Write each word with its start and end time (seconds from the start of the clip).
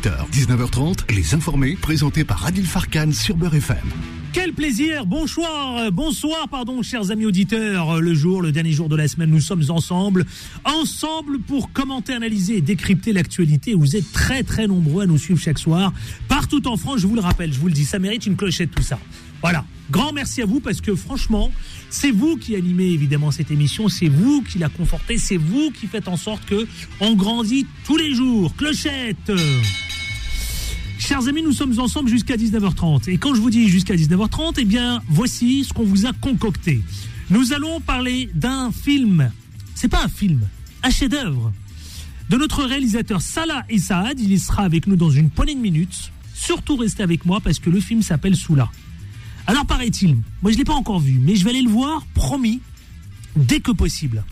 18h, 0.00 0.30
19h30, 0.32 1.14
les 1.14 1.34
informés, 1.34 1.76
présentés 1.76 2.24
par 2.24 2.46
Adil 2.46 2.66
Farkan 2.66 3.12
sur 3.12 3.36
Beurre 3.36 3.56
FM. 3.56 3.76
Quel 4.32 4.54
plaisir, 4.54 5.04
bonsoir, 5.04 5.92
bonsoir, 5.92 6.48
pardon, 6.48 6.82
chers 6.82 7.10
amis 7.10 7.26
auditeurs. 7.26 8.00
Le 8.00 8.14
jour, 8.14 8.40
le 8.40 8.50
dernier 8.50 8.72
jour 8.72 8.88
de 8.88 8.96
la 8.96 9.08
semaine, 9.08 9.28
nous 9.30 9.40
sommes 9.40 9.64
ensemble, 9.68 10.24
ensemble 10.64 11.40
pour 11.40 11.72
commenter, 11.72 12.14
analyser 12.14 12.56
et 12.56 12.60
décrypter 12.62 13.12
l'actualité. 13.12 13.74
Vous 13.74 13.94
êtes 13.94 14.10
très 14.12 14.42
très 14.42 14.66
nombreux 14.66 15.02
à 15.02 15.06
nous 15.06 15.18
suivre 15.18 15.40
chaque 15.40 15.58
soir, 15.58 15.92
partout 16.28 16.66
en 16.66 16.78
France. 16.78 17.00
Je 17.00 17.06
vous 17.06 17.16
le 17.16 17.20
rappelle, 17.20 17.52
je 17.52 17.58
vous 17.58 17.66
le 17.66 17.74
dis, 17.74 17.84
ça 17.84 17.98
mérite 17.98 18.24
une 18.24 18.36
clochette 18.36 18.70
tout 18.70 18.82
ça. 18.82 18.98
Voilà, 19.42 19.66
grand 19.90 20.12
merci 20.12 20.40
à 20.40 20.46
vous 20.46 20.60
parce 20.60 20.80
que 20.80 20.94
franchement, 20.94 21.50
c'est 21.90 22.10
vous 22.10 22.36
qui 22.36 22.56
animez 22.56 22.86
évidemment 22.86 23.32
cette 23.32 23.50
émission, 23.50 23.88
c'est 23.88 24.08
vous 24.08 24.42
qui 24.42 24.58
la 24.58 24.70
confortez, 24.70 25.18
c'est 25.18 25.36
vous 25.36 25.70
qui 25.72 25.86
faites 25.88 26.08
en 26.08 26.16
sorte 26.16 26.46
que 26.46 26.66
on 27.00 27.14
grandit 27.14 27.66
tous 27.84 27.98
les 27.98 28.14
jours. 28.14 28.54
Clochette. 28.56 29.30
Chers 31.10 31.26
amis, 31.26 31.42
nous 31.42 31.52
sommes 31.52 31.76
ensemble 31.80 32.08
jusqu'à 32.08 32.36
19h30. 32.36 33.10
Et 33.10 33.18
quand 33.18 33.34
je 33.34 33.40
vous 33.40 33.50
dis 33.50 33.68
jusqu'à 33.68 33.96
19h30, 33.96 34.54
eh 34.58 34.64
bien, 34.64 35.02
voici 35.08 35.64
ce 35.64 35.72
qu'on 35.72 35.82
vous 35.82 36.06
a 36.06 36.12
concocté. 36.12 36.82
Nous 37.30 37.52
allons 37.52 37.80
parler 37.80 38.30
d'un 38.32 38.70
film. 38.70 39.32
C'est 39.74 39.88
pas 39.88 40.04
un 40.04 40.08
film, 40.08 40.46
un 40.84 40.90
chef-d'œuvre. 40.90 41.52
De 42.28 42.36
notre 42.36 42.62
réalisateur 42.62 43.20
Salah 43.22 43.66
Saad. 43.76 44.20
Il 44.20 44.38
sera 44.38 44.62
avec 44.62 44.86
nous 44.86 44.94
dans 44.94 45.10
une 45.10 45.30
poignée 45.30 45.56
de 45.56 45.60
minutes. 45.60 46.12
Surtout 46.32 46.76
restez 46.76 47.02
avec 47.02 47.26
moi 47.26 47.40
parce 47.40 47.58
que 47.58 47.70
le 47.70 47.80
film 47.80 48.02
s'appelle 48.02 48.36
Soula. 48.36 48.70
Alors 49.48 49.66
paraît-il, 49.66 50.14
moi 50.42 50.52
je 50.52 50.54
ne 50.54 50.58
l'ai 50.58 50.64
pas 50.64 50.74
encore 50.74 51.00
vu, 51.00 51.18
mais 51.20 51.34
je 51.34 51.42
vais 51.42 51.50
aller 51.50 51.62
le 51.62 51.70
voir, 51.70 52.06
promis, 52.14 52.60
dès 53.34 53.58
que 53.58 53.72
possible. 53.72 54.22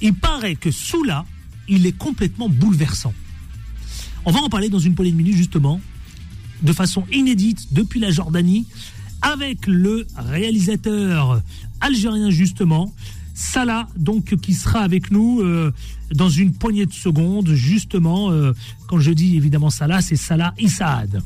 Il 0.00 0.14
paraît 0.14 0.54
que 0.54 0.70
Soula, 0.70 1.26
il 1.66 1.86
est 1.86 1.98
complètement 1.98 2.48
bouleversant. 2.48 3.14
On 4.24 4.30
va 4.30 4.38
en 4.38 4.48
parler 4.48 4.68
dans 4.68 4.78
une 4.78 4.94
poignée 4.94 5.10
de 5.10 5.16
minutes 5.16 5.36
justement 5.36 5.80
de 6.62 6.72
façon 6.72 7.04
inédite 7.12 7.72
depuis 7.72 8.00
la 8.00 8.10
Jordanie 8.10 8.66
avec 9.22 9.66
le 9.66 10.06
réalisateur 10.16 11.42
algérien 11.80 12.30
justement, 12.30 12.92
Salah, 13.34 13.88
donc 13.96 14.36
qui 14.36 14.54
sera 14.54 14.80
avec 14.80 15.10
nous 15.10 15.40
euh, 15.40 15.72
dans 16.12 16.28
une 16.28 16.52
poignée 16.52 16.86
de 16.86 16.92
secondes, 16.92 17.48
justement, 17.54 18.30
euh, 18.30 18.52
quand 18.86 18.98
je 18.98 19.12
dis 19.12 19.36
évidemment 19.36 19.70
Salah, 19.70 20.02
c'est 20.02 20.16
Salah 20.16 20.52
Issaad. 20.58 21.22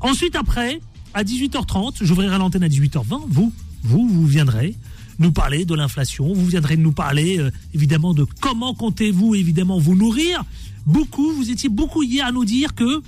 Ensuite, 0.00 0.36
après, 0.36 0.80
à 1.12 1.24
18h30, 1.24 2.02
j'ouvrirai 2.02 2.38
l'antenne 2.38 2.62
à 2.62 2.68
18h20, 2.68 3.22
vous, 3.28 3.52
vous, 3.82 4.08
vous 4.08 4.26
viendrez 4.26 4.76
nous 5.18 5.32
parler 5.32 5.64
de 5.64 5.74
l'inflation, 5.74 6.32
vous 6.32 6.46
viendrez 6.46 6.76
nous 6.76 6.92
parler 6.92 7.38
euh, 7.38 7.50
évidemment 7.74 8.14
de 8.14 8.24
comment 8.40 8.74
comptez-vous 8.74 9.34
évidemment 9.34 9.78
vous 9.78 9.94
nourrir. 9.94 10.44
Beaucoup, 10.86 11.32
vous 11.32 11.50
étiez 11.50 11.68
beaucoup 11.68 12.02
hier 12.02 12.26
à 12.26 12.32
nous 12.32 12.44
dire 12.44 12.74
que 12.74 13.02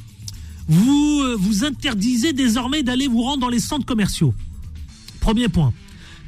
vous 0.69 1.21
euh, 1.23 1.37
vous 1.39 1.65
interdisez 1.65 2.33
désormais 2.33 2.83
d'aller 2.83 3.09
vous 3.09 3.23
rendre 3.23 3.41
dans 3.41 3.49
les 3.49 3.61
centres 3.61 3.87
commerciaux. 3.87 4.35
Premier 5.21 5.49
point. 5.49 5.73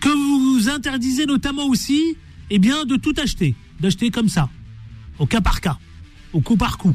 Que 0.00 0.08
vous 0.08 0.54
vous 0.54 0.68
interdisez 0.68 1.26
notamment 1.26 1.66
aussi, 1.66 2.16
eh 2.50 2.58
bien, 2.58 2.84
de 2.84 2.96
tout 2.96 3.14
acheter, 3.22 3.54
d'acheter 3.80 4.10
comme 4.10 4.28
ça, 4.28 4.50
au 5.18 5.26
cas 5.26 5.40
par 5.40 5.60
cas, 5.60 5.78
au 6.32 6.40
coup 6.40 6.56
par 6.56 6.78
coup. 6.78 6.94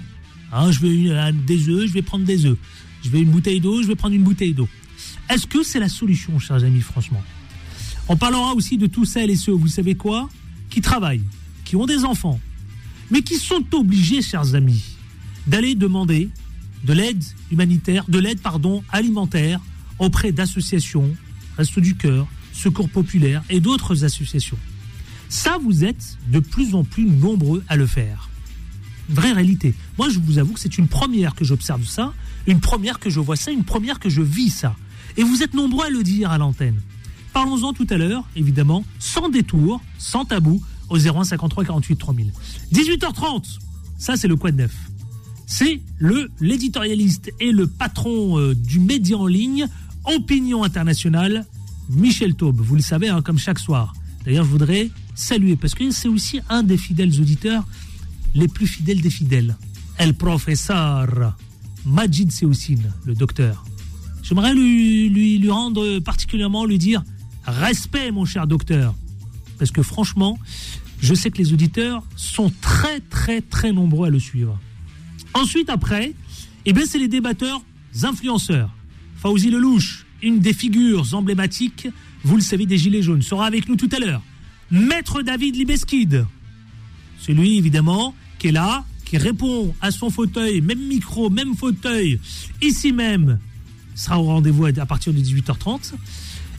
Hein, 0.51 0.71
je 0.71 0.79
veux 0.79 1.33
des 1.45 1.69
œufs, 1.69 1.87
je 1.87 1.93
vais 1.93 2.01
prendre 2.01 2.25
des 2.25 2.45
œufs. 2.45 2.57
Je 3.03 3.09
veux 3.09 3.19
une 3.19 3.29
bouteille 3.29 3.59
d'eau, 3.59 3.81
je 3.81 3.87
vais 3.87 3.95
prendre 3.95 4.15
une 4.15 4.23
bouteille 4.23 4.53
d'eau. 4.53 4.67
Est-ce 5.29 5.47
que 5.47 5.63
c'est 5.63 5.79
la 5.79 5.89
solution, 5.89 6.37
chers 6.39 6.63
amis, 6.63 6.81
franchement? 6.81 7.23
On 8.07 8.17
parlera 8.17 8.53
aussi 8.53 8.77
de 8.77 8.87
tous 8.87 9.05
celles 9.05 9.29
et 9.29 9.35
ceux, 9.35 9.51
vous 9.51 9.67
savez 9.67 9.95
quoi, 9.95 10.29
qui 10.69 10.81
travaillent, 10.81 11.23
qui 11.65 11.75
ont 11.75 11.85
des 11.85 12.03
enfants, 12.03 12.39
mais 13.11 13.21
qui 13.21 13.35
sont 13.35 13.63
obligés, 13.73 14.21
chers 14.21 14.55
amis, 14.55 14.83
d'aller 15.47 15.75
demander 15.75 16.29
de 16.83 16.93
l'aide 16.93 17.23
humanitaire, 17.51 18.05
de 18.07 18.19
l'aide 18.19 18.41
pardon 18.41 18.83
alimentaire 18.91 19.59
auprès 19.97 20.31
d'associations, 20.31 21.15
Resto 21.57 21.81
du 21.81 21.95
Cœur, 21.95 22.27
Secours 22.53 22.89
Populaire 22.89 23.43
et 23.49 23.59
d'autres 23.59 24.03
associations. 24.03 24.57
Ça, 25.27 25.57
vous 25.61 25.83
êtes 25.83 26.17
de 26.29 26.39
plus 26.39 26.73
en 26.73 26.83
plus 26.83 27.05
nombreux 27.05 27.63
à 27.67 27.75
le 27.75 27.85
faire. 27.85 28.29
Vraie 29.09 29.31
réalité. 29.31 29.73
Moi, 29.97 30.09
je 30.09 30.19
vous 30.19 30.37
avoue 30.37 30.53
que 30.53 30.59
c'est 30.59 30.77
une 30.77 30.87
première 30.87 31.35
que 31.35 31.45
j'observe 31.45 31.85
ça, 31.85 32.13
une 32.47 32.59
première 32.59 32.99
que 32.99 33.09
je 33.09 33.19
vois 33.19 33.35
ça, 33.35 33.51
une 33.51 33.63
première 33.63 33.99
que 33.99 34.09
je 34.09 34.21
vis 34.21 34.49
ça. 34.49 34.75
Et 35.17 35.23
vous 35.23 35.43
êtes 35.43 35.53
nombreux 35.53 35.87
à 35.87 35.89
le 35.89 36.03
dire 36.03 36.31
à 36.31 36.37
l'antenne. 36.37 36.79
Parlons-en 37.33 37.73
tout 37.73 37.87
à 37.89 37.97
l'heure, 37.97 38.23
évidemment, 38.35 38.83
sans 38.97 39.29
détour, 39.29 39.81
sans 39.97 40.25
tabou, 40.25 40.61
au 40.89 40.97
01 40.97 41.23
53 41.23 41.65
48 41.65 41.95
3000. 41.95 42.31
18h30, 42.73 43.59
ça 43.97 44.15
c'est 44.15 44.27
le 44.27 44.35
quoi 44.35 44.51
de 44.51 44.57
neuf 44.57 44.88
c'est 45.49 45.81
le 45.97 46.29
l'éditorialiste 46.39 47.33
et 47.39 47.51
le 47.51 47.65
patron 47.65 48.39
euh, 48.39 48.53
du 48.53 48.79
média 48.79 49.17
en 49.17 49.25
ligne 49.25 49.65
Opinion 50.05 50.63
Internationale, 50.63 51.45
Michel 51.89 52.35
Taube. 52.35 52.61
Vous 52.61 52.75
le 52.75 52.81
savez, 52.81 53.09
hein, 53.09 53.23
comme 53.23 53.39
chaque 53.39 53.57
soir. 53.57 53.93
D'ailleurs, 54.23 54.45
je 54.45 54.51
voudrais 54.51 54.91
saluer, 55.15 55.55
parce 55.55 55.73
que 55.73 55.89
c'est 55.89 56.07
aussi 56.07 56.39
un 56.49 56.61
des 56.61 56.77
fidèles 56.77 57.19
auditeurs, 57.19 57.65
les 58.35 58.47
plus 58.47 58.67
fidèles 58.67 59.01
des 59.01 59.09
fidèles. 59.09 59.57
El 59.97 60.13
professeur 60.13 61.35
Majid 61.83 62.31
Seoussine, 62.31 62.93
le 63.05 63.15
docteur. 63.15 63.65
J'aimerais 64.21 64.53
lui, 64.53 65.09
lui, 65.09 65.39
lui 65.39 65.49
rendre 65.49 65.97
particulièrement, 65.99 66.63
lui 66.63 66.77
dire 66.77 67.03
respect, 67.47 68.11
mon 68.11 68.23
cher 68.23 68.45
docteur. 68.45 68.93
Parce 69.57 69.71
que 69.71 69.81
franchement, 69.81 70.37
je 71.01 71.15
sais 71.15 71.31
que 71.31 71.39
les 71.39 71.53
auditeurs 71.53 72.03
sont 72.15 72.51
très, 72.61 72.99
très, 72.99 73.41
très 73.41 73.71
nombreux 73.71 74.07
à 74.07 74.09
le 74.11 74.19
suivre. 74.19 74.59
Ensuite, 75.39 75.69
après, 75.69 76.13
eh 76.65 76.73
bien, 76.73 76.83
c'est 76.85 76.99
les 76.99 77.07
débatteurs 77.07 77.61
influenceurs. 78.03 78.69
Fauzi 79.15 79.49
Lelouch, 79.49 80.05
une 80.21 80.39
des 80.39 80.51
figures 80.51 81.13
emblématiques, 81.13 81.87
vous 82.23 82.35
le 82.35 82.41
savez, 82.41 82.65
des 82.65 82.77
Gilets 82.77 83.01
jaunes, 83.01 83.21
sera 83.21 83.45
avec 83.45 83.69
nous 83.69 83.77
tout 83.77 83.87
à 83.93 83.99
l'heure. 83.99 84.21
Maître 84.69 85.21
David 85.21 85.55
Libeskid, 85.55 86.25
celui 87.19 87.57
évidemment 87.57 88.13
qui 88.37 88.49
est 88.49 88.51
là, 88.51 88.83
qui 89.05 89.17
répond 89.17 89.73
à 89.79 89.91
son 89.91 90.09
fauteuil, 90.09 90.59
même 90.59 90.85
micro, 90.85 91.29
même 91.29 91.55
fauteuil, 91.55 92.19
ici 92.61 92.91
même, 92.91 93.39
sera 93.95 94.19
au 94.19 94.23
rendez-vous 94.23 94.65
à 94.65 94.85
partir 94.85 95.13
de 95.13 95.19
18h30. 95.19 95.93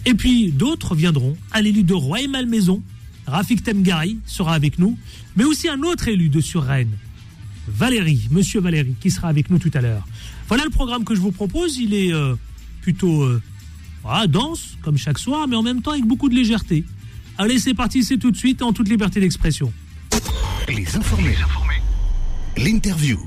Et 0.06 0.14
puis 0.14 0.52
d'autres 0.52 0.94
viendront, 0.94 1.36
un 1.52 1.62
élu 1.64 1.82
de 1.82 1.92
Roi 1.92 2.22
et 2.22 2.28
Malmaison, 2.28 2.82
Rafik 3.26 3.62
Temgari 3.62 4.18
sera 4.24 4.54
avec 4.54 4.78
nous, 4.78 4.96
mais 5.36 5.44
aussi 5.44 5.68
un 5.68 5.82
autre 5.82 6.08
élu 6.08 6.30
de 6.30 6.40
Sur-Rennes, 6.40 6.96
Valérie, 7.68 8.28
Monsieur 8.30 8.60
Valérie, 8.60 8.94
qui 9.00 9.10
sera 9.10 9.28
avec 9.28 9.50
nous 9.50 9.58
tout 9.58 9.70
à 9.74 9.80
l'heure. 9.80 10.06
Voilà 10.48 10.64
le 10.64 10.70
programme 10.70 11.04
que 11.04 11.14
je 11.14 11.20
vous 11.20 11.32
propose. 11.32 11.78
Il 11.78 11.94
est 11.94 12.12
euh, 12.12 12.34
plutôt 12.82 13.22
euh, 13.22 13.40
dense, 14.28 14.76
comme 14.82 14.98
chaque 14.98 15.18
soir, 15.18 15.46
mais 15.48 15.56
en 15.56 15.62
même 15.62 15.82
temps 15.82 15.92
avec 15.92 16.04
beaucoup 16.04 16.28
de 16.28 16.34
légèreté. 16.34 16.84
Allez, 17.38 17.58
c'est 17.58 17.74
parti, 17.74 18.02
c'est 18.04 18.18
tout 18.18 18.30
de 18.30 18.36
suite 18.36 18.62
en 18.62 18.72
toute 18.72 18.88
liberté 18.88 19.20
d'expression. 19.20 19.72
Les 20.68 20.96
informés. 20.96 21.36
L'interview. 22.56 23.18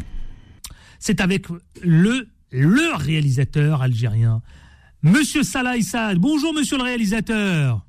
C'est 1.00 1.20
avec 1.22 1.48
le, 1.82 2.28
le 2.52 2.96
réalisateur 2.96 3.82
algérien, 3.82 4.42
Monsieur 5.04 5.44
Salah 5.44 5.76
Issad. 5.76 6.18
Bonjour, 6.18 6.54
monsieur 6.54 6.78
le 6.78 6.84
réalisateur. 6.84 7.82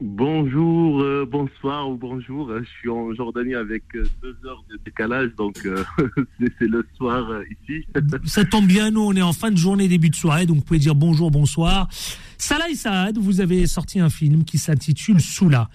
Bonjour, 0.00 1.00
euh, 1.00 1.26
bonsoir 1.28 1.90
ou 1.90 1.96
bonjour. 1.96 2.52
Je 2.56 2.64
suis 2.78 2.88
en 2.88 3.12
Jordanie 3.14 3.56
avec 3.56 3.82
euh, 3.96 4.04
deux 4.22 4.36
heures 4.46 4.64
de 4.70 4.78
décalage, 4.84 5.30
donc 5.36 5.56
euh, 5.66 5.82
c'est 6.38 6.68
le 6.68 6.86
soir 6.96 7.28
ici. 7.50 7.84
Ça 8.24 8.44
tombe 8.44 8.66
bien, 8.66 8.92
nous 8.92 9.00
on 9.00 9.12
est 9.14 9.22
en 9.22 9.32
fin 9.32 9.50
de 9.50 9.56
journée, 9.56 9.88
début 9.88 10.08
de 10.08 10.14
soirée, 10.14 10.46
donc 10.46 10.58
vous 10.58 10.62
pouvez 10.62 10.78
dire 10.78 10.94
bonjour, 10.94 11.32
bonsoir. 11.32 11.88
Salah 12.36 12.72
Saad, 12.74 13.18
vous 13.18 13.40
avez 13.40 13.66
sorti 13.66 13.98
un 13.98 14.08
film 14.08 14.44
qui 14.44 14.58
s'intitule 14.58 15.20
Soula. 15.20 15.68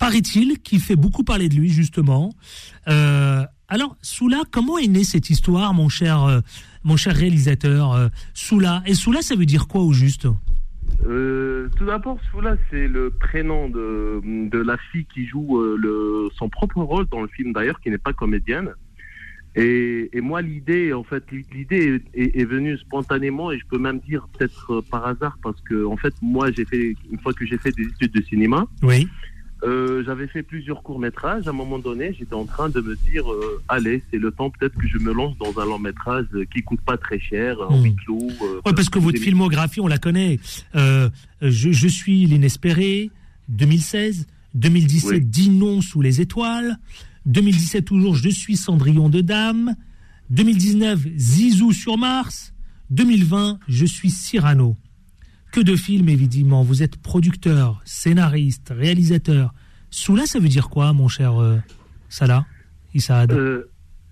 Paraît-il, 0.00 0.58
qui 0.58 0.80
fait 0.80 0.96
beaucoup 0.96 1.22
parler 1.22 1.48
de 1.48 1.54
lui 1.54 1.68
justement. 1.68 2.32
alors, 2.84 3.96
Soula, 4.02 4.42
comment 4.50 4.78
est 4.78 4.88
née 4.88 5.04
cette 5.04 5.30
histoire, 5.30 5.72
mon 5.72 5.88
cher, 5.88 6.42
mon 6.82 6.96
cher 6.96 7.14
réalisateur 7.14 8.10
Soula? 8.34 8.82
Et 8.86 8.94
Soula, 8.94 9.22
ça 9.22 9.36
veut 9.36 9.46
dire 9.46 9.68
quoi 9.68 9.82
au 9.82 9.92
juste? 9.92 10.26
Euh, 11.06 11.68
tout 11.76 11.84
d'abord, 11.84 12.18
Soula, 12.30 12.56
c'est 12.70 12.88
le 12.88 13.10
prénom 13.10 13.68
de, 13.68 14.20
de, 14.24 14.58
la 14.58 14.76
fille 14.90 15.06
qui 15.14 15.26
joue 15.26 15.60
euh, 15.60 15.76
le, 15.78 16.28
son 16.34 16.48
propre 16.48 16.80
rôle 16.80 17.06
dans 17.06 17.22
le 17.22 17.28
film 17.28 17.52
d'ailleurs, 17.52 17.80
qui 17.80 17.90
n'est 17.90 17.98
pas 17.98 18.12
comédienne. 18.12 18.74
Et, 19.54 20.10
et 20.12 20.20
moi, 20.20 20.42
l'idée, 20.42 20.92
en 20.92 21.04
fait, 21.04 21.24
l'idée 21.30 22.00
est, 22.14 22.40
est, 22.40 22.44
venue 22.44 22.76
spontanément 22.78 23.50
et 23.50 23.58
je 23.58 23.64
peux 23.66 23.78
même 23.78 23.98
dire 24.00 24.28
peut-être 24.32 24.74
euh, 24.74 24.82
par 24.82 25.06
hasard 25.06 25.38
parce 25.42 25.60
que, 25.62 25.84
en 25.84 25.96
fait, 25.96 26.14
moi, 26.20 26.50
j'ai 26.52 26.64
fait 26.64 26.94
une 27.10 27.18
fois 27.18 27.32
que 27.32 27.46
j'ai 27.46 27.58
fait 27.58 27.74
des 27.76 27.84
études 27.84 28.12
de 28.12 28.22
cinéma. 28.22 28.66
Oui. 28.82 29.08
Euh, 29.64 30.04
j'avais 30.04 30.28
fait 30.28 30.42
plusieurs 30.42 30.82
courts-métrages. 30.82 31.46
À 31.46 31.50
un 31.50 31.54
moment 31.54 31.78
donné, 31.78 32.14
j'étais 32.16 32.34
en 32.34 32.44
train 32.44 32.68
de 32.68 32.80
me 32.80 32.94
dire, 33.10 33.30
euh, 33.30 33.60
allez, 33.68 34.02
c'est 34.10 34.18
le 34.18 34.30
temps 34.30 34.50
peut-être 34.50 34.76
que 34.76 34.86
je 34.86 34.98
me 34.98 35.12
lance 35.12 35.36
dans 35.38 35.58
un 35.60 35.64
long-métrage 35.64 36.26
qui 36.54 36.62
coûte 36.62 36.80
pas 36.80 36.96
très 36.96 37.18
cher, 37.18 37.56
en 37.60 37.82
huis 37.82 37.96
clos. 37.96 38.28
Euh, 38.42 38.60
ouais, 38.64 38.72
parce 38.74 38.88
que 38.88 38.98
votre 38.98 39.18
filmographie, 39.18 39.80
on 39.80 39.88
la 39.88 39.98
connaît. 39.98 40.38
Euh, 40.76 41.10
je, 41.42 41.72
je, 41.72 41.88
suis 41.88 42.26
l'inespéré, 42.26 43.10
2016. 43.48 44.26
2017, 44.54 45.24
oui. 45.36 45.82
Sous 45.82 46.00
les 46.00 46.20
étoiles. 46.20 46.78
2017 47.26 47.84
toujours, 47.84 48.14
je 48.14 48.28
suis 48.28 48.56
Cendrillon 48.56 49.08
de 49.08 49.20
Dame. 49.20 49.74
2019, 50.30 51.00
Zizou 51.16 51.72
sur 51.72 51.98
Mars. 51.98 52.54
2020, 52.90 53.58
Je 53.68 53.84
suis 53.84 54.10
Cyrano. 54.10 54.76
Que 55.52 55.60
de 55.60 55.76
films, 55.76 56.08
évidemment. 56.08 56.62
Vous 56.62 56.82
êtes 56.82 56.96
producteur, 56.96 57.80
scénariste, 57.84 58.72
réalisateur. 58.76 59.54
Soula, 59.90 60.26
ça 60.26 60.38
veut 60.38 60.48
dire 60.48 60.68
quoi, 60.68 60.92
mon 60.92 61.08
cher 61.08 61.40
euh, 61.40 61.56
Salah 62.08 62.46
Issaad 62.94 63.32
euh, 63.32 63.70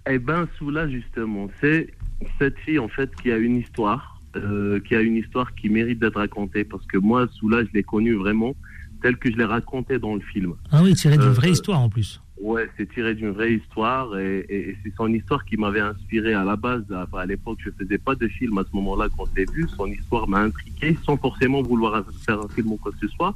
Eh 0.09 0.19
ben, 0.19 0.49
Soula, 0.59 0.89
justement, 0.89 1.49
c'est 1.61 1.93
cette 2.39 2.59
fille, 2.61 2.79
en 2.79 2.89
fait, 2.89 3.15
qui 3.17 3.31
a 3.31 3.37
une 3.37 3.57
histoire, 3.57 4.23
euh, 4.37 4.81
qui 4.81 4.95
a 4.95 5.01
une 5.01 5.17
histoire 5.17 5.55
qui 5.55 5.69
mérite 5.69 5.99
d'être 5.99 6.17
racontée. 6.17 6.65
Parce 6.65 6.87
que 6.87 6.97
moi, 6.97 7.27
Soula, 7.35 7.65
je 7.65 7.71
l'ai 7.75 7.83
connue 7.83 8.15
vraiment 8.15 8.55
telle 9.03 9.19
que 9.19 9.31
je 9.31 9.37
l'ai 9.37 9.45
racontée 9.45 9.99
dans 9.99 10.15
le 10.15 10.21
film. 10.21 10.55
Ah 10.73 10.83
oui, 10.83 10.95
tiré 10.95 11.19
d'une 11.19 11.29
vraie 11.29 11.51
histoire, 11.51 11.81
en 11.81 11.91
plus. 11.91 12.21
Ouais, 12.41 12.69
c'est 12.77 12.89
tiré 12.93 13.15
d'une 13.15 13.31
vraie 13.31 13.55
histoire 13.55 14.19
et, 14.19 14.77
c'est 14.83 14.93
son 14.95 15.13
histoire 15.13 15.45
qui 15.45 15.57
m'avait 15.57 15.81
inspiré 15.81 16.35
à 16.35 16.45
la 16.45 16.57
base. 16.57 16.85
À, 16.93 17.27
l'époque, 17.27 17.59
je 17.65 17.71
faisais 17.71 17.99
pas 17.99 18.15
de 18.15 18.29
film 18.29 18.59
à 18.59 18.63
ce 18.63 18.77
moment-là 18.77 19.09
quand 19.17 19.25
j'ai 19.35 19.47
vu. 19.47 19.67
Son 19.75 19.87
histoire 19.87 20.29
m'a 20.29 20.41
intrigué 20.41 20.97
sans 21.05 21.17
forcément 21.17 21.63
vouloir 21.63 22.05
faire 22.27 22.41
un 22.41 22.49
film 22.49 22.73
ou 22.73 22.77
quoi 22.77 22.93
que 22.93 23.07
ce 23.07 23.09
soit. 23.09 23.35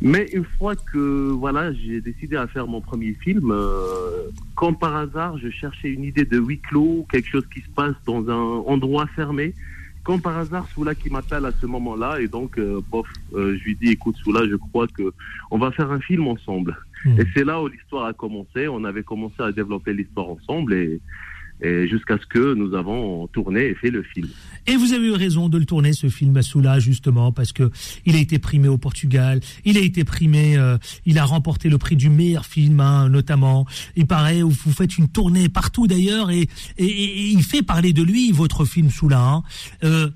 Mais 0.00 0.28
une 0.32 0.44
fois 0.44 0.74
que 0.76 1.30
voilà, 1.30 1.72
j'ai 1.72 2.00
décidé 2.00 2.36
à 2.36 2.46
faire 2.46 2.66
mon 2.66 2.80
premier 2.80 3.12
film, 3.14 3.50
euh, 3.50 4.28
comme 4.54 4.76
par 4.76 4.96
hasard, 4.96 5.38
je 5.38 5.48
cherchais 5.50 5.90
une 5.90 6.04
idée 6.04 6.24
de 6.24 6.38
huis 6.38 6.58
clos, 6.58 7.06
quelque 7.10 7.28
chose 7.28 7.46
qui 7.52 7.60
se 7.60 7.70
passe 7.70 7.94
dans 8.06 8.28
un 8.28 8.62
endroit 8.66 9.06
fermé 9.14 9.54
comme 10.04 10.20
par 10.20 10.36
hasard, 10.36 10.66
Soula 10.74 10.94
qui 10.94 11.10
m'appelle 11.10 11.44
à 11.44 11.52
ce 11.52 11.66
moment-là, 11.66 12.20
et 12.20 12.26
donc, 12.26 12.58
euh, 12.58 12.80
bof, 12.90 13.06
euh, 13.34 13.56
je 13.56 13.64
lui 13.64 13.76
dis, 13.76 13.90
écoute, 13.90 14.16
Soula, 14.16 14.48
je 14.48 14.56
crois 14.56 14.88
que 14.88 15.12
on 15.50 15.58
va 15.58 15.70
faire 15.70 15.90
un 15.92 16.00
film 16.00 16.26
ensemble. 16.26 16.76
Hmm. 17.04 17.20
Et 17.20 17.24
c'est 17.34 17.44
là 17.44 17.62
où 17.62 17.68
l'histoire 17.68 18.06
a 18.06 18.12
commencé. 18.12 18.68
On 18.68 18.84
avait 18.84 19.02
commencé 19.02 19.36
à 19.40 19.52
développer 19.52 19.92
l'histoire 19.92 20.28
ensemble, 20.28 20.74
et, 20.74 21.00
jusqu'à 21.88 22.18
ce 22.18 22.26
que 22.26 22.54
nous 22.54 22.74
avons 22.74 23.28
tourné 23.28 23.66
et 23.66 23.74
fait 23.76 23.90
le 23.90 24.02
film. 24.02 24.28
Et 24.66 24.76
vous 24.76 24.92
avez 24.94 25.06
eu 25.06 25.12
raison 25.12 25.48
de 25.48 25.58
le 25.58 25.64
tourner 25.64 25.92
ce 25.92 26.08
film 26.08 26.36
à 26.36 26.42
Soula 26.42 26.80
justement 26.80 27.30
parce 27.30 27.52
que 27.52 27.70
il 28.04 28.16
a 28.16 28.18
été 28.18 28.40
primé 28.40 28.66
au 28.66 28.78
Portugal, 28.78 29.38
il 29.64 29.78
a 29.78 29.80
été 29.80 30.02
primé, 30.02 30.56
euh, 30.56 30.76
il 31.06 31.18
a 31.18 31.24
remporté 31.24 31.68
le 31.68 31.78
prix 31.78 31.94
du 31.94 32.10
meilleur 32.10 32.46
film 32.46 32.80
hein, 32.80 33.08
notamment. 33.08 33.64
Il 33.94 34.06
paraît 34.06 34.42
vous 34.42 34.72
faites 34.72 34.98
une 34.98 35.08
tournée 35.08 35.48
partout 35.48 35.86
d'ailleurs 35.86 36.30
et, 36.30 36.48
et, 36.78 37.30
il 37.30 37.42
fait 37.44 37.62
parler 37.62 37.92
de 37.92 38.02
lui 38.02 38.32
votre 38.32 38.64
film 38.64 38.90
Soula. 38.90 39.22
Hein. 39.22 39.42
Euh, 39.84 40.10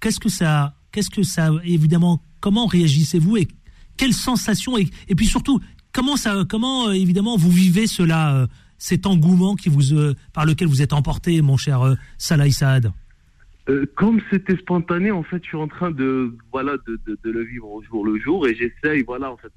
qu'est-ce 0.00 0.20
que 0.20 0.28
ça, 0.28 0.76
qu'est-ce 0.92 1.10
que 1.10 1.24
ça 1.24 1.50
évidemment 1.64 2.22
comment 2.38 2.66
réagissez-vous 2.66 3.38
et 3.38 3.48
quelles 3.96 4.12
sensations 4.12 4.76
et, 4.78 4.88
et 5.08 5.14
puis 5.14 5.26
surtout 5.26 5.60
comment 5.94 6.16
ça, 6.16 6.44
comment 6.48 6.88
euh, 6.88 6.92
évidemment 6.92 7.36
vous 7.36 7.50
vivez 7.50 7.86
cela 7.86 8.46
cet 8.84 9.06
engouement 9.06 9.54
qui 9.54 9.70
vous, 9.70 9.94
euh, 9.94 10.14
par 10.34 10.44
lequel 10.44 10.68
vous 10.68 10.82
êtes 10.82 10.92
emporté, 10.92 11.40
mon 11.40 11.56
cher 11.56 11.80
euh, 11.82 11.94
Salah 12.18 12.50
Saad 12.50 12.92
euh, 13.70 13.86
comme 13.96 14.20
c'était 14.30 14.58
spontané, 14.58 15.10
en 15.10 15.22
fait, 15.22 15.42
je 15.42 15.48
suis 15.48 15.56
en 15.56 15.68
train 15.68 15.90
de 15.90 16.36
voilà 16.52 16.76
de, 16.86 17.16
le 17.22 17.44
vivre 17.44 17.66
au 17.66 17.82
jour 17.82 18.04
le 18.04 18.18
jour 18.18 18.46
et 18.46 18.54
j'essaye, 18.54 19.02
voilà, 19.04 19.32
en 19.32 19.38
fait, 19.38 19.50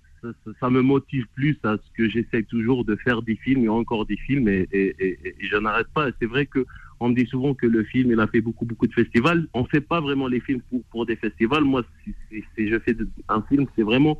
ça, 0.61 0.69
me 0.69 0.81
motive 0.81 1.25
plus 1.35 1.57
à 1.65 1.75
ce 1.75 1.91
que 1.97 2.07
j'essaye 2.07 2.45
toujours 2.45 2.85
de 2.85 2.95
faire 2.95 3.21
des 3.21 3.35
films 3.35 3.65
et 3.65 3.69
encore 3.69 4.05
des 4.05 4.15
films 4.15 4.47
et, 4.47 4.65
je 5.41 5.57
n'arrête 5.57 5.89
pas. 5.93 6.07
C'est 6.21 6.25
vrai 6.25 6.45
que 6.45 6.65
on 7.01 7.09
me 7.09 7.15
dit 7.15 7.27
souvent 7.27 7.53
que 7.53 7.67
le 7.67 7.83
film, 7.83 8.09
il 8.09 8.19
a 8.21 8.27
fait 8.27 8.39
beaucoup 8.39 8.63
beaucoup 8.63 8.87
de 8.87 8.93
festivals. 8.93 9.45
On 9.53 9.65
fait 9.65 9.81
pas 9.81 9.99
vraiment 9.99 10.29
les 10.29 10.39
films 10.39 10.61
pour, 10.89 11.05
des 11.05 11.17
festivals. 11.17 11.65
Moi, 11.65 11.83
si 12.05 12.15
je 12.57 12.79
fais 12.79 12.95
un 13.27 13.41
film, 13.41 13.65
c'est 13.75 13.83
vraiment 13.83 14.17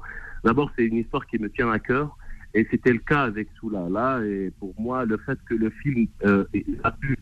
d'abord 0.47 0.71
c'est 0.75 0.85
une 0.85 0.97
histoire 0.97 1.27
qui 1.27 1.37
me 1.39 1.49
tient 1.49 1.69
à 1.69 1.79
cœur 1.79 2.17
et 2.53 2.65
c'était 2.71 2.93
le 2.93 2.99
cas 2.99 3.23
avec 3.23 3.49
Soulala. 3.59 4.21
Et 4.25 4.51
pour 4.59 4.73
moi, 4.79 5.05
le 5.05 5.17
fait 5.17 5.37
que 5.47 5.53
le 5.53 5.69
film 5.69 6.07
euh, 6.25 6.45
a 6.83 6.91
pu 6.91 7.17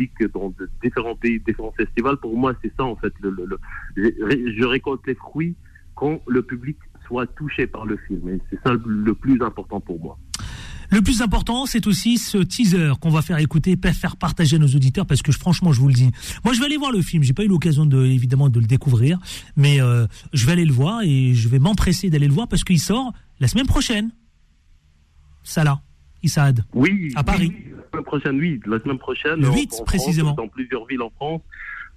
être 0.00 0.32
dans 0.32 0.50
de 0.58 0.68
différents 0.82 1.14
pays, 1.14 1.38
différents 1.40 1.74
festivals, 1.76 2.16
pour 2.16 2.36
moi, 2.36 2.54
c'est 2.62 2.72
ça 2.76 2.84
en 2.84 2.96
fait. 2.96 3.12
Le, 3.20 3.30
le, 3.30 3.58
je 3.96 4.64
récolte 4.64 5.06
les 5.06 5.14
fruits 5.14 5.54
quand 5.94 6.20
le 6.26 6.42
public 6.42 6.76
soit 7.06 7.26
touché 7.34 7.66
par 7.66 7.86
le 7.86 7.96
film. 8.08 8.28
Et 8.30 8.40
c'est 8.50 8.60
ça 8.64 8.74
le 8.84 9.14
plus 9.14 9.40
important 9.42 9.80
pour 9.80 10.00
moi. 10.00 10.18
Le 10.94 11.02
plus 11.02 11.22
important, 11.22 11.66
c'est 11.66 11.88
aussi 11.88 12.18
ce 12.18 12.38
teaser 12.38 12.92
qu'on 13.00 13.10
va 13.10 13.20
faire 13.20 13.38
écouter, 13.38 13.76
faire 13.92 14.16
partager 14.16 14.54
à 14.54 14.58
nos 14.60 14.68
auditeurs, 14.68 15.06
parce 15.06 15.22
que 15.22 15.32
franchement, 15.32 15.72
je 15.72 15.80
vous 15.80 15.88
le 15.88 15.94
dis, 15.94 16.08
moi, 16.44 16.54
je 16.54 16.60
vais 16.60 16.66
aller 16.66 16.76
voir 16.76 16.92
le 16.92 17.02
film. 17.02 17.24
J'ai 17.24 17.32
pas 17.32 17.42
eu 17.42 17.48
l'occasion 17.48 17.84
de, 17.84 18.06
évidemment, 18.06 18.48
de 18.48 18.60
le 18.60 18.66
découvrir, 18.66 19.18
mais 19.56 19.80
euh, 19.80 20.06
je 20.32 20.46
vais 20.46 20.52
aller 20.52 20.64
le 20.64 20.72
voir 20.72 21.02
et 21.02 21.34
je 21.34 21.48
vais 21.48 21.58
m'empresser 21.58 22.10
d'aller 22.10 22.28
le 22.28 22.32
voir 22.32 22.46
parce 22.46 22.62
qu'il 22.62 22.78
sort 22.78 23.12
la 23.40 23.48
semaine 23.48 23.66
prochaine. 23.66 24.12
Salah, 25.42 25.82
Issaad 26.22 26.64
Oui. 26.74 27.10
À 27.16 27.24
Paris. 27.24 27.52
la 27.72 27.90
semaine 27.90 28.04
prochaine, 28.04 28.36
oui. 28.38 28.60
La 28.64 28.78
semaine 28.78 28.98
prochaine. 28.98 29.40
Le 29.40 29.50
8, 29.50 29.82
précisément. 29.84 30.34
dans 30.34 30.46
plusieurs 30.46 30.86
villes 30.86 31.02
en 31.02 31.10
France. 31.10 31.40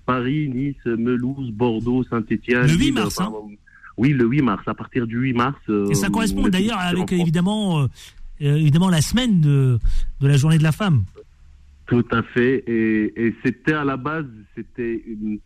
Paris, 0.08 0.50
Nice, 0.50 0.76
Melouse, 0.86 1.52
Bordeaux, 1.52 2.04
Saint-Etienne. 2.06 2.66
Le 2.66 2.74
8 2.74 2.92
mars, 2.94 3.22
hein 3.22 3.32
Oui, 3.98 4.10
le 4.10 4.26
8 4.26 4.42
mars, 4.42 4.64
à 4.66 4.74
partir 4.74 5.06
du 5.06 5.18
8 5.18 5.34
mars. 5.34 5.60
Et 5.92 5.94
ça 5.94 6.10
correspond 6.10 6.48
d'ailleurs 6.48 6.80
avec 6.80 7.12
évidemment, 7.12 7.82
euh, 7.82 7.84
euh, 7.84 7.88
évidemment 8.40 8.90
la 8.90 9.02
semaine 9.02 9.42
de, 9.42 9.80
de 10.22 10.28
la 10.28 10.38
journée 10.38 10.58
de 10.58 10.64
la 10.64 10.72
femme. 10.72 11.04
Tout 11.88 12.06
à 12.12 12.22
fait. 12.22 12.64
Et, 12.68 13.34
c'était 13.44 13.74
à 13.74 13.86
la 13.86 13.96
base, 13.96 14.26
c'était 14.56 15.02
une, 15.08 15.40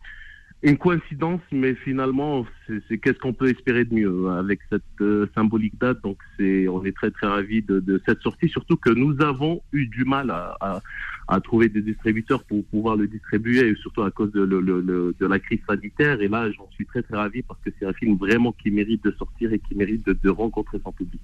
une 0.62 0.76
coïncidence, 0.76 1.40
mais 1.52 1.74
finalement, 1.74 2.44
c'est 2.66 2.98
qu'est-ce 2.98 3.18
qu'on 3.18 3.32
peut 3.32 3.48
espérer 3.48 3.84
de 3.84 3.94
mieux 3.94 4.28
avec 4.30 4.58
cette 4.68 4.82
euh, 5.00 5.28
symbolique 5.36 5.78
date? 5.80 6.02
Donc, 6.02 6.18
c'est, 6.36 6.66
on 6.66 6.84
est 6.84 6.94
très 6.96 7.12
très 7.12 7.28
ravis 7.28 7.62
de, 7.62 8.02
cette 8.06 8.20
sortie, 8.22 8.48
surtout 8.48 8.76
que 8.76 8.90
nous 8.90 9.20
avons 9.22 9.62
eu 9.72 9.86
du 9.86 10.04
mal 10.04 10.30
à, 10.30 10.82
à, 11.28 11.40
trouver 11.40 11.68
des 11.68 11.80
distributeurs 11.80 12.42
pour 12.42 12.64
pouvoir 12.66 12.96
le 12.96 13.06
distribuer, 13.06 13.74
surtout 13.76 14.02
à 14.02 14.10
cause 14.10 14.32
de, 14.32 15.14
la 15.20 15.38
crise 15.38 15.60
sanitaire. 15.68 16.20
Et 16.20 16.28
là, 16.28 16.50
j'en 16.50 16.68
suis 16.72 16.86
très 16.86 17.02
très 17.02 17.16
ravi 17.16 17.42
parce 17.42 17.60
que 17.64 17.70
c'est 17.78 17.86
un 17.86 17.92
film 17.92 18.16
vraiment 18.16 18.50
qui 18.50 18.72
mérite 18.72 19.04
de 19.04 19.12
sortir 19.12 19.52
et 19.52 19.60
qui 19.60 19.76
mérite 19.76 20.06
de 20.06 20.28
rencontrer 20.28 20.78
son 20.84 20.90
public. 20.90 21.20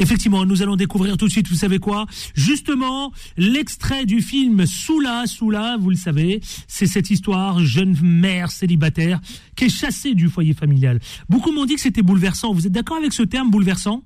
Effectivement, 0.00 0.46
nous 0.46 0.62
allons 0.62 0.76
découvrir 0.76 1.18
tout 1.18 1.26
de 1.26 1.30
suite, 1.30 1.46
vous 1.48 1.54
savez 1.54 1.78
quoi? 1.78 2.06
Justement, 2.34 3.12
l'extrait 3.36 4.06
du 4.06 4.22
film 4.22 4.64
Soula, 4.64 5.26
Soula, 5.26 5.76
vous 5.78 5.90
le 5.90 5.96
savez, 5.96 6.40
c'est 6.66 6.86
cette 6.86 7.10
histoire, 7.10 7.58
jeune 7.60 7.94
mère 8.02 8.50
célibataire 8.50 9.20
qui 9.56 9.66
est 9.66 9.68
chassée 9.68 10.14
du 10.14 10.28
foyer 10.28 10.54
familial. 10.54 11.00
Beaucoup 11.28 11.52
m'ont 11.52 11.66
dit 11.66 11.74
que 11.74 11.82
c'était 11.82 12.02
bouleversant. 12.02 12.54
Vous 12.54 12.66
êtes 12.66 12.72
d'accord 12.72 12.96
avec 12.96 13.12
ce 13.12 13.22
terme, 13.22 13.50
bouleversant? 13.50 14.02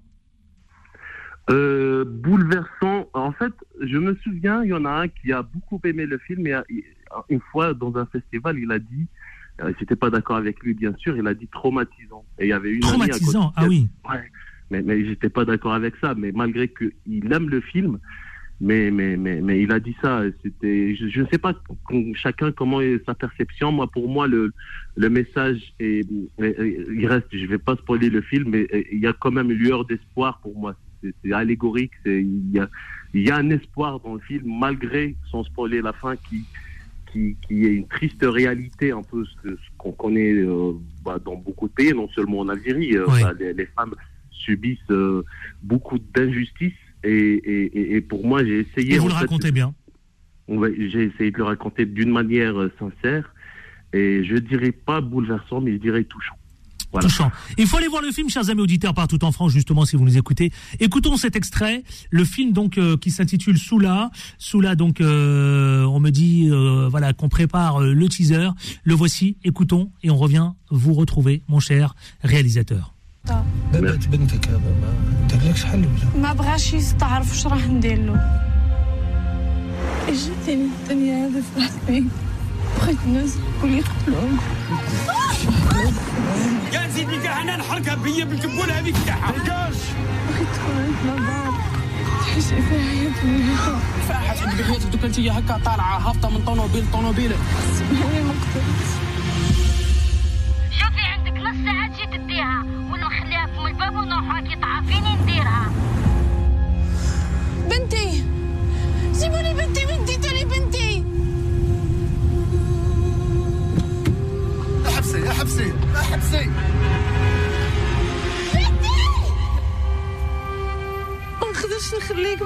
Euh, 1.48 2.04
bouleversant. 2.04 3.08
En 3.12 3.30
fait, 3.30 3.52
je 3.80 3.96
me 3.96 4.16
souviens, 4.24 4.64
il 4.64 4.70
y 4.70 4.74
en 4.74 4.84
a 4.84 4.90
un 4.90 5.06
qui 5.06 5.32
a 5.32 5.42
beaucoup 5.42 5.80
aimé 5.84 6.06
le 6.06 6.18
film 6.18 6.44
et 6.48 6.56
une 7.28 7.40
fois 7.52 7.72
dans 7.72 7.96
un 7.96 8.06
festival, 8.06 8.58
il 8.58 8.72
a 8.72 8.80
dit, 8.80 9.06
euh, 9.60 9.72
j'étais 9.78 9.94
pas 9.94 10.10
d'accord 10.10 10.36
avec 10.36 10.58
lui 10.60 10.74
bien 10.74 10.92
sûr, 10.96 11.16
il 11.16 11.26
a 11.28 11.34
dit 11.34 11.46
traumatisant. 11.46 12.24
Et 12.40 12.46
il 12.46 12.48
y 12.48 12.52
avait 12.52 12.72
une 12.72 12.80
traumatisant, 12.80 13.52
ah 13.54 13.66
oui. 13.68 13.88
Ouais 14.10 14.24
mais, 14.74 14.82
mais 14.82 15.04
j'étais 15.04 15.28
pas 15.28 15.44
d'accord 15.44 15.74
avec 15.74 15.94
ça. 16.00 16.14
Mais 16.16 16.32
malgré 16.32 16.68
qu'il 16.68 17.32
aime 17.32 17.48
le 17.48 17.60
film, 17.60 17.98
mais, 18.60 18.90
mais, 18.90 19.16
mais, 19.16 19.40
mais 19.40 19.60
il 19.60 19.72
a 19.72 19.80
dit 19.80 19.96
ça. 20.02 20.22
C'était, 20.42 20.94
je 20.94 21.20
ne 21.20 21.26
sais 21.26 21.38
pas 21.38 21.54
chacun 22.14 22.52
comment 22.52 22.80
est 22.80 23.04
sa 23.04 23.14
perception. 23.14 23.72
Moi, 23.72 23.88
pour 23.88 24.08
moi, 24.08 24.26
le, 24.26 24.52
le 24.96 25.10
message 25.10 25.74
est, 25.80 26.06
il 26.38 27.06
reste. 27.06 27.26
Je 27.32 27.46
vais 27.46 27.58
pas 27.58 27.76
spoiler 27.76 28.10
le 28.10 28.22
film, 28.22 28.50
mais 28.50 28.66
il 28.92 29.00
y 29.00 29.06
a 29.06 29.12
quand 29.12 29.30
même 29.30 29.50
une 29.50 29.58
lueur 29.58 29.84
d'espoir 29.84 30.40
pour 30.40 30.56
moi. 30.58 30.74
C'est 31.02 31.32
allégorique. 31.32 31.92
C'est, 32.04 32.22
il 32.22 32.52
y 32.52 32.58
a, 32.58 32.68
il 33.12 33.26
y 33.26 33.30
a 33.30 33.36
un 33.36 33.50
espoir 33.50 34.00
dans 34.00 34.14
le 34.14 34.20
film, 34.20 34.58
malgré, 34.58 35.14
sans 35.30 35.44
spoiler 35.44 35.82
la 35.82 35.92
fin, 35.92 36.16
qui, 36.16 36.44
qui, 37.12 37.36
qui, 37.46 37.66
est 37.66 37.74
une 37.74 37.86
triste 37.86 38.22
réalité, 38.24 38.92
un 38.92 39.02
peu 39.02 39.24
ce, 39.42 39.48
qu'on 39.78 39.92
connaît 39.92 40.32
euh, 40.32 40.72
bah, 41.04 41.18
dans 41.22 41.36
beaucoup 41.36 41.68
de 41.68 41.72
pays, 41.72 41.92
non 41.92 42.08
seulement 42.08 42.40
en 42.40 42.48
Algérie. 42.48 42.96
Euh, 42.96 43.06
bah, 43.06 43.32
les, 43.38 43.66
femmes 43.66 43.94
subissent 44.44 44.78
euh, 44.90 45.24
beaucoup 45.62 45.98
d'injustices. 45.98 46.72
Et, 47.02 48.00
pour 48.08 48.26
moi, 48.26 48.44
j'ai 48.44 48.60
essayé. 48.60 48.94
Et 48.94 48.98
vous 48.98 49.08
le 49.08 49.14
racontez 49.14 49.52
bien. 49.52 49.74
J'ai 50.48 51.04
essayé 51.04 51.30
de 51.30 51.38
le 51.38 51.44
raconter 51.44 51.86
d'une 51.86 52.10
manière 52.10 52.58
euh, 52.58 52.72
sincère. 52.78 53.34
Et 53.92 54.24
je 54.24 54.36
dirais 54.36 54.72
pas 54.72 55.00
bouleversant, 55.00 55.60
mais 55.60 55.72
je 55.72 55.78
dirais 55.78 56.04
touchant. 56.04 56.36
Touchant. 57.00 57.32
Il 57.58 57.66
faut 57.66 57.76
aller 57.76 57.88
voir 57.88 58.02
le 58.02 58.12
film, 58.12 58.30
chers 58.30 58.48
amis 58.50 58.60
auditeurs, 58.60 58.94
partout 58.94 59.24
en 59.24 59.32
France, 59.32 59.50
justement, 59.50 59.84
si 59.84 59.96
vous 59.96 60.04
nous 60.04 60.16
écoutez. 60.16 60.52
Écoutons 60.78 61.16
cet 61.16 61.34
extrait, 61.34 61.82
le 62.10 62.24
film 62.24 62.52
donc 62.52 62.78
euh, 62.78 62.96
qui 62.96 63.10
s'intitule 63.10 63.58
Soula. 63.58 64.12
Soula, 64.38 64.76
donc, 64.76 64.98
on 65.00 66.00
me 66.00 66.10
dit, 66.10 66.48
voilà, 66.88 67.12
qu'on 67.12 67.28
prépare 67.28 67.80
le 67.80 68.08
teaser. 68.08 68.48
Le 68.84 68.94
voici. 68.94 69.36
Écoutons 69.42 69.90
et 70.04 70.10
on 70.10 70.16
revient 70.16 70.52
vous 70.70 70.94
retrouver, 70.94 71.42
mon 71.48 71.58
cher 71.58 71.96
réalisateur. 72.22 72.93
بنت 73.28 74.08
بنتك 74.08 74.48
هذا 74.48 74.58
ما 74.58 75.26
دارلكش 75.28 75.64
حل 75.64 75.78
ولا 75.78 76.22
ما 76.22 76.32
بغاش 76.32 76.72
يستعرف 76.72 77.30
واش 77.30 77.46
راح 77.46 77.66
ندير 77.66 77.98
له 77.98 78.40
جاتني 80.08 80.54
الدنيا 80.82 81.26
هذا 81.26 81.42
فرحتني 81.56 82.04
بغيت 82.78 82.98
الناس 83.06 83.36
الكل 83.36 83.74
يقتلون 83.74 84.38
يا 86.72 86.90
سيدي 86.94 87.18
كاع 87.18 87.42
أنا 87.42 87.56
نحركها 87.56 87.94
بيا 87.94 88.24
بالكبوله 88.24 88.78
هذيك 88.78 88.96
تاعها 89.06 89.32
بغيت 89.32 90.48
تكون 90.54 90.94
عندنا 91.06 91.26
دار 91.26 91.54
تحس 92.20 92.48
فيها 92.48 93.78
فاحش 94.08 94.42
عند 94.42 94.60
بحياتك 94.60 94.86
دوك 94.86 95.04
أنت 95.04 95.20
هكا 95.20 95.58
طالعة 95.64 95.98
هابطة 95.98 96.30
من 96.30 96.44
طوموبيل 96.44 96.84
طوموبيل 96.92 97.32
سمعني 97.78 98.22
ما 98.22 98.30
قدرت 98.32 98.84
شوفي 100.70 101.00
عندك 101.00 101.32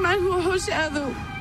Manuel 0.08 0.40
Rojado. 0.42 1.37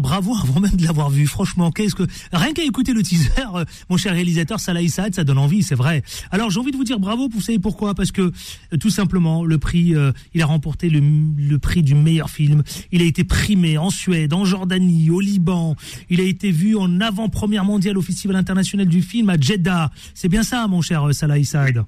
Bravo 0.00 0.34
avant 0.36 0.60
même 0.60 0.76
de 0.76 0.84
l'avoir 0.84 1.10
vu. 1.10 1.26
Franchement, 1.26 1.70
qu'est-ce 1.70 1.94
que 1.94 2.04
rien 2.32 2.52
qu'à 2.52 2.62
écouter 2.62 2.92
le 2.92 3.02
teaser, 3.02 3.30
euh, 3.54 3.64
mon 3.88 3.96
cher 3.96 4.12
réalisateur 4.12 4.60
Salah 4.60 4.82
Issad, 4.82 5.14
ça 5.14 5.24
donne 5.24 5.38
envie, 5.38 5.62
c'est 5.62 5.74
vrai. 5.74 6.02
Alors 6.30 6.50
j'ai 6.50 6.60
envie 6.60 6.70
de 6.70 6.76
vous 6.76 6.84
dire 6.84 6.98
bravo. 6.98 7.28
Vous 7.32 7.40
savez 7.40 7.58
pourquoi? 7.58 7.94
Parce 7.94 8.12
que 8.12 8.22
euh, 8.22 8.76
tout 8.78 8.90
simplement, 8.90 9.44
le 9.44 9.58
prix, 9.58 9.94
euh, 9.94 10.12
il 10.34 10.42
a 10.42 10.46
remporté 10.46 10.88
le, 10.90 11.58
prix 11.58 11.82
du 11.82 11.94
meilleur 11.94 12.30
film. 12.30 12.62
Il 12.92 13.02
a 13.02 13.04
été 13.04 13.24
primé 13.24 13.78
en 13.78 13.90
Suède, 13.90 14.32
en 14.34 14.44
Jordanie, 14.44 15.10
au 15.10 15.20
Liban. 15.20 15.76
Il 16.10 16.20
a 16.20 16.24
été 16.24 16.50
vu 16.50 16.76
en 16.76 17.00
avant-première 17.00 17.64
mondiale 17.64 17.96
au 17.96 18.02
Festival 18.02 18.36
international 18.36 18.86
du 18.86 19.02
film 19.02 19.30
à 19.30 19.38
Jeddah. 19.38 19.90
C'est 20.14 20.28
bien 20.28 20.42
ça, 20.42 20.66
mon 20.66 20.82
cher 20.82 21.08
Salah 21.12 21.38
Issad. 21.38 21.84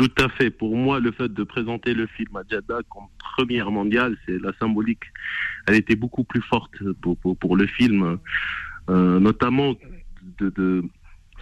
Tout 0.00 0.24
à 0.24 0.30
fait. 0.30 0.48
Pour 0.48 0.74
moi, 0.78 0.98
le 0.98 1.12
fait 1.12 1.28
de 1.28 1.44
présenter 1.44 1.92
le 1.92 2.06
film 2.06 2.34
à 2.34 2.40
Jeddah 2.50 2.78
comme 2.88 3.08
première 3.18 3.70
mondiale, 3.70 4.16
c'est 4.24 4.40
la 4.40 4.50
symbolique. 4.58 5.02
Elle 5.68 5.74
était 5.74 5.94
beaucoup 5.94 6.24
plus 6.24 6.40
forte 6.40 6.72
pour, 7.02 7.18
pour, 7.18 7.36
pour 7.36 7.54
le 7.54 7.66
film, 7.66 8.18
euh, 8.88 9.20
notamment 9.20 9.74
de, 10.38 10.82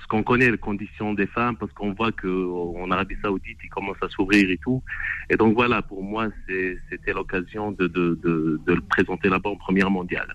ce 0.02 0.06
qu'on 0.08 0.24
connaît, 0.24 0.50
les 0.50 0.58
conditions 0.58 1.14
des 1.14 1.28
femmes, 1.28 1.56
parce 1.56 1.72
qu'on 1.72 1.92
voit 1.92 2.10
qu'en 2.10 2.90
Arabie 2.90 3.14
Saoudite, 3.22 3.58
ils 3.62 3.70
commencent 3.70 4.02
à 4.02 4.08
s'ouvrir 4.08 4.50
et 4.50 4.58
tout. 4.58 4.82
Et 5.30 5.36
donc 5.36 5.54
voilà, 5.54 5.80
pour 5.80 6.02
moi, 6.02 6.26
c'était 6.48 7.12
l'occasion 7.12 7.70
de, 7.70 7.86
de, 7.86 8.18
de, 8.24 8.60
de 8.66 8.74
le 8.74 8.80
présenter 8.80 9.28
là-bas 9.28 9.50
en 9.50 9.56
première 9.56 9.88
mondiale. 9.88 10.34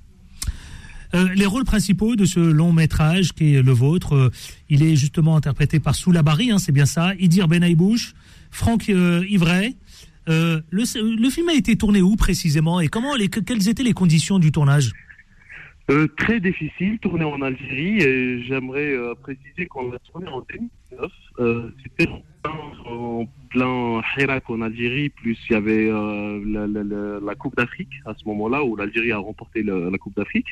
Euh, 1.16 1.30
les 1.36 1.46
rôles 1.46 1.64
principaux 1.64 2.16
de 2.16 2.26
ce 2.26 2.40
long 2.40 2.74
métrage 2.74 3.34
qui 3.34 3.54
est 3.56 3.62
le 3.62 3.72
vôtre, 3.72 4.16
euh, 4.16 4.32
il 4.70 4.82
est 4.84 4.96
justement 4.96 5.36
interprété 5.36 5.80
par 5.80 5.94
Soula 5.94 6.24
Bari, 6.24 6.52
hein, 6.52 6.58
c'est 6.58 6.72
bien 6.72 6.88
ça, 6.88 7.14
Idir 7.20 7.48
Benaibouche, 7.48 8.14
Franck 8.50 8.90
euh, 8.90 9.24
Ivray. 9.30 9.76
Euh, 10.30 10.62
le, 10.72 10.86
film 11.30 11.50
a 11.50 11.54
été 11.54 11.76
tourné 11.76 12.02
où 12.02 12.16
précisément 12.16 12.80
et 12.80 12.88
comment 12.88 13.16
les, 13.16 13.28
que- 13.30 13.42
quelles 13.42 13.68
étaient 13.70 13.84
les 13.84 13.94
conditions 13.94 14.40
du 14.40 14.52
tournage? 14.52 14.92
Très 16.18 16.40
difficile, 16.40 16.98
tourné 17.00 17.26
en 17.26 17.42
Algérie, 17.42 18.02
et 18.02 18.44
j'aimerais 18.46 18.96
préciser 19.22 19.66
qu'on 19.68 19.92
l'a 19.92 20.00
tourné 20.00 20.28
en 20.30 20.42
2009. 20.98 21.12
Euh, 21.40 21.70
C'était 21.84 22.10
en 22.86 23.26
plein- 23.50 24.02
Hirak 24.18 24.50
en 24.50 24.62
Algérie, 24.62 25.10
plus 25.10 25.38
il 25.50 25.54
y 25.54 25.56
avait 25.56 25.90
euh, 25.90 26.42
la, 26.46 26.68
la- 26.68 26.84
la- 26.84 27.20
la 27.20 27.36
Coupe 27.36 27.56
d'Afrique 27.56 27.92
à 28.06 28.14
ce 28.16 28.26
moment-là, 28.28 28.64
où 28.64 28.76
l'Algérie 28.76 29.12
a 29.12 29.18
remporté 29.18 29.64
la 29.64 29.98
Coupe 29.98 30.16
d'Afrique. 30.16 30.48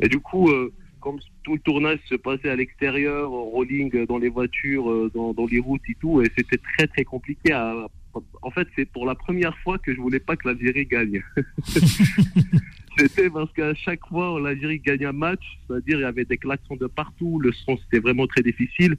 Et 0.00 0.08
du 0.08 0.18
coup, 0.20 0.50
euh, 0.50 0.72
comme 1.00 1.18
tout 1.42 1.54
le 1.54 1.60
tournage 1.60 1.98
se 2.06 2.14
passait 2.14 2.48
à 2.50 2.56
l'extérieur, 2.56 3.30
en 3.32 3.44
rolling 3.44 4.06
dans 4.06 4.18
les 4.18 4.28
voitures, 4.30 5.10
dans, 5.14 5.32
dans 5.34 5.46
les 5.46 5.58
routes 5.60 5.82
et 5.88 5.94
tout, 6.00 6.22
et 6.22 6.30
c'était 6.36 6.56
très 6.58 6.86
très 6.86 7.04
compliqué 7.04 7.52
à... 7.52 7.86
En 8.42 8.50
fait, 8.50 8.68
c'est 8.76 8.88
pour 8.88 9.06
la 9.06 9.14
première 9.16 9.56
fois 9.58 9.76
que 9.78 9.92
je 9.92 10.00
voulais 10.00 10.20
pas 10.20 10.36
que 10.36 10.46
l'Algérie 10.48 10.86
gagne. 10.86 11.20
C'était 12.96 13.28
parce 13.28 13.52
qu'à 13.52 13.74
chaque 13.74 14.06
fois, 14.06 14.38
l'Algérie 14.40 14.78
gagne 14.78 15.04
un 15.06 15.12
match, 15.12 15.42
c'est-à-dire 15.66 15.98
il 15.98 16.02
y 16.02 16.04
avait 16.04 16.24
des 16.24 16.36
klaxons 16.38 16.76
de 16.76 16.86
partout, 16.86 17.40
le 17.40 17.50
son 17.52 17.76
c'était 17.76 17.98
vraiment 17.98 18.28
très 18.28 18.42
difficile. 18.42 18.94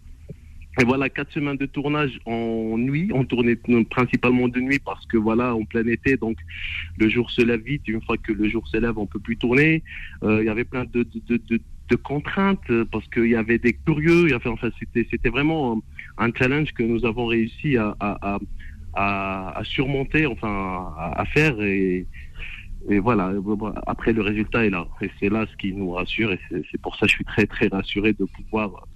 Et 0.79 0.83
voilà, 0.83 1.09
quatre 1.09 1.31
semaines 1.31 1.55
de 1.55 1.65
tournage 1.65 2.19
en 2.25 2.77
nuit, 2.77 3.09
on 3.13 3.23
tournait 3.23 3.57
principalement 3.89 4.49
de 4.49 4.59
nuit 4.59 4.79
parce 4.83 5.05
que 5.05 5.15
voilà, 5.15 5.55
en 5.55 5.63
plein 5.63 5.87
été, 5.87 6.17
donc 6.17 6.37
le 6.97 7.07
jour 7.07 7.31
se 7.31 7.41
lève 7.41 7.61
vite. 7.61 7.87
Une 7.87 8.01
fois 8.01 8.17
que 8.17 8.33
le 8.33 8.49
jour 8.49 8.67
se 8.67 8.75
lève, 8.77 8.97
on 8.97 9.05
peut 9.05 9.19
plus 9.19 9.37
tourner. 9.37 9.83
Euh, 10.23 10.41
il 10.41 10.45
y 10.45 10.49
avait 10.49 10.65
plein 10.65 10.83
de, 10.83 11.03
de, 11.03 11.21
de, 11.29 11.37
de, 11.49 11.61
de 11.87 11.95
contraintes 11.95 12.69
euh, 12.69 12.83
parce 12.91 13.07
qu'il 13.07 13.27
y 13.27 13.35
avait 13.35 13.57
des 13.57 13.71
curieux. 13.71 14.35
Enfin, 14.35 14.69
c'était, 14.77 15.07
c'était 15.09 15.29
vraiment 15.29 15.81
un 16.17 16.29
challenge 16.33 16.73
que 16.73 16.83
nous 16.83 17.05
avons 17.05 17.27
réussi 17.27 17.77
à, 17.77 17.95
à, 18.01 18.39
à, 18.93 19.59
à, 19.59 19.63
surmonter, 19.63 20.25
enfin, 20.25 20.93
à, 20.97 21.21
à 21.21 21.25
faire 21.25 21.61
et, 21.61 22.05
et 22.89 22.99
voilà, 22.99 23.33
après 23.87 24.11
le 24.11 24.21
résultat 24.21 24.65
est 24.65 24.69
là. 24.69 24.85
Et 25.01 25.09
c'est 25.21 25.29
là 25.29 25.45
ce 25.49 25.55
qui 25.55 25.71
nous 25.71 25.91
rassure. 25.91 26.33
Et 26.33 26.39
c'est 26.69 26.81
pour 26.81 26.97
ça 26.97 27.05
que 27.05 27.11
je 27.11 27.15
suis 27.15 27.25
très 27.25 27.47
très 27.47 27.67
rassuré 27.67 28.11
de 28.11 28.25
pouvoir 28.25 28.87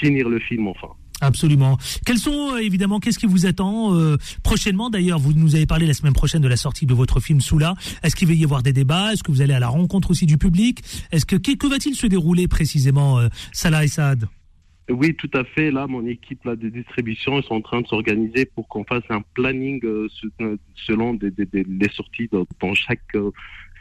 finir 0.00 0.28
le 0.28 0.40
film 0.40 0.66
enfin. 0.66 0.88
Absolument. 1.20 1.78
Quels 2.06 2.18
sont 2.18 2.52
euh, 2.54 2.58
évidemment 2.58 3.00
qu'est-ce 3.00 3.18
qui 3.18 3.26
vous 3.26 3.44
attend 3.46 3.94
euh, 3.94 4.16
prochainement 4.44 4.88
D'ailleurs, 4.88 5.18
vous 5.18 5.32
nous 5.32 5.56
avez 5.56 5.66
parlé 5.66 5.86
la 5.86 5.94
semaine 5.94 6.12
prochaine 6.12 6.42
de 6.42 6.48
la 6.48 6.56
sortie 6.56 6.86
de 6.86 6.94
votre 6.94 7.18
film 7.20 7.40
Soula. 7.40 7.74
Est-ce 8.04 8.14
qu'il 8.14 8.28
va 8.28 8.34
y 8.34 8.44
avoir 8.44 8.62
des 8.62 8.72
débats? 8.72 9.12
Est-ce 9.12 9.22
que 9.24 9.32
vous 9.32 9.42
allez 9.42 9.54
à 9.54 9.58
la 9.60 9.68
rencontre 9.68 10.10
aussi 10.12 10.26
du 10.26 10.38
public? 10.38 10.80
Est-ce 11.10 11.26
que 11.26 11.34
que, 11.36 11.56
que 11.56 11.66
va-t-il 11.66 11.96
se 11.96 12.06
dérouler 12.06 12.46
précisément, 12.46 13.18
euh, 13.18 13.28
Salah 13.52 13.84
et 13.84 13.88
Saad? 13.88 14.26
Oui, 14.90 15.14
tout 15.16 15.30
à 15.34 15.44
fait. 15.44 15.70
Là, 15.70 15.86
mon 15.86 16.06
équipe 16.06 16.42
là, 16.44 16.56
de 16.56 16.70
distribution 16.70 17.38
ils 17.38 17.44
sont 17.44 17.56
en 17.56 17.60
train 17.60 17.82
de 17.82 17.86
s'organiser 17.86 18.46
pour 18.46 18.66
qu'on 18.68 18.84
fasse 18.84 19.02
un 19.10 19.20
planning 19.34 19.80
euh, 19.84 20.08
euh, 20.40 20.56
selon 20.86 21.12
des, 21.14 21.30
des- 21.30 21.44
des- 21.44 21.64
les 21.68 21.90
sorties 21.90 22.28
dans, 22.32 22.46
dans 22.60 22.74
chaque 22.74 23.02
euh, 23.14 23.30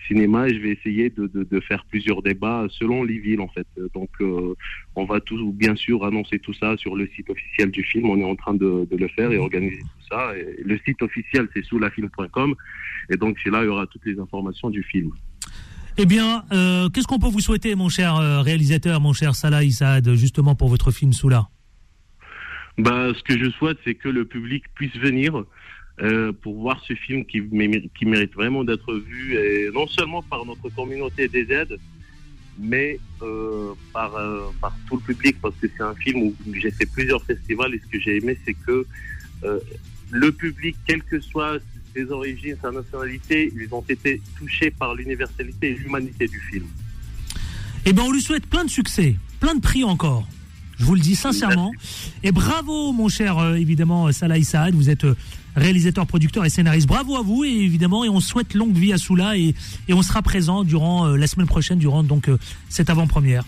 cinéma. 0.07 0.47
Et 0.47 0.55
je 0.55 0.59
vais 0.59 0.71
essayer 0.71 1.09
de, 1.09 1.27
de, 1.27 1.43
de 1.43 1.59
faire 1.59 1.85
plusieurs 1.85 2.21
débats 2.21 2.67
selon 2.69 3.03
les 3.03 3.19
villes, 3.19 3.41
en 3.41 3.47
fait. 3.47 3.67
Donc, 3.93 4.09
euh, 4.21 4.55
on 4.95 5.05
va 5.05 5.19
tout, 5.19 5.51
bien 5.51 5.75
sûr 5.75 6.05
annoncer 6.05 6.39
tout 6.39 6.53
ça 6.53 6.77
sur 6.77 6.95
le 6.95 7.07
site 7.15 7.29
officiel 7.29 7.71
du 7.71 7.83
film. 7.83 8.09
On 8.09 8.19
est 8.19 8.23
en 8.23 8.35
train 8.35 8.53
de, 8.53 8.87
de 8.89 8.97
le 8.97 9.07
faire 9.09 9.31
et 9.31 9.37
organiser 9.37 9.79
tout 9.79 10.07
ça. 10.09 10.35
Et 10.37 10.63
le 10.63 10.79
site 10.85 11.01
officiel, 11.01 11.47
c'est 11.53 11.63
soulafilm.com. 11.65 12.55
Et 13.09 13.17
donc, 13.17 13.37
c'est 13.43 13.49
là, 13.49 13.63
il 13.63 13.65
y 13.65 13.69
aura 13.69 13.87
toutes 13.87 14.05
les 14.05 14.19
informations 14.19 14.69
du 14.69 14.83
film. 14.83 15.11
Eh 15.99 16.05
bien, 16.05 16.43
euh, 16.51 16.89
qu'est-ce 16.89 17.07
qu'on 17.07 17.17
peut 17.17 17.27
vous 17.27 17.39
souhaiter, 17.39 17.73
mon 17.73 17.89
cher 17.89 18.15
euh, 18.15 18.41
réalisateur, 18.41 19.01
mon 19.01 19.13
cher 19.13 19.33
Salah 19.33 19.63
Issad, 19.63 20.13
justement 20.13 20.53
pour 20.53 20.69
votre 20.69 20.91
film 20.91 21.11
Soula? 21.11 21.47
Bah, 22.77 23.11
ce 23.17 23.23
que 23.23 23.35
je 23.37 23.49
souhaite, 23.49 23.79
c'est 23.83 23.95
que 23.95 24.07
le 24.07 24.25
public 24.25 24.63
puisse 24.75 24.95
venir 24.97 25.43
euh, 26.01 26.31
pour 26.41 26.59
voir 26.61 26.81
ce 26.87 26.93
film 26.93 27.25
qui, 27.25 27.41
mé- 27.41 27.89
qui 27.97 28.05
mérite 28.05 28.33
vraiment 28.33 28.63
d'être 28.63 28.93
vu, 28.95 29.35
et 29.35 29.69
non 29.73 29.87
seulement 29.87 30.21
par 30.23 30.45
notre 30.45 30.69
communauté 30.69 31.27
des 31.27 31.51
aides, 31.51 31.77
mais 32.59 32.99
euh, 33.21 33.73
par, 33.93 34.15
euh, 34.15 34.49
par 34.61 34.75
tout 34.87 34.95
le 34.95 35.01
public, 35.13 35.37
parce 35.41 35.55
que 35.61 35.67
c'est 35.75 35.83
un 35.83 35.95
film 35.95 36.23
où 36.23 36.35
j'ai 36.53 36.71
fait 36.71 36.85
plusieurs 36.85 37.23
festivals, 37.23 37.73
et 37.73 37.79
ce 37.79 37.87
que 37.91 37.99
j'ai 37.99 38.17
aimé, 38.17 38.37
c'est 38.45 38.53
que 38.53 38.85
le 40.09 40.31
public, 40.31 40.75
quelles 40.87 41.03
que 41.03 41.19
soient 41.19 41.57
ses 41.93 42.09
origines, 42.11 42.55
sa 42.61 42.71
nationalité, 42.71 43.51
ils 43.55 43.67
ont 43.71 43.83
été 43.87 44.21
touchés 44.37 44.71
par 44.71 44.95
l'universalité 44.95 45.71
et 45.71 45.75
l'humanité 45.75 46.27
du 46.27 46.39
film. 46.39 46.65
Eh 47.85 47.93
bien, 47.93 48.03
on 48.03 48.11
lui 48.11 48.21
souhaite 48.21 48.45
plein 48.47 48.65
de 48.65 48.69
succès, 48.69 49.15
plein 49.39 49.55
de 49.55 49.61
prix 49.61 49.83
encore. 49.83 50.27
Je 50.79 50.85
vous 50.85 50.95
le 50.95 51.01
dis 51.01 51.15
sincèrement. 51.15 51.71
Et 52.23 52.31
bravo, 52.31 52.91
mon 52.93 53.09
cher, 53.09 53.55
évidemment, 53.55 54.11
Salah 54.11 54.41
Saad. 54.43 54.75
Vous 54.75 54.89
êtes 54.89 55.05
réalisateur, 55.57 56.05
producteur 56.05 56.45
et 56.45 56.49
scénariste. 56.49 56.87
Bravo 56.87 57.17
à 57.17 57.21
vous, 57.21 57.43
et 57.43 57.49
évidemment, 57.49 58.05
et 58.05 58.09
on 58.09 58.19
souhaite 58.19 58.53
longue 58.53 58.75
vie 58.75 58.93
à 58.93 58.97
Soula, 58.97 59.37
et, 59.37 59.55
et 59.87 59.93
on 59.93 60.01
sera 60.01 60.21
présent 60.21 60.63
durant 60.63 61.07
euh, 61.07 61.17
la 61.17 61.27
semaine 61.27 61.47
prochaine, 61.47 61.79
durant 61.79 62.03
donc 62.03 62.29
euh, 62.29 62.37
cette 62.69 62.89
avant-première. 62.89 63.43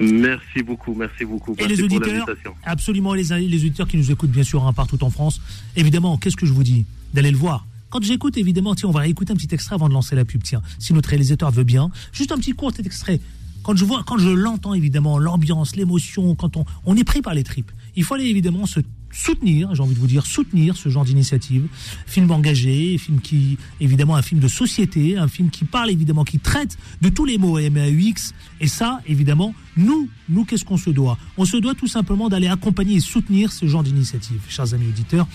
Merci 0.00 0.62
beaucoup, 0.64 0.94
merci 0.94 1.24
beaucoup. 1.24 1.54
Et 1.58 1.66
les 1.66 1.82
auditeurs, 1.82 2.26
absolument 2.64 3.14
les, 3.14 3.24
les 3.24 3.58
auditeurs 3.58 3.86
qui 3.86 3.96
nous 3.96 4.10
écoutent 4.10 4.30
bien 4.30 4.42
sûr 4.42 4.66
hein, 4.66 4.72
partout 4.72 5.02
en 5.04 5.10
France, 5.10 5.40
évidemment, 5.76 6.16
qu'est-ce 6.16 6.36
que 6.36 6.46
je 6.46 6.52
vous 6.52 6.64
dis 6.64 6.86
D'aller 7.14 7.30
le 7.30 7.36
voir. 7.36 7.66
Quand 7.90 8.02
j'écoute, 8.02 8.38
évidemment, 8.38 8.74
tiens, 8.74 8.88
on 8.88 8.92
va 8.92 9.06
écouter 9.06 9.32
un 9.32 9.36
petit 9.36 9.54
extrait 9.54 9.74
avant 9.74 9.88
de 9.88 9.92
lancer 9.92 10.16
la 10.16 10.24
pub, 10.24 10.42
tiens, 10.42 10.62
si 10.78 10.94
notre 10.94 11.10
réalisateur 11.10 11.50
veut 11.50 11.62
bien. 11.62 11.90
Juste 12.12 12.32
un 12.32 12.38
petit 12.38 12.52
court 12.52 12.72
extrait. 12.78 13.20
Quand 13.62 13.76
je 13.76 13.84
vois, 13.84 14.02
quand 14.04 14.18
je 14.18 14.30
l'entends, 14.30 14.74
évidemment, 14.74 15.18
l'ambiance, 15.18 15.76
l'émotion, 15.76 16.34
quand 16.34 16.56
on, 16.56 16.64
on 16.84 16.96
est 16.96 17.04
pris 17.04 17.20
par 17.20 17.34
les 17.34 17.44
tripes, 17.44 17.70
il 17.94 18.02
faut 18.02 18.14
aller 18.14 18.24
évidemment 18.24 18.66
se 18.66 18.80
soutenir, 19.12 19.74
j'ai 19.74 19.82
envie 19.82 19.94
de 19.94 20.00
vous 20.00 20.06
dire, 20.06 20.26
soutenir 20.26 20.76
ce 20.76 20.88
genre 20.88 21.04
d'initiative. 21.04 21.66
Film 22.06 22.30
engagé, 22.30 22.98
film 22.98 23.20
qui, 23.20 23.58
évidemment, 23.80 24.16
un 24.16 24.22
film 24.22 24.40
de 24.40 24.48
société, 24.48 25.16
un 25.16 25.28
film 25.28 25.50
qui 25.50 25.64
parle, 25.64 25.90
évidemment, 25.90 26.24
qui 26.24 26.38
traite 26.38 26.76
de 27.00 27.08
tous 27.08 27.24
les 27.24 27.38
mots 27.38 27.58
MAUX. 27.58 28.32
Et 28.60 28.66
ça, 28.66 29.00
évidemment, 29.06 29.54
nous, 29.76 30.08
nous, 30.28 30.44
qu'est-ce 30.44 30.64
qu'on 30.64 30.76
se 30.76 30.90
doit? 30.90 31.18
On 31.36 31.44
se 31.44 31.56
doit 31.56 31.74
tout 31.74 31.86
simplement 31.86 32.28
d'aller 32.28 32.48
accompagner 32.48 32.96
et 32.96 33.00
soutenir 33.00 33.52
ce 33.52 33.66
genre 33.66 33.82
d'initiative, 33.82 34.40
chers 34.48 34.74
amis 34.74 34.88
auditeurs. 34.88 35.28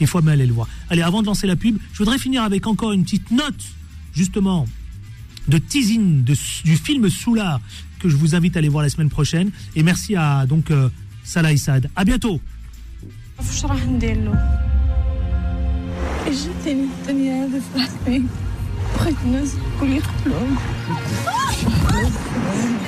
Il 0.00 0.06
faut 0.06 0.20
même 0.20 0.34
aller 0.34 0.46
le 0.46 0.52
voir. 0.52 0.66
Allez, 0.88 1.02
avant 1.02 1.22
de 1.22 1.26
lancer 1.26 1.46
la 1.46 1.56
pub, 1.56 1.78
je 1.92 1.98
voudrais 1.98 2.18
finir 2.18 2.42
avec 2.42 2.66
encore 2.66 2.92
une 2.92 3.04
petite 3.04 3.30
note, 3.30 3.62
justement, 4.14 4.66
de 5.48 5.58
teasing 5.58 6.24
du 6.24 6.76
film 6.76 7.08
Soulard 7.10 7.60
que 7.98 8.08
je 8.08 8.16
vous 8.16 8.34
invite 8.34 8.56
à 8.56 8.58
aller 8.58 8.68
voir 8.68 8.82
la 8.82 8.88
semaine 8.88 9.10
prochaine. 9.10 9.50
Et 9.76 9.82
merci 9.82 10.16
à 10.16 10.46
donc 10.46 10.70
euh, 10.70 10.88
Salah 11.22 11.52
Issad. 11.52 11.90
À 11.94 12.04
bientôt. 12.04 12.40
واش 13.39 13.65
راح 13.65 13.85
ندير 13.85 14.17
له 14.17 14.61
جاتني 16.25 16.83
الدنيا 16.83 17.45
هذا 17.45 17.61
فرحتني 17.73 18.23
بغيت 18.99 19.15
الناس 19.25 19.49
الكل 19.55 19.93
يقتلوهم 19.93 20.55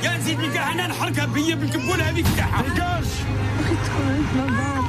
يا 0.04 0.18
نزيد 0.18 0.40
لي 0.40 0.54
كاع 0.54 0.72
انا 0.72 0.88
نحرقها 0.88 1.26
بيا 1.26 1.56
بالكبوله 1.56 2.10
هذيك 2.10 2.26
تاعها 2.38 2.62
بغيت 2.62 3.80
تكون 3.86 4.26
عندنا 4.38 4.58
دار 4.58 4.84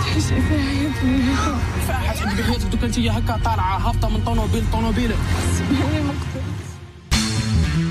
تحس 0.00 0.26
فيها 0.26 0.40
حياة 0.42 1.04
مليحة 1.04 1.58
فاحش 1.88 2.22
عندك 2.22 2.42
حياتك 2.44 2.66
دوك 2.66 2.84
انت 2.84 2.98
هكا 2.98 3.40
طالعه 3.44 3.78
هابطه 3.78 4.08
من 4.08 4.20
طوموبيل 4.24 4.64
لطوموبيل 4.64 5.12
هي 5.12 6.02
مقتول 6.02 6.42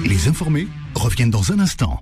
Les 0.05 0.27
informés 0.27 0.67
reviennent 1.05 1.31
dans 1.37 1.51
un 1.53 1.59
instant. 1.67 1.95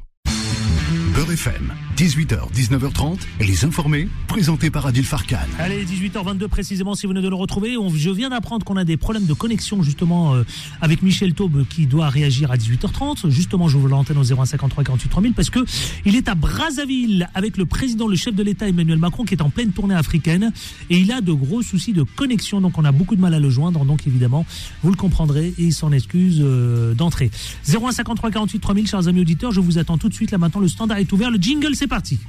Beurre 1.16 1.34
FM, 1.46 1.66
18h, 1.99 2.53
19h30, 2.55 3.19
les 3.41 3.65
informés, 3.65 4.09
présentés 4.29 4.71
par 4.71 4.87
Adil 4.87 5.03
Farkan. 5.03 5.39
Allez, 5.59 5.85
18h22 5.85 6.47
précisément, 6.47 6.95
si 6.95 7.07
vous 7.07 7.13
venez 7.13 7.25
de 7.25 7.29
le 7.29 7.35
retrouver. 7.35 7.75
Je 7.93 8.11
viens 8.11 8.31
d'apprendre 8.31 8.65
qu'on 8.65 8.77
a 8.77 8.85
des 8.85 8.97
problèmes 8.97 9.27
de 9.27 9.33
connexion 9.33 9.83
justement 9.83 10.37
euh, 10.37 10.45
avec 10.81 11.03
Michel 11.03 11.35
Taube 11.35 11.67
qui 11.69 11.87
doit 11.87 12.09
réagir 12.09 12.53
à 12.53 12.57
18h30. 12.57 13.29
Justement, 13.31 13.67
je 13.67 13.79
vous 13.79 13.89
l'antenne 13.89 14.17
au 14.17 14.23
0153 14.23 14.85
48 14.85 15.09
3000 15.09 15.33
parce 15.33 15.51
que 15.51 15.59
il 16.05 16.15
est 16.15 16.29
à 16.29 16.37
Brazzaville 16.37 17.29
avec 17.35 17.57
le 17.57 17.67
président, 17.67 18.07
le 18.07 18.15
chef 18.15 18.33
de 18.33 18.45
l'État 18.45 18.69
Emmanuel 18.69 18.99
Macron 18.99 19.25
qui 19.25 19.35
est 19.35 19.43
en 19.43 19.51
pleine 19.51 19.73
tournée 19.73 19.97
africaine 19.97 20.53
et 20.91 20.99
il 20.99 21.11
a 21.11 21.21
de 21.21 21.33
gros 21.33 21.63
soucis 21.63 21.95
de 21.95 22.05
connexion. 22.05 22.61
Donc 22.61 22.79
on 22.79 22.85
a 22.85 22.93
beaucoup 22.93 23.17
de 23.17 23.21
mal 23.21 23.35
à 23.35 23.41
le 23.41 23.51
joindre. 23.51 23.85
Donc 23.85 24.07
évidemment, 24.07 24.47
vous 24.85 24.91
le 24.91 24.97
comprendrez 24.97 25.49
et 25.59 25.65
il 25.65 25.75
s'en 25.75 25.91
excuse 25.91 26.39
euh, 26.41 26.95
d'entrée. 26.95 27.33
0153 27.65 28.31
48 28.31 28.61
3000, 28.61 28.87
chers 28.87 29.09
amis 29.09 29.23
auditeurs, 29.23 29.51
je 29.51 29.59
vous 29.59 29.79
attends 29.79 29.99
tout 29.99 30.09
de 30.09 30.15
suite. 30.15 30.31
Là 30.31 30.39
maintenant, 30.39 30.61
le 30.61 30.69
standard 30.69 30.99
est 30.99 31.13
ouvert. 31.13 31.33
Le 31.33 31.39
jingle, 31.39 31.75
c'est 31.75 31.88
parti. 31.89 32.21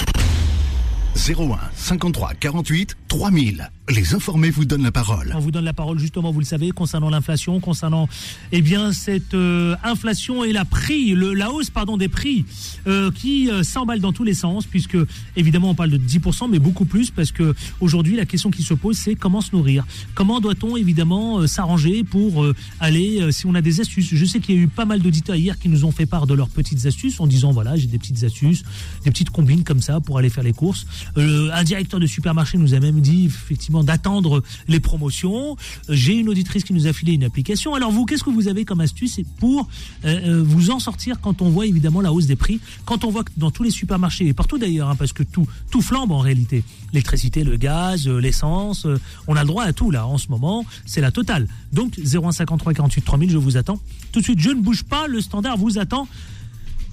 01 1.15 1.59
53 1.73 2.35
48 2.39 2.97
3000. 3.07 3.69
Les 3.89 4.13
informés 4.13 4.51
vous 4.51 4.65
donnent 4.65 4.83
la 4.83 4.91
parole. 4.91 5.33
On 5.35 5.39
vous 5.39 5.49
donne 5.49 5.65
la 5.65 5.73
parole 5.73 5.97
justement, 5.97 6.31
vous 6.31 6.39
le 6.39 6.45
savez, 6.45 6.69
concernant 6.69 7.09
l'inflation, 7.09 7.59
concernant 7.59 8.07
eh 8.51 8.61
bien 8.61 8.93
cette 8.93 9.33
euh, 9.33 9.75
inflation 9.83 10.43
et 10.43 10.53
la 10.53 10.63
prix, 10.63 11.15
le, 11.15 11.33
la 11.33 11.51
hausse 11.51 11.71
pardon 11.71 11.97
des 11.97 12.07
prix 12.07 12.45
euh, 12.85 13.09
qui 13.11 13.49
euh, 13.49 13.63
s'emballe 13.63 13.99
dans 13.99 14.13
tous 14.13 14.23
les 14.23 14.35
sens, 14.35 14.67
puisque 14.67 14.97
évidemment 15.35 15.71
on 15.71 15.75
parle 15.75 15.89
de 15.89 15.97
10%, 15.97 16.51
mais 16.51 16.59
beaucoup 16.59 16.85
plus 16.85 17.09
parce 17.09 17.31
que 17.31 17.55
aujourd'hui 17.79 18.15
la 18.15 18.25
question 18.25 18.51
qui 18.51 18.61
se 18.61 18.75
pose 18.75 18.95
c'est 18.95 19.15
comment 19.15 19.41
se 19.41 19.55
nourrir, 19.55 19.85
comment 20.13 20.39
doit-on 20.39 20.77
évidemment 20.77 21.39
euh, 21.39 21.47
s'arranger 21.47 22.03
pour 22.03 22.43
euh, 22.43 22.55
aller, 22.79 23.21
euh, 23.21 23.31
si 23.31 23.47
on 23.47 23.55
a 23.55 23.61
des 23.61 23.81
astuces? 23.81 24.13
Je 24.13 24.25
sais 24.25 24.39
qu'il 24.39 24.55
y 24.55 24.57
a 24.59 24.61
eu 24.61 24.67
pas 24.67 24.85
mal 24.85 24.99
d'auditeurs 24.99 25.35
hier 25.35 25.57
qui 25.57 25.67
nous 25.67 25.85
ont 25.85 25.91
fait 25.91 26.05
part 26.05 26.27
de 26.27 26.35
leurs 26.35 26.49
petites 26.49 26.85
astuces 26.85 27.19
en 27.19 27.25
disant 27.27 27.51
voilà 27.51 27.75
j'ai 27.75 27.87
des 27.87 27.97
petites 27.97 28.23
astuces, 28.23 28.63
des 29.03 29.09
petites 29.09 29.31
combines 29.31 29.63
comme 29.63 29.81
ça 29.81 29.99
pour 29.99 30.19
aller 30.19 30.29
faire 30.29 30.43
les 30.43 30.53
courses. 30.53 30.85
Un 31.15 31.63
directeur 31.63 31.99
de 31.99 32.05
supermarché 32.05 32.57
nous 32.57 32.73
a 32.73 32.79
même 32.79 33.01
dit 33.01 33.25
effectivement 33.25 33.78
d'attendre 33.83 34.43
les 34.67 34.79
promotions. 34.79 35.57
J'ai 35.87 36.15
une 36.15 36.29
auditrice 36.29 36.63
qui 36.63 36.73
nous 36.73 36.87
a 36.87 36.93
filé 36.93 37.13
une 37.13 37.23
application. 37.23 37.73
Alors 37.73 37.91
vous, 37.91 38.05
qu'est-ce 38.05 38.23
que 38.23 38.29
vous 38.29 38.47
avez 38.47 38.65
comme 38.65 38.81
astuce 38.81 39.19
pour 39.39 39.67
euh, 40.05 40.19
euh, 40.39 40.43
vous 40.43 40.71
en 40.71 40.79
sortir 40.79 41.19
quand 41.21 41.41
on 41.41 41.49
voit 41.49 41.65
évidemment 41.65 42.01
la 42.01 42.13
hausse 42.13 42.25
des 42.25 42.35
prix, 42.35 42.59
quand 42.85 43.03
on 43.03 43.09
voit 43.09 43.23
que 43.23 43.31
dans 43.37 43.51
tous 43.51 43.63
les 43.63 43.71
supermarchés 43.71 44.27
et 44.27 44.33
partout 44.33 44.57
d'ailleurs, 44.57 44.89
hein, 44.89 44.95
parce 44.95 45.13
que 45.13 45.23
tout 45.23 45.47
tout 45.71 45.81
flambe 45.81 46.11
en 46.11 46.19
réalité, 46.19 46.63
l'électricité, 46.93 47.43
le 47.43 47.57
gaz, 47.57 48.07
euh, 48.07 48.19
l'essence, 48.19 48.85
on 49.27 49.35
a 49.35 49.41
le 49.41 49.47
droit 49.47 49.63
à 49.63 49.73
tout 49.73 49.91
là 49.91 50.05
en 50.07 50.17
ce 50.17 50.29
moment, 50.29 50.65
c'est 50.85 51.01
la 51.01 51.11
totale. 51.11 51.47
Donc 51.73 51.97
0153 51.97 52.73
48 52.73 53.01
3000, 53.01 53.31
je 53.31 53.37
vous 53.37 53.57
attends. 53.57 53.79
Tout 54.11 54.19
de 54.19 54.25
suite, 54.25 54.39
je 54.39 54.49
ne 54.49 54.61
bouge 54.61 54.83
pas, 54.83 55.07
le 55.07 55.21
standard 55.21 55.57
vous 55.57 55.77
attend 55.77 56.07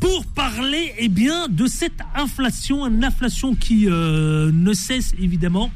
pour 0.01 0.27
parler 0.27 0.93
eh 0.99 1.09
bien, 1.09 1.49
de 1.49 1.67
cette 1.67 2.01
inflation, 2.15 2.87
une 2.87 3.03
inflation 3.03 3.55
qui 3.55 3.87
ne 3.87 4.73
cesse 4.75 5.15
évidemment 5.19 5.71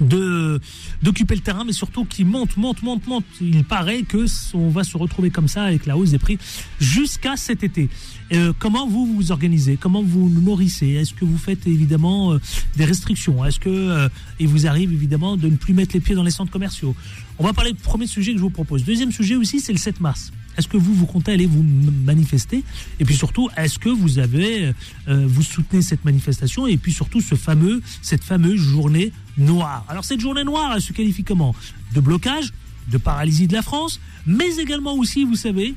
de 0.00 0.60
d'occuper 1.02 1.34
le 1.34 1.40
terrain, 1.40 1.64
mais 1.64 1.72
surtout 1.72 2.04
qui 2.04 2.24
monte, 2.24 2.56
monte, 2.56 2.82
monte, 2.82 3.06
monte. 3.06 3.24
Il 3.40 3.64
paraît 3.64 4.02
que 4.02 4.26
on 4.54 4.68
va 4.68 4.84
se 4.84 4.96
retrouver 4.96 5.30
comme 5.30 5.48
ça 5.48 5.64
avec 5.64 5.86
la 5.86 5.96
hausse 5.96 6.10
des 6.10 6.18
prix 6.18 6.38
jusqu'à 6.80 7.36
cet 7.36 7.62
été. 7.62 7.88
Euh, 8.32 8.52
comment 8.58 8.86
vous 8.86 9.06
vous 9.06 9.32
organisez? 9.32 9.76
Comment 9.76 10.02
vous 10.02 10.28
nourrissez? 10.28 10.88
Est-ce 10.88 11.14
que 11.14 11.24
vous 11.24 11.38
faites 11.38 11.66
évidemment 11.66 12.32
euh, 12.32 12.40
des 12.76 12.84
restrictions? 12.84 13.44
Est-ce 13.44 13.60
que 13.60 13.68
euh, 13.68 14.08
il 14.40 14.48
vous 14.48 14.66
arrive 14.66 14.92
évidemment 14.92 15.36
de 15.36 15.48
ne 15.48 15.56
plus 15.56 15.74
mettre 15.74 15.94
les 15.94 16.00
pieds 16.00 16.14
dans 16.14 16.22
les 16.22 16.30
centres 16.30 16.52
commerciaux? 16.52 16.94
On 17.38 17.44
va 17.44 17.52
parler 17.52 17.72
du 17.72 17.80
premier 17.80 18.06
sujet 18.06 18.32
que 18.32 18.38
je 18.38 18.42
vous 18.42 18.50
propose. 18.50 18.84
Deuxième 18.84 19.12
sujet 19.12 19.36
aussi, 19.36 19.60
c'est 19.60 19.72
le 19.72 19.78
7 19.78 20.00
mars. 20.00 20.32
Est-ce 20.56 20.68
que 20.68 20.76
vous, 20.76 20.94
vous 20.94 21.06
comptez 21.06 21.32
aller 21.32 21.46
vous 21.46 21.62
manifester? 21.62 22.64
Et 23.00 23.04
puis 23.04 23.16
surtout, 23.16 23.48
est-ce 23.56 23.78
que 23.78 23.88
vous 23.88 24.18
avez, 24.18 24.72
euh, 25.08 25.26
vous 25.26 25.42
soutenez 25.42 25.82
cette 25.82 26.04
manifestation 26.04 26.66
Et 26.66 26.76
puis 26.76 26.92
surtout, 26.92 27.20
ce 27.20 27.34
fameux, 27.34 27.82
cette 28.02 28.24
fameuse 28.24 28.60
journée 28.60 29.12
noire? 29.36 29.84
Alors 29.88 30.04
cette 30.04 30.20
journée 30.20 30.44
noire, 30.44 30.72
elle 30.74 30.82
se 30.82 30.92
qualifie 30.92 31.24
comment? 31.24 31.54
De 31.92 32.00
blocage, 32.00 32.52
de 32.90 32.98
paralysie 32.98 33.46
de 33.46 33.52
la 33.54 33.62
France, 33.62 34.00
mais 34.26 34.56
également 34.56 34.94
aussi, 34.94 35.24
vous 35.24 35.36
savez, 35.36 35.74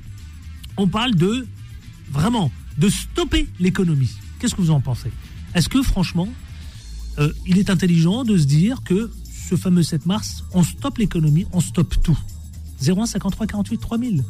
on 0.77 0.87
parle 0.87 1.15
de 1.15 1.47
vraiment 2.11 2.51
de 2.77 2.89
stopper 2.89 3.47
l'économie. 3.59 4.11
Qu'est-ce 4.39 4.55
que 4.55 4.61
vous 4.61 4.71
en 4.71 4.81
pensez? 4.81 5.11
Est-ce 5.55 5.69
que 5.69 5.81
franchement, 5.81 6.29
euh, 7.19 7.31
il 7.47 7.57
est 7.57 7.69
intelligent 7.69 8.23
de 8.23 8.37
se 8.37 8.45
dire 8.45 8.83
que 8.83 9.11
ce 9.49 9.55
fameux 9.55 9.83
7 9.83 10.05
mars, 10.05 10.43
on 10.53 10.63
stoppe 10.63 10.99
l'économie, 10.99 11.47
on 11.51 11.61
stoppe 11.61 12.01
tout? 12.03 12.17
01 12.85 13.07
53 13.07 13.47
48 13.47 13.77
3000. 13.79 14.23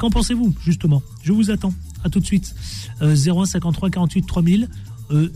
Qu'en 0.00 0.08
pensez-vous, 0.08 0.54
justement? 0.64 1.02
Je 1.22 1.30
vous 1.30 1.50
attends. 1.50 1.74
À 2.02 2.08
tout 2.08 2.20
de 2.20 2.24
suite. 2.24 2.54
Euh, 3.02 3.14
01 3.14 3.44
53 3.44 3.90
48 3.90 4.22
3000. 4.22 4.68
Euh, 5.10 5.30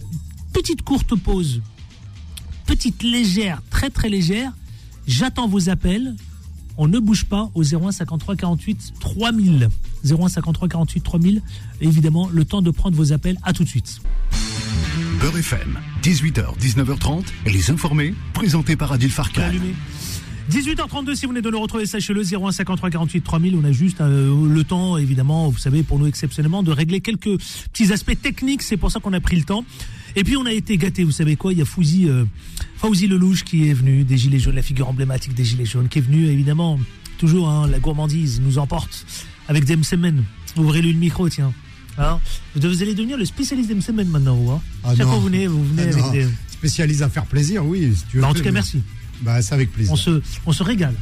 petite 0.55 0.81
courte 0.81 1.15
pause. 1.17 1.61
Petite 2.65 3.03
légère, 3.03 3.61
très 3.69 3.91
très 3.91 4.09
légère. 4.09 4.53
J'attends 5.07 5.49
vos 5.49 5.69
appels. 5.69 6.17
On 6.79 6.89
ne 6.89 6.99
bouge 6.99 7.27
pas 7.27 7.51
au 7.55 7.63
01 7.63 7.93
53 7.93 8.37
48 8.37 8.95
3000. 9.01 9.69
01 10.11 10.29
53 10.29 10.69
48 10.69 11.01
3000. 11.03 11.43
Évidemment, 11.83 12.31
le 12.33 12.47
temps 12.47 12.63
de 12.63 12.71
prendre 12.71 12.97
vos 12.97 13.13
appels. 13.13 13.37
À 13.43 13.53
tout 13.53 13.65
de 13.65 13.69
suite. 13.69 14.01
Beurre 15.21 15.37
FM, 15.37 15.79
18h, 16.03 16.59
19h30, 16.59 17.25
les 17.47 17.71
informés, 17.71 18.15
présentés 18.33 18.77
par 18.77 18.93
Adil 18.93 19.11
Farkan. 19.11 19.51
Allumé. 20.49 20.75
18h32, 20.75 21.15
si 21.15 21.27
vous 21.27 21.31
venez 21.33 21.43
de 21.43 21.51
nous 21.51 21.61
retrouver, 21.61 21.87
sachez-le, 21.87 22.23
01 22.23 22.53
53 22.53 22.91
48 22.91 23.21
3000. 23.23 23.57
On 23.57 23.65
a 23.65 23.73
juste 23.73 24.01
euh, 24.01 24.49
le 24.49 24.65
temps, 24.65 24.97
évidemment, 24.99 25.49
vous 25.49 25.59
savez, 25.59 25.83
pour 25.83 25.99
nous 25.99 26.07
exceptionnellement, 26.07 26.63
de 26.63 26.71
régler 26.73 27.01
quelques 27.01 27.39
petits 27.73 27.93
aspects 27.93 28.21
techniques. 28.21 28.63
C'est 28.63 28.77
pour 28.77 28.91
ça 28.91 29.01
qu'on 29.01 29.13
a 29.13 29.21
pris 29.21 29.37
le 29.37 29.45
temps. 29.45 29.65
Et 30.17 30.25
puis, 30.25 30.37
on 30.37 30.47
a 30.47 30.53
été 30.53 30.77
gâtés, 30.77 31.05
vous 31.05 31.11
savez 31.13 31.37
quoi? 31.37 31.53
Il 31.53 31.59
y 31.59 31.63
a 31.63 31.65
Fouzi, 31.65 32.09
euh, 32.09 32.25
Fauzi 32.77 33.07
Lelouch 33.07 33.43
qui 33.45 33.69
est 33.69 33.75
venu, 33.75 34.05
des 34.05 34.17
Gilets 34.17 34.39
jaunes, 34.39 34.55
la 34.55 34.63
figure 34.63 34.89
emblématique 34.89 35.35
des 35.35 35.45
Gilets 35.45 35.67
jaunes, 35.67 35.89
qui 35.89 35.99
est 35.99 36.03
venu, 36.03 36.27
évidemment, 36.27 36.79
toujours, 37.19 37.49
hein, 37.49 37.67
la 37.67 37.79
gourmandise 37.81 38.41
nous 38.41 38.59
emporte 38.59 39.07
avec 39.49 39.65
des 39.65 39.77
Msemen. 39.77 40.23
Ouvrez-lui 40.57 40.93
le 40.93 40.99
micro, 40.99 41.29
tiens. 41.29 41.53
Hein? 41.99 42.19
Vous 42.57 42.83
allez 42.83 42.95
devenir 42.95 43.17
le 43.17 43.25
spécialiste 43.25 43.69
des 43.69 43.75
Msemen 43.75 44.09
maintenant, 44.09 44.35
vous. 44.37 44.51
Hein? 44.51 44.61
Ah 44.85 44.95
Chaque 44.97 45.07
fois, 45.07 45.17
vous 45.17 45.27
venez, 45.27 45.47
vous 45.47 45.65
venez 45.65 45.83
Ah 45.83 45.93
avec 45.93 46.05
non. 46.05 46.11
des. 46.13 46.27
Spécialiste 46.51 47.03
à 47.03 47.09
faire 47.09 47.27
plaisir, 47.27 47.65
oui. 47.67 47.93
Si 47.95 48.05
tu 48.07 48.17
veux. 48.17 48.23
Bah, 48.23 48.29
en 48.29 48.35
tout 48.35 48.43
cas, 48.43 48.51
merci. 48.53 48.81
Bah, 49.23 49.41
c'est 49.43 49.55
avec 49.55 49.73
plaisir. 49.73 49.93
On 49.93 49.97
se, 49.97 50.21
on 50.47 50.53
se 50.53 50.63
régale 50.63 50.95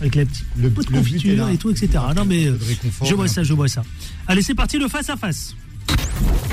avec 0.00 0.14
les 0.14 0.24
petits 0.24 0.44
Le- 0.56 0.70
pots 0.70 0.82
de 0.82 0.88
confiture 0.90 1.46
là. 1.46 1.52
et 1.52 1.58
tout, 1.58 1.70
etc. 1.70 1.88
Non, 2.16 2.24
mais 2.24 2.46
euh, 2.46 2.58
je 3.04 3.14
vois 3.14 3.28
ça, 3.28 3.42
je 3.42 3.52
vois 3.52 3.68
ça. 3.68 3.82
Allez, 4.26 4.40
c'est 4.42 4.54
parti, 4.54 4.78
le 4.78 4.88
face 4.88 5.10
à 5.10 5.16
face. 5.16 5.54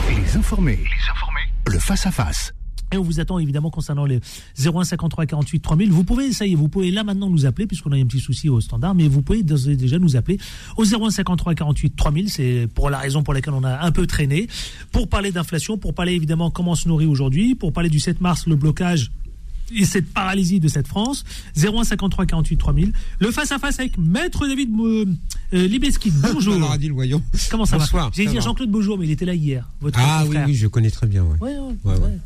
Les 0.09 0.35
informés. 0.37 0.77
Les 0.77 1.11
informés. 1.11 1.41
Le 1.71 1.79
face-à-face. 1.79 2.53
Et 2.93 2.97
on 2.97 3.03
vous 3.03 3.19
attend 3.19 3.37
évidemment 3.39 3.69
concernant 3.69 4.05
les 4.05 4.21
01 4.65 4.85
53 4.85 5.25
48 5.25 5.59
3000. 5.59 5.91
Vous 5.91 6.05
pouvez, 6.05 6.31
ça 6.31 6.45
y 6.47 6.53
est, 6.53 6.55
vous 6.55 6.69
pouvez 6.69 6.89
là 6.91 7.03
maintenant 7.03 7.29
nous 7.29 7.45
appeler 7.45 7.67
puisqu'on 7.67 7.91
a 7.91 7.97
eu 7.97 8.01
un 8.01 8.05
petit 8.05 8.21
souci 8.21 8.47
au 8.47 8.61
standard, 8.61 8.95
mais 8.95 9.09
vous 9.09 9.21
pouvez 9.21 9.43
d'ores 9.43 9.67
et 9.67 9.75
déjà 9.75 9.99
nous 9.99 10.15
appeler 10.15 10.37
au 10.77 10.85
01 10.85 11.09
53 11.11 11.53
48 11.53 11.95
3000. 11.97 12.29
C'est 12.29 12.67
pour 12.73 12.89
la 12.89 12.99
raison 12.99 13.23
pour 13.23 13.33
laquelle 13.33 13.53
on 13.53 13.63
a 13.65 13.85
un 13.85 13.91
peu 13.91 14.07
traîné. 14.07 14.47
Pour 14.93 15.09
parler 15.09 15.33
d'inflation, 15.33 15.77
pour 15.77 15.93
parler 15.93 16.13
évidemment 16.13 16.49
comment 16.49 16.71
on 16.71 16.75
se 16.75 16.87
nourrit 16.87 17.05
aujourd'hui, 17.07 17.55
pour 17.55 17.73
parler 17.73 17.89
du 17.89 17.99
7 17.99 18.21
mars, 18.21 18.47
le 18.47 18.55
blocage 18.55 19.11
et 19.75 19.85
cette 19.85 20.11
paralysie 20.13 20.59
de 20.59 20.67
cette 20.67 20.87
France. 20.87 21.23
01 21.57 21.83
53 21.83 22.25
48 22.25 22.57
3000. 22.57 22.93
Le 23.19 23.31
face 23.31 23.51
à 23.51 23.59
face 23.59 23.79
avec 23.79 23.97
Maître 23.97 24.47
David 24.47 24.69
euh, 24.79 25.05
Libeski. 25.51 26.11
Bonjour. 26.33 26.55
Alors, 26.55 26.71
Adil, 26.71 26.91
voyons. 26.91 27.21
Comment 27.51 27.65
ça 27.65 27.77
Bonsoir, 27.77 28.05
va 28.07 28.11
J'ai 28.15 28.25
dit. 28.25 28.39
Jean-Claude 28.39 28.69
Beaujour, 28.71 28.97
mais 28.97 29.05
il 29.05 29.11
était 29.11 29.25
là 29.25 29.33
hier. 29.33 29.67
Votre 29.81 29.99
Ah 30.01 30.23
oui, 30.25 30.31
frère. 30.35 30.47
oui, 30.47 30.55
je 30.55 30.67
connais 30.67 30.91
très 30.91 31.07
bien. 31.07 31.23
Ouais. 31.23 31.37
Ouais, 31.41 31.57
ouais, 31.57 31.75
Ouais, 31.83 31.93
ouais. 31.93 31.99
ouais. 31.99 32.17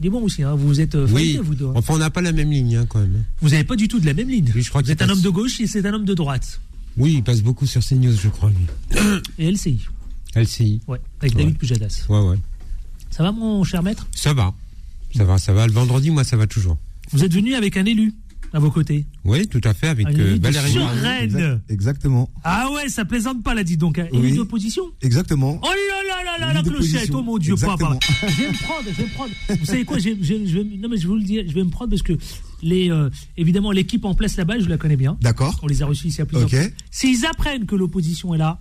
Il 0.00 0.06
est 0.06 0.10
bon 0.10 0.22
aussi, 0.22 0.42
hein. 0.42 0.54
vous 0.56 0.80
êtes 0.80 0.96
euh, 0.96 1.06
Oui, 1.06 1.34
familier, 1.34 1.38
vous 1.38 1.54
deux. 1.54 1.66
hein. 1.66 1.72
enfin 1.76 1.94
on 1.94 1.98
n'a 1.98 2.10
pas 2.10 2.22
la 2.22 2.32
même 2.32 2.50
ligne 2.50 2.74
hein, 2.76 2.86
quand 2.88 2.98
même. 2.98 3.22
Vous 3.40 3.50
n'avez 3.50 3.62
pas 3.62 3.76
du 3.76 3.86
tout 3.86 4.00
de 4.00 4.06
la 4.06 4.14
même 4.14 4.28
ligne. 4.28 4.50
Oui, 4.52 4.62
je 4.62 4.68
crois 4.68 4.82
vous 4.82 4.90
êtes 4.90 5.00
un 5.00 5.08
homme 5.08 5.20
de 5.20 5.28
gauche 5.28 5.60
et 5.60 5.68
c'est 5.68 5.86
un 5.86 5.92
homme 5.94 6.04
de 6.04 6.14
droite. 6.14 6.60
Oui, 6.96 7.12
il 7.18 7.22
passe 7.22 7.40
beaucoup 7.40 7.66
sur 7.66 7.82
CNews, 7.86 8.16
je 8.20 8.28
crois. 8.28 8.50
lui. 8.50 9.00
Et 9.38 9.50
LCI. 9.52 9.80
LCI. 10.34 10.80
Ouais, 10.88 11.00
avec 11.20 11.36
David 11.36 11.56
Pujadas. 11.56 12.04
Ouais, 12.08 12.18
ouais. 12.20 12.36
Ça 13.10 13.22
va, 13.22 13.30
mon 13.32 13.62
cher 13.62 13.82
maître? 13.84 14.06
Ça 14.14 14.32
va. 14.34 14.52
Ça 15.14 15.24
va, 15.24 15.38
ça 15.38 15.52
va. 15.52 15.66
Le 15.66 15.72
vendredi, 15.72 16.10
moi, 16.10 16.24
ça 16.24 16.36
va 16.36 16.46
toujours. 16.46 16.76
Vous 17.12 17.24
êtes 17.24 17.32
venu 17.32 17.54
avec 17.54 17.76
un 17.76 17.84
élu 17.84 18.12
à 18.54 18.58
vos 18.58 18.70
côtés. 18.70 19.06
Oui, 19.24 19.46
tout 19.46 19.60
à 19.64 19.72
fait, 19.72 19.88
avec 19.88 20.06
euh, 20.08 20.38
Valérie. 20.40 20.72
Suresnes. 20.72 21.60
Exactement. 21.70 22.28
Ah 22.44 22.68
ouais, 22.74 22.88
ça 22.90 23.04
plaisante 23.06 23.42
pas, 23.42 23.54
là, 23.54 23.64
dis 23.64 23.76
donc. 23.78 23.98
hein. 23.98 24.08
Oui. 24.12 24.18
Élu 24.28 24.36
d'opposition 24.36 24.82
Exactement. 25.00 25.58
Oh 25.62 25.66
là 25.66 26.02
là 26.06 26.38
là 26.38 26.46
là, 26.46 26.52
la 26.54 26.62
clochette, 26.62 27.10
oh 27.14 27.22
mon 27.22 27.38
Dieu, 27.38 27.54
pas. 27.56 27.76
Je 28.28 28.42
vais 28.42 28.48
me 28.48 28.62
prendre, 28.62 28.84
je 28.90 28.96
vais 28.96 29.04
me 29.04 29.14
prendre. 29.14 29.32
Vous 29.58 29.64
savez 29.64 29.84
quoi, 29.84 29.98
je, 29.98 30.10
vais- 30.10 30.46
je 30.46 30.58
non 30.78 30.88
mais 30.90 30.96
je 30.98 31.06
vous 31.08 31.16
le 31.16 31.22
dire, 31.22 31.44
je 31.48 31.54
vais 31.54 31.64
me 31.64 31.70
prendre 31.70 31.90
parce 31.90 32.02
que 32.02 32.12
les, 32.62 32.90
euh, 32.90 33.08
évidemment, 33.38 33.72
l'équipe 33.72 34.04
en 34.04 34.14
place 34.14 34.36
là-bas, 34.36 34.58
je 34.60 34.68
la 34.68 34.76
connais 34.76 34.96
bien. 34.96 35.16
D'accord. 35.22 35.58
On 35.62 35.66
les 35.66 35.82
a 35.82 35.86
reçus 35.86 36.08
ici 36.08 36.20
à 36.20 36.26
plusieurs 36.26 36.46
Ok. 36.48 36.54
fois. 36.54 36.68
S'ils 36.90 37.24
apprennent 37.26 37.64
que 37.66 37.74
l'opposition 37.74 38.34
est 38.34 38.38
là, 38.38 38.60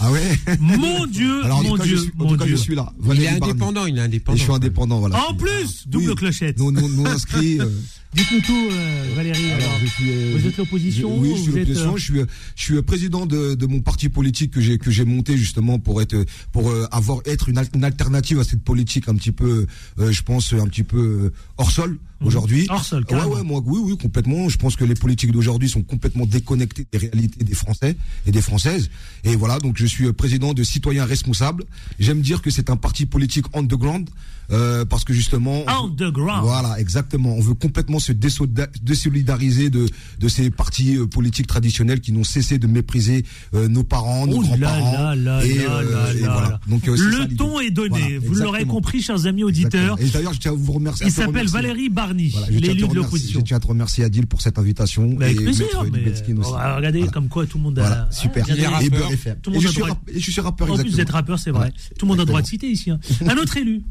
Ah 0.00 0.12
ouais 0.12 0.38
mon 0.60 1.06
Dieu, 1.06 1.44
Alors 1.44 1.62
mon 1.64 1.76
Dieu, 1.76 1.96
je 1.96 2.02
suis, 2.02 2.12
mon 2.16 2.36
Dieu. 2.36 2.46
je 2.46 2.54
suis 2.56 2.74
là. 2.76 2.92
Il 3.12 3.22
est 3.22 3.28
indépendant, 3.28 3.86
il 3.86 3.96
est 3.96 4.00
Et 4.00 4.04
indépendant. 4.04 4.38
je 4.38 4.42
suis 4.44 4.52
indépendant, 4.52 5.00
voilà. 5.00 5.26
En 5.28 5.34
plus, 5.34 5.88
double 5.88 6.10
Oui. 6.10 6.14
clochette. 6.14 6.58
Non, 6.58 6.70
non, 6.70 6.88
non 6.88 7.06
inscrit. 7.06 7.60
euh, 7.60 7.66
Dites-nous 8.14 8.40
tout, 8.42 8.68
euh, 8.70 9.12
Valérie. 9.16 9.52
alors, 9.52 9.68
alors. 9.70 9.78
je 9.80 9.86
suis, 9.86 10.10
euh, 10.10 10.36
Vous 10.38 10.46
êtes 10.46 10.56
l'opposition 10.58 11.18
Oui, 11.18 11.32
je 11.34 11.40
suis 11.42 11.50
êtes, 11.52 11.56
l'opposition. 11.68 11.94
euh, 11.94 11.96
Je 11.96 12.02
suis, 12.04 12.18
euh, 12.20 12.26
je 12.56 12.62
suis 12.62 12.74
euh, 12.76 12.82
président 12.82 13.24
de, 13.24 13.54
de 13.54 13.66
mon 13.66 13.80
parti 13.80 14.10
politique 14.10 14.50
que 14.50 14.60
j'ai 14.60 14.76
que 14.76 14.90
j'ai 14.90 15.04
monté 15.06 15.38
justement 15.38 15.78
pour 15.78 16.02
être 16.02 16.16
pour 16.52 16.68
euh, 16.70 16.86
avoir 16.90 17.20
être 17.24 17.48
une, 17.48 17.56
al- 17.56 17.68
une 17.74 17.84
alternative 17.84 18.38
à 18.38 18.44
cette 18.44 18.62
politique 18.62 19.08
un 19.08 19.14
petit 19.14 19.32
peu, 19.32 19.66
euh, 19.98 20.12
je 20.12 20.22
pense 20.22 20.52
un 20.52 20.66
petit 20.66 20.82
peu 20.82 21.32
hors 21.56 21.70
sol 21.70 21.96
aujourd'hui. 22.22 22.66
Hors 22.68 22.84
sol, 22.84 23.04
Ouais, 23.10 23.24
ouais, 23.24 23.42
moi, 23.42 23.62
oui, 23.64 23.80
oui, 23.82 23.96
complètement. 23.96 24.48
Je 24.50 24.58
pense 24.58 24.76
que 24.76 24.84
les 24.84 24.94
politiques 24.94 25.32
d'aujourd'hui 25.32 25.68
sont 25.70 25.82
complètement 25.82 26.26
déconnectées 26.26 26.86
des 26.92 26.98
réalités 26.98 27.42
des 27.44 27.54
Français 27.54 27.96
et 28.26 28.30
des 28.30 28.42
Françaises. 28.42 28.90
Et 29.24 29.36
voilà, 29.36 29.58
donc 29.58 29.76
je 29.78 29.86
suis 29.86 30.12
président 30.12 30.52
de 30.52 30.62
Citoyens 30.62 31.06
Responsables. 31.06 31.64
J'aime 31.98 32.20
dire 32.20 32.42
que 32.42 32.50
c'est 32.50 32.68
un 32.68 32.76
parti 32.76 33.06
politique 33.06 33.46
underground 33.54 34.08
euh, 34.50 34.84
parce 34.84 35.04
que 35.04 35.12
justement. 35.14 35.62
on 35.66 35.86
veut- 35.86 35.92
Underground. 35.92 36.44
Voilà, 36.44 36.78
exactement. 36.78 37.34
On 37.34 37.40
veut 37.40 37.54
complètement 37.54 37.98
se 38.02 38.12
désolidariser 38.12 39.70
de 39.70 39.86
de 40.18 40.28
ces 40.28 40.50
partis 40.50 40.96
euh, 40.96 41.06
politiques 41.06 41.46
traditionnels 41.46 42.00
qui 42.00 42.12
n'ont 42.12 42.24
cessé 42.24 42.58
de 42.58 42.66
mépriser 42.66 43.24
euh, 43.54 43.68
nos 43.68 43.82
parents, 43.84 44.26
nos 44.26 44.38
Oh 44.38 44.42
grands-parents. 44.42 44.90
voilà. 44.92 45.40
ça 45.42 46.90
Le 46.96 47.36
ton 47.36 47.60
est 47.60 47.70
donné. 47.70 48.18
Voilà, 48.18 48.18
vous 48.26 48.34
l'aurez 48.34 48.64
compris, 48.64 49.02
chers 49.02 49.26
amis 49.26 49.44
auditeurs. 49.44 49.94
Exactement. 49.98 50.08
Et 50.08 50.12
d'ailleurs, 50.12 50.32
je 50.34 50.40
tiens 50.40 50.52
à 50.52 50.54
vous 50.54 50.72
remercier. 50.72 51.06
Il 51.06 51.12
s'appelle. 51.12 51.48
Valérie 51.48 51.88
Barny, 51.88 52.30
Voilà, 52.30 52.46
l'élu 52.48 52.88
de 52.88 52.94
l'opposition. 52.94 53.40
Je 53.40 53.44
tiens 53.44 53.56
à 53.56 53.60
te 53.60 53.66
remercier 53.66 54.04
Adil 54.04 54.26
pour 54.26 54.40
cette 54.42 54.58
invitation. 54.58 55.14
Bah, 55.14 55.26
avec 55.26 55.40
et 55.40 55.44
plaisir, 55.44 55.66
mais 55.92 56.10
aussi. 56.10 56.22
Voilà. 56.32 56.92
comme 57.12 57.28
quoi 57.28 57.46
tout 57.46 57.58
le 57.58 57.64
monde 57.64 57.78
a. 57.78 58.08
Super. 58.10 58.46
regardez, 58.46 58.86
Et 58.86 58.90
le 58.90 59.60
je 59.60 60.30
suis 60.30 60.40
rappeur, 60.40 60.70
En 60.70 60.76
plus, 60.76 60.90
vous 60.90 61.00
êtes 61.00 61.10
rappeur, 61.10 61.38
c'est 61.38 61.50
vrai. 61.50 61.72
Tout 61.98 62.06
le 62.06 62.10
monde 62.10 62.20
a 62.20 62.24
droit 62.24 62.42
de 62.42 62.46
citer 62.46 62.68
ici. 62.70 62.90
hein. 62.90 62.98
Un 63.26 63.36
autre 63.36 63.56
élu 63.56 63.82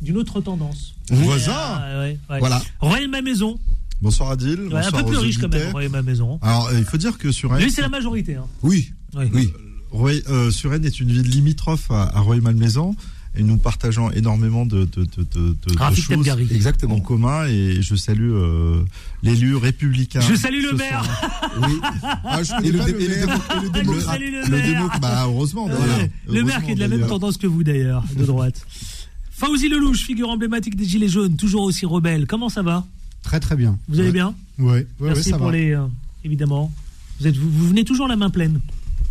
d'une 0.00 0.16
autre 0.16 0.40
tendance. 0.40 0.94
Voisin 1.10 1.52
Ah, 1.54 2.00
ouais, 2.00 2.18
ouais. 2.30 2.38
Voilà. 2.38 2.62
Royal 2.80 3.08
Ma 3.08 3.22
Maison. 3.22 3.58
Bonsoir 4.00 4.30
Adil. 4.30 4.60
Ouais, 4.72 4.80
un 4.84 4.90
peu 4.92 5.04
plus 5.04 5.16
riche 5.18 5.38
quand 5.38 5.48
même, 5.52 5.72
Royal 5.72 5.90
Ma 5.90 6.02
Maison. 6.02 6.38
Alors, 6.42 6.68
euh, 6.68 6.78
il 6.78 6.84
faut 6.84 6.98
dire 6.98 7.18
que 7.18 7.32
Suresnes, 7.32 7.64
Lui, 7.64 7.70
c'est 7.72 7.82
la 7.82 7.88
majorité. 7.88 8.36
Hein. 8.36 8.44
Oui, 8.62 8.92
oui. 9.32 9.52
Roy- 9.90 10.22
euh, 10.28 10.50
Suresnes 10.50 10.84
est 10.84 11.00
une 11.00 11.10
ville 11.10 11.28
limitrophe 11.28 11.90
à, 11.90 12.02
à 12.16 12.20
Rueil-Malmaison 12.20 12.94
et 13.34 13.42
nous 13.42 13.56
partageons 13.56 14.10
énormément 14.12 14.66
de, 14.66 14.84
de, 14.84 15.04
de, 15.04 15.22
de, 15.32 15.56
choses 15.94 16.08
Tabgari. 16.08 16.44
en 16.50 16.54
Exactement. 16.54 17.00
commun 17.00 17.46
et 17.46 17.80
je 17.82 17.94
salue 17.94 18.30
euh, 18.32 18.82
l'élu 19.22 19.56
républicain. 19.56 20.20
Je 20.20 20.34
salue 20.34 20.62
le 20.62 20.72
maire. 20.76 21.02
Oui. 21.60 21.80
Ah, 22.24 22.40
je 22.42 22.52
Et 22.64 22.70
le, 22.70 22.78
le 22.78 22.88
et 23.00 23.08
le 23.08 23.26
le 23.26 23.32
Je 23.64 23.68
démocrate. 23.72 24.04
salue 24.04 24.32
le 24.32 24.42
Le 24.42 24.48
maire. 24.48 24.66
démo- 24.82 25.00
bah, 25.00 25.24
heureusement. 25.24 25.66
Ouais. 25.66 25.72
d'ailleurs. 25.72 25.88
Le 25.88 25.98
maire 25.98 26.08
Heureusement, 26.44 26.66
qui 26.66 26.70
est 26.72 26.74
de 26.76 26.80
la 26.80 26.88
même 26.88 27.06
tendance 27.06 27.36
que 27.36 27.46
vous 27.48 27.64
d'ailleurs, 27.64 28.04
de 28.16 28.24
droite. 28.24 28.64
Fauzi 29.38 29.68
Lelouch, 29.68 29.98
figure 30.04 30.28
emblématique 30.30 30.74
des 30.74 30.84
Gilets 30.84 31.08
jaunes, 31.08 31.36
toujours 31.36 31.62
aussi 31.62 31.86
rebelle. 31.86 32.26
Comment 32.26 32.48
ça 32.48 32.62
va 32.62 32.84
Très 33.22 33.38
très 33.40 33.54
bien. 33.56 33.78
Vous 33.88 34.00
allez 34.00 34.08
Ouais. 34.08 34.12
bien 34.12 34.34
ouais, 34.58 34.86
Merci 35.00 35.26
ouais, 35.26 35.30
ça 35.30 35.36
pour 35.38 35.46
va. 35.46 35.52
les. 35.52 35.70
euh, 35.72 35.86
évidemment. 36.24 36.72
Vous, 37.20 37.26
êtes, 37.28 37.36
vous, 37.36 37.48
vous 37.48 37.68
venez 37.68 37.84
toujours 37.84 38.08
la 38.08 38.16
main 38.16 38.30
pleine 38.30 38.58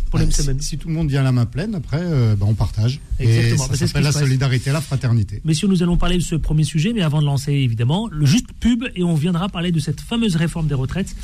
pour 0.08 0.18
Ah, 0.20 0.24
les 0.24 0.60
si, 0.60 0.78
tout 0.78 0.88
le 0.88 0.94
monde 0.94 1.08
vient 1.08 1.22
la 1.22 1.32
main 1.32 1.46
pleine, 1.46 1.74
après, 1.74 2.00
euh, 2.02 2.34
bah, 2.36 2.46
on 2.48 2.54
partage. 2.54 3.00
Exactement, 3.18 3.66
Et 3.66 3.68
bah, 3.68 3.76
ça 3.76 3.86
s'appelle 3.86 4.02
la 4.04 4.12
solidarité, 4.12 4.70
la 4.72 4.80
fraternité. 4.80 5.40
Messieurs, 5.44 5.68
nous 5.68 5.82
allons 5.82 5.96
parler 5.96 6.16
de 6.16 6.22
ce 6.22 6.34
premier 6.34 6.64
sujet, 6.64 6.92
mais 6.92 7.02
avant 7.02 7.20
de 7.20 7.26
lancer, 7.26 7.52
évidemment, 7.52 8.08
le 8.10 8.26
juste 8.26 8.46
pub, 8.60 8.84
et 8.96 9.02
on 9.02 9.14
viendra 9.14 9.48
parler 9.48 9.72
de 9.72 9.80
cette 9.80 10.00
fameuse 10.00 10.36
réforme 10.36 10.66
des 10.66 10.74
retraites 10.74 11.14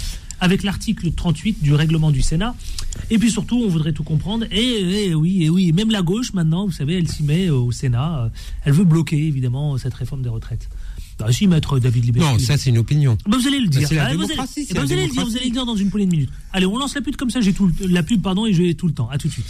avec 0.40 0.62
l'article 0.62 1.12
38 1.12 1.62
du 1.62 1.72
règlement 1.74 2.10
du 2.10 2.20
Sénat. 2.20 2.54
Et 3.10 3.18
puis 3.18 3.30
surtout, 3.30 3.62
on 3.64 3.68
voudrait 3.68 3.92
tout 3.92 4.02
comprendre. 4.04 4.44
Et, 4.50 5.06
et 5.08 5.14
oui, 5.14 5.44
et 5.44 5.50
oui, 5.50 5.72
même 5.72 5.90
la 5.90 6.02
gauche, 6.02 6.32
maintenant, 6.34 6.66
vous 6.66 6.72
savez, 6.72 6.98
elle 6.98 7.08
s'y 7.08 7.22
met 7.22 7.46
euh, 7.46 7.54
au 7.54 7.72
Sénat. 7.72 8.24
euh, 8.24 8.28
Elle 8.64 8.72
veut 8.74 8.84
bloquer, 8.84 9.26
évidemment, 9.26 9.78
cette 9.78 9.94
réforme 9.94 10.22
des 10.22 10.28
retraites. 10.28 10.68
Bah, 11.18 11.26
si, 11.32 11.46
maître 11.46 11.78
David 11.78 12.04
Liberty. 12.04 12.28
Non, 12.32 12.38
ça 12.38 12.56
c'est 12.56 12.70
une 12.70 12.78
opinion. 12.78 13.16
Bah, 13.26 13.36
vous 13.40 13.46
allez 13.46 13.60
le 13.60 13.68
dire. 13.68 13.86
c'est 13.88 13.94
la 13.94 14.06
Ah, 14.06 14.14
vous 14.14 14.22
allez, 14.24 14.34
vous 14.34 14.92
allez 14.92 15.06
le 15.06 15.12
dire, 15.12 15.24
vous 15.26 15.36
allez 15.36 15.46
le 15.46 15.52
dire 15.52 15.66
dans 15.66 15.76
une 15.76 15.90
poignée 15.90 16.06
de 16.06 16.10
minutes. 16.12 16.30
Allez, 16.52 16.66
on 16.66 16.76
lance 16.78 16.94
la 16.94 17.00
pub 17.02 17.16
comme 17.16 17.30
ça, 17.30 17.40
j'ai 17.40 17.52
tout 17.52 17.66
le- 17.80 17.86
la 17.86 18.02
pub, 18.02 18.20
pardon, 18.22 18.46
et 18.46 18.52
j'ai 18.52 18.74
tout 18.74 18.86
le 18.88 18.94
temps. 18.94 19.08
À 19.10 19.18
tout 19.18 19.28
de 19.28 19.32
suite. 19.32 19.46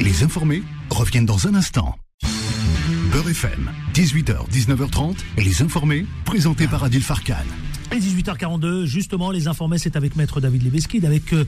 Les 0.00 0.22
informés 0.22 0.62
reviennent 0.90 1.26
dans 1.26 1.46
un 1.46 1.54
instant. 1.54 1.96
Beurre 3.12 3.28
FM, 3.28 3.70
18h, 3.94 4.48
19h30, 4.50 5.16
les 5.38 5.60
informés, 5.62 6.06
présentés 6.24 6.66
par 6.66 6.84
Adil 6.84 7.02
Farkan. 7.02 7.34
Et 7.90 7.96
18h42, 7.98 8.84
justement, 8.86 9.30
les 9.30 9.48
informés, 9.48 9.76
c'est 9.76 9.96
avec 9.96 10.16
Maître 10.16 10.40
David 10.40 10.62
Lebesquid, 10.64 11.04
avec 11.04 11.32
euh, 11.34 11.44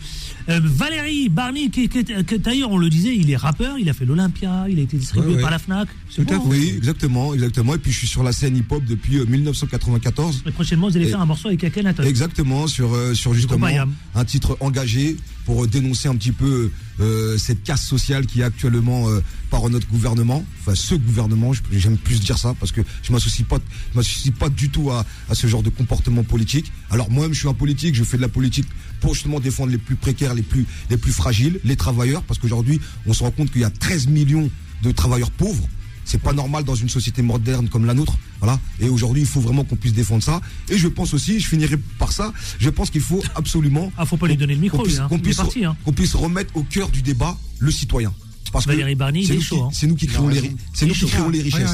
euh, 0.50 0.60
Valérie 0.62 1.28
Barny, 1.30 1.70
qui, 1.70 1.88
qui, 1.88 2.04
qui- 2.04 2.38
d'ailleurs, 2.38 2.70
on 2.70 2.76
le 2.76 2.90
disait, 2.90 3.16
il 3.16 3.30
est 3.30 3.36
rappeur, 3.36 3.78
il 3.78 3.88
a 3.88 3.94
fait 3.94 4.04
l'Olympia, 4.04 4.66
il 4.68 4.78
a 4.78 4.82
été 4.82 4.98
distribué 4.98 5.28
Ouais, 5.30 5.34
ouais. 5.36 5.40
par 5.42 5.50
la 5.50 5.58
FNAC. 5.58 5.88
À 5.88 6.12
fait. 6.12 6.32
hein 6.34 6.42
Oui, 6.44 6.74
exactement, 6.76 7.32
exactement. 7.32 7.74
Et 7.74 7.78
puis 7.78 7.92
je 7.92 7.98
suis 7.98 8.06
sur 8.06 8.22
la 8.22 8.32
scène 8.32 8.56
hip-hop 8.58 8.84
depuis 8.84 9.16
euh, 9.18 9.24
1994. 9.26 10.42
Et 10.46 10.50
prochainement, 10.50 10.88
vous 10.88 10.96
allez 10.96 11.06
Et- 11.06 11.10
faire 11.10 11.20
un 11.22 11.26
morceau 11.26 11.48
avec 11.48 11.64
Akhenaton. 11.64 12.02
Exactement, 12.02 12.66
sur, 12.66 12.94
euh, 12.94 13.14
sur 13.14 13.32
justement 13.32 13.66
un 14.14 14.24
titre 14.26 14.58
engagé 14.60 15.16
pour 15.46 15.64
euh, 15.64 15.66
dénoncer 15.66 16.08
un 16.08 16.16
petit 16.16 16.32
peu 16.32 16.70
euh, 17.00 17.36
cette 17.38 17.62
casse 17.62 17.84
sociale 17.84 18.26
qui 18.26 18.40
est 18.40 18.44
actuellement 18.44 19.08
euh, 19.08 19.20
par 19.50 19.68
notre 19.70 19.88
gouvernement, 19.88 20.44
enfin 20.60 20.74
ce 20.74 20.94
gouvernement, 20.94 21.52
j'aime 21.72 21.96
plus 21.96 22.20
dire 22.20 22.38
ça 22.38 22.54
parce 22.58 22.72
que 22.72 22.80
je 23.02 23.12
m'associe 23.12 23.46
pas, 23.46 23.58
je 23.92 23.98
m'associe 23.98 24.34
pas 24.34 24.48
du 24.48 24.70
tout 24.70 24.90
à, 24.90 25.04
à 25.28 25.34
ce 25.34 25.46
genre 25.46 25.62
de 25.62 25.70
comportement 25.70 26.22
politique. 26.22 26.70
Alors 26.90 27.10
moi-même 27.10 27.32
je 27.32 27.40
suis 27.40 27.48
un 27.48 27.54
politique, 27.54 27.94
je 27.94 28.04
fais 28.04 28.16
de 28.16 28.22
la 28.22 28.28
politique 28.28 28.66
pour 29.00 29.14
justement 29.14 29.40
défendre 29.40 29.70
les 29.72 29.78
plus 29.78 29.96
précaires, 29.96 30.34
les 30.34 30.42
plus, 30.42 30.66
les 30.90 30.96
plus 30.96 31.12
fragiles, 31.12 31.60
les 31.64 31.76
travailleurs, 31.76 32.22
parce 32.22 32.38
qu'aujourd'hui 32.38 32.80
on 33.06 33.12
se 33.12 33.22
rend 33.22 33.30
compte 33.30 33.50
qu'il 33.50 33.62
y 33.62 33.64
a 33.64 33.70
13 33.70 34.08
millions 34.08 34.50
de 34.82 34.90
travailleurs 34.92 35.30
pauvres. 35.30 35.68
C'est 36.04 36.20
pas 36.20 36.32
normal 36.32 36.64
dans 36.64 36.74
une 36.74 36.88
société 36.88 37.22
moderne 37.22 37.68
comme 37.68 37.84
la 37.86 37.94
nôtre. 37.94 38.18
Voilà. 38.40 38.60
Et 38.80 38.88
aujourd'hui, 38.88 39.22
il 39.22 39.26
faut 39.28 39.40
vraiment 39.40 39.64
qu'on 39.64 39.76
puisse 39.76 39.94
défendre 39.94 40.22
ça. 40.22 40.40
Et 40.68 40.76
je 40.78 40.88
pense 40.88 41.14
aussi, 41.14 41.40
je 41.40 41.48
finirai 41.48 41.76
par 41.98 42.12
ça, 42.12 42.32
je 42.58 42.70
pense 42.70 42.90
qu'il 42.90 43.00
faut 43.00 43.22
absolument. 43.34 43.92
Ah, 43.96 44.04
faut 44.04 44.16
pas 44.16 44.26
lui 44.28 44.36
donner 44.36 44.54
le 44.54 44.60
micro, 44.60 44.78
qu'on 44.78 44.84
puisse, 44.84 44.96
lui, 44.96 45.02
hein. 45.02 45.18
puisse, 45.22 45.36
parti, 45.36 45.64
hein. 45.64 45.76
qu'on 45.84 45.92
puisse 45.92 46.14
remettre 46.14 46.56
au 46.56 46.62
cœur 46.62 46.88
du 46.90 47.02
débat 47.02 47.36
le 47.58 47.70
citoyen. 47.70 48.12
Parce 48.52 48.66
Valérie 48.68 48.94
Barny, 48.94 49.22
il 49.22 49.26
c'est 49.26 49.32
est 49.32 49.36
nous 49.36 49.42
chaud, 49.42 49.56
qui- 49.56 49.62
hein. 49.62 49.68
C'est 49.72 49.86
nous 49.88 49.94
qui 49.96 50.04
Il 50.04 50.10
a 50.10 50.12
créons 50.14 50.28
les, 50.28 50.52
c'est 50.74 50.86
nous 50.86 50.94
qui 50.94 51.06
créons 51.06 51.28
les 51.28 51.42
richesses. 51.42 51.70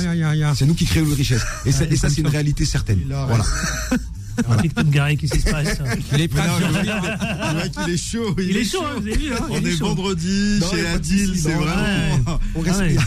C'est 0.55 0.64
nous 0.64 0.75
qui 0.75 0.87
créons 0.87 1.05
les 1.11 1.14
richesses. 1.14 1.43
Et 1.66 1.73
ça, 1.73 1.85
et 1.85 1.97
ça, 1.97 2.09
c'est 2.09 2.23
une 2.23 2.27
réalité 2.27 2.64
certaine. 2.64 3.01
Voilà. 3.07 3.45
Rafik 4.48 4.74
Temgari, 4.74 5.16
qu'est-ce 5.16 5.33
qui 5.35 5.40
se 5.40 5.50
passe? 5.50 5.79
Il 6.12 6.20
est 6.20 6.29
prêt. 6.29 6.42
Le 6.46 7.55
mec, 7.62 7.72
il 7.87 7.94
est 7.94 7.96
chaud. 7.96 8.35
Il 8.38 8.57
est 8.57 8.64
chaud, 8.64 8.79
vous 8.96 9.07
avez 9.07 9.16
vu, 9.16 9.33
hein, 9.33 9.38
On 9.50 9.61
est 9.64 9.76
chaud. 9.76 9.87
vendredi 9.88 10.59
chez 10.70 10.81
a 10.81 10.85
pas 10.85 10.90
de 10.90 10.96
Adil, 10.96 11.26
souci, 11.26 11.40
c'est 11.40 11.53
vraiment. 11.55 12.38
On 12.55 12.62
Ah 12.66 12.72
respire. 12.79 13.05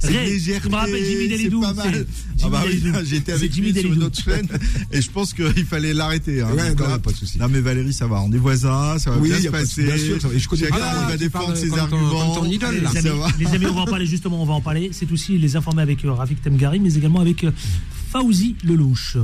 C'est 0.00 0.08
Ré- 0.08 0.24
légèreté. 0.26 0.62
tu 0.64 0.68
me 0.70 0.76
rappelles 0.76 1.04
Jimmy 1.04 1.28
Delidou, 1.28 1.62
C'est 1.64 1.74
pas 1.74 1.82
c'est 1.82 1.90
mal. 1.90 2.06
Ah 2.44 2.48
bah 2.48 2.62
oui, 2.66 2.82
j'étais 3.04 3.32
C'est 3.32 3.38
avec 3.38 3.52
Jimmy 3.52 3.72
lui 3.72 3.80
sur 3.80 3.92
une 3.92 4.02
autre 4.02 4.22
chaîne 4.22 4.48
et 4.90 5.00
je 5.02 5.10
pense 5.10 5.32
qu'il 5.34 5.64
fallait 5.64 5.92
l'arrêter. 5.94 6.40
hein. 6.42 6.48
Ouais, 6.56 6.74
non, 6.74 6.88
là- 6.88 6.98
pas 6.98 7.12
de 7.12 7.16
souci. 7.16 7.38
Non 7.38 7.48
mais 7.48 7.60
Valérie, 7.60 7.92
ça 7.92 8.06
va. 8.06 8.20
On 8.22 8.32
est 8.32 8.36
voisins, 8.36 8.98
ça 8.98 9.10
va 9.10 9.18
Oui, 9.18 9.28
bien 9.30 9.38
se 9.40 9.48
a 9.48 9.50
pas 9.50 9.58
de- 9.60 9.62
passer. 9.64 9.82
bien 9.84 9.96
sûr, 9.96 10.20
ça 10.20 10.28
va. 10.28 10.34
Et 10.34 10.38
je 10.38 10.48
connais 10.48 10.62
il 10.66 11.08
va 11.10 11.16
défendre 11.16 11.56
ses 11.56 11.72
arguments. 11.78 12.34
comme 12.34 12.44
ton 12.44 12.50
idole, 12.50 12.82
là. 12.82 12.90
les, 12.94 13.00
Ça 13.00 13.08
amis, 13.08 13.18
va. 13.20 13.26
les 13.38 13.46
amis, 13.46 13.66
on 13.66 13.74
va 13.74 13.80
en 13.82 13.86
parler 13.86 14.06
justement, 14.06 14.42
on 14.42 14.46
va 14.46 14.54
en 14.54 14.60
parler. 14.60 14.90
C'est 14.92 15.10
aussi 15.12 15.38
les 15.38 15.56
informer 15.56 15.82
avec 15.82 16.04
euh, 16.04 16.12
Rafik 16.12 16.42
Temgari, 16.42 16.80
mais 16.80 16.94
également 16.94 17.20
avec 17.20 17.44
euh, 17.44 17.50
Fauzi 18.10 18.56
Lelouch. 18.64 19.16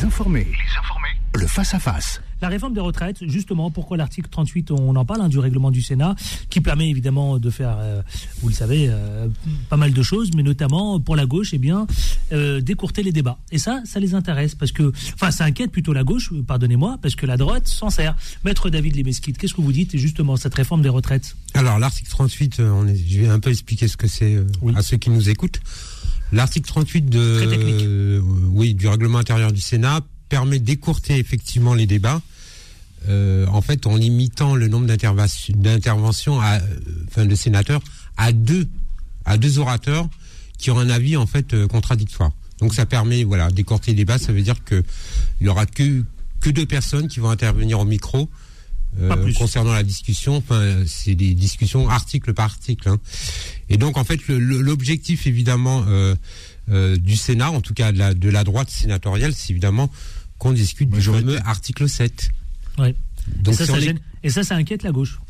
Les 0.00 0.06
informés. 0.06 0.44
Les 0.44 0.78
informés. 0.78 1.08
Le 1.34 1.46
face-à-face. 1.46 2.20
La 2.42 2.48
réforme 2.48 2.72
des 2.72 2.80
retraites, 2.80 3.18
justement, 3.28 3.70
pourquoi 3.70 3.96
l'article 3.98 4.28
38, 4.30 4.70
on 4.70 4.96
en 4.96 5.04
parle, 5.04 5.20
hein, 5.20 5.28
du 5.28 5.38
règlement 5.38 5.70
du 5.70 5.82
Sénat, 5.82 6.16
qui 6.48 6.60
permet 6.62 6.88
évidemment 6.88 7.38
de 7.38 7.50
faire, 7.50 7.76
euh, 7.78 8.02
vous 8.40 8.48
le 8.48 8.54
savez, 8.54 8.86
euh, 8.88 9.28
pas 9.68 9.76
mal 9.76 9.92
de 9.92 10.02
choses, 10.02 10.30
mais 10.34 10.42
notamment 10.42 10.98
pour 11.00 11.16
la 11.16 11.26
gauche, 11.26 11.50
eh 11.52 11.58
bien, 11.58 11.86
euh, 12.32 12.60
d'écourter 12.62 13.02
les 13.02 13.12
débats. 13.12 13.38
Et 13.52 13.58
ça, 13.58 13.82
ça 13.84 14.00
les 14.00 14.14
intéresse, 14.14 14.54
parce 14.54 14.72
que, 14.72 14.90
enfin, 15.14 15.30
ça 15.30 15.44
inquiète 15.44 15.70
plutôt 15.70 15.92
la 15.92 16.02
gauche, 16.02 16.32
pardonnez-moi, 16.46 16.98
parce 17.02 17.14
que 17.14 17.26
la 17.26 17.36
droite 17.36 17.68
s'en 17.68 17.90
sert. 17.90 18.16
Maître 18.44 18.70
David 18.70 18.96
Lemesquite, 18.96 19.36
qu'est-ce 19.36 19.54
que 19.54 19.60
vous 19.60 19.72
dites, 19.72 19.96
justement, 19.98 20.36
cette 20.36 20.54
réforme 20.54 20.80
des 20.82 20.88
retraites? 20.88 21.36
Alors, 21.54 21.78
l'article 21.78 22.08
38, 22.08 22.60
euh, 22.60 22.70
on 22.72 22.86
est- 22.88 22.96
je 22.96 23.20
vais 23.20 23.28
un 23.28 23.38
peu 23.40 23.50
expliquer 23.50 23.86
ce 23.86 23.96
que 23.98 24.08
c'est 24.08 24.34
euh, 24.34 24.46
Oui. 24.62 24.72
à 24.76 24.82
ceux 24.82 24.96
qui 24.96 25.10
nous 25.10 25.28
écoutent. 25.28 25.60
L'article 26.32 26.66
38 26.68 27.06
de, 27.10 27.36
Très 27.38 27.48
technique. 27.48 27.82
euh, 27.82 28.20
oui, 28.52 28.74
du 28.74 28.86
règlement 28.88 29.18
intérieur 29.18 29.52
du 29.52 29.60
Sénat 29.60 30.00
permet 30.28 30.58
d'écourter 30.58 31.18
effectivement 31.18 31.74
les 31.74 31.86
débats. 31.86 32.22
euh, 33.08 33.46
en 33.48 33.62
fait, 33.62 33.86
en 33.86 33.96
limitant 33.96 34.54
le 34.54 34.68
nombre 34.68 34.86
d'interventions, 34.86 36.40
à, 36.40 36.56
euh, 36.56 36.60
enfin, 37.08 37.24
de 37.24 37.34
sénateurs 37.34 37.80
à 38.16 38.32
deux, 38.32 38.68
à 39.24 39.38
deux 39.38 39.58
orateurs 39.58 40.08
qui 40.58 40.70
ont 40.70 40.78
un 40.78 40.90
avis 40.90 41.16
en 41.16 41.26
fait 41.26 41.66
contradictoire. 41.66 42.30
Donc, 42.60 42.74
ça 42.74 42.84
permet, 42.84 43.24
voilà, 43.24 43.50
d'écourter 43.50 43.92
les 43.92 43.96
débats. 43.96 44.18
Ça 44.18 44.32
veut 44.32 44.42
dire 44.42 44.62
que 44.64 44.84
il 45.40 45.46
y 45.46 45.48
aura 45.48 45.64
que 45.66 46.04
que 46.40 46.50
deux 46.50 46.66
personnes 46.66 47.08
qui 47.08 47.20
vont 47.20 47.30
intervenir 47.30 47.80
au 47.80 47.84
micro 47.84 48.28
euh, 48.98 49.08
Pas 49.08 49.16
plus. 49.16 49.32
concernant 49.34 49.72
la 49.72 49.82
discussion. 49.82 50.36
Enfin, 50.36 50.82
c'est 50.86 51.14
des 51.14 51.34
discussions 51.34 51.88
article 51.88 52.34
par 52.34 52.46
article. 52.46 52.88
hein. 52.88 52.98
Et 53.68 53.76
donc, 53.76 53.96
en 53.96 54.04
fait, 54.04 54.20
l'objectif 54.28 55.26
évidemment 55.26 55.84
euh, 55.88 56.14
euh, 56.70 56.96
du 56.96 57.16
Sénat, 57.16 57.50
en 57.50 57.60
tout 57.60 57.74
cas 57.74 57.92
de 57.92 57.98
la, 57.98 58.14
de 58.14 58.28
la 58.28 58.44
droite 58.44 58.70
sénatoriale, 58.70 59.32
c'est 59.34 59.50
évidemment 59.50 59.90
qu'on 60.38 60.52
discute 60.52 60.90
du 60.90 61.00
fameux 61.02 61.38
article 61.46 61.88
7. 61.88 62.30
Ouais. 62.78 62.94
Donc, 63.36 63.54
et, 63.54 63.56
ça, 63.58 63.66
si 63.66 63.72
ça 63.72 63.78
est- 63.78 63.82
gêne- 63.82 64.00
et 64.24 64.30
ça, 64.30 64.42
ça 64.42 64.56
inquiète 64.56 64.82
la 64.82 64.90
gauche? 64.92 65.20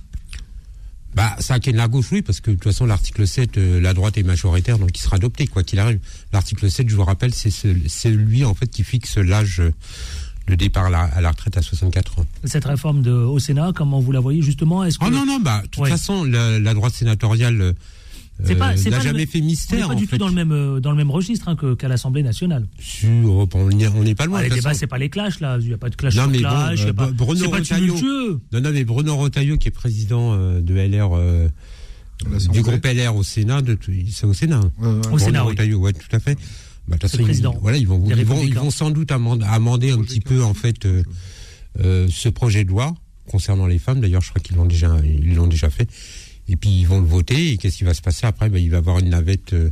bah, 1.12 1.34
ça 1.40 1.54
inquiète 1.54 1.74
la 1.74 1.88
gauche, 1.88 2.06
oui, 2.12 2.22
parce 2.22 2.40
que 2.40 2.52
de 2.52 2.54
toute 2.56 2.62
façon, 2.64 2.86
l'article 2.86 3.26
7, 3.26 3.58
euh, 3.58 3.80
la 3.80 3.94
droite 3.94 4.16
est 4.16 4.22
majoritaire, 4.22 4.78
donc 4.78 4.96
il 4.96 5.00
sera 5.00 5.16
adopté, 5.16 5.48
quoi 5.48 5.64
qu'il 5.64 5.80
arrive. 5.80 5.98
L'article 6.32 6.70
7, 6.70 6.88
je 6.88 6.94
vous 6.94 7.04
rappelle, 7.04 7.34
c'est 7.34 7.50
ce- 7.50 7.66
c'est 7.88 8.10
lui, 8.10 8.44
en 8.44 8.54
fait, 8.54 8.68
qui 8.68 8.84
fixe 8.84 9.16
l'âge 9.16 9.60
euh, 10.50 10.56
de 10.56 10.56
départ 10.56 10.86
à 10.86 10.90
la, 10.90 11.00
à 11.02 11.20
la 11.20 11.30
retraite 11.30 11.56
à 11.56 11.62
64 11.62 12.18
ans. 12.20 12.26
Cette 12.44 12.64
réforme 12.64 13.02
de, 13.02 13.12
au 13.12 13.38
Sénat, 13.38 13.72
comment 13.74 14.00
vous 14.00 14.12
la 14.12 14.20
voyez, 14.20 14.42
justement 14.42 14.84
Est-ce 14.84 14.98
que... 14.98 15.04
Oh 15.06 15.10
non, 15.10 15.24
non, 15.26 15.40
bah, 15.40 15.62
de 15.62 15.68
toute 15.68 15.82
Ouais. 15.82 15.90
façon, 15.90 16.24
la, 16.24 16.58
la 16.58 16.74
droite 16.74 16.92
sénatoriale 16.94 17.60
euh, 17.60 17.72
C'est 18.44 18.54
pas- 18.54 18.76
c'est 18.76 18.90
n'a 18.90 18.96
pas 18.98 19.02
le 19.04 19.10
jamais 19.10 19.26
fait 19.26 19.38
On 19.38 19.42
n'est 19.42 19.46
mystère. 19.48 19.88
pas 19.88 19.94
en 19.94 19.96
du 19.96 20.06
fait. 20.06 20.16
tout 20.16 20.18
dans 20.18 20.28
le 20.28 20.34
même, 20.34 20.52
euh, 20.52 20.80
dans 20.80 20.90
le 20.90 20.96
même 20.96 21.10
registre 21.10 21.48
hein, 21.48 21.56
que- 21.56 21.74
qu'à 21.74 21.88
l'Assemblée 21.88 22.22
nationale. 22.22 22.66
Sur- 22.78 23.46
bon, 23.46 23.48
on 23.54 24.02
n'est 24.02 24.14
pas 24.14 24.26
loin. 24.26 24.38
Ah, 24.40 24.42
les 24.44 24.50
débats, 24.50 24.72
c'est 24.74 24.86
pas 24.86 24.98
les 24.98 25.10
clashs, 25.10 25.40
là. 25.40 25.58
Il 25.60 25.68
n'y 25.68 25.74
a 25.74 25.78
pas 25.78 25.90
de 25.90 25.96
clash 25.96 26.14
Non, 26.16 26.26
mais 26.26 26.38
bon, 26.38 26.48
clash. 26.48 26.78
il 26.80 26.82
y 26.82 26.86
a 26.86 26.88
euh, 26.88 26.92
pas- 26.94 27.10
Bruno 27.10 27.60
tumultueux. 27.60 28.40
Non, 28.52 28.60
non, 28.60 28.70
mais 28.72 28.84
Bruno 28.84 29.16
Retailleau, 29.16 29.56
qui 29.58 29.68
est 29.68 29.72
président 29.72 30.32
euh, 30.34 30.60
de 30.62 30.74
LR, 30.74 31.10
euh, 31.16 31.48
du 32.52 32.60
groupe 32.62 32.84
LR 32.84 33.14
au 33.16 33.22
Sénat, 33.22 33.62
de, 33.62 33.78
c'est 34.10 34.26
au 34.26 34.32
Sénat. 34.34 34.56
hein. 34.62 34.70
Ouais, 34.78 34.86
ouais. 34.88 34.94
Au 34.94 35.00
Bruno 35.00 35.18
Sénat, 35.18 35.44
oui. 35.44 35.50
Retailleau, 35.50 35.78
ouais, 35.80 35.92
tout 35.92 36.14
à 36.16 36.18
fait. 36.18 36.36
Bah, 36.88 36.96
de 36.96 37.00
toute 37.00 37.10
façon, 37.10 37.24
ils, 37.28 37.60
voilà, 37.60 37.78
ils 37.78 37.86
vont, 37.86 38.04
ils 38.06 38.24
vont, 38.24 38.42
ils 38.42 38.54
vont 38.54 38.70
sans 38.70 38.90
doute 38.90 39.12
amender, 39.12 39.46
amender 39.48 39.90
un 39.92 40.02
petit 40.02 40.20
peu, 40.20 40.42
en 40.42 40.54
fait, 40.54 40.86
euh, 40.86 41.02
euh, 41.80 42.08
ce 42.10 42.28
projet 42.28 42.64
de 42.64 42.70
loi 42.70 42.94
concernant 43.26 43.66
les 43.66 43.78
femmes. 43.78 44.00
D'ailleurs, 44.00 44.22
je 44.22 44.30
crois 44.30 44.42
qu'ils 44.42 44.56
l'ont 44.56 44.66
déjà, 44.66 44.96
ils 45.04 45.34
l'ont 45.34 45.46
déjà 45.46 45.70
fait. 45.70 45.88
Et 46.48 46.56
puis, 46.56 46.70
ils 46.80 46.86
vont 46.86 47.00
le 47.00 47.06
voter. 47.06 47.52
Et 47.52 47.56
qu'est-ce 47.58 47.78
qui 47.78 47.84
va 47.84 47.94
se 47.94 48.02
passer 48.02 48.26
après? 48.26 48.48
Ben, 48.48 48.58
il 48.58 48.70
va 48.70 48.76
y 48.76 48.78
avoir 48.78 48.98
une 48.98 49.10
navette, 49.10 49.52
euh, 49.52 49.70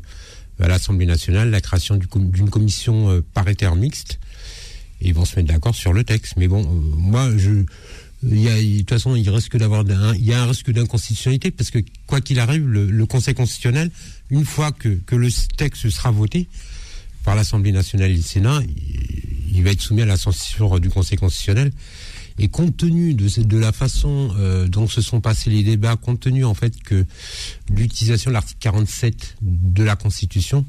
à 0.61 0.68
l'Assemblée 0.68 1.07
nationale, 1.07 1.51
la 1.51 1.61
création 1.61 1.99
com- 2.09 2.31
d'une 2.31 2.51
commission 2.51 3.23
paritaire 3.35 3.77
mixte. 3.77 4.18
Et 5.01 5.09
ils 5.09 5.14
vont 5.14 5.25
se 5.25 5.37
mettre 5.37 5.53
d'accord 5.53 5.75
sur 5.75 5.92
le 5.92 6.03
texte. 6.03 6.35
Mais 6.37 6.49
bon, 6.49 6.64
moi, 6.64 7.31
je, 7.37 7.64
il 8.25 8.40
y 8.40 8.49
a, 8.49 8.57
de 8.61 8.79
toute 8.79 8.90
façon, 8.90 9.14
il 9.14 9.31
risque 9.31 9.57
d'avoir, 9.57 9.85
il 10.16 10.25
y 10.25 10.33
a 10.33 10.42
un 10.42 10.47
risque 10.47 10.73
d'inconstitutionnalité 10.73 11.53
parce 11.53 11.71
que 11.71 11.79
quoi 12.09 12.21
qu'il 12.21 12.40
arrive, 12.40 12.66
le, 12.66 12.87
le 12.90 13.07
Conseil 13.07 13.35
constitutionnel, 13.35 13.92
une 14.31 14.44
fois 14.44 14.73
que, 14.73 14.88
que 15.07 15.14
le 15.14 15.29
texte 15.57 15.88
sera 15.90 16.11
voté 16.11 16.49
par 17.29 17.37
l'Assemblée 17.37 17.73
nationale 17.73 18.11
et 18.11 18.17
le 18.17 18.23
Sénat, 18.23 18.62
il, 18.62 19.57
il 19.59 19.62
va 19.62 19.71
être 19.73 19.83
soumis 19.83 20.01
à 20.01 20.07
la 20.07 20.17
censure 20.17 20.81
du 20.81 20.88
Conseil 20.88 21.19
constitutionnel. 21.19 21.73
Et 22.38 22.49
compte 22.49 22.75
tenu 22.75 23.12
de, 23.12 23.59
la 23.59 23.71
façon 23.73 24.31
euh, 24.38 24.67
dont 24.67 24.88
se 24.88 25.03
sont 25.03 25.21
passés 25.21 25.51
les 25.51 25.62
débats, 25.62 25.97
compte 25.97 26.21
tenu 26.21 26.47
en 26.47 26.55
fait 26.55 26.73
que 26.83 27.05
l'utilisation 27.75 28.31
de 28.31 28.33
l'article 28.33 28.61
47 28.61 29.37
de 29.43 29.85
la 29.85 29.95
Constitution, 29.95 30.64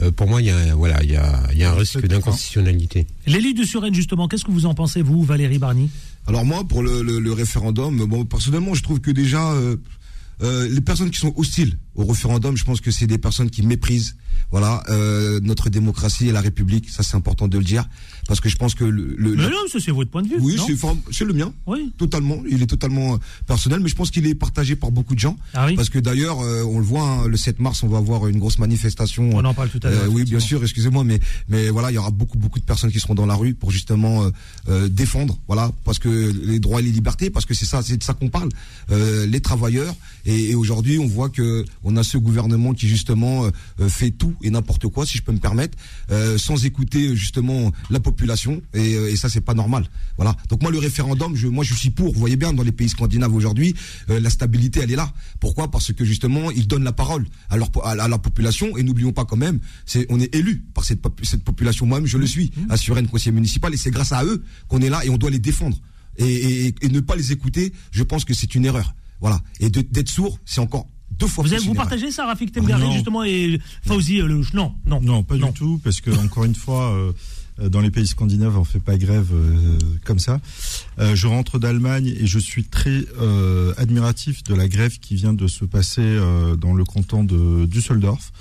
euh, 0.00 0.12
pour 0.12 0.28
moi, 0.28 0.40
il 0.40 0.46
y 0.46 0.50
a, 0.50 0.56
un- 0.58 0.74
voilà, 0.76 1.02
il 1.02 1.10
y 1.10 1.16
a, 1.16 1.42
il 1.52 1.58
y 1.58 1.64
a 1.64 1.72
un 1.72 1.74
risque 1.74 2.06
d'inconstitutionnalité. 2.06 3.08
L'élu 3.26 3.52
de 3.54 3.64
Suresnes, 3.64 3.92
justement, 3.94 4.28
qu'est-ce 4.28 4.44
que 4.44 4.52
vous 4.52 4.66
en 4.66 4.74
pensez, 4.74 5.02
vous, 5.02 5.24
Valérie 5.24 5.58
Barny 5.58 5.90
Alors 6.28 6.44
moi, 6.44 6.62
pour 6.62 6.84
le, 6.84 7.02
le- 7.02 7.18
le 7.18 7.32
référendum, 7.32 8.04
bon, 8.06 8.24
personnellement, 8.26 8.74
je 8.74 8.82
trouve 8.84 9.00
que 9.00 9.10
déjà, 9.10 9.50
euh, 9.54 9.74
euh, 10.42 10.68
les 10.68 10.80
personnes 10.82 11.10
qui 11.10 11.18
sont 11.18 11.32
hostiles 11.36 11.78
au 11.96 12.04
référendum, 12.06 12.56
je 12.56 12.62
pense 12.64 12.80
que 12.80 12.92
c'est 12.92 13.08
des 13.08 13.18
personnes 13.18 13.50
qui 13.50 13.62
méprisent, 13.62 14.14
voilà, 14.50 14.82
euh, 14.88 15.40
notre 15.42 15.70
démocratie 15.70 16.28
et 16.28 16.32
la 16.32 16.40
République. 16.40 16.88
Ça, 16.90 17.02
c'est 17.02 17.16
important 17.16 17.48
de 17.48 17.56
le 17.58 17.64
dire, 17.64 17.88
parce 18.26 18.40
que 18.40 18.48
je 18.48 18.56
pense 18.56 18.74
que 18.74 18.84
le, 18.84 19.14
le- 19.16 19.36
Mais 19.36 19.42
la- 19.44 19.50
non, 19.50 19.56
ça, 19.70 19.78
c'est 19.80 19.90
votre 19.92 20.10
point 20.10 20.22
de 20.22 20.28
vue. 20.28 20.36
oui, 20.40 20.56
c'est 21.10 21.24
le 21.24 21.32
mien. 21.32 21.52
Oui. 21.66 21.92
Totalement. 21.98 22.42
Il 22.48 22.62
est 22.62 22.66
totalement 22.66 23.14
euh, 23.14 23.18
personnel, 23.46 23.80
mais 23.80 23.88
je 23.88 23.94
pense 23.94 24.10
qu'il 24.10 24.26
est 24.26 24.34
partagé 24.34 24.76
par 24.76 24.90
beaucoup 24.90 25.14
de 25.14 25.20
gens. 25.20 25.36
Ah 25.54 25.66
oui 25.66 25.76
Parce 25.76 25.88
que 25.88 25.98
d'ailleurs, 25.98 26.40
euh, 26.40 26.62
on 26.64 26.78
le 26.78 26.84
voit, 26.84 27.02
hein, 27.02 27.26
le 27.28 27.36
7 27.36 27.60
mars, 27.60 27.82
on 27.82 27.88
va 27.88 27.98
avoir 27.98 28.26
une 28.26 28.38
grosse 28.38 28.58
manifestation. 28.58 29.30
On 29.34 29.44
en 29.44 29.54
parle 29.54 29.68
tout 29.70 29.80
à 29.82 29.90
l'heure, 29.90 30.04
Euh, 30.04 30.08
oui, 30.08 30.24
bien 30.24 30.40
sûr, 30.40 30.62
excusez-moi, 30.62 31.04
mais 31.04 31.20
mais 31.48 31.68
voilà, 31.70 31.90
il 31.90 31.94
y 31.94 31.98
aura 31.98 32.10
beaucoup 32.10 32.38
beaucoup 32.38 32.58
de 32.58 32.64
personnes 32.64 32.90
qui 32.92 33.00
seront 33.00 33.14
dans 33.14 33.26
la 33.26 33.34
rue 33.34 33.54
pour 33.54 33.70
justement 33.70 34.24
euh, 34.24 34.30
euh, 34.68 34.88
défendre, 34.88 35.38
voilà, 35.46 35.70
parce 35.84 35.98
que 35.98 36.08
les 36.44 36.58
droits 36.60 36.80
et 36.80 36.82
les 36.84 36.90
libertés, 36.92 37.30
parce 37.30 37.46
que 37.46 37.54
c'est 37.54 37.66
ça, 37.66 37.82
c'est 37.82 37.96
de 37.96 38.02
ça 38.02 38.14
qu'on 38.14 38.28
parle, 38.28 38.48
euh, 38.90 39.26
les 39.26 39.40
travailleurs. 39.40 39.94
Et, 40.26 40.50
et 40.50 40.54
aujourd'hui, 40.54 40.98
on 40.98 41.06
voit 41.06 41.28
que 41.28 41.64
on 41.84 41.96
a 41.96 42.02
ce 42.02 42.18
gouvernement 42.18 42.74
qui 42.74 42.88
justement 42.88 43.44
euh, 43.44 43.50
euh, 43.80 43.88
fait 43.88 44.10
tout 44.20 44.34
et 44.42 44.50
n'importe 44.50 44.86
quoi, 44.88 45.06
si 45.06 45.16
je 45.18 45.22
peux 45.22 45.32
me 45.32 45.38
permettre, 45.38 45.76
euh, 46.10 46.36
sans 46.38 46.64
écouter 46.66 47.16
justement 47.16 47.72
la 47.88 48.00
population. 48.00 48.60
Et, 48.74 48.94
euh, 48.94 49.10
et 49.10 49.16
ça, 49.16 49.28
c'est 49.28 49.40
pas 49.40 49.54
normal. 49.54 49.88
Voilà. 50.16 50.36
Donc 50.50 50.62
moi, 50.62 50.70
le 50.70 50.78
référendum, 50.78 51.34
je, 51.34 51.48
moi, 51.48 51.64
je 51.64 51.74
suis 51.74 51.90
pour. 51.90 52.12
Vous 52.12 52.20
voyez 52.20 52.36
bien, 52.36 52.52
dans 52.52 52.62
les 52.62 52.70
pays 52.72 52.88
scandinaves 52.90 53.34
aujourd'hui, 53.34 53.74
euh, 54.10 54.20
la 54.20 54.28
stabilité, 54.30 54.80
elle 54.82 54.92
est 54.92 54.96
là. 54.96 55.10
Pourquoi? 55.40 55.70
Parce 55.70 55.92
que 55.92 56.04
justement, 56.04 56.50
ils 56.50 56.68
donnent 56.68 56.84
la 56.84 56.92
parole 56.92 57.24
à, 57.48 57.56
leur, 57.56 57.70
à, 57.84 57.94
la- 57.96 58.04
à 58.04 58.08
la 58.08 58.18
population. 58.18 58.76
Et 58.76 58.82
n'oublions 58.82 59.12
pas 59.12 59.24
quand 59.24 59.36
même, 59.38 59.58
c'est 59.86 60.06
on 60.10 60.20
est 60.20 60.32
élu 60.34 60.62
par 60.74 60.84
cette, 60.84 61.00
pop- 61.00 61.20
cette 61.24 61.42
population. 61.42 61.86
Moi-même, 61.86 62.06
je 62.06 62.18
le 62.18 62.26
suis, 62.26 62.50
Mmh. 62.56 62.70
à 62.70 62.76
Suresnes, 62.76 63.08
conseiller 63.08 63.32
municipal, 63.32 63.72
et 63.72 63.76
c'est 63.78 63.90
grâce 63.90 64.12
à 64.12 64.24
eux 64.24 64.42
qu'on 64.68 64.80
est 64.82 64.90
là 64.90 65.04
et 65.04 65.08
on 65.10 65.16
doit 65.16 65.30
les 65.30 65.38
défendre. 65.38 65.78
Et, 66.18 66.66
et- 66.66 66.74
et 66.82 66.88
ne 66.90 67.00
pas 67.00 67.16
les 67.16 67.32
écouter, 67.32 67.72
je 67.90 68.02
pense 68.02 68.24
que 68.26 68.34
c'est 68.34 68.54
une 68.54 68.66
erreur. 68.66 68.94
Voilà. 69.20 69.40
Et 69.60 69.70
d'être 69.70 70.08
sourd, 70.10 70.38
c'est 70.44 70.60
encore 70.60 70.86
deux 71.20 71.26
fois 71.26 71.44
Vous, 71.44 71.50
plus 71.50 71.56
avez, 71.56 71.66
vous 71.66 71.74
partagez 71.74 72.10
ça, 72.10 72.26
Rafik 72.26 72.50
Temgari, 72.52 72.82
Ah, 72.88 72.92
justement, 72.92 73.22
et 73.24 73.60
Fauzi 73.86 74.20
euh, 74.20 74.26
Lelouch 74.26 74.52
Non, 74.54 74.72
non. 74.86 75.00
Non, 75.00 75.22
pas 75.22 75.36
du 75.36 75.52
tout, 75.52 75.80
parce 75.84 76.00
que 76.00 76.10
encore 76.24 76.44
une 76.44 76.54
fois, 76.56 76.90
euh, 76.92 77.12
dans 77.68 77.80
les 77.80 77.90
pays 77.90 78.06
scandinaves, 78.06 78.56
on 78.58 78.64
fait 78.64 78.80
pas 78.80 78.96
grève 78.96 79.28
euh, 79.32 79.78
comme 80.04 80.18
ça. 80.18 80.40
Euh, 80.98 81.14
je 81.14 81.26
rentre 81.26 81.58
d'Allemagne 81.58 82.14
et 82.18 82.26
je 82.26 82.38
suis 82.38 82.64
très 82.64 83.04
admiratif 83.78 84.42
de 84.44 84.54
la 84.54 84.68
grève 84.68 84.98
qui 84.98 85.14
vient 85.14 85.32
de 85.34 85.46
se 85.46 85.64
passer 85.64 86.18
dans 86.58 86.74
le 86.74 86.84
canton 86.84 87.24
de 87.24 87.66
Düsseldorf 87.66 88.32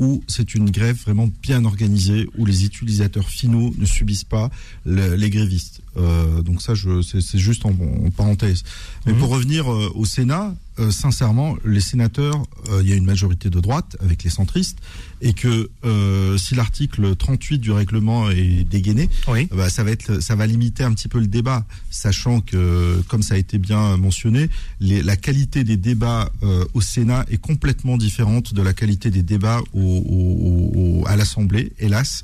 où 0.00 0.24
c'est 0.26 0.56
une 0.56 0.70
grève 0.70 0.96
vraiment 1.04 1.28
bien 1.40 1.64
organisée, 1.64 2.28
où 2.36 2.44
les 2.46 2.64
utilisateurs 2.64 3.28
finaux 3.28 3.72
ne 3.78 3.84
subissent 3.86 4.24
pas 4.24 4.50
le- 4.84 5.14
les 5.14 5.30
grévistes. 5.30 5.82
Euh, 5.96 6.42
donc 6.42 6.62
ça, 6.62 6.72
c'est, 7.20 7.38
juste 7.38 7.64
en, 7.64 7.68
en 7.70 8.10
parenthèse. 8.10 8.64
Mais 9.06 9.12
Mhm. 9.12 9.18
pour 9.20 9.28
revenir 9.28 9.70
euh, 9.72 9.92
au 9.94 10.04
Sénat, 10.04 10.52
euh, 10.78 10.90
sincèrement, 10.90 11.56
les 11.64 11.80
sénateurs, 11.80 12.42
euh, 12.70 12.80
il 12.82 12.88
y 12.88 12.92
a 12.92 12.96
une 12.96 13.04
majorité 13.04 13.50
de 13.50 13.60
droite 13.60 13.96
avec 14.00 14.22
les 14.24 14.30
centristes, 14.30 14.78
et 15.22 15.32
que 15.32 15.70
euh, 15.84 16.36
si 16.36 16.54
l'article 16.54 17.14
38 17.16 17.58
du 17.58 17.70
règlement 17.70 18.28
est 18.30 18.64
dégainé, 18.68 19.08
bah, 19.52 19.70
ça 19.70 19.84
va 19.84 19.90
être, 19.92 20.20
ça 20.20 20.34
va 20.34 20.46
limiter 20.46 20.82
un 20.84 20.92
petit 20.92 21.08
peu 21.08 21.18
le 21.20 21.26
débat, 21.26 21.64
sachant 21.90 22.40
que, 22.40 23.02
comme 23.08 23.22
ça 23.22 23.34
a 23.34 23.38
été 23.38 23.58
bien 23.58 23.96
mentionné, 23.96 24.50
les- 24.80 25.02
la 25.02 25.16
qualité 25.16 25.64
des 25.64 25.76
débats 25.76 26.30
au 26.74 26.80
Sénat 26.80 27.24
est 27.30 27.38
complètement 27.38 27.96
différente 27.96 28.52
de 28.54 28.60
la 28.62 28.72
qualité 28.74 29.10
des 29.10 29.22
débats 29.22 29.60
au, 29.72 29.80
au- 29.80 31.00
au- 31.02 31.06
à 31.06 31.16
l'Assemblée, 31.16 31.72
hélas. 31.78 32.22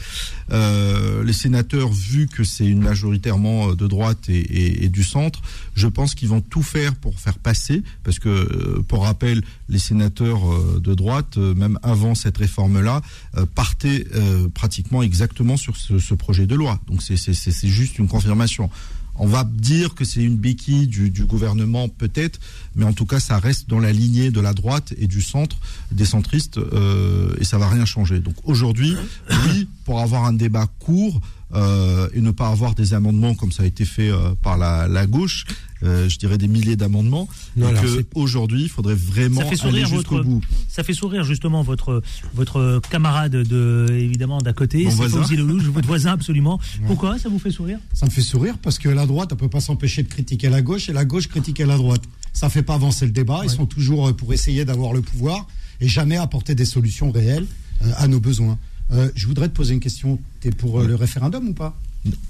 Les 1.25 1.33
sénateurs, 1.33 1.91
vu 1.93 2.27
que 2.27 2.45
c'est 2.45 2.67
une 2.67 2.83
majoritairement 2.83 3.75
de 3.75 3.87
droite 3.87 4.29
et, 4.29 4.39
et- 4.41 4.85
et 4.85 4.89
du 4.89 5.03
centre, 5.05 5.41
je 5.75 5.87
pense 5.87 6.15
qu'ils 6.15 6.29
vont 6.29 6.41
tout 6.41 6.63
faire 6.63 6.95
pour 6.95 7.19
faire 7.19 7.39
passer, 7.39 7.83
parce 8.05 8.19
que, 8.19 8.29
euh, 8.29 8.83
pour 8.87 9.05
rappel, 9.05 9.43
les 9.69 9.79
sénateurs 9.79 10.43
euh, 10.53 10.81
de 10.81 10.95
droite, 10.95 11.37
euh, 11.37 11.55
même 11.55 11.79
avant 11.83 12.15
cette 12.15 12.39
réforme-là, 12.39 13.03
partaient 13.55 14.07
pratiquement 14.55 15.03
exactement 15.03 15.57
sur 15.57 15.77
ce, 15.77 15.99
ce 15.99 16.15
projet 16.15 16.47
de 16.47 16.55
loi. 16.55 16.81
Donc 16.87 17.03
c'est 17.03 17.69
juste 17.69 17.99
une 17.99 18.09
confirmation. 18.09 18.71
On 19.17 19.27
va 19.27 19.45
dire 19.45 19.95
que 19.95 20.05
c'est 20.05 20.23
une 20.23 20.37
béquille 20.37 20.87
du, 20.87 21.11
du 21.11 21.25
gouvernement 21.25 21.89
peut-être, 21.89 22.41
mais 22.75 22.85
en 22.85 22.93
tout 22.93 23.05
cas 23.05 23.21
ça 23.21 23.39
reste 23.39 23.69
dans 23.69 23.79
la 23.79 23.93
lignée 23.93 24.31
de 24.31 24.41
la 24.41 24.55
droite 24.55 24.95
et 24.97 25.07
du 25.07 25.21
centre, 25.21 25.57
des 25.93 26.07
centristes, 26.07 26.59
euh, 26.59 27.35
et 27.39 27.45
ça 27.45 27.59
va 27.59 27.69
rien 27.69 27.85
changer. 27.85 28.21
Donc 28.21 28.35
aujourd'hui, 28.45 28.97
oui, 29.47 29.69
pour 29.85 30.01
avoir 30.01 30.25
un 30.25 30.33
débat 30.33 30.67
court 30.79 31.21
euh, 31.55 32.09
et 32.15 32.21
ne 32.21 32.31
pas 32.31 32.49
avoir 32.49 32.75
des 32.75 32.95
amendements 32.95 33.35
comme 33.35 33.53
ça 33.53 33.63
a 33.65 33.67
été 33.67 33.85
fait 33.85 34.09
euh, 34.11 34.35
par 34.43 34.57
la, 34.59 34.87
la 34.89 35.07
gauche, 35.07 35.45
euh, 35.83 36.09
je 36.09 36.19
dirais 36.19 36.37
des 36.39 36.47
milliers 36.47 36.77
d'amendements, 36.77 37.29
Non, 37.57 37.67
et 37.67 37.71
alors, 37.71 37.83
que 37.83 37.89
c'est- 37.89 38.07
aujourd'hui 38.15 38.63
il 38.65 38.69
faudrait 38.69 38.95
vraiment 38.95 39.41
Ça 39.41 39.47
fait 39.47 39.61
aller 39.63 39.81
sourire 39.85 39.89
jusqu'au 39.89 40.17
votre, 40.17 40.29
bout. 40.29 40.43
ça 40.69 40.85
fait 40.85 40.93
sourire 40.93 41.25
justement 41.25 41.63
votre 41.63 42.03
votre 42.35 42.81
camarade 42.91 43.33
de 43.33 43.87
évidemment 43.91 44.39
d'à 44.39 44.53
côté, 44.53 44.85
Mon 44.85 44.91
voisin. 44.91 45.23
Lelouch, 45.31 45.63
votre 45.65 45.87
voisin 45.95 46.13
absolument. 46.13 46.61
Pourquoi 46.87 47.19
ça 47.19 47.29
vous 47.29 47.39
fait 47.39 47.51
sourire? 47.51 47.79
Ça 47.95 48.07
me 48.07 48.11
fait 48.11 48.21
sourire 48.21 48.57
parce 48.63 48.79
que 48.79 48.89
la 48.89 49.07
droite, 49.07 49.31
elle 49.33 49.39
peut 49.39 49.49
pas 49.49 49.61
s'empêcher 49.61 50.03
de 50.03 50.09
critiquer 50.09 50.49
la 50.51 50.63
gauche 50.63 50.89
et 50.89 50.93
la 50.93 51.05
gauche 51.05 51.29
critiquer 51.29 51.65
la 51.67 51.77
droite. 51.77 52.03
Ça 52.33 52.49
fait 52.49 52.63
pas 52.63 52.75
avancer 52.75 53.07
le 53.07 53.13
débat. 53.13 53.41
Ils 53.45 53.51
sont 53.51 53.67
toujours 53.67 54.15
pour 54.15 54.33
essayer 54.33 54.65
d'avoir 54.65 54.93
le 54.93 55.01
pouvoir 55.03 55.47
et 55.81 55.89
jamais 55.89 56.17
apporter 56.17 56.55
des 56.55 56.65
solutions 56.67 57.11
réelles 57.11 57.47
euh, 57.83 57.91
à 57.97 58.07
nos 58.07 58.21
besoins. 58.21 58.59
Euh, 58.93 59.09
je 59.15 59.27
voudrais 59.27 59.49
te 59.49 59.55
poser 59.55 59.75
une 59.75 59.81
question. 59.81 60.19
Tu 60.41 60.49
es 60.49 60.51
pour 60.51 60.81
euh, 60.81 60.87
le 60.87 60.95
référendum 60.95 61.49
ou 61.49 61.53
pas? 61.55 61.79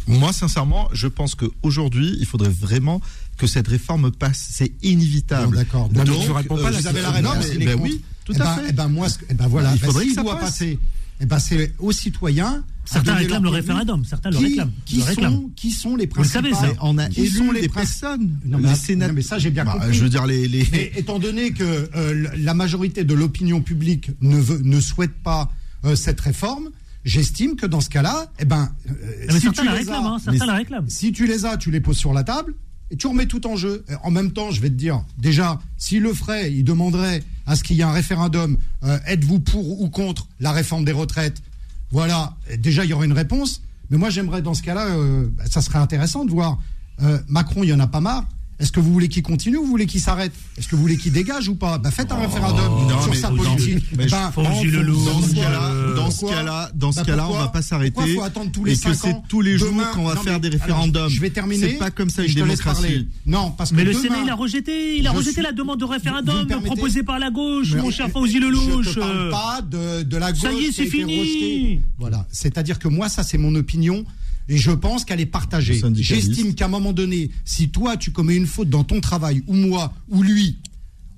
Moi, 0.09 0.33
sincèrement, 0.33 0.89
je 0.93 1.07
pense 1.07 1.35
qu'aujourd'hui, 1.37 2.17
il 2.19 2.27
faudrait 2.27 2.49
vraiment 2.51 3.01
que 3.39 3.47
cette 3.47 3.69
réforme 3.69 4.11
passe. 4.11 4.49
C'est 4.51 4.73
inévitable. 4.83 5.57
D'accord. 5.57 5.89
Donc, 5.89 6.05
Donc, 6.07 6.17
euh, 6.29 6.71
vous 6.73 6.87
avez 6.89 7.01
la 7.03 7.23
non, 7.23 7.31
réponse. 7.31 7.47
mais- 7.49 7.55
il 7.57 7.63
est 7.63 7.67
ben 7.67 7.79
oui, 7.81 8.01
tout 8.25 8.33
Eh 8.37 8.41
à 8.41 8.45
ben- 8.45 8.55
fait. 8.57 8.67
Eh 8.71 8.73
ben 8.73 8.89
moi, 8.89 9.07
eh 9.31 9.35
ben 9.35 9.47
voilà. 9.47 9.73
Il 9.75 9.81
Ben, 9.81 9.87
faudrait 9.87 10.07
que 10.07 10.15
ça 10.15 10.23
doit 10.23 10.35
passe. 10.39 10.51
passer. 10.51 10.79
Eh 11.21 11.27
ben 11.27 11.39
c'est 11.39 11.73
aux 11.79 11.93
citoyens. 11.93 12.65
Certains 12.85 13.15
réclament 13.15 13.45
le 13.45 13.51
référendum, 13.51 14.05
certains 14.05 14.31
le 14.31 14.39
Qui- 14.39 14.45
réclament, 14.47 14.73
Qui 14.85 14.97
le 14.97 15.03
sont, 15.03 15.51
qui 15.55 15.71
sont 15.71 15.95
les 15.97 16.07
Vous 16.07 16.23
le 16.23 16.29
savez, 16.29 16.51
principales 16.51 16.75
ça. 16.77 16.81
On 16.85 16.99
a 16.99 17.09
qui 17.09 17.29
sont 17.29 17.53
les 17.53 17.61
des 17.61 17.69
personnes. 17.69 18.41
Non, 18.45 18.59
Les 18.59 18.65
mais, 18.65 18.75
sénat- 18.75 19.07
non, 19.09 19.15
mais 19.15 19.23
ça, 19.23 19.39
j'ai 19.39 19.51
bien 19.51 19.65
Bah, 19.65 19.75
compris. 19.75 19.95
je 19.95 20.03
veux 20.03 20.09
dire, 20.09 20.27
les- 20.27 20.49
les- 20.49 20.67
Mais 20.73 20.91
étant 20.97 21.21
donné 21.21 21.53
que 21.53 21.89
euh, 21.95 22.27
la 22.37 22.55
majorité 22.55 23.05
de 23.05 23.15
l'opinion 23.15 23.61
publique 23.61 24.11
ne, 24.23 24.39
veut, 24.41 24.59
ne 24.65 24.81
souhaite 24.81 25.15
pas 25.23 25.53
euh, 25.85 25.97
cette 25.97 26.21
réforme, 26.21 26.71
j'estime 27.05 27.57
que 27.57 27.67
dans 27.67 27.81
ce 27.81 27.89
cas-là, 27.91 28.27
eh 28.39 28.45
ben, 28.45 28.71
euh, 28.89 28.93
si 29.39 29.51
tu 29.51 29.63
les 29.63 29.69
réclament, 29.71 30.05
as- 30.07 30.09
hein, 30.09 30.19
certains 30.19 30.39
mais 30.41 30.47
la 30.47 30.55
réclament. 30.55 30.89
Si 30.89 31.13
tu 31.13 31.27
les 31.27 31.45
as, 31.47 31.57
tu 31.57 31.71
les 31.71 31.81
poses 31.81 31.97
sur 31.99 32.13
la 32.13 32.25
table 32.25 32.55
et 32.91 32.97
tu 32.97 33.07
remets 33.07 33.27
tout 33.27 33.47
en 33.47 33.57
jeu. 33.57 33.85
Et 33.89 33.95
En 34.03 34.11
même 34.11 34.33
temps, 34.33 34.51
je 34.51 34.61
vais 34.61 34.69
te 34.69 34.75
dire, 34.75 35.03
déjà, 35.19 35.59
s'il 35.79 36.03
le 36.03 36.13
ferait, 36.13 36.53
il 36.53 36.65
demanderait 36.65 37.23
à 37.47 37.57
ce 37.57 37.63
qu'il 37.65 37.77
y 37.77 37.81
ait 37.81 37.85
un 37.85 37.93
référendum, 37.93 38.57
euh, 38.85 38.99
êtes-vous 39.07 39.41
pour 39.41 39.81
ou 39.81 39.89
contre 39.89 40.27
la 40.41 40.53
réforme 40.53 40.85
des 40.85 40.93
retraites? 40.93 41.41
Voilà, 41.91 42.37
déjà, 42.59 42.85
il 42.85 42.91
y 42.91 42.93
aurait 42.93 43.07
une 43.07 43.13
réponse. 43.13 43.63
Mais 43.91 43.97
moi, 43.97 44.11
j'aimerais 44.11 44.43
dans 44.43 44.55
ce 44.55 44.63
cas-là, 44.63 44.87
euh, 44.87 45.29
bah, 45.37 45.45
ça 45.51 45.61
serait 45.63 45.79
intéressant 45.79 46.25
de 46.25 46.31
voir. 46.31 46.59
euh, 47.03 47.19
Macron, 47.29 47.63
il 47.65 47.71
y 47.71 47.73
en 47.73 47.81
a 47.81 47.87
pas 47.87 48.01
marre. 48.01 48.27
Est-ce 48.61 48.73
que 48.73 48.79
vous 48.81 48.93
voulez 48.93 49.09
qu'il 49.09 49.23
continue 49.23 49.57
ou 49.57 49.65
vous 49.65 49.71
voulez 49.71 49.87
qu'il 49.87 50.01
s'arrête? 50.01 50.33
Est-ce 50.59 50.69
que 50.69 50.77
vous 50.77 50.83
voulez 50.83 50.99
qu'il 50.99 51.13
dégage 51.13 51.49
ou 51.49 51.55
pas? 51.55 51.79
Bah, 51.79 51.91
Faites 51.91 52.13
un 52.13 52.17
référendum 52.17 52.89
non, 52.89 53.01
sur 53.03 53.11
mais- 53.11 53.17
sa 53.17 53.31
non, 53.31 53.37
politique. 53.43 53.85
mais 53.97 54.07
je- 54.07 54.15
faut- 54.35 54.43
Lelouch, 54.43 55.05
dans 55.07 55.23
ce 55.23 55.35
cas-là- 55.35 55.95
dans 55.97 56.11
ce 56.11 56.21
Pourquoi 56.21 56.37
cas-là- 56.37 56.71
dans 56.75 56.93
ce 56.93 56.97
Bah, 56.99 57.05
cas-là, 57.07 57.29
on 57.29 57.33
va 57.39 57.49
pas 57.49 57.63
s'arrêter 57.63 58.15
faut 58.15 58.23
attendre 58.23 58.51
tous 58.53 58.65
les 58.65 58.73
et 58.75 58.77
que 58.79 58.93
c'est 58.95 59.17
tous 59.29 59.41
les 59.41 59.57
jours 59.57 59.73
qu'on 59.95 60.05
va 60.05 60.15
non, 60.15 60.21
faire 60.21 60.35
mais- 60.35 60.41
des 60.41 60.49
alors, 60.49 60.61
référendums. 60.61 61.09
je 61.09 61.21
vais 61.21 61.31
terminer. 61.31 61.71
C'est 61.71 61.79
pas 61.79 61.91
comme 61.91 62.11
ça 62.11 62.23
une 62.23 62.29
je 62.29 62.35
démocratie. 62.35 63.09
Non, 63.27 63.51
parce 63.51 63.71
que 63.71 63.77
Mais 63.77 63.85
le 63.85 63.93
Sénat, 63.95 64.19
il 64.25 64.29
a 64.31 64.35
rejeté, 64.35 64.99
il 64.99 65.07
a 65.07 65.13
Je 65.13 65.17
rejeté 65.17 65.33
suis- 65.33 65.43
la 65.43 65.53
demande 65.53 65.81
de 65.81 65.85
référendum 65.87 66.47
proposée 66.65 67.03
par 67.03 67.19
la 67.19 67.31
gauche, 67.31 67.73
mon 67.75 67.91
cher 67.91 68.11
Fauzi 68.11 68.35
Je 68.35 68.39
Lelouch. 68.41 68.95
te 68.95 69.01
parle 69.01 69.17
euh. 69.17 69.31
pas 69.31 69.61
de, 69.63 70.17
la 70.19 70.33
gauche. 70.33 70.43
Ça 70.43 70.53
y 70.53 70.67
est, 70.67 70.73
c'est 70.73 70.87
fini. 70.87 71.19
rejetée. 71.21 71.81
Voilà. 71.99 72.27
C'est-à-dire 72.31 72.79
que 72.79 72.89
moi, 72.89 73.09
ça, 73.09 73.23
c'est 73.23 73.39
mon 73.39 73.55
opinion. 73.55 74.05
Et 74.51 74.59
je 74.59 74.73
pense 74.73 75.05
qu'elle 75.05 75.21
est 75.21 75.27
partagée. 75.27 75.81
J'estime 75.95 76.55
qu'à 76.55 76.67
un 76.67 76.69
moment 76.69 76.93
donné, 76.93 77.31
si 77.45 77.69
toi, 77.71 77.97
tu 77.97 78.11
commets 78.11 78.37
une 78.37 78.47
faute 78.49 78.69
dans 78.69 78.85
ton 78.85 79.01
travail, 79.01 79.43
ou 79.47 79.55
moi, 79.55 79.95
ou 80.09 80.23
lui, 80.23 80.59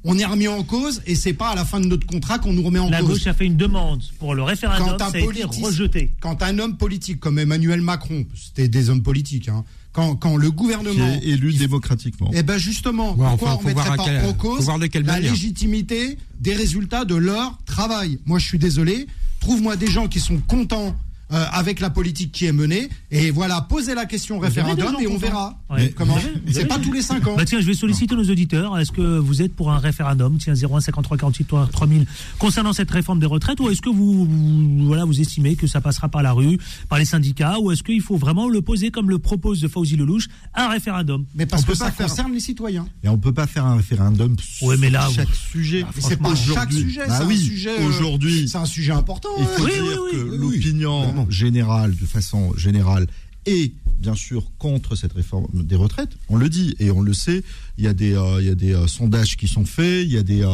on 0.04 0.18
est 0.18 0.24
remis 0.26 0.48
en 0.48 0.62
cause 0.64 1.00
et 1.06 1.14
c'est 1.14 1.32
pas 1.32 1.50
à 1.50 1.54
la 1.54 1.64
fin 1.64 1.80
de 1.80 1.86
notre 1.86 2.06
contrat 2.06 2.38
qu'on 2.38 2.52
nous 2.52 2.62
remet 2.62 2.78
en 2.80 2.90
La 2.90 3.00
cause. 3.00 3.10
gauche 3.10 3.26
a 3.28 3.34
fait 3.34 3.46
une 3.46 3.56
demande 3.56 4.02
pour 4.18 4.34
le 4.34 4.42
référendum, 4.42 4.86
Quand 4.86 4.98
ça 4.98 5.06
un, 5.06 5.12
a 5.12 5.18
été 5.18 5.44
rejeté. 5.64 6.10
quand 6.20 6.42
un 6.42 6.58
homme 6.58 6.76
politique 6.76 7.20
comme 7.20 7.38
Emmanuel 7.38 7.80
Macron, 7.80 8.26
c'était 8.34 8.66
des 8.68 8.90
hommes 8.90 9.02
politiques, 9.04 9.48
hein, 9.48 9.64
quand, 9.92 10.16
quand 10.16 10.36
le 10.36 10.48
Qui 10.50 10.56
gouvernement 10.56 11.06
est 11.22 11.24
élu 11.28 11.52
démocratiquement. 11.54 12.30
eh 12.34 12.42
ben 12.42 12.58
justement, 12.58 13.10
Ouais, 13.14 13.26
pourquoi 13.28 13.52
enfin, 13.52 13.58
on 13.62 13.66
mettrait 13.68 13.96
pas 13.96 14.04
quel- 14.04 14.24
en 14.26 14.32
cause 14.34 14.64
voir 14.64 14.78
de 14.80 14.86
quelle 14.88 15.04
la 15.04 15.12
manière. 15.14 15.30
légitimité 15.32 16.18
des 16.40 16.54
résultats 16.54 17.04
de 17.04 17.14
leur 17.14 17.56
travail? 17.64 18.18
Moi, 18.26 18.38
je 18.40 18.46
suis 18.46 18.58
désolé. 18.58 19.06
Trouve-moi 19.40 19.76
des 19.76 19.86
gens 19.90 20.08
qui 20.08 20.18
sont 20.20 20.38
contents 20.38 20.96
euh, 21.32 21.44
avec 21.52 21.80
la 21.80 21.90
politique 21.90 22.32
qui 22.32 22.46
est 22.46 22.52
menée. 22.52 22.88
Et 23.10 23.30
voilà, 23.30 23.60
posez 23.62 23.94
la 23.94 24.06
question 24.06 24.36
au 24.36 24.40
référendum 24.40 24.94
et 25.00 25.06
on 25.06 25.16
verra. 25.16 25.58
Ouais. 25.70 25.92
Comment 25.96 26.16
C'est 26.50 26.66
pas 26.66 26.78
tous 26.78 26.92
les 26.92 27.02
cinq 27.02 27.26
ans. 27.26 27.34
Bah 27.36 27.44
tiens, 27.44 27.60
je 27.60 27.66
vais 27.66 27.74
solliciter 27.74 28.14
nos 28.14 28.24
auditeurs. 28.28 28.78
Est-ce 28.78 28.92
que 28.92 29.18
vous 29.18 29.42
êtes 29.42 29.54
pour 29.54 29.70
un 29.72 29.78
référendum, 29.78 30.36
tiens 30.38 30.54
01 30.54 30.80
53 30.80 31.16
48 31.16 31.48
3000, 31.72 32.06
concernant 32.38 32.72
cette 32.72 32.90
réforme 32.90 33.18
des 33.20 33.26
retraites, 33.26 33.60
ou 33.60 33.70
est-ce 33.70 33.80
que 33.82 33.90
vous, 33.90 34.24
vous- 34.26 34.86
voilà, 34.86 35.04
vous 35.04 35.20
estimez 35.20 35.56
que 35.56 35.66
ça 35.66 35.80
passera 35.80 36.08
par 36.08 36.22
la 36.22 36.32
rue, 36.32 36.58
par 36.88 36.98
les 36.98 37.04
syndicats, 37.04 37.58
ou 37.60 37.70
est-ce 37.72 37.82
qu'il 37.82 38.00
faut 38.00 38.16
vraiment 38.16 38.48
le 38.48 38.60
poser 38.62 38.90
comme 38.90 39.08
le 39.10 39.18
propose 39.18 39.66
Fauzi 39.68 39.96
Lelouch, 39.96 40.26
un 40.54 40.68
référendum? 40.68 41.24
Mais 41.34 41.46
parce 41.46 41.62
On 41.62 41.66
que 41.66 41.74
ça 41.74 41.90
faire- 41.90 42.06
concerne 42.08 42.32
les 42.32 42.40
citoyens. 42.40 42.86
Et 43.04 43.08
on 43.08 43.18
peut 43.18 43.32
pas 43.32 43.46
faire 43.46 43.64
un 43.66 43.76
référendum 43.76 44.36
Ouais, 44.62 44.76
mais 44.78 44.90
là, 44.90 45.02
sur 45.06 45.16
chaque 45.16 45.28
vous- 45.28 45.34
sujet. 45.34 45.84
Mais 45.94 46.02
c'est 46.02 46.16
pas 46.20 46.34
chaque 46.34 46.72
sujet, 46.72 47.02
Bah 47.06 47.18
c'est 47.18 47.24
oui, 47.24 47.34
un 47.36 47.38
sujet. 47.44 47.70
euh, 47.80 47.88
Aujourd'hui, 47.88 48.48
c'est 48.48 48.58
un 48.58 48.64
sujet 48.64 48.92
important. 48.92 49.28
il 49.38 49.44
hein. 49.44 49.48
faut 49.56 49.64
Oui, 49.64 49.70
dire 49.72 49.82
oui, 49.84 49.90
oui. 50.04 50.10
que 50.12 50.22
Oui, 50.24 50.38
oui. 50.40 50.56
l'opinion 50.56 51.21
Générale, 51.30 51.96
de 51.96 52.06
façon 52.06 52.54
générale, 52.56 53.06
est 53.46 53.72
bien 53.98 54.14
sûr 54.14 54.50
contre 54.58 54.96
cette 54.96 55.12
réforme 55.12 55.46
des 55.52 55.76
retraites. 55.76 56.10
On 56.28 56.36
le 56.36 56.48
dit 56.48 56.74
et 56.78 56.90
on 56.90 57.00
le 57.00 57.12
sait. 57.12 57.42
Il 57.78 57.84
y 57.84 57.88
a 57.88 57.94
des, 57.94 58.14
euh, 58.14 58.40
il 58.40 58.46
y 58.46 58.50
a 58.50 58.54
des 58.54 58.74
euh, 58.74 58.86
sondages 58.86 59.36
qui 59.36 59.48
sont 59.48 59.64
faits. 59.64 60.04
Il 60.04 60.12
y 60.12 60.18
a 60.18 60.22
des. 60.22 60.44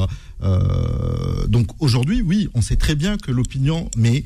euh, 0.43 1.47
donc 1.47 1.69
aujourd'hui, 1.81 2.23
oui, 2.23 2.49
on 2.55 2.63
sait 2.63 2.77
très 2.77 2.95
bien 2.95 3.17
que 3.17 3.31
l'opinion, 3.31 3.91
mais 3.97 4.25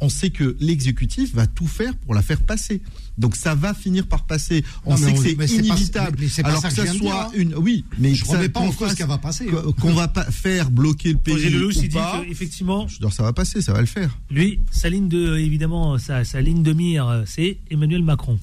on 0.00 0.08
sait 0.08 0.30
que 0.30 0.56
l'exécutif 0.60 1.34
va 1.34 1.46
tout 1.46 1.66
faire 1.66 1.94
pour 1.96 2.14
la 2.14 2.22
faire 2.22 2.40
passer. 2.40 2.80
Donc 3.18 3.36
ça 3.36 3.54
va 3.54 3.74
finir 3.74 4.06
par 4.06 4.24
passer. 4.24 4.64
On 4.86 4.92
Non, 4.92 4.96
sait 4.96 5.12
que 5.12 5.18
c'est 5.22 5.34
pas- 5.34 5.44
inévitable. 5.46 6.16
mais 6.20 6.28
c'est 6.28 6.42
pas 6.42 6.48
Alors 6.50 6.62
ça 6.62 6.68
que 6.70 6.74
ça 6.76 6.86
soit 6.86 6.92
dire, 6.94 7.14
hein. 7.14 7.30
une, 7.34 7.54
oui, 7.56 7.84
mais 7.98 8.14
Je 8.14 8.24
ça- 8.24 8.32
remets 8.38 8.48
pas 8.48 8.60
en 8.60 8.72
cause 8.72 8.94
qu'elle 8.94 9.08
va 9.08 9.18
passer, 9.18 9.46
hein. 9.52 9.72
Qu'on 9.80 9.92
va 9.92 10.08
pas 10.08 10.24
faire 10.30 10.70
bloquer 10.70 11.12
le 11.12 11.18
pays 11.18 11.54
ou 11.56 11.70
il 11.70 11.76
dit 11.82 11.88
pas. 11.88 12.22
qu'effectivement, 12.26 12.88
Je 12.88 12.98
dire, 12.98 13.12
ça 13.12 13.22
va 13.22 13.32
passer, 13.32 13.60
ça 13.60 13.72
va 13.74 13.80
le 13.80 13.86
faire. 13.86 14.18
lui, 14.30 14.58
sa 14.70 14.88
ligne 14.88 15.08
de, 15.08 15.36
évidemment, 15.36 15.98
sa, 15.98 16.24
sa 16.24 16.40
ligne 16.40 16.62
de 16.62 16.72
mire, 16.72 17.06
euh, 17.08 17.22
c'est 17.26 17.58
Emmanuel 17.70 18.02
Macron. 18.02 18.38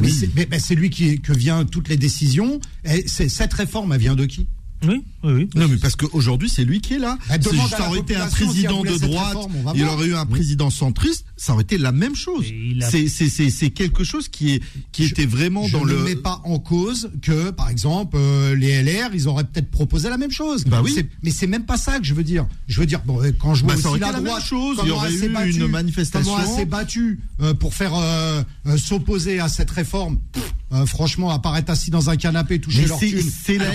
Mais 0.00 0.10
c'est- 0.10 0.28
mais- 0.34 0.46
mais 0.50 0.58
c'est 0.58 0.74
lui 0.74 0.90
qui 0.90 1.20
que 1.20 1.32
vient 1.32 1.64
toutes 1.64 1.88
les 1.88 1.96
décisions. 1.96 2.60
Et 2.84 3.04
c'est- 3.06 3.28
cette 3.30 3.54
réforme, 3.54 3.92
elle 3.94 4.00
vient 4.00 4.14
de 4.16 4.26
qui? 4.26 4.46
Oui, 4.84 5.02
oui, 5.24 5.32
oui. 5.32 5.48
Non, 5.54 5.68
mais 5.68 5.76
parce 5.78 5.96
qu'aujourd'hui, 5.96 6.48
c'est 6.48 6.64
lui 6.64 6.80
qui 6.80 6.94
est 6.94 6.98
là. 6.98 7.18
Bah, 7.28 7.36
Si 7.40 7.48
demande 7.50 7.72
à 7.72 7.76
ça 7.76 7.88
aurait 7.88 8.00
été 8.00 8.14
un 8.16 8.28
si 8.28 8.34
président 8.44 8.82
de 8.82 8.96
droite, 8.98 9.26
réforme, 9.28 9.52
il 9.74 9.84
aurait 9.84 10.06
eu 10.08 10.14
un 10.14 10.26
président 10.26 10.70
centriste, 10.70 11.24
ça 11.36 11.54
aurait 11.54 11.62
été 11.62 11.78
la 11.78 11.92
même 11.92 12.14
chose. 12.14 12.44
A- 12.82 12.90
C'est- 12.90 13.70
quelque 13.70 14.04
chose 14.04 14.28
qui, 14.28 14.52
est, 14.54 14.62
qui 14.92 15.04
était 15.04 15.26
vraiment 15.26 15.66
Je 15.66 15.72
dans 15.72 15.84
ne 15.84 15.92
le. 15.92 16.02
mets 16.04 16.16
pas 16.16 16.40
en 16.44 16.58
cause 16.58 17.10
que, 17.22 17.50
par 17.50 17.68
exemple, 17.70 18.16
euh, 18.18 18.54
les 18.54 18.82
LR, 18.82 19.10
ils 19.14 19.28
auraient 19.28 19.44
peut-être 19.44 19.70
proposé 19.70 20.08
la 20.08 20.18
même 20.18 20.30
chose. 20.30 20.64
Bah 20.64 20.82
oui. 20.82 20.96
Mais 21.22 21.30
c'est 21.30 21.46
même 21.46 21.64
pas 21.64 21.76
ça 21.76 21.98
que 21.98 22.04
je 22.04 22.14
veux 22.14 22.24
dire. 22.24 22.46
Je 22.68 22.80
veux 22.80 22.86
dire, 22.86 23.00
bon, 23.04 23.22
euh, 23.22 23.32
quand 23.38 23.54
je 23.54 23.64
vois 23.64 23.74
Bah, 23.74 23.80
ça 23.80 23.88
aussi 23.88 23.88
aurait 23.88 24.00
la 24.00 24.06
été 24.08 24.12
la 24.16 24.20
même 24.20 24.28
droite, 24.30 24.44
chose, 24.44 24.78
il 24.82 24.88
y 24.88 24.90
aurait 24.92 25.12
eu 25.12 25.28
battue, 25.30 25.50
une 25.56 25.66
manifestation. 25.68 26.34
Comment 26.36 26.56
s'est 26.56 26.64
battue 26.66 27.20
euh, 27.40 27.54
pour 27.54 27.74
faire 27.74 27.94
euh, 27.94 28.42
euh, 28.66 28.76
s'opposer 28.76 29.40
à 29.40 29.48
cette 29.48 29.70
réforme. 29.70 30.18
Pff, 30.32 30.54
euh, 30.72 30.86
franchement, 30.86 31.30
apparaître 31.30 31.70
assis 31.70 31.90
dans 31.90 32.10
un 32.10 32.16
canapé, 32.16 32.60
toucher 32.60 32.82
Mais 32.82 32.88
leur 32.88 32.98
c'est- 32.98 33.08
thune. 33.10 33.30
c'est 33.44 33.58
la 33.58 33.70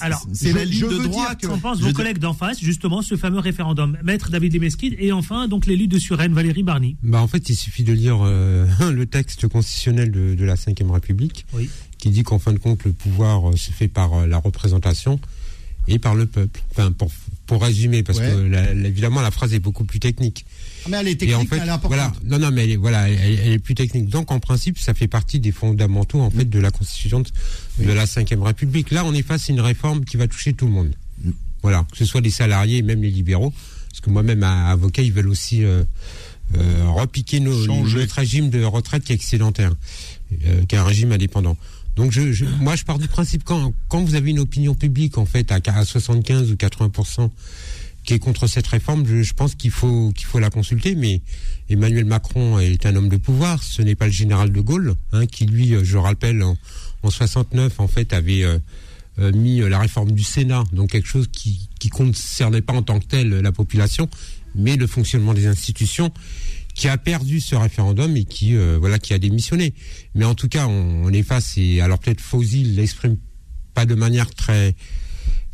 alors, 0.00 0.26
c'est 0.32 0.52
la 0.52 0.64
ligne 0.64 0.80
je 0.80 0.86
de 0.86 1.02
droite. 1.04 1.40
que- 1.40 1.46
Qu'en 1.46 1.58
pensent 1.58 1.78
Je 1.80 1.84
vos 1.84 1.92
collègues 1.92 2.18
d'en 2.18 2.34
face, 2.34 2.60
justement, 2.60 3.02
ce 3.02 3.16
fameux 3.16 3.38
référendum? 3.40 3.96
Maître 4.02 4.30
David 4.30 4.52
Lemesquid 4.54 4.96
et 4.98 5.12
enfin, 5.12 5.48
donc, 5.48 5.66
l'élu 5.66 5.86
de 5.88 5.98
Suresnes, 5.98 6.32
Valérie 6.34 6.62
Barny. 6.62 6.96
Bah 7.02 7.20
en 7.22 7.26
fait, 7.28 7.48
il 7.48 7.56
suffit 7.56 7.84
de 7.84 7.92
lire 7.92 8.18
euh, 8.22 8.66
le 8.92 9.06
texte 9.06 9.48
constitutionnel 9.48 10.10
de, 10.10 10.34
de 10.34 10.44
la 10.44 10.54
Ve 10.54 10.90
République, 10.90 11.46
Oui. 11.54 11.68
qui 11.98 12.10
dit 12.10 12.22
qu'en 12.22 12.38
fin 12.38 12.52
de 12.52 12.58
compte, 12.58 12.84
le 12.84 12.92
pouvoir 12.92 13.50
euh, 13.50 13.56
se 13.56 13.70
fait 13.70 13.88
par 13.88 14.14
euh, 14.14 14.26
la 14.26 14.38
représentation 14.38 15.20
et 15.88 15.98
par 15.98 16.14
le 16.14 16.26
peuple. 16.26 16.60
Enfin, 16.70 16.92
pour, 16.92 17.10
pour 17.46 17.62
résumer, 17.62 18.02
parce 18.02 18.18
Ouais. 18.18 18.30
que 18.32 18.38
la- 18.40 18.74
la- 18.74 18.88
évidemment 18.88 19.20
la 19.22 19.30
phrase 19.30 19.54
est 19.54 19.58
beaucoup 19.60 19.84
plus 19.84 19.98
technique. 19.98 20.44
Ah, 20.84 20.88
mais 20.90 20.96
elle 20.98 21.08
est 21.08 21.16
technique, 21.16 21.36
en 21.38 21.44
fait, 21.44 21.56
elle 21.62 21.68
est 21.68 21.70
importante. 21.70 21.98
voilà, 21.98 22.12
non, 22.24 22.38
non, 22.38 22.50
mais 22.54 22.64
elle 22.64 22.70
est, 22.70 22.76
voilà, 22.76 23.08
elle, 23.08 23.38
elle 23.40 23.52
est 23.52 23.58
plus 23.58 23.74
technique. 23.74 24.08
Donc, 24.08 24.30
en 24.30 24.40
principe, 24.40 24.78
ça 24.78 24.94
fait 24.94 25.08
partie 25.08 25.38
des 25.40 25.52
fondamentaux, 25.52 26.20
en 26.20 26.30
fait, 26.30 26.44
de 26.48 26.58
la 26.58 26.70
constitution 26.70 27.20
de, 27.20 27.84
de 27.84 27.92
la 27.92 28.04
Ve 28.06 28.42
République. 28.42 28.90
Là, 28.90 29.04
on 29.04 29.12
est 29.14 29.22
face 29.22 29.50
à 29.50 29.52
une 29.52 29.60
réforme 29.60 30.04
qui 30.04 30.16
va 30.16 30.26
toucher 30.26 30.52
tout 30.52 30.66
le 30.66 30.72
monde. 30.72 30.92
Voilà, 31.62 31.84
que 31.90 31.98
ce 31.98 32.04
soit 32.04 32.20
les 32.22 32.30
salariés 32.30 32.78
et 32.78 32.82
même 32.82 33.02
les 33.02 33.10
libéraux. 33.10 33.52
Parce 33.90 34.00
que 34.00 34.10
moi-même, 34.10 34.42
avocat, 34.42 35.02
ils 35.02 35.12
veulent 35.12 35.28
aussi 35.28 35.64
euh, 35.64 35.82
euh, 36.56 36.84
repiquer 36.88 37.40
nos, 37.40 37.66
notre 37.98 38.14
régime 38.14 38.48
de 38.48 38.62
retraite 38.64 39.04
qui 39.04 39.12
est 39.12 39.16
excédentaire, 39.16 39.72
euh, 40.46 40.62
qui 40.64 40.74
est 40.74 40.78
un 40.78 40.84
régime 40.84 41.12
indépendant. 41.12 41.56
Donc, 41.96 42.12
je, 42.12 42.32
je- 42.32 42.44
moi, 42.60 42.76
je 42.76 42.84
pars 42.84 42.98
du 42.98 43.08
principe 43.08 43.42
quand, 43.44 43.74
quand 43.88 44.00
vous 44.02 44.14
avez 44.14 44.30
une 44.30 44.38
opinion 44.38 44.74
publique, 44.74 45.18
en 45.18 45.26
fait, 45.26 45.50
à, 45.52 45.58
à 45.74 45.84
75 45.84 46.50
ou 46.52 46.56
80 46.56 46.90
qui 48.10 48.14
est 48.14 48.18
contre 48.18 48.48
cette 48.48 48.66
réforme, 48.66 49.06
je, 49.06 49.32
pense 49.34 49.54
qu'il 49.54 49.70
faut 49.70 50.10
qu'il 50.10 50.26
faut 50.26 50.40
la 50.40 50.50
consulter. 50.50 50.96
Mais 50.96 51.22
Emmanuel 51.68 52.06
Macron 52.06 52.58
est 52.58 52.84
un 52.84 52.96
homme 52.96 53.08
de 53.08 53.16
pouvoir. 53.16 53.62
Ce 53.62 53.82
n'est 53.82 53.94
pas 53.94 54.06
le 54.06 54.12
général 54.12 54.50
de 54.50 54.60
Gaulle, 54.60 54.96
hein, 55.12 55.26
qui 55.26 55.46
lui, 55.46 55.76
euh, 55.76 55.84
je 55.84 55.96
rappelle, 55.96 56.42
en, 56.42 56.56
en 57.04 57.10
69, 57.10 57.78
en 57.78 57.86
fait, 57.86 58.12
avait 58.12 58.42
euh, 58.42 58.58
euh, 59.20 59.30
mis 59.30 59.60
la 59.60 59.78
réforme 59.78 60.10
du 60.10 60.24
Sénat, 60.24 60.64
donc 60.72 60.90
quelque 60.90 61.06
chose 61.06 61.28
qui 61.30 61.68
qui 61.78 61.88
concernait 61.88 62.62
pas 62.62 62.72
en 62.72 62.82
tant 62.82 62.98
que 62.98 63.06
tel 63.06 63.28
la 63.28 63.52
population, 63.52 64.08
mais 64.56 64.74
le 64.74 64.88
fonctionnement 64.88 65.32
des 65.32 65.46
institutions, 65.46 66.12
qui 66.74 66.88
a 66.88 66.98
perdu 66.98 67.38
ce 67.38 67.54
référendum 67.54 68.16
et 68.16 68.24
qui 68.24 68.56
voilà 68.80 68.98
qui 68.98 69.14
a 69.14 69.20
démissionné. 69.20 69.72
Mais 70.16 70.24
en 70.24 70.34
tout 70.34 70.48
cas, 70.48 70.66
on, 70.66 71.04
on 71.04 71.12
est 71.12 71.22
face 71.22 71.56
et 71.58 71.80
alors 71.80 72.00
peut-être 72.00 72.20
Fauzi 72.20 72.64
l'exprime 72.64 73.18
pas 73.72 73.86
de 73.86 73.94
manière 73.94 74.34
très 74.34 74.74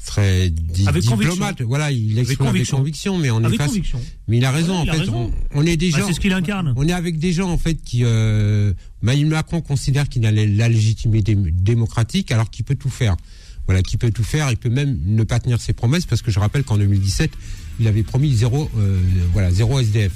très 0.04 0.50
di- 0.50 0.86
Avec 0.86 1.02
diplomate. 1.02 1.28
conviction. 1.58 1.66
Voilà, 1.68 1.90
il 1.90 2.12
Avec 2.12 2.28
exprime 2.28 2.46
avec 2.46 2.52
conviction. 2.52 2.76
conviction, 2.78 3.18
mais 3.18 3.30
on 3.30 3.40
est 3.42 3.46
Avec 3.46 3.58
face. 3.58 3.68
conviction. 3.68 4.00
Mais 4.28 4.38
il 4.38 4.44
a 4.44 4.50
raison 4.52 4.74
Ouais, 4.74 4.88
en 4.88 4.88
a 4.88 4.92
fait. 4.92 4.98
raison. 5.00 5.32
On, 5.54 5.60
on 5.62 5.66
est 5.66 5.76
des 5.76 5.90
Bah, 5.90 5.98
gens. 5.98 6.06
c'est 6.08 6.12
ce 6.12 6.20
qu'il 6.20 6.32
incarne. 6.32 6.72
On 6.76 6.86
est 6.86 6.92
avec 6.92 7.18
des 7.18 7.32
gens 7.32 7.50
en 7.50 7.58
fait 7.58 7.74
qui. 7.82 8.00
Euh, 8.04 8.72
Emmanuel 9.02 9.26
Macron 9.28 9.60
considère 9.60 10.08
qu'il 10.08 10.26
a 10.26 10.32
la 10.32 10.68
légitimité 10.68 11.36
démocratique 11.36 12.30
alors 12.32 12.50
qu'il 12.50 12.64
peut 12.64 12.74
tout 12.74 12.90
faire. 12.90 13.16
Voilà, 13.66 13.82
qu'il 13.82 13.98
peut 13.98 14.10
tout 14.10 14.24
faire. 14.24 14.50
Il 14.50 14.56
peut 14.56 14.68
même 14.70 14.98
ne 15.06 15.22
pas 15.24 15.38
tenir 15.40 15.60
ses 15.60 15.72
promesses 15.72 16.06
parce 16.06 16.22
que 16.22 16.30
je 16.30 16.38
rappelle 16.38 16.62
qu'en 16.64 16.76
2017, 16.78 17.30
il 17.80 17.86
avait 17.88 18.02
promis 18.04 18.32
zéro, 18.34 18.70
euh, 18.78 19.00
voilà, 19.32 19.50
zéro 19.50 19.78
SDF. 19.80 20.12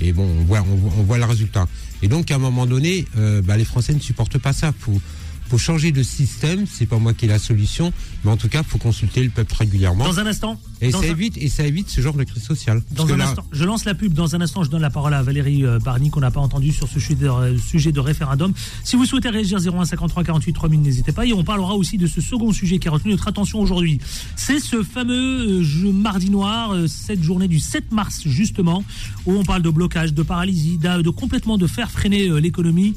Et 0.00 0.12
bon, 0.12 0.24
on 0.24 0.44
voit, 0.44 0.62
on 0.70 0.74
voit, 0.76 0.92
on 0.98 1.02
voit 1.02 1.18
le 1.18 1.24
résultat. 1.24 1.68
Et 2.02 2.08
donc, 2.08 2.30
à 2.30 2.34
un 2.34 2.38
moment 2.38 2.66
donné, 2.66 3.04
euh, 3.16 3.40
bah, 3.42 3.56
les 3.56 3.64
Français 3.64 3.94
ne 3.94 4.00
supportent 4.00 4.38
pas 4.38 4.52
ça. 4.52 4.72
Faut, 4.78 5.00
faut 5.48 5.58
changer 5.58 5.92
de 5.92 6.02
système. 6.02 6.66
C'est 6.66 6.86
pas 6.86 6.98
moi 6.98 7.12
qui 7.14 7.24
ai 7.26 7.28
la 7.28 7.38
solution, 7.38 7.92
mais 8.24 8.30
en 8.30 8.36
tout 8.36 8.48
cas, 8.48 8.62
faut 8.62 8.78
consulter 8.78 9.22
le 9.22 9.30
peuple 9.30 9.54
régulièrement. 9.54 10.04
Dans 10.04 10.18
un 10.20 10.26
instant. 10.26 10.60
Et 10.82 10.90
ça 10.92 10.98
un- 10.98 11.02
évite, 11.02 11.38
et 11.38 11.48
ça 11.48 11.66
évite 11.66 11.88
ce 11.88 12.00
genre 12.00 12.14
de 12.14 12.24
crise 12.24 12.42
sociale. 12.42 12.82
Dans 12.90 13.06
un 13.10 13.16
là- 13.16 13.28
instant, 13.28 13.44
je 13.52 13.64
lance 13.64 13.84
la 13.84 13.94
pub. 13.94 14.12
Dans 14.12 14.34
un 14.34 14.40
instant, 14.40 14.62
je 14.62 14.70
donne 14.70 14.82
la 14.82 14.90
parole 14.90 15.14
à 15.14 15.22
Valérie 15.22 15.64
euh, 15.64 15.78
Barny 15.78 16.10
qu'on 16.10 16.20
n'a 16.20 16.30
pas 16.30 16.40
entendu 16.40 16.72
sur 16.72 16.86
ce 16.88 17.00
sujet 17.00 17.14
de, 17.14 17.28
euh, 17.28 18.02
référendum. 18.02 18.52
Si 18.84 18.96
vous 18.96 19.04
souhaitez 19.06 19.30
réagir 19.30 19.58
01 19.58 19.84
53 19.86 20.22
48 20.24 20.52
3000, 20.52 20.80
n'hésitez 20.82 21.12
pas. 21.12 21.24
Et 21.26 21.32
on 21.32 21.44
parlera 21.44 21.74
aussi 21.74 21.96
de 21.98 22.06
ce 22.06 22.20
second 22.20 22.52
sujet 22.52 22.78
qui 22.78 22.88
a 22.88 22.90
retenu 22.90 23.12
notre 23.12 23.28
attention 23.28 23.60
aujourd'hui. 23.60 23.98
C'est 24.36 24.60
ce 24.60 24.82
fameux 24.82 25.60
euh, 25.60 25.62
jeu 25.62 25.92
mardi 25.92 26.28
noir, 26.30 26.74
cette 26.88 27.22
journée 27.22 27.48
du 27.48 27.58
7 27.58 27.92
mars 27.92 28.22
justement, 28.26 28.84
où 29.24 29.32
on 29.32 29.44
parle 29.44 29.62
de 29.62 29.70
blocage, 29.70 30.12
de 30.12 30.22
paralysie, 30.22 30.78
de 30.78 31.10
complètement 31.10 31.56
de 31.58 31.66
faire 31.66 31.90
freiner 31.90 32.28
l'économie 32.40 32.94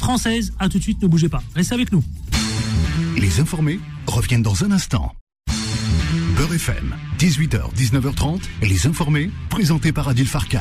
française. 0.00 0.52
À 0.58 0.68
tout 0.68 0.78
de 0.78 0.82
suite, 0.82 1.00
ne 1.02 1.06
bougez 1.06 1.28
pas. 1.28 1.42
Restez 1.54 1.74
avec 1.74 1.92
nous. 1.92 2.02
Les 3.16 3.40
informés 3.40 3.78
reviennent 4.06 4.42
dans 4.42 4.64
un 4.64 4.72
instant. 4.72 5.12
Beurre 6.36 6.54
FM, 6.54 6.96
18h, 7.18 7.74
19h30, 7.74 8.40
les 8.62 8.86
informés, 8.86 9.30
présentés 9.50 9.92
par 9.92 10.08
Adil 10.08 10.26
Farkan. 10.26 10.60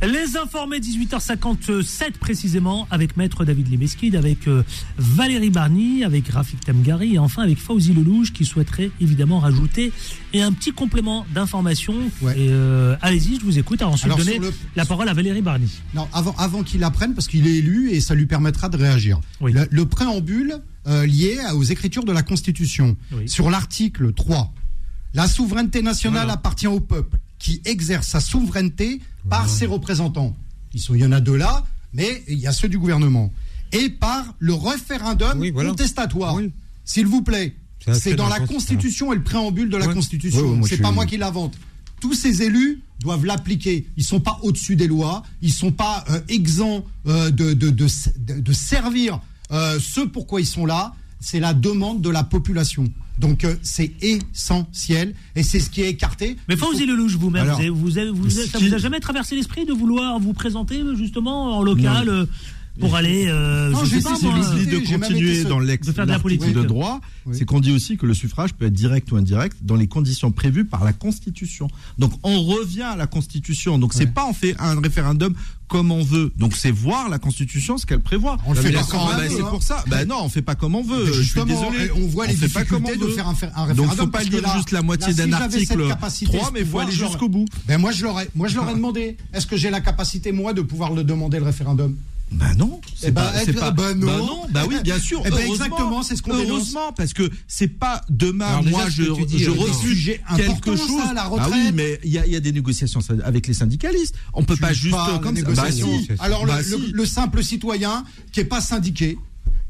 Les 0.00 0.36
informés 0.36 0.78
18h57 0.78 2.12
précisément 2.20 2.86
avec 2.90 3.16
Maître 3.16 3.44
David 3.44 3.68
Limeskid, 3.68 4.14
avec 4.14 4.46
euh, 4.46 4.62
Valérie 4.96 5.50
Barny, 5.50 6.04
avec 6.04 6.28
Rafik 6.28 6.60
Tamgari 6.64 7.14
et 7.14 7.18
enfin 7.18 7.42
avec 7.42 7.58
Fauzi 7.58 7.94
Lelouch 7.94 8.32
qui 8.32 8.44
souhaiterait 8.44 8.92
évidemment 9.00 9.40
rajouter 9.40 9.92
et 10.32 10.40
un 10.40 10.52
petit 10.52 10.70
complément 10.70 11.26
d'information. 11.34 11.96
Euh, 12.22 12.96
allez-y, 13.02 13.40
je 13.40 13.44
vous 13.44 13.58
écoute. 13.58 13.82
Alors, 13.82 13.94
ensuite 13.94 14.16
donner 14.16 14.38
le- 14.38 14.54
la 14.76 14.84
parole 14.86 15.08
à 15.08 15.14
Valérie 15.14 15.42
Barny. 15.42 15.68
Non, 15.94 16.06
avant, 16.12 16.34
avant 16.38 16.62
qu'il 16.62 16.84
apprenne, 16.84 17.14
parce 17.14 17.26
qu'il 17.26 17.48
est 17.48 17.56
élu 17.56 17.90
et 17.90 18.00
ça 18.00 18.14
lui 18.14 18.26
permettra 18.26 18.68
de 18.68 18.76
réagir. 18.76 19.18
Le, 19.42 19.66
le 19.68 19.84
préambule 19.86 20.58
euh, 20.86 21.06
lié 21.06 21.38
aux 21.54 21.64
écritures 21.64 22.04
de 22.04 22.12
la 22.12 22.22
Constitution, 22.22 22.96
sur 23.26 23.50
l'article 23.50 24.12
3, 24.12 24.54
la 25.14 25.26
souveraineté 25.26 25.82
nationale 25.82 26.30
appartient 26.30 26.68
au 26.68 26.78
peuple 26.78 27.18
qui 27.38 27.60
exerce 27.64 28.08
sa 28.08 28.20
souveraineté 28.20 29.00
par 29.28 29.48
ses 29.48 29.66
représentants. 29.66 30.34
Ils 30.74 30.80
sont, 30.80 30.94
il 30.94 31.00
y 31.00 31.04
en 31.04 31.12
a 31.12 31.20
deux 31.20 31.36
là, 31.36 31.64
mais 31.92 32.22
il 32.28 32.38
y 32.38 32.46
a 32.46 32.52
ceux 32.52 32.68
du 32.68 32.78
gouvernement. 32.78 33.32
Et 33.72 33.88
par 33.90 34.34
le 34.38 34.54
référendum 34.54 35.38
contestatoire. 35.68 36.36
S'il 36.84 37.06
vous 37.06 37.22
plaît, 37.22 37.54
C'est 37.92 38.14
dans 38.16 38.28
la 38.28 38.40
Constitution 38.40 39.12
et 39.12 39.16
le 39.16 39.22
préambule 39.22 39.70
de 39.70 39.76
la 39.76 39.86
Ouais. 39.88 39.94
Constitution. 39.94 40.40
Ouais, 40.60 40.68
c'est 40.68 40.78
pas 40.78 40.88
suis- 40.88 40.94
moi 40.94 41.06
qui 41.06 41.16
l'invente. 41.16 41.54
Tous 42.00 42.12
ces 42.14 42.42
élus 42.42 42.80
doivent 43.00 43.24
l'appliquer. 43.24 43.86
Ils 43.96 44.04
sont 44.04 44.20
pas 44.20 44.38
au-dessus 44.42 44.76
des 44.76 44.86
lois. 44.86 45.22
Ils 45.42 45.52
sont 45.52 45.72
pas 45.72 46.04
euh, 46.10 46.20
exempts 46.28 46.84
euh, 47.06 47.30
de, 47.30 47.54
de, 47.54 47.70
de, 47.70 47.86
de- 48.18 48.40
de 48.40 48.52
servir 48.52 49.20
euh, 49.52 49.78
ce 49.80 50.00
pourquoi 50.00 50.40
ils 50.40 50.46
sont 50.46 50.66
là. 50.66 50.94
C'est 51.20 51.40
la 51.40 51.52
demande 51.54 52.00
de 52.00 52.10
la 52.10 52.22
population. 52.24 52.84
Donc 53.18 53.44
euh, 53.44 53.56
c'est 53.62 53.90
essentiel 54.02 55.14
et 55.34 55.42
c'est 55.42 55.58
ce 55.58 55.68
qui 55.70 55.82
est 55.82 55.88
écarté. 55.90 56.36
Mais 56.48 56.56
Fauzi 56.56 56.86
Lelouch, 56.86 57.16
vous-même, 57.16 57.46
vous 57.46 57.52
avez- 57.54 57.68
vous 57.70 57.98
avez- 57.98 58.10
vous 58.10 58.30
ce 58.30 58.38
avez- 58.40 58.48
ça 58.48 58.58
qui- 58.58 58.68
vous 58.68 58.74
a 58.74 58.78
jamais 58.78 59.00
traversé 59.00 59.34
l'esprit 59.34 59.64
de 59.66 59.72
vouloir 59.72 60.20
vous 60.20 60.32
présenter 60.32 60.82
justement 60.96 61.56
en 61.58 61.62
local 61.62 62.08
euh, 62.08 62.26
pour 62.80 62.96
aller, 62.96 63.26
euh, 63.28 63.70
Non, 63.70 63.84
je 63.84 63.98
sais 63.98 64.02
pas 64.02 64.12
de 64.18 64.58
L'idée 64.58 64.82
continuer 64.82 65.44
dans 65.44 65.58
l'ex 65.58 65.86
de 65.86 65.92
faire 65.92 66.06
de 66.06 66.10
la 66.12 66.18
politique. 66.18 66.52
de 66.54 66.62
droit, 66.62 67.00
c'est 67.32 67.44
qu'on 67.44 67.60
dit 67.60 67.72
aussi 67.72 67.96
que 67.96 68.06
le 68.06 68.14
suffrage 68.14 68.54
peut 68.54 68.66
être 68.66 68.72
direct 68.72 69.10
ou 69.12 69.16
indirect 69.16 69.56
dans 69.62 69.76
les 69.76 69.86
conditions 69.86 70.30
prévues 70.32 70.64
par 70.64 70.84
la 70.84 70.92
Constitution. 70.92 71.68
Donc 71.98 72.12
on 72.22 72.42
revient 72.42 72.82
à 72.82 72.96
la 72.96 73.06
Constitution. 73.06 73.78
Donc 73.78 73.94
c'est 73.94 74.06
pas 74.06 74.26
on 74.28 74.32
fait 74.34 74.54
un 74.58 74.80
référendum 74.80 75.34
comme 75.68 75.90
on 75.92 76.02
veut. 76.02 76.32
Donc 76.38 76.54
c'est 76.56 76.70
voir 76.70 77.10
la 77.10 77.18
Constitution 77.18 77.76
ce 77.76 77.84
qu'elle 77.84 78.00
prévoit. 78.00 78.38
On 78.46 78.52
le 78.54 78.56
Non, 78.56 78.62
fait 78.62 78.68
on 78.94 79.06
bah, 79.06 79.16
veut, 79.18 79.28
c'est 79.28 79.42
hein. 79.42 79.46
pour 79.50 79.62
ça. 79.62 79.84
Bah 79.88 80.04
non, 80.06 80.16
on 80.24 80.28
fait 80.30 80.40
pas 80.40 80.54
comme 80.54 80.74
on 80.74 80.82
veut. 80.82 81.04
Je 81.06 81.12
suis 81.12 81.22
justement, 81.24 81.44
désolé. 81.44 81.90
on 81.94 82.06
voit 82.06 82.26
les 82.26 82.34
fait 82.34 82.48
pas 82.48 82.64
comme 82.64 82.84
on 82.84 82.86
difficultés 82.86 83.10
de 83.10 83.14
faire 83.14 83.28
un, 83.28 83.32
un 83.32 83.34
Donc 83.74 83.88
référendum. 83.88 83.96
faut 84.06 84.06
pas 84.06 84.22
lire 84.22 84.40
là- 84.42 84.54
juste 84.56 84.70
la 84.70 84.80
moitié 84.82 85.12
si 85.12 85.18
d'un 85.18 85.24
j'avais 85.30 85.44
article 85.44 85.66
cette 85.66 85.88
capacité, 85.88 86.36
3, 86.38 86.48
ce 86.48 86.52
mais 86.54 86.60
il 86.60 86.66
faut 86.66 86.78
aller 86.78 86.94
l'aurais- 86.96 87.08
jusqu'au 87.08 87.28
bout. 87.28 87.44
Ben 87.66 87.76
moi 87.78 87.92
je 87.92 88.02
l'aurais, 88.02 88.28
moi 88.34 88.48
je 88.48 88.54
leur 88.54 88.68
ai 88.70 88.74
demandé. 88.74 89.16
Est-ce 89.34 89.46
que 89.46 89.56
j'ai 89.58 89.68
la 89.68 89.80
capacité 89.82 90.32
moi 90.32 90.54
de 90.54 90.62
pouvoir 90.62 90.92
le 90.94 91.04
demander 91.04 91.38
le 91.38 91.44
référendum? 91.44 91.96
Bah 92.30 92.52
non, 92.58 92.80
Eh 92.84 92.90
c'est 92.94 93.10
ben, 93.10 93.22
pas, 93.22 93.32
c'est 93.38 93.50
être- 93.52 93.58
pas- 93.60 93.70
bah 93.70 93.94
non. 93.94 94.06
bah 94.06 94.16
non, 94.18 94.42
bah 94.50 94.64
oui, 94.68 94.76
bien 94.84 94.98
sûr. 94.98 95.22
Eh 95.24 95.30
ben, 95.30 95.36
heureusement. 95.36 95.54
exactement, 95.64 96.02
c'est 96.02 96.14
ce 96.16 96.22
qu'on. 96.22 96.34
Heureusement, 96.34 96.92
parce 96.94 97.14
que 97.14 97.30
c'est 97.46 97.68
pas 97.68 98.02
demain, 98.10 98.46
Alors 98.46 98.64
moi, 98.64 98.88
je, 98.90 99.02
dis, 99.24 99.38
je 99.38 99.50
euh, 99.50 99.54
refuse 99.54 100.04
quelque 100.36 100.42
important, 100.42 100.76
ça, 100.76 100.86
chose. 100.86 101.14
la 101.14 101.22
ah 101.22 101.28
retraite. 101.28 101.52
oui, 101.54 101.70
mais 101.74 101.98
il 102.04 102.10
y 102.10 102.18
a, 102.18 102.26
il 102.26 102.32
y 102.32 102.36
a 102.36 102.40
des 102.40 102.52
négociations 102.52 103.00
avec 103.24 103.46
les 103.46 103.54
syndicalistes. 103.54 104.14
On 104.34 104.44
peut 104.44 104.56
pas 104.56 104.74
juste 104.74 104.94
Pas 104.94 105.18
comme 105.22 105.36
la 105.36 105.40
ça. 105.40 105.46
Bah 105.46 105.70
négociation. 105.70 106.00
si. 106.00 106.08
Alors 106.18 106.44
Bah 106.46 106.58
le, 106.58 106.64
si. 106.64 106.70
le- 106.70 106.90
le 106.92 107.06
simple 107.06 107.42
citoyen 107.42 108.04
qui 108.30 108.40
est 108.40 108.44
pas 108.44 108.60
syndiqué, 108.60 109.16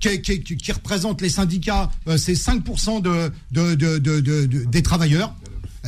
qui, 0.00 0.20
qui- 0.20 0.42
qui- 0.42 0.56
qui 0.56 0.72
représente 0.72 1.20
les 1.22 1.28
syndicats, 1.30 1.90
euh, 2.09 2.16
c'est 2.18 2.34
5% 2.34 3.00
de, 3.00 3.30
de, 3.52 3.74
de- 3.76 3.98
de- 3.98 4.20
de- 4.20 4.46
de- 4.46 4.64
des 4.64 4.82
travailleurs. 4.82 5.32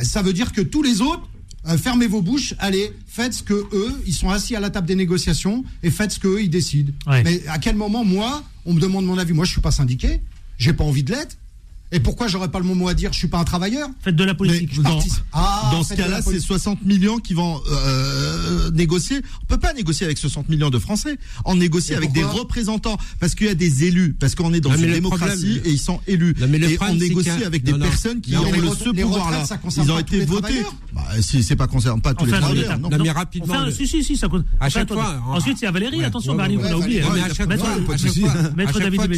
Ça 0.03 0.21
veut 0.21 0.33
dire 0.33 0.53
que 0.53 0.61
tous 0.61 0.83
les 0.83 1.01
autres, 1.01 1.27
euh, 1.67 1.77
fermez 1.77 2.07
vos 2.07 2.21
bouches, 2.21 2.55
allez, 2.59 2.91
faites 3.07 3.33
ce 3.33 3.43
que 3.43 3.53
eux, 3.53 4.01
ils 4.05 4.13
sont 4.13 4.29
assis 4.29 4.55
à 4.55 4.59
la 4.59 4.69
table 4.69 4.87
des 4.87 4.95
négociations 4.95 5.63
et 5.83 5.91
faites 5.91 6.11
ce 6.11 6.19
que 6.19 6.27
eux, 6.27 6.41
ils 6.41 6.49
décident. 6.49 6.91
Ouais. 7.07 7.23
Mais 7.23 7.41
à 7.47 7.59
quel 7.59 7.75
moment, 7.75 8.03
moi, 8.03 8.43
on 8.65 8.73
me 8.73 8.79
demande 8.79 9.05
mon 9.05 9.17
avis? 9.17 9.33
Moi, 9.33 9.45
je 9.45 9.51
suis 9.51 9.61
pas 9.61 9.71
syndiqué, 9.71 10.21
j'ai 10.57 10.73
pas 10.73 10.83
envie 10.83 11.03
de 11.03 11.11
l'être. 11.11 11.37
Et 11.91 11.99
pourquoi 11.99 12.27
j'aurais 12.27 12.49
pas 12.49 12.59
le 12.59 12.65
mot 12.65 12.87
à 12.87 12.93
dire? 12.93 13.11
Je 13.11 13.17
suis 13.17 13.27
pas 13.27 13.37
un 13.39 13.43
travailleur. 13.43 13.89
Faites 14.01 14.15
de 14.15 14.23
la 14.23 14.33
politique. 14.33 14.69
Je 14.73 14.81
Dans. 14.81 14.99
Ah, 15.33 15.69
dans 15.73 15.83
ce 15.83 15.93
cas-là, 15.93 16.17
c'est 16.17 16.23
politique. 16.25 16.47
60 16.47 16.85
millions 16.85 17.17
qui 17.17 17.33
vont 17.33 17.59
euh, 17.69 18.71
négocier. 18.71 19.21
On 19.43 19.45
peut 19.45 19.57
pas 19.57 19.73
négocier 19.73 20.05
avec 20.05 20.17
60 20.17 20.49
millions 20.49 20.69
de 20.69 20.79
Français. 20.79 21.17
On 21.45 21.55
négocie 21.55 21.93
Et 21.93 21.95
avec 21.95 22.11
des 22.13 22.23
représentants 22.23 22.97
parce 23.19 23.35
qu'il 23.35 23.47
y 23.47 23.49
a 23.49 23.55
des 23.55 23.85
élus, 23.85 24.15
parce 24.19 24.35
qu'on 24.35 24.53
est 24.53 24.61
dans 24.61 24.69
Non, 24.71 24.77
une 24.77 24.91
démocratie 24.93 25.35
problème- 25.55 25.61
et 25.65 25.69
ils 25.69 25.79
sont 25.79 25.99
élus. 26.07 26.33
Non, 26.39 26.47
et 26.47 26.49
on 26.73 26.75
problème, 26.77 26.99
c'est 26.99 27.07
négocie 27.09 27.43
avec 27.43 27.63
des 27.63 27.71
Non, 27.73 27.79
personnes 27.79 28.21
qui 28.21 28.35
ont 28.37 28.51
le 28.51 28.69
ce 28.75 28.89
pouvoir-là. 28.89 29.43
concerne 29.61 29.87
Ils 29.87 29.91
ont 29.91 29.99
été 29.99 30.25
votés. 30.25 30.63
Bah, 30.93 31.01
si 31.21 31.43
c'est 31.43 31.55
pas 31.55 31.67
concerne 31.67 32.01
pas 32.01 32.13
tous 32.13 32.25
les 32.25 32.31
Enfin, 32.31 32.41
travailleurs. 32.41 32.79
non. 32.79 32.89
Non, 32.89 32.97
mais 33.03 33.11
rapidement. 33.11 33.53
Enfin, 33.53 33.65
le- 33.65 33.71
si, 33.71 33.87
si, 33.87 34.03
si, 34.03 34.17
ça 34.17 34.27
compte. 34.27 34.45
À 34.59 34.65
Enfin, 34.67 34.69
chaque 34.69 34.83
attendez. 34.91 35.01
fois, 35.01 35.21
Ensuite, 35.35 35.59
il 35.61 35.65
y 35.65 35.67
a 35.67 35.71
Valérie, 35.71 36.03
attention, 36.03 36.35
Valérie, 36.35 36.61
on 36.63 36.65
a 36.65 36.75
oublié. 36.75 37.01
hein. 37.01 37.07
mais 37.13 37.21
à 37.21 37.33
chaque 37.33 37.47
Maître- 37.47 37.63
fois, 37.65 37.73
à 37.73 37.75
à 37.75 37.97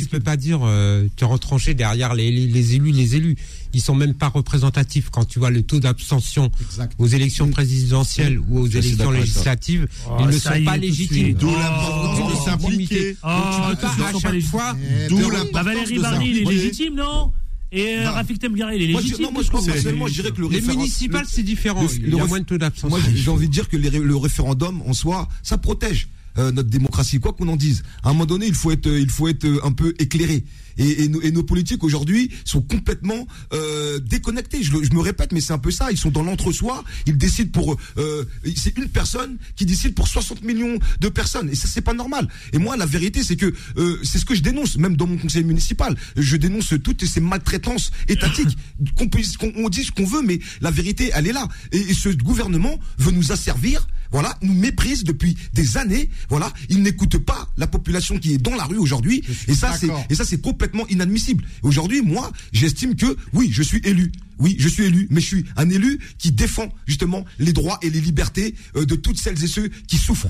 tu 0.02 0.08
peux 0.08 0.20
pas 0.20 0.38
dire 0.38 0.60
euh, 0.64 1.08
te 1.16 1.26
retrancher 1.26 1.74
derrière 1.74 2.14
les, 2.14 2.32
les, 2.64 2.70
les 2.70 2.76
élus. 2.76 2.91
Les 2.91 3.16
élus, 3.16 3.36
ils 3.74 3.82
sont 3.82 3.95
même 3.95 4.14
pas 4.14 4.28
représentatifs 4.30 5.09
quand 5.11 5.26
tu 5.26 5.39
vois 5.39 5.49
le 5.49 5.61
taux 5.64 5.80
d'abstention 5.80 6.51
aux 6.97 7.07
élections 7.07 7.49
présidentielles 7.49 8.39
ou 8.49 8.59
aux 8.59 8.68
élections 8.68 9.11
législatives. 9.11 9.88
Oh, 10.07 10.18
ils 10.22 10.28
ne 10.28 10.32
sont 10.32 10.64
pas 10.64 10.78
légitimes. 10.78 11.18
suite. 11.26 11.38
D'où 11.38 11.49
Oh, 11.49 11.57
l'importance 11.59 12.32
de 12.39 12.45
s'impliquer. 12.45 13.18
Oh, 13.24 13.28
Donc 13.28 13.43
tu 13.53 13.70
peux 13.70 13.82
pas 13.82 14.07
à 14.07 14.20
chaque 14.32 14.41
fois. 14.43 14.76
Eh, 14.80 15.07
D'où 15.09 15.18
l'importance 15.20 15.51
Bah, 15.53 15.64
Valérie 15.64 15.99
Barny, 15.99 16.30
il 16.30 16.38
est 16.39 16.45
légitime, 16.51 16.95
non? 16.95 17.32
Et 17.72 17.97
euh. 17.97 18.11
Rafik 18.11 18.39
Temgari, 18.39 18.76
il 18.78 18.89
est 18.89 18.91
Moi, 18.91 19.01
je- 19.01 19.05
légitime. 19.07 19.26
non, 19.26 19.32
moi, 19.32 19.41
je 19.43 19.47
crois 19.47 19.59
qu'est-ce 19.61 19.66
que 19.68 19.72
vous 19.72 19.84
personnellement, 19.84 20.07
je 20.07 20.14
dirais 20.14 20.32
que 20.32 20.41
le 20.41 20.49
Les 20.49 20.55
référendum- 20.59 20.78
municipales, 20.78 21.22
le- 21.24 21.28
c'est 21.30 21.43
différent. 21.43 21.82
le- 21.84 21.89
Il 22.07 22.16
y 22.16 22.20
a 22.20 22.26
moins 22.26 22.39
de 22.39 22.45
taux 22.45 22.57
d'abstention. 22.59 22.89
Moi, 22.89 22.99
j'ai 23.16 23.30
envie 23.32 23.47
de 23.47 23.51
dire 23.53 23.68
que 23.68 23.78
les 23.78 23.89
le 23.89 24.16
référendum 24.16 24.82
en 24.86 24.93
soi, 24.93 25.28
ça 25.41 25.57
protège 25.57 26.07
euh, 26.39 26.51
notre 26.51 26.70
démocratie, 26.70 27.20
quoi 27.20 27.34
qu'on 27.34 27.47
en 27.47 27.55
dise. 27.55 27.84
À 28.03 28.09
un 28.09 28.14
moment 28.14 28.26
donné, 28.26 28.47
il 28.47 28.55
faut 28.55 28.72
être, 28.72 28.88
euh, 28.88 28.99
il 28.99 29.09
faut 29.09 29.28
être 29.28 29.45
euh, 29.45 29.59
un 29.64 29.72
peu 29.72 29.93
éclairé. 29.99 30.43
Et, 30.78 31.04
et 31.04 31.08
nos, 31.08 31.22
et 31.22 31.32
nos 31.32 31.44
politiques 31.44 31.84
aujourd'hui 31.84 32.30
sont 32.46 32.62
complètement 32.62 33.28
euh, 33.54 34.00
déconnectés. 34.00 34.64
Je, 34.64 34.72
le- 34.74 34.84
je 34.84 34.92
me 34.94 35.00
répète, 35.00 35.32
mais 35.32 35.42
c'est 35.42 35.54
un 35.54 35.58
peu 35.60 35.72
ça. 35.72 35.92
Ils 35.92 35.98
sont 35.98 36.12
dans 36.12 36.24
l'entre-soi. 36.24 36.84
Ils 37.06 37.18
décident 37.18 37.52
pour. 37.52 37.78
Euh, 37.98 38.26
c'est 38.56 38.78
une 38.78 38.90
personne 38.90 39.38
qui 39.56 39.66
décide 39.66 39.94
pour 39.96 40.08
60 40.08 40.44
millions 40.44 40.78
de 41.00 41.10
personnes. 41.10 41.50
Et 41.50 41.56
ça, 41.56 41.68
c'est 41.68 41.82
pas 41.82 41.94
normal. 41.94 42.28
Et 42.54 42.58
moi, 42.58 42.78
la 42.78 42.86
vérité, 42.86 43.24
c'est 43.24 43.36
que 43.36 43.54
euh, 43.78 43.98
c'est 44.04 44.18
ce 44.20 44.26
que 44.26 44.36
je 44.36 44.42
dénonce, 44.42 44.78
même 44.78 44.96
dans 44.96 45.08
mon 45.08 45.18
conseil 45.18 45.44
municipal. 45.44 45.96
Je 46.16 46.36
dénonce 46.38 46.74
toutes 46.84 47.06
ces 47.06 47.20
maltraitances 47.20 47.92
étatiques. 48.08 48.58
qu'on 48.98 49.08
puisse, 49.10 49.38
qu'on 49.38 49.52
on 49.56 49.70
dit 49.70 49.84
ce 49.84 49.92
qu'on 49.92 50.06
veut, 50.06 50.22
mais 50.22 50.40
la 50.62 50.72
vérité, 50.72 51.12
elle 51.14 51.28
est 51.28 51.34
là. 51.34 51.48
Et, 51.72 51.78
et 51.80 51.94
ce 51.94 52.10
gouvernement 52.10 52.80
veut 52.98 53.12
nous 53.12 53.32
asservir. 53.32 53.88
Voilà, 54.12 54.38
nous 54.44 54.54
méprise 54.54 55.04
depuis 55.04 55.36
des 55.54 55.78
années. 55.78 56.08
Voilà, 56.30 56.54
il 56.70 56.84
n'écoute 56.84 57.18
pas 57.18 57.50
la 57.58 57.66
population 57.66 58.20
qui 58.20 58.34
est 58.36 58.38
dans 58.38 58.56
la 58.56 58.66
rue 58.66 58.78
aujourd'hui. 58.78 59.24
Et 59.48 59.56
ça, 59.56 59.70
c'est 59.80 59.88
et 60.12 60.16
ça, 60.16 60.24
c'est 60.24 60.40
complètement 60.40 60.62
inadmissible. 60.89 61.43
Aujourd'hui, 61.61 62.01
moi, 62.01 62.32
j'estime 62.51 62.95
que 62.95 63.18
oui, 63.34 63.49
je 63.51 63.64
suis 63.64 63.82
élu. 63.84 64.11
Oui, 64.39 64.55
je 64.59 64.68
suis 64.68 64.84
élu, 64.84 65.07
mais 65.09 65.22
je 65.22 65.28
suis 65.28 65.45
un 65.55 65.70
élu 65.70 65.99
qui 66.18 66.32
défend 66.32 66.74
justement 66.88 67.26
les 67.39 67.53
droits 67.53 67.78
et 67.82 67.89
les 67.89 68.01
libertés 68.01 68.55
euh, 68.76 68.86
de 68.86 68.95
toutes 68.95 69.18
celles 69.18 69.41
et 69.43 69.47
ceux 69.47 69.70
qui 69.88 69.97
souffrent. 69.97 70.30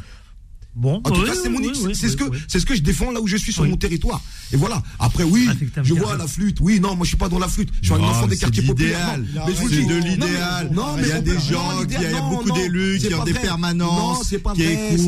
Bon, 0.75 0.95
En 0.95 1.01
tout 1.01 1.21
oui, 1.21 1.27
cas, 1.27 1.33
c'est 1.35 1.49
oui, 1.49 1.53
mon, 1.53 1.59
oui, 1.87 1.93
c'est 1.95 2.09
ce 2.09 2.17
que 2.17 2.23
c'est 2.47 2.59
ce 2.59 2.65
que 2.65 2.73
je 2.75 2.81
défends 2.81 3.11
là 3.11 3.21
où 3.21 3.27
je 3.27 3.37
suis 3.37 3.53
sur 3.53 3.61
Oui. 3.61 3.69
mon 3.69 3.77
territoire. 3.77 4.19
Et 4.51 4.57
voilà. 4.57 4.81
Après, 4.99 5.23
oui, 5.23 5.47
je 5.83 5.93
vois 5.93 6.17
la 6.17 6.25
flûte. 6.27 6.57
Oui, 6.61 6.79
non, 6.79 6.95
moi 6.95 7.03
je 7.03 7.09
suis 7.09 7.17
pas 7.17 7.29
dans 7.29 7.37
la 7.37 7.47
flûte. 7.47 7.69
Je 7.81 7.85
suis 7.87 7.93
un 7.93 7.99
Non, 7.99 8.05
enfant 8.07 8.25
des 8.25 8.37
quartiers 8.37 8.63
populaires. 8.63 9.17
Non, 9.19 9.41
mais 9.47 9.53
je 9.53 9.61
vous 9.61 9.69
C'est 9.69 9.75
dis- 9.81 9.85
de 9.85 9.95
l'idéal. 9.95 10.71
Non, 10.73 10.95
mais 10.95 11.03
il 11.03 11.09
y 11.09 11.11
a 11.11 11.19
on 11.19 11.21
des 11.21 11.33
gens, 11.39 11.83
il 11.87 11.91
y 12.11 12.15
a 12.15 12.21
beaucoup 12.21 12.51
d'élus 12.51 12.97
qui 12.99 13.13
ont 13.13 13.23
des 13.23 13.33
permanences, 13.33 14.17
Non, 14.19 14.23
c'est 14.23 14.39
pas 14.39 14.53
qui 14.53 14.63
écoutent, 14.63 14.99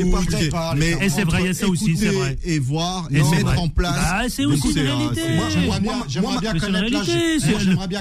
mais 0.77 0.97
Et 1.01 1.09
c'est 1.09 1.23
vrai, 1.23 1.41
il 1.41 1.45
y 1.47 1.49
a 1.49 1.53
ça 1.55 1.67
aussi, 1.67 1.97
c'est 1.97 2.09
vrai. 2.09 2.37
Et 2.43 2.59
voir 2.59 3.07
Et 3.11 3.21
mettre 3.23 3.59
en 3.59 3.67
place. 3.69 3.95
Ah, 3.97 4.21
c'est 4.29 4.45
aussi 4.45 4.69
une 4.71 4.79
un- 4.79 4.95
réalité. 4.95 5.21
J'aimerais 6.07 6.39
bien, 6.41 6.53
connaître 6.53 6.91
l'âge. 6.91 7.07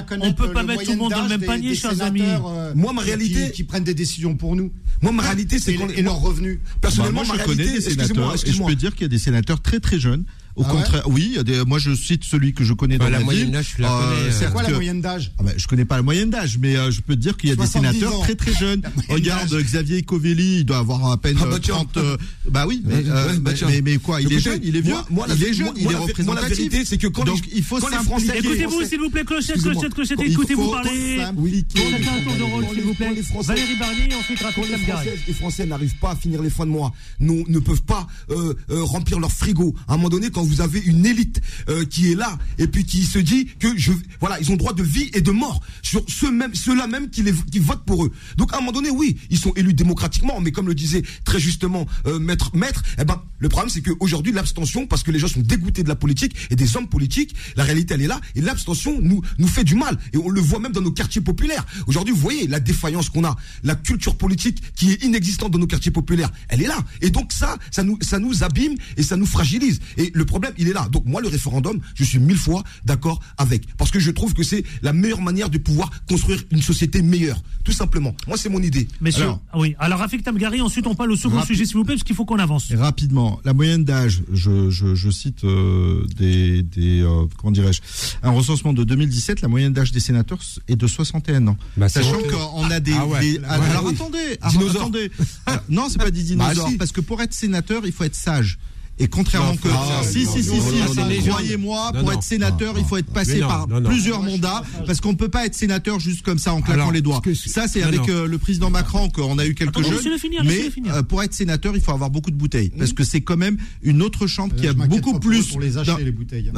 connaître 0.07 0.35
peut 0.35 0.51
pas 0.51 0.63
mettre 0.63 0.83
tout 0.83 0.91
le 0.91 0.97
monde 0.97 1.11
dans 1.11 1.23
le 1.23 1.29
même 1.29 1.41
panier, 1.41 1.73
chers 1.75 1.99
amis. 2.01 2.21
euh, 2.21 2.73
Moi, 2.75 2.93
ma 2.93 3.01
réalité- 3.01 3.51
qui 3.51 3.63
prennent 3.63 3.83
des 3.83 3.93
décisions 3.95 4.35
pour 4.35 4.55
nous. 4.55 4.71
Moi, 5.01 5.11
ma 5.11 5.23
réalité, 5.23 5.59
c'est 5.59 5.73
Et, 5.73 6.01
leurs 6.01 6.19
revenus. 6.19 6.59
personnellement, 6.81 7.23
je 7.23 7.31
connais 7.57 7.69
réalité, 7.69 7.89
des 7.89 7.93
excusez-moi, 7.93 8.37
sénateurs 8.37 8.49
et 8.49 8.51
je 8.51 8.63
peux 8.63 8.75
dire 8.75 8.93
qu'il 8.93 9.01
y 9.03 9.05
a 9.05 9.09
des 9.09 9.17
sénateurs 9.17 9.61
très 9.61 9.79
très 9.79 9.99
jeunes. 9.99 10.25
Au 10.55 10.63
Ah 10.63 10.67
ouais 10.73 10.77
contraire, 10.81 11.03
oui, 11.09 11.27
il 11.31 11.35
y 11.35 11.37
a 11.37 11.43
des, 11.43 11.63
moi 11.65 11.79
je 11.79 11.93
cite 11.93 12.23
celui 12.23 12.53
que 12.53 12.63
je 12.63 12.73
connais 12.73 12.97
Bah, 12.97 13.05
dans 13.05 13.11
la 13.11 13.19
ma 13.19 13.25
moyenne 13.25 13.43
ville. 13.45 13.53
d'âge, 13.53 13.75
la 13.77 13.87
connais, 13.89 14.01
euh, 14.21 14.31
C'est 14.31 14.51
quoi 14.51 14.63
la 14.63 14.69
moyenne 14.69 15.01
d'âge? 15.01 15.31
Ah 15.37 15.43
bah, 15.43 15.51
je 15.57 15.67
connais 15.67 15.83
pas 15.85 15.97
la 15.97 16.01
moyenne 16.01 16.29
d'âge, 16.29 16.57
mais 16.59 16.77
euh, 16.77 16.91
je 16.91 17.01
peux 17.01 17.15
te 17.15 17.19
dire 17.21 17.35
qu'il 17.35 17.49
y 17.49 17.51
a 17.51 17.55
des 17.55 17.61
70 17.65 17.97
sénateurs 17.99 18.19
ans. 18.19 18.23
très 18.23 18.35
très 18.35 18.53
jeunes. 18.53 18.81
La 19.09 19.15
Regarde. 19.15 19.53
Xavier 19.61 20.03
Covelli, 20.03 20.59
il 20.59 20.65
doit 20.65 20.77
avoir 20.77 21.11
à 21.11 21.17
peine 21.17 21.35
Ah 21.41 21.45
bah 21.45 21.55
euh, 21.55 21.59
tiens. 21.61 21.73
30. 21.75 21.97
euh, 21.97 22.17
bah 22.49 22.65
oui, 22.67 22.81
mais, 22.85 22.95
euh, 23.05 23.33
bah 23.39 23.51
mais- 23.51 23.53
tiens. 23.53 23.67
mais, 23.69 23.81
mais 23.81 23.97
quoi 23.97 24.21
Il 24.21 24.31
est 24.31 24.39
jeune, 24.39 24.59
il 24.63 24.75
est 24.77 24.81
vieux, 24.81 24.93
moi- 24.93 25.05
moi, 25.09 25.27
la 25.27 25.35
il 25.35 25.43
est 25.43 25.53
jeune, 25.53 25.65
moi, 25.67 25.73
il 25.77 25.81
est 25.81 25.85
la 25.87 25.91
la 25.93 25.99
représentatif. 25.99 26.57
vérité, 26.57 26.85
c'est 26.85 26.97
que 26.97 27.07
quand 27.07 27.23
Donc 27.25 27.41
il 27.53 27.61
faut. 27.63 27.79
Français- 27.79 28.37
Écoutez-vous, 28.37 28.83
s'il 28.85 28.99
vous 28.99 29.09
plaît, 29.09 29.25
clochette, 29.25 29.61
clochette, 29.61 29.93
clochette, 29.93 30.19
écoutez-vous 30.21 30.71
parler. 30.71 31.17
Chacun 31.17 31.27
un 31.27 32.21
tour 32.23 32.35
de 32.37 32.43
rôle, 32.43 32.65
s'il 32.73 32.83
vous 32.83 32.93
plaît. 32.93 33.13
les 33.13 33.23
Français- 33.23 33.47
Valérie 33.49 33.75
Barnier, 33.77 34.15
ensuite 34.15 34.39
les 34.39 34.53
Temgari. 34.53 34.85
Françaises 34.85 35.19
et 35.27 35.33
Français 35.33 35.65
n'arrivent 35.65 35.97
pas 35.99 36.11
à 36.11 36.15
finir 36.15 36.41
les 36.41 36.49
fins 36.49 36.65
de 36.65 36.71
mois, 36.71 36.93
nous 37.19 37.43
ne 37.47 37.59
peuvent 37.59 37.81
pas 37.83 38.07
euh, 38.29 38.53
euh, 38.69 38.83
remplir 38.83 39.19
leur 39.19 39.31
frigo. 39.31 39.75
À 39.87 39.93
un 39.93 39.97
moment 39.97 40.09
donné, 40.09 40.29
quand 40.29 40.44
vous 40.45 40.61
avez 40.61 40.79
une 40.79 41.05
élite 41.05 41.41
euh, 41.69 41.85
qui 41.85 42.11
est 42.11 42.15
là 42.15 42.37
et 42.57 42.67
puis 42.67 42.85
qui 42.85 43.03
se 43.03 43.19
dit 43.19 43.47
que 43.59 43.77
je, 43.77 43.91
voilà, 44.19 44.39
ils 44.39 44.51
ont 44.51 44.55
droit 44.55 44.73
de 44.73 44.83
vie 44.83 45.09
et 45.13 45.21
de 45.21 45.31
mort 45.31 45.61
sur 45.81 46.03
ceux 46.07 46.31
même, 46.31 46.53
ceux-là 46.55 46.87
même 46.87 47.09
qui, 47.09 47.23
les, 47.23 47.33
qui 47.51 47.59
votent 47.59 47.85
pour 47.85 48.05
eux. 48.05 48.11
Donc 48.37 48.53
à 48.53 48.57
un 48.57 48.59
moment 48.59 48.71
donné, 48.71 48.89
oui, 48.89 49.17
ils 49.29 49.37
sont 49.37 49.53
élus 49.55 49.73
démocratiquement, 49.73 50.39
mais 50.41 50.51
comme 50.51 50.67
le 50.67 50.75
disait 50.75 51.03
très 51.23 51.39
justement 51.39 51.87
euh, 52.07 52.19
maître, 52.19 52.51
maître, 52.55 52.83
eh 52.99 53.05
ben 53.05 53.21
le 53.39 53.49
problème 53.49 53.69
c'est 53.69 53.81
qu'aujourd'hui 53.81 54.31
l'abstention, 54.31 54.87
parce 54.87 55.03
que 55.03 55.11
les 55.11 55.19
gens 55.19 55.27
sont 55.27 55.41
dégoûtés 55.41 55.83
de 55.83 55.89
la 55.89 55.95
politique 55.95 56.35
et 56.49 56.55
des 56.55 56.77
hommes 56.77 56.87
politiques, 56.87 57.35
la 57.55 57.63
réalité 57.63 57.93
elle 57.93 58.01
est 58.01 58.07
là 58.07 58.21
et 58.35 58.41
l'abstention 58.41 58.99
nous 59.01 59.21
nous 59.37 59.47
fait 59.47 59.63
du 59.63 59.75
mal 59.75 59.97
et 60.13 60.17
on 60.17 60.29
le 60.29 60.41
voit 60.41 60.59
même 60.59 60.71
dans 60.71 60.81
nos 60.81 60.91
quartiers 60.91 61.21
populaires. 61.21 61.65
Aujourd'hui, 61.87 62.13
vous 62.13 62.19
voyez 62.19 62.47
la 62.47 62.59
défaillance 62.59 63.09
qu'on 63.09 63.23
a, 63.23 63.35
la 63.63 63.75
culture 63.75 64.15
politique 64.15 64.61
qui 64.75 64.91
est 64.91 65.03
inexistante 65.03 65.51
dans 65.51 65.59
nos 65.59 65.67
quartiers 65.67 65.91
populaires, 65.91 66.31
elle 66.49 66.61
est 66.61 66.67
là. 66.67 66.83
Et 67.01 67.09
donc 67.09 67.31
ça, 67.31 67.57
ça 67.71 67.83
nous 67.83 67.97
ça 68.01 68.19
nous 68.19 68.43
abîme 68.43 68.75
et 68.97 69.03
ça 69.03 69.17
nous 69.17 69.25
fragilise. 69.25 69.79
Et 69.97 70.11
le 70.13 70.25
problème, 70.35 70.53
il 70.57 70.67
est 70.67 70.73
là. 70.73 70.87
Donc 70.91 71.05
moi, 71.05 71.21
le 71.21 71.27
référendum, 71.29 71.79
je 71.95 72.03
suis 72.03 72.19
mille 72.19 72.37
fois 72.37 72.63
d'accord 72.83 73.19
avec, 73.37 73.61
parce 73.77 73.89
que 73.91 73.99
je 73.99 74.11
trouve 74.11 74.33
que 74.33 74.43
c'est 74.43 74.63
la 74.81 74.91
meilleure 74.93 75.21
manière 75.21 75.49
de 75.49 75.57
pouvoir 75.57 75.89
construire 76.09 76.43
une 76.51 76.61
société 76.61 77.01
meilleure, 77.01 77.41
tout 77.63 77.71
simplement. 77.71 78.13
Moi, 78.27 78.37
c'est 78.37 78.49
mon 78.49 78.61
idée. 78.61 78.87
Messieurs, 79.01 79.23
Alors- 79.23 79.41
ah 79.53 79.59
oui. 79.59 79.75
Alors 79.79 79.99
Rafik 79.99 80.23
Temgari, 80.23 80.59
ensuite 80.61 80.87
on 80.87 80.95
parle 80.95 81.11
au 81.11 81.15
second 81.15 81.41
sujet, 81.43 81.65
s'il 81.65 81.77
vous 81.77 81.83
plaît, 81.85 81.95
parce 81.95 82.03
qu'il 82.03 82.15
faut 82.15 82.25
qu'on 82.25 82.39
avance. 82.39 82.71
Rapidement, 82.73 83.39
la 83.45 83.53
moyenne 83.53 83.83
d'âge, 83.85 84.23
je, 84.33 84.69
je, 84.69 84.93
je 84.95 85.09
cite 85.09 85.43
euh, 85.45 86.05
des, 86.17 86.61
des 86.63 87.01
euh, 87.01 87.25
comment 87.37 87.51
dirais-je, 87.51 87.81
un 88.23 88.31
recensement 88.31 88.73
de 88.73 88.83
2017, 88.83 89.41
la 89.41 89.47
moyenne 89.47 89.73
d'âge 89.73 89.91
des 89.91 89.99
sénateurs 90.01 90.39
est 90.67 90.75
de 90.75 90.87
61 90.87 91.47
ans. 91.47 91.57
Bah, 91.77 91.87
Sachant 91.89 92.17
qu'on 92.21 92.69
a 92.69 92.79
des, 92.79 92.93
Ah 92.93 93.05
ouais. 93.05 93.19
des- 93.21 93.39
Ouais, 93.39 93.45
alors 93.47 93.85
oui. 93.85 93.93
attendez, 93.95 94.17
alors, 94.41 94.51
Dinosaures. 94.51 94.81
attendez. 94.81 95.11
Euh, 95.49 95.57
non, 95.69 95.87
c'est 95.89 95.97
pas 95.97 96.11
des 96.11 96.23
dinosaures, 96.23 96.65
Bah, 96.65 96.71
si. 96.71 96.77
parce 96.77 96.91
que 96.91 97.01
pour 97.01 97.21
être 97.21 97.33
sénateur, 97.33 97.83
il 97.85 97.91
faut 97.91 98.03
être 98.03 98.15
sage. 98.15 98.57
Et 98.97 99.07
contrairement 99.09 99.51
Non, 99.51 99.55
que 99.57 99.67
ah, 99.71 100.03
si 100.03 100.25
si 100.25 100.41
si 100.41 100.51
si, 100.51 101.27
croyez-moi, 101.29 101.91
pour 101.93 102.03
non. 102.03 102.11
être 102.13 102.23
sénateur, 102.23 102.75
il 102.77 102.85
faut 102.85 102.95
être 102.95 103.11
passé 103.11 103.39
par 103.39 103.67
plusieurs 103.83 104.21
mandats, 104.23 104.63
parce 104.87 105.01
qu'on 105.01 105.15
peut 105.15 105.27
pas 105.27 105.45
être 105.45 105.53
sénateur 105.55 105.99
juste 105.99 106.21
comme 106.21 106.37
ça 106.39 106.53
en 106.53 106.61
claquant 106.61 106.79
Alors, 106.83 106.91
les 106.93 107.01
doigts. 107.01 107.21
Ça, 107.45 107.67
c'est 107.67 107.83
avec 107.83 108.07
euh, 108.07 108.25
le 108.25 108.37
président 108.37 108.69
Macron 108.69 109.09
qu'on 109.09 109.37
a 109.37 109.45
eu 109.45 109.53
quelques 109.53 109.77
Attendez, 109.77 110.01
jeunes. 110.01 110.17
finir, 110.17 110.43
mais 110.45 110.71
euh, 110.91 111.03
pour 111.03 111.21
être 111.23 111.33
sénateur, 111.33 111.75
il 111.75 111.81
faut 111.81 111.91
avoir 111.91 112.09
beaucoup 112.09 112.31
de 112.31 112.37
bouteilles, 112.37 112.69
parce 112.69 112.93
que 112.93 113.03
c'est 113.03 113.19
quand 113.21 113.35
même 113.35 113.57
une 113.83 114.01
autre 114.01 114.27
chambre 114.27 114.55
qui 114.55 114.65
Euh, 114.65 114.69
a 114.69 114.73
je 114.73 114.77
m'inquiète 114.77 115.01
beaucoup 115.03 115.19
plus. 115.19 115.47
pour 115.47 115.59
les 115.59 115.77
acheter 115.77 116.03
les 116.05 116.11
bouteilles. 116.11 116.51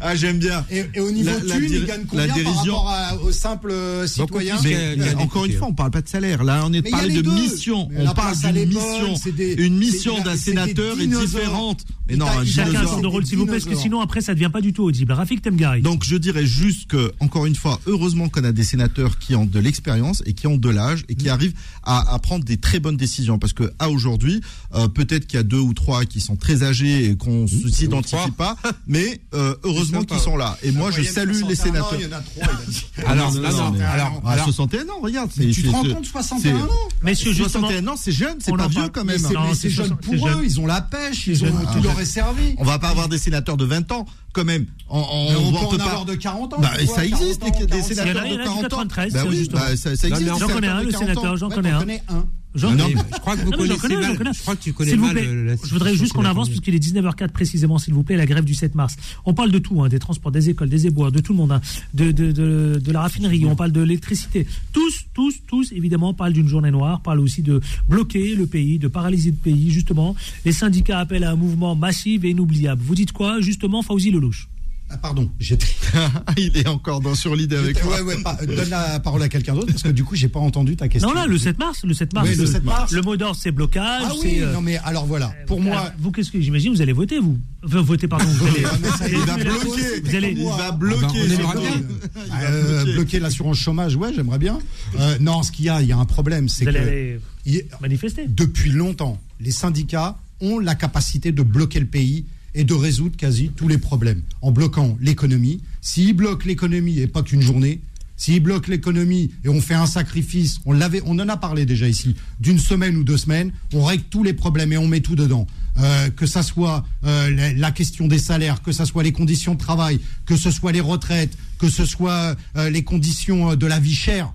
Ah, 0.00 0.14
j'aime 0.16 0.38
bien. 0.38 0.64
Et, 0.70 1.00
au 1.00 1.10
niveau 1.10 1.30
thune, 1.40 1.66
ils 1.70 1.84
gagnent 1.84 2.06
combien 2.08 2.28
par 2.28 2.54
rapport 2.56 3.20
aux 3.24 3.32
simples 3.32 3.74
citoyens 4.06 4.56
a 4.56 5.22
encore 5.22 5.44
une 5.44 5.52
fois, 5.52 5.68
on 5.68 5.74
parle 5.74 5.90
pas 5.90 6.00
de 6.02 6.08
salaire. 6.08 6.44
Là, 6.44 6.62
on 6.64 6.72
est 6.72 6.78
a 6.94 7.06
les 7.06 7.22
de 7.22 7.30
mission. 7.30 7.88
On 7.96 8.14
parle 8.14 8.36
d'une 8.38 8.66
mission. 8.68 9.16
c'est 9.22 9.32
des- 9.34 9.52
Une 9.58 9.76
mission 9.76 9.97
d'un 10.24 10.36
sénateur 10.36 10.98
est 11.00 11.06
différente. 11.06 11.84
Mais 12.08 12.16
non, 12.16 12.26
un 12.26 12.44
chacun 12.44 12.70
dinosaure. 12.70 12.94
son 12.94 13.00
de 13.02 13.06
rôle, 13.06 13.26
s'il 13.26 13.36
vous 13.36 13.44
plaît, 13.44 13.58
parce 13.60 13.66
que 13.66 13.74
sinon 13.74 14.00
après 14.00 14.22
ça 14.22 14.32
devient 14.34 14.48
pas 14.50 14.62
du 14.62 14.72
tout 14.72 14.84
audible. 14.84 15.12
Rafik 15.12 15.42
Temgari. 15.42 15.82
Donc 15.82 16.04
je 16.04 16.16
dirais 16.16 16.46
juste 16.46 16.88
que, 16.90 17.12
encore 17.20 17.44
une 17.44 17.54
fois, 17.54 17.78
heureusement 17.86 18.30
qu'on 18.30 18.44
a 18.44 18.52
des 18.52 18.64
sénateurs 18.64 19.18
qui 19.18 19.34
ont 19.34 19.44
de 19.44 19.58
l'expérience 19.58 20.22
et 20.24 20.32
qui 20.32 20.46
ont 20.46 20.56
de 20.56 20.70
l'âge 20.70 21.04
et 21.10 21.14
qui 21.16 21.28
arrivent 21.28 21.52
à, 21.82 22.14
à 22.14 22.18
prendre 22.18 22.44
des 22.44 22.56
très 22.56 22.80
bonnes 22.80 22.96
décisions. 22.96 23.38
Parce 23.38 23.52
que 23.52 23.70
à 23.78 23.90
aujourd'hui, 23.90 24.40
euh, 24.74 24.88
peut-être 24.88 25.26
qu'il 25.26 25.36
y 25.36 25.40
a 25.40 25.42
deux 25.42 25.58
ou 25.58 25.74
trois 25.74 26.06
qui 26.06 26.20
sont 26.22 26.36
très 26.36 26.62
âgés 26.62 27.10
et 27.10 27.16
qu'on 27.16 27.42
ne 27.42 27.46
s'identifie 27.70 28.30
pas, 28.36 28.56
mais 28.86 29.20
euh, 29.34 29.54
heureusement 29.64 30.02
qu'ils 30.04 30.18
sont 30.18 30.36
là. 30.38 30.56
Et 30.62 30.72
moi, 30.72 30.90
je 30.90 31.02
salue 31.02 31.32
les 31.46 31.54
61 31.56 31.80
ans, 31.82 31.90
sénateurs. 31.90 31.94
Il 32.00 32.02
y 32.02 32.06
en 32.06 32.16
a 32.16 32.20
trois, 32.20 32.44
il 32.44 32.68
a 32.68 32.70
dit. 32.70 32.86
Alors, 33.06 33.32
non, 33.34 33.40
non, 33.40 33.50
non, 33.50 33.56
non, 33.58 33.70
mais- 33.78 33.84
alors, 33.84 34.22
Ah, 34.24 34.30
alors, 34.32 34.44
61 34.46 34.82
ans, 34.88 35.00
regarde. 35.02 35.30
Mais 35.36 35.50
tu 35.50 35.62
te 35.62 35.68
rends 35.68 35.84
compte, 35.84 36.06
61 36.06 36.56
ans 36.56 36.68
Messieurs, 37.02 37.32
justement, 37.32 37.68
61 37.68 37.88
ans, 37.88 37.96
c'est 37.96 38.12
jeune, 38.12 38.36
c'est 38.40 38.56
pas 38.56 38.68
vieux 38.68 38.88
quand 38.92 39.04
même. 39.04 39.20
Non, 39.32 39.52
c'est 39.54 39.68
jeune 39.70 39.87
jeune, 39.88 39.96
pour 39.98 40.28
eux, 40.28 40.30
jeune. 40.32 40.44
ils 40.44 40.60
ont 40.60 40.66
la 40.66 40.80
pêche, 40.80 41.26
ils 41.26 41.44
ont 41.44 41.48
tout 41.72 41.82
leur 41.82 41.98
est 42.00 42.04
servi. 42.04 42.54
On 42.58 42.64
va 42.64 42.78
pas 42.78 42.88
avoir 42.88 43.08
des 43.08 43.18
sénateurs 43.18 43.56
de 43.56 43.64
20 43.64 43.90
ans, 43.92 44.06
quand 44.32 44.44
même. 44.44 44.66
On, 44.88 44.98
on, 45.00 45.28
Mais 45.30 45.36
on 45.36 45.50
vante 45.52 45.70
peut 45.70 45.76
en 45.76 45.78
pas. 45.78 45.84
avoir 45.84 46.04
de 46.04 46.14
40 46.14 46.54
ans. 46.54 46.60
Bah, 46.60 46.70
ça 46.86 47.04
existe, 47.04 47.40
40 47.40 47.54
ans, 47.56 47.58
des, 47.60 47.66
des 47.66 47.70
45. 47.80 47.94
sénateurs 47.94 48.06
Il 48.06 48.14
y 48.14 48.18
en 48.18 48.22
a- 48.22 48.26
il 48.26 48.32
y 48.32 48.34
en 48.34 48.36
de 48.36 48.40
a 48.40 48.44
qui 48.44 48.48
40 48.48 48.64
ans. 48.64 48.68
93, 48.68 49.12
Bah 49.12 49.20
oui, 49.28 49.48
bah, 49.52 49.76
ça, 49.76 49.96
ça 49.96 50.08
existe. 50.08 50.38
J'en 50.38 50.46
connais 50.48 50.68
un, 50.68 50.82
le 50.82 50.90
40 50.90 50.94
ans. 50.94 50.98
sénateur, 51.14 51.36
j'en 51.36 51.48
connais 51.48 51.70
un. 51.70 52.26
Non, 52.60 52.70
mais 52.74 52.94
je 53.12 53.20
crois 53.20 53.36
que 53.36 53.42
vous 53.42 53.50
Non, 53.50 53.56
connaissez 53.58 53.78
connais, 53.78 53.96
mal. 53.96 54.18
connais. 54.18 54.32
Je 54.32 54.40
crois 54.40 54.56
que 54.56 54.62
tu 54.62 54.72
connais 54.72 54.96
mal 54.96 55.12
plaît, 55.12 55.44
la 55.44 55.56
je 55.56 55.72
voudrais 55.72 55.94
juste 55.94 56.12
qu'on 56.14 56.24
avance 56.24 56.48
puisqu'il 56.48 56.74
est 56.74 56.78
19h04 56.82 57.28
précisément, 57.28 57.78
s'il 57.78 57.94
vous 57.94 58.02
plaît, 58.02 58.16
la 58.16 58.26
grève 58.26 58.44
du 58.44 58.54
7 58.54 58.74
mars. 58.74 58.96
On 59.26 59.34
parle 59.34 59.50
de 59.50 59.58
tout, 59.58 59.82
hein, 59.82 59.88
des 59.88 59.98
transports, 59.98 60.32
des 60.32 60.48
écoles, 60.50 60.68
des 60.70 60.86
éboueurs, 60.86 61.12
de 61.12 61.20
tout 61.20 61.32
le 61.32 61.36
monde, 61.38 61.52
hein, 61.52 61.60
de, 61.94 62.10
de, 62.10 62.32
de, 62.32 62.80
de 62.82 62.92
la 62.92 63.02
raffinerie, 63.02 63.44
on 63.46 63.54
parle 63.54 63.72
de 63.72 63.80
l'électricité. 63.82 64.46
Tous, 64.72 65.04
tous, 65.14 65.34
tous, 65.46 65.72
évidemment, 65.72 66.14
parlent 66.14 66.32
d'une 66.32 66.48
journée 66.48 66.70
noire, 66.70 67.00
parlent 67.02 67.20
aussi 67.20 67.42
de 67.42 67.60
bloquer 67.88 68.34
le 68.34 68.46
pays, 68.46 68.78
de 68.78 68.88
paralyser 68.88 69.30
le 69.30 69.36
pays, 69.36 69.70
justement. 69.70 70.16
Les 70.44 70.52
syndicats 70.52 70.98
appellent 71.00 71.24
à 71.24 71.30
un 71.32 71.36
mouvement 71.36 71.76
massif 71.76 72.24
et 72.24 72.30
inoubliable. 72.30 72.82
Vous 72.84 72.94
dites 72.94 73.12
quoi, 73.12 73.40
justement, 73.40 73.82
Fauzi 73.82 74.10
Lelouch? 74.10 74.48
Ah, 74.90 74.96
pardon, 74.96 75.30
j'étais. 75.38 75.66
Il 76.38 76.56
est 76.56 76.66
encore 76.66 77.00
dans 77.00 77.14
sur 77.14 77.36
l'idée 77.36 77.56
avec 77.56 77.84
moi. 77.84 77.96
Ouais, 77.96 78.00
ouais, 78.14 78.22
pas- 78.22 78.38
donne 78.46 78.70
la 78.70 78.98
parole 79.00 79.22
à 79.22 79.28
quelqu'un 79.28 79.54
d'autre 79.54 79.66
parce 79.70 79.82
que 79.82 79.90
du 79.90 80.02
coup, 80.02 80.16
j'ai 80.16 80.28
pas 80.28 80.40
entendu 80.40 80.76
ta 80.76 80.88
question. 80.88 81.08
Non, 81.10 81.14
là, 81.14 81.26
le 81.26 81.36
7 81.36 81.58
mars, 81.58 81.84
le 81.84 81.92
7 81.92 82.14
mars. 82.14 82.26
Oui, 82.28 82.34
le 82.36 82.46
7 82.46 82.64
mars. 82.64 82.90
Le 82.92 83.02
mot 83.02 83.16
d'ordre, 83.16 83.36
c'est 83.38 83.50
blocage. 83.50 84.04
Ah 84.06 84.12
oui, 84.22 84.38
euh, 84.40 84.52
non 84.54 84.62
mais 84.62 84.78
alors 84.78 85.04
voilà, 85.04 85.30
pour 85.46 85.60
moi, 85.60 85.92
Vous, 85.98 86.10
qu'est-ce 86.10 86.30
que 86.32 86.40
j'imagine, 86.40 86.72
vous 86.72 86.80
allez 86.80 86.94
voter, 86.94 87.18
vous? 87.18 87.38
Enfin, 87.64 87.82
voter, 87.82 88.08
pardon. 88.08 88.24
Vous 88.26 88.46
allez, 88.48 88.62
ça, 88.62 89.08
Il 89.10 89.16
va 89.18 89.24
vous 89.24 89.30
allez- 89.30 89.44
bloquer. 89.44 90.00
Vous 90.04 90.14
allez- 90.16 90.34
Il 90.38 90.44
va 90.44 90.56
Ah 90.58 90.70
bah, 90.70 90.76
bloquer. 90.78 91.06
on 91.06 91.30
aimerait 91.32 91.60
bien. 91.60 91.82
Euh, 92.40 92.78
bloquer. 92.84 92.92
bloquer 92.94 93.20
l'assurance 93.20 93.58
chômage, 93.58 93.96
ouais, 93.96 94.12
j'aimerais 94.14 94.38
bien. 94.38 94.58
Euh, 94.98 95.16
non, 95.20 95.42
ce 95.42 95.50
qu'il 95.52 95.64
y 95.66 95.68
a, 95.68 95.82
il 95.82 95.88
y 95.88 95.92
a 95.92 95.96
un 95.98 96.04
problème, 96.04 96.48
c'est 96.48 96.64
vous 96.64 96.68
allez 96.70 96.78
que 96.78 96.84
aller 96.86 97.20
il- 97.46 97.64
manifester. 97.80 98.26
depuis 98.28 98.70
longtemps, 98.70 99.20
les 99.40 99.50
syndicats 99.50 100.16
ont 100.40 100.58
la 100.58 100.74
capacité 100.74 101.32
de 101.32 101.42
bloquer 101.42 101.80
le 101.80 101.86
pays 101.86 102.24
est 102.58 102.64
de 102.64 102.74
résoudre 102.74 103.16
quasi 103.16 103.50
tous 103.54 103.68
les 103.68 103.78
problèmes 103.78 104.22
en 104.42 104.50
bloquant 104.50 104.98
l'économie. 105.00 105.62
S'il 105.80 106.14
bloque 106.14 106.44
l'économie 106.44 106.98
et 106.98 107.06
pas 107.06 107.22
qu'une 107.22 107.40
journée, 107.40 107.80
s'il 108.16 108.42
bloque 108.42 108.66
l'économie 108.66 109.30
et 109.44 109.48
on 109.48 109.60
fait 109.60 109.74
un 109.74 109.86
sacrifice, 109.86 110.58
on 110.66 110.72
l'avait, 110.72 111.00
on 111.06 111.18
en 111.20 111.28
a 111.28 111.36
parlé 111.36 111.64
déjà 111.64 111.88
ici, 111.88 112.16
d'une 112.40 112.58
semaine 112.58 112.96
ou 112.96 113.04
deux 113.04 113.16
semaines, 113.16 113.52
on 113.72 113.84
règle 113.84 114.02
tous 114.10 114.24
les 114.24 114.32
problèmes 114.32 114.72
et 114.72 114.76
on 114.76 114.88
met 114.88 115.00
tout 115.00 115.14
dedans. 115.14 115.46
Euh, 115.80 116.10
que 116.10 116.26
ça 116.26 116.42
soit 116.42 116.84
euh, 117.04 117.54
la, 117.56 117.70
question 117.70 118.08
des 118.08 118.18
salaires, 118.18 118.62
que 118.62 118.72
ça 118.72 118.84
soit 118.84 119.04
les 119.04 119.12
conditions 119.12 119.54
de 119.54 119.60
travail, 119.60 120.00
que 120.26 120.36
ce 120.36 120.50
soit 120.50 120.72
les 120.72 120.80
retraites, 120.80 121.38
que 121.58 121.68
ce 121.68 121.84
soit 121.84 122.34
euh, 122.56 122.68
les 122.68 122.82
conditions 122.82 123.54
de 123.54 123.66
la 123.66 123.78
vie 123.78 123.94
chère. 123.94 124.32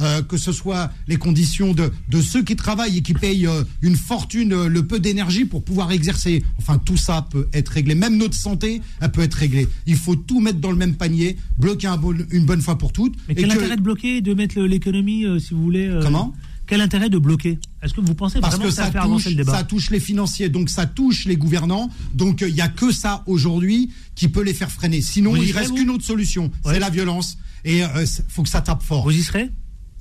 Euh, 0.00 0.22
que 0.22 0.36
ce 0.36 0.52
soit 0.52 0.90
les 1.08 1.16
conditions 1.16 1.72
de, 1.72 1.90
de 2.08 2.20
ceux 2.20 2.42
qui 2.42 2.56
travaillent 2.56 2.98
et 2.98 3.02
qui 3.02 3.14
payent 3.14 3.46
euh, 3.46 3.62
une 3.82 3.96
fortune, 3.96 4.52
euh, 4.52 4.68
le 4.68 4.86
peu 4.86 4.98
d'énergie 5.00 5.44
pour 5.44 5.64
pouvoir 5.64 5.90
exercer. 5.92 6.44
Enfin, 6.58 6.78
tout 6.78 6.96
ça 6.96 7.26
peut 7.30 7.48
être 7.52 7.68
réglé. 7.70 7.94
Même 7.94 8.16
notre 8.16 8.34
santé, 8.34 8.82
elle 9.00 9.10
peut 9.12 9.22
être 9.22 9.34
réglée. 9.34 9.68
Il 9.86 9.96
faut 9.96 10.16
tout 10.16 10.40
mettre 10.40 10.58
dans 10.60 10.70
le 10.70 10.76
même 10.76 10.94
panier, 10.94 11.36
bloquer 11.58 11.86
un 11.86 11.96
bon- 11.96 12.14
une 12.30 12.44
bonne 12.46 12.60
fois 12.60 12.76
pour 12.78 12.92
toutes. 12.92 13.14
Mais 13.28 13.34
et 13.34 13.36
quel 13.36 13.48
que- 13.48 13.54
intérêt 13.54 13.76
de 13.76 13.82
bloquer, 13.82 14.20
de 14.20 14.34
mettre 14.34 14.60
l'économie, 14.60 15.24
si 15.40 15.54
vous 15.54 15.62
voulez 15.62 15.90
Comment? 16.02 16.34
Quel 16.68 16.80
intérêt 16.80 17.08
de 17.08 17.18
bloquer? 17.18 17.60
Est-ce 17.80 17.94
que 17.94 18.00
vous 18.00 18.14
pensez 18.16 18.40
Parce 18.40 18.56
vraiment 18.56 18.68
que 18.68 18.74
ça 18.74 18.90
touche, 18.90 19.26
le 19.26 19.34
débat? 19.36 19.52
ça 19.52 19.62
touche 19.62 19.90
les 19.90 20.00
financiers, 20.00 20.48
donc 20.48 20.68
ça 20.68 20.84
touche 20.84 21.24
les 21.26 21.36
gouvernants. 21.36 21.88
Donc 22.12 22.40
il 22.46 22.52
n'y 22.52 22.60
a 22.60 22.66
que 22.68 22.90
ça 22.90 23.22
aujourd'hui 23.26 23.90
qui 24.16 24.26
peut 24.28 24.42
les 24.42 24.52
faire 24.52 24.70
freiner. 24.72 25.00
Sinon, 25.00 25.30
Vous 25.30 25.42
il 25.44 25.52
reste 25.52 25.72
qu'une 25.74 25.90
autre 25.90 26.04
solution, 26.04 26.50
Ouais. 26.64 26.74
c'est 26.74 26.80
la 26.80 26.90
violence. 26.90 27.38
Et 27.64 27.78
il 27.78 27.88
faut 28.28 28.42
que 28.42 28.48
ça 28.48 28.62
tape 28.62 28.82
fort. 28.82 29.04
Vous 29.04 29.12
y 29.16 29.22
serez? 29.22 29.48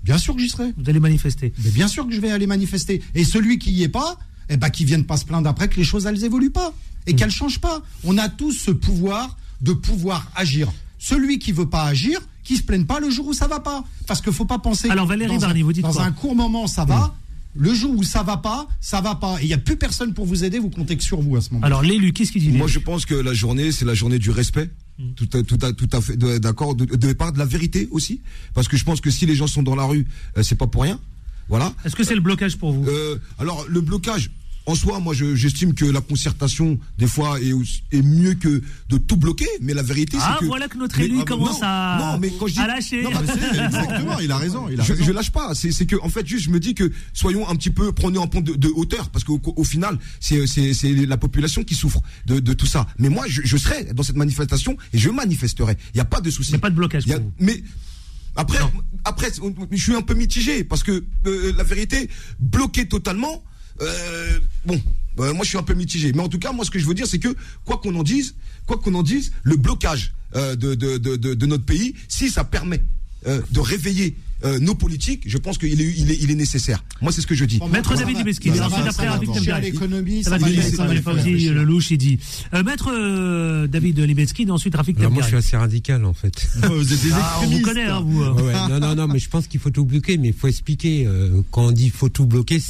Bien 0.05 0.17
sûr 0.17 0.35
que 0.35 0.41
j'y 0.41 0.49
serai. 0.49 0.73
Vous 0.77 0.89
allez 0.89 0.99
manifester 1.01 1.51
Mais 1.63 1.71
bien 1.71 1.87
sûr 1.89 2.07
que 2.07 2.13
je 2.13 2.21
vais 2.21 2.31
aller 2.31 2.47
manifester. 2.47 3.01
Et 3.15 3.23
celui 3.25 3.57
qui 3.59 3.71
y 3.71 3.83
est 3.83 3.89
pas, 3.89 4.17
eh 4.49 4.55
ben, 4.57 4.69
qui 4.69 4.85
vienne 4.85 5.03
pas 5.03 5.17
se 5.17 5.25
plaindre 5.25 5.49
après 5.49 5.67
que 5.67 5.75
les 5.75 5.83
choses 5.83 6.05
elles 6.05 6.23
évoluent 6.23 6.51
pas 6.51 6.73
et 7.07 7.13
Mm. 7.13 7.15
qu'elles 7.17 7.31
changent 7.31 7.59
pas. 7.59 7.81
On 8.03 8.17
a 8.17 8.29
tous 8.29 8.53
ce 8.53 8.71
pouvoir 8.71 9.35
de 9.61 9.73
pouvoir 9.73 10.31
agir. 10.35 10.71
Celui 10.99 11.39
qui 11.39 11.51
veut 11.51 11.67
pas 11.69 11.83
agir, 11.83 12.19
qui 12.43 12.55
se 12.57 12.63
plaigne 12.63 12.85
pas 12.85 12.99
le 12.99 13.09
jour 13.09 13.27
où 13.27 13.33
ça 13.33 13.47
va 13.47 13.59
pas. 13.59 13.83
Parce 14.07 14.21
qu'il 14.21 14.31
faut 14.33 14.45
pas 14.45 14.59
penser. 14.59 14.89
Alors, 14.89 15.05
que 15.05 15.09
Valérie 15.09 15.35
un, 15.43 15.63
vous 15.63 15.73
dites 15.73 15.83
dans 15.83 15.91
quoi 15.91 16.03
Mm. 16.03 16.07
un 16.07 16.11
court 16.11 16.35
moment 16.35 16.67
ça 16.67 16.85
va. 16.85 17.15
Le 17.57 17.73
jour 17.73 17.95
où 17.97 18.03
ça 18.03 18.21
va 18.21 18.37
pas, 18.37 18.67
ça 18.81 18.99
va 19.01 19.15
pas. 19.15 19.37
Et 19.41 19.45
il 19.45 19.49
y 19.49 19.53
a 19.53 19.57
plus 19.57 19.77
personne 19.77 20.13
pour 20.13 20.25
vous 20.25 20.43
aider. 20.43 20.59
Vous 20.59 20.69
comptez 20.69 20.97
que 20.97 21.03
sur 21.03 21.21
vous 21.21 21.37
à 21.37 21.41
ce 21.41 21.51
moment. 21.53 21.65
Alors 21.65 21.81
l'élu, 21.83 22.11
qu'est-ce 22.11 22.31
qu'il 22.33 22.41
dit 22.41 22.49
Moi, 22.49 22.67
je 22.67 22.79
pense 22.79 23.05
que 23.05 23.15
la 23.15 23.33
journée, 23.33 23.71
c'est 23.71 23.85
la 23.85 23.93
journée 23.93 24.19
du 24.19 24.29
respect. 24.29 24.69
Tout 25.17 25.27
à, 25.33 25.43
tout 25.43 25.57
à, 25.61 25.73
tout 25.73 25.89
à 25.91 25.99
fait 25.99 26.15
d'accord, 26.39 26.73
de, 26.73 26.85
de 26.85 27.13
part 27.13 27.33
de 27.33 27.37
la 27.37 27.43
vérité 27.45 27.89
aussi, 27.91 28.21
parce 28.53 28.69
que 28.69 28.77
je 28.77 28.85
pense 28.85 29.01
que 29.01 29.09
si 29.11 29.25
les 29.25 29.35
gens 29.35 29.45
sont 29.45 29.61
dans 29.61 29.75
la 29.75 29.83
rue, 29.83 30.07
euh, 30.37 30.43
c'est 30.43 30.55
pas 30.55 30.67
pour 30.67 30.83
rien, 30.83 31.01
voilà. 31.49 31.73
Est-ce 31.83 31.97
que 31.97 32.05
c'est 32.05 32.15
le 32.15 32.21
blocage 32.21 32.55
pour 32.57 32.71
vous? 32.71 32.87
Euh, 32.87 33.19
alors 33.37 33.65
le 33.67 33.81
blocage, 33.81 34.31
en 34.67 34.75
soi, 34.75 34.99
moi, 34.99 35.13
je- 35.13 35.35
j'estime 35.35 35.73
que 35.73 35.85
la 35.85 36.01
concertation 36.01 36.79
des 36.97 37.07
fois 37.07 37.39
est, 37.39 37.51
est 37.91 38.01
mieux 38.01 38.33
que 38.33 38.61
de 38.89 38.97
tout 38.97 39.15
bloquer, 39.17 39.47
mais 39.61 39.73
la 39.73 39.83
vérité, 39.83 40.17
Ah, 40.19 40.33
c'est 40.33 40.41
que 40.41 40.45
voilà 40.47 40.67
que 40.67 40.77
notre 40.77 40.99
élu 40.99 41.17
ah, 41.21 41.25
commence 41.25 41.61
non, 41.61 41.67
à, 41.67 41.97
non, 42.13 42.19
mais 42.19 42.31
quand 42.39 42.47
je 42.47 42.53
dis 42.53 42.59
à 42.59 42.67
lâcher. 42.67 43.03
Non, 43.03 43.11
mais 43.11 43.27
c'est- 43.27 43.59
Exactement, 43.65 44.19
il 44.19 44.31
a 44.31 44.37
raison. 44.37 44.67
Il 44.69 44.79
a 44.79 44.83
je, 44.83 44.93
raison. 44.93 45.05
je 45.05 45.11
lâche 45.11 45.31
pas. 45.31 45.53
C'est 45.55 45.71
c'est 45.71 45.85
que 45.85 45.95
en 46.01 46.09
fait, 46.09 46.25
juste, 46.25 46.45
je 46.45 46.49
me 46.49 46.59
dis 46.59 46.73
que 46.73 46.91
soyons 47.13 47.47
un 47.47 47.55
petit 47.55 47.69
peu, 47.69 47.91
prenez 47.91 48.19
un 48.19 48.27
point 48.27 48.41
de, 48.41 48.53
de 48.53 48.67
hauteur, 48.69 49.09
parce 49.09 49.23
qu'au 49.23 49.39
au 49.45 49.63
final, 49.63 49.99
c'est 50.19 50.47
c'est- 50.47 50.73
c'est 50.73 50.93
la 51.05 51.17
population 51.17 51.63
qui 51.63 51.75
souffre 51.75 52.01
de, 52.25 52.39
de 52.39 52.53
tout 52.53 52.65
ça. 52.65 52.87
Mais 52.97 53.09
moi, 53.09 53.25
je, 53.27 53.41
je 53.43 53.57
serai 53.57 53.85
dans 53.93 54.03
cette 54.03 54.15
manifestation 54.17 54.77
et 54.93 54.97
je 54.97 55.09
manifesterai. 55.09 55.77
Il 55.93 55.97
n'y 55.97 56.01
a 56.01 56.05
pas 56.05 56.21
de 56.21 56.29
souci. 56.31 56.51
Il 56.51 56.53
n'y 56.53 56.57
a 56.57 56.61
pas 56.61 56.69
de 56.71 56.75
blocage 56.75 57.03
Il 57.05 57.09
y 57.11 57.13
a- 57.13 57.19
pour 57.19 57.25
vous. 57.27 57.33
mais 57.39 57.63
après, 58.35 58.59
après, 59.05 59.27
je 59.71 59.81
suis 59.81 59.93
un 59.95 60.01
peu 60.01 60.13
mitigé 60.13 60.63
parce 60.63 60.83
que 60.83 61.03
euh, 61.25 61.53
la 61.57 61.63
vérité, 61.63 62.09
bloquer 62.39 62.87
totalement, 62.87 63.43
euh, 63.81 64.39
bon, 64.65 64.81
euh, 65.19 65.33
moi 65.33 65.43
je 65.43 65.49
suis 65.49 65.57
un 65.57 65.63
peu 65.63 65.73
mitigé. 65.73 66.11
Mais 66.13 66.21
en 66.21 66.29
tout 66.29 66.39
cas, 66.39 66.51
moi 66.51 66.65
ce 66.65 66.71
que 66.71 66.79
je 66.79 66.85
veux 66.85 66.93
dire, 66.93 67.07
c'est 67.07 67.19
que 67.19 67.35
quoi 67.65 67.77
qu'on 67.77 67.95
en 67.95 68.03
dise, 68.03 68.35
quoi 68.65 68.77
qu'on 68.77 68.93
en 68.95 69.03
dise, 69.03 69.31
le 69.43 69.55
blocage 69.57 70.13
euh, 70.35 70.55
de, 70.55 70.75
de, 70.75 70.97
de, 70.97 71.15
de, 71.15 71.33
de 71.33 71.45
notre 71.45 71.65
pays, 71.65 71.95
si 72.07 72.29
ça 72.29 72.43
permet 72.43 72.81
euh, 73.27 73.41
de 73.51 73.59
réveiller 73.59 74.15
euh, 74.43 74.59
nos 74.59 74.75
politiques, 74.75 75.23
je 75.25 75.37
pense 75.37 75.57
qu'il 75.57 75.79
est, 75.81 75.93
il 75.97 76.11
est, 76.11 76.17
il 76.21 76.29
est 76.29 76.35
nécessaire. 76.35 76.83
Moi, 77.01 77.11
c'est 77.11 77.21
ce 77.21 77.25
que 77.27 77.33
je 77.35 77.45
dis. 77.45 77.59
Maître 77.71 77.95
David 77.95 78.17
va- 78.59 78.65
ensuite 78.67 78.83
ça 78.83 78.89
après 78.89 79.05
va 79.05 79.11
Rafik 79.13 79.29
le 81.53 81.63
louche, 81.63 81.91
il 81.91 81.97
dit. 81.97 82.19
Euh, 82.53 82.61
Maître 82.61 82.91
euh, 82.93 83.65
David 83.67 83.99
Libeski, 83.99 84.45
ensuite 84.51 84.75
Rafik 84.75 84.99
moi, 84.99 85.21
je 85.23 85.27
suis 85.27 85.37
assez 85.37 85.57
radical 85.57 86.03
en 86.05 86.13
fait. 86.13 86.47
Vous 86.63 86.93
êtes 86.93 87.01
des 87.01 87.09
Ah, 87.13 87.39
on 87.43 87.47
vous 87.47 87.61
connaît, 87.61 87.85
hein, 87.85 88.01
vous. 88.05 88.23
Ouais. 88.23 88.53
Non, 88.69 88.79
non, 88.79 88.93
non, 88.95 89.07
mais 89.07 89.19
je 89.19 89.29
pense 89.29 89.47
qu'il 89.47 89.59
faut 89.61 89.69
tout 89.71 89.85
bloquer, 89.85 90.17
mais 90.17 90.27
il 90.27 90.33
faut 90.33 90.47
expliquer. 90.47 91.07
euh, 91.07 91.41
quand 91.51 91.67
on 91.67 91.71
dit 91.71 91.89
faut 91.89 92.09
tout 92.09 92.25
bloquer, 92.25 92.59
c'est 92.59 92.67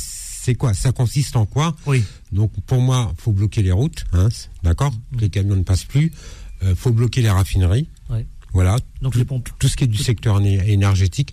quoi? 0.54 0.76
Ça 0.76 0.92
consiste 0.92 1.36
en 1.36 1.48
quoi? 1.48 1.76
Oui. 1.88 2.04
Donc 2.32 2.52
pour 2.68 2.80
moi, 2.82 3.12
faut 3.18 3.32
bloquer 3.32 3.64
les 3.64 3.72
routes, 3.72 4.06
hein, 4.14 4.30
c'est- 4.32 4.50
d'accord? 4.62 4.94
Que 5.18 5.22
Les 5.22 5.30
camions 5.32 5.56
ne 5.56 5.64
passent 5.64 5.86
plus. 5.86 6.12
Euh, 6.64 6.76
faut 6.76 6.92
bloquer 6.92 7.24
les 7.24 7.32
raffineries. 7.32 7.90
Ouais. 8.12 8.28
Voilà. 8.54 8.78
Donc 9.02 9.14
tout, 9.14 9.20
les 9.20 9.26
pompes. 9.26 9.50
tout 9.58 9.68
ce 9.68 9.76
qui 9.76 9.86
est 9.86 9.88
du 9.88 9.98
secteur 9.98 10.40
éner- 10.40 10.70
énergétique. 10.72 11.32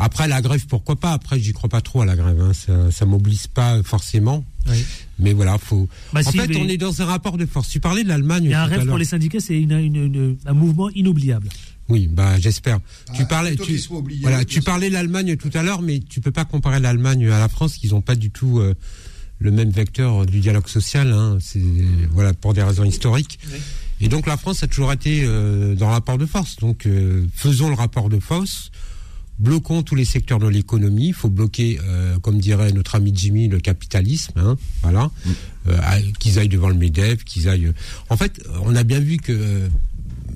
Après 0.00 0.26
la 0.28 0.40
grève, 0.40 0.66
pourquoi 0.66 0.96
pas? 0.96 1.12
Après, 1.12 1.38
j'y 1.38 1.52
crois 1.52 1.68
pas 1.68 1.80
trop 1.80 2.00
à 2.02 2.06
la 2.06 2.16
grève. 2.16 2.40
Hein. 2.40 2.52
Ça, 2.54 2.90
ça 2.90 3.04
mobilise 3.06 3.46
pas 3.46 3.82
forcément. 3.82 4.44
Oui. 4.68 4.84
Mais 5.18 5.32
voilà, 5.32 5.58
faut. 5.58 5.88
Bah, 6.12 6.20
en 6.24 6.30
si, 6.30 6.38
fait, 6.38 6.48
mais- 6.48 6.56
on 6.56 6.68
est 6.68 6.76
dans 6.78 7.02
un 7.02 7.04
rapport 7.04 7.36
de 7.36 7.46
force. 7.46 7.68
Tu 7.68 7.80
parlais 7.80 8.02
de 8.02 8.08
l'Allemagne. 8.08 8.44
Il 8.44 8.50
y 8.50 8.54
a 8.54 8.62
un 8.62 8.66
rêve 8.66 8.86
pour 8.86 8.98
les 8.98 9.04
syndicats, 9.04 9.40
c'est 9.40 9.60
une- 9.60 9.72
une- 9.72 9.96
une- 9.96 10.36
un 10.46 10.52
mouvement 10.54 10.88
inoubliable. 10.90 11.48
Oui, 11.88 12.06
bah 12.06 12.38
j'espère. 12.38 12.78
tu 13.14 13.22
Ah, 13.22 13.24
parlais, 13.26 13.56
tu, 13.56 13.62
qu'ils 13.62 13.80
soient 13.80 13.98
oubliés, 13.98 14.20
voilà, 14.22 14.44
tu 14.44 14.62
parlais 14.62 14.88
de 14.88 14.94
l'Allemagne 14.94 15.36
tout 15.36 15.50
à 15.54 15.62
l'heure, 15.64 15.82
mais 15.82 15.98
tu 15.98 16.20
peux 16.20 16.30
pas 16.30 16.44
comparer 16.44 16.78
l'Allemagne 16.78 17.26
à 17.28 17.40
la 17.40 17.48
France, 17.48 17.74
qu'ils 17.76 17.90
n'ont 17.90 18.00
pas 18.00 18.14
du 18.14 18.30
tout 18.30 18.60
euh, 18.60 18.74
le 19.40 19.50
même 19.50 19.70
vecteur 19.70 20.24
du 20.24 20.38
dialogue 20.38 20.68
social. 20.68 21.12
Hein, 21.12 21.38
c'est 21.40 21.60
voilà 22.12 22.32
pour 22.32 22.54
des 22.54 22.62
raisons 22.62 22.84
historiques. 22.84 23.40
Et 24.00 24.08
donc 24.08 24.26
la 24.28 24.36
France 24.36 24.62
a 24.62 24.66
toujours 24.68 24.92
été 24.92 25.24
euh, 25.24 25.74
dans 25.74 25.88
le 25.88 25.92
rapport 25.94 26.16
de 26.16 26.26
force. 26.26 26.56
Donc 26.56 26.86
euh, 26.86 27.26
faisons 27.34 27.68
le 27.68 27.74
rapport 27.74 28.08
de 28.08 28.20
force. 28.20 28.70
Bloquons 29.40 29.82
tous 29.82 29.94
les 29.94 30.04
secteurs 30.04 30.38
de 30.38 30.46
l'économie. 30.48 31.08
Il 31.08 31.14
faut 31.14 31.30
bloquer, 31.30 31.80
euh, 31.88 32.18
comme 32.18 32.38
dirait 32.38 32.72
notre 32.72 32.94
ami 32.94 33.12
Jimmy, 33.14 33.48
le 33.48 33.58
capitalisme. 33.58 34.32
Hein, 34.36 34.56
voilà, 34.82 35.10
Euh, 35.66 35.76
qu'ils 36.18 36.38
aillent 36.38 36.48
devant 36.48 36.68
le 36.68 36.74
Medef, 36.74 37.24
qu'ils 37.24 37.48
aillent. 37.48 37.72
En 38.08 38.16
fait, 38.16 38.42
on 38.64 38.74
a 38.76 38.82
bien 38.82 39.00
vu 39.00 39.16
que 39.18 39.32
euh, 39.32 39.68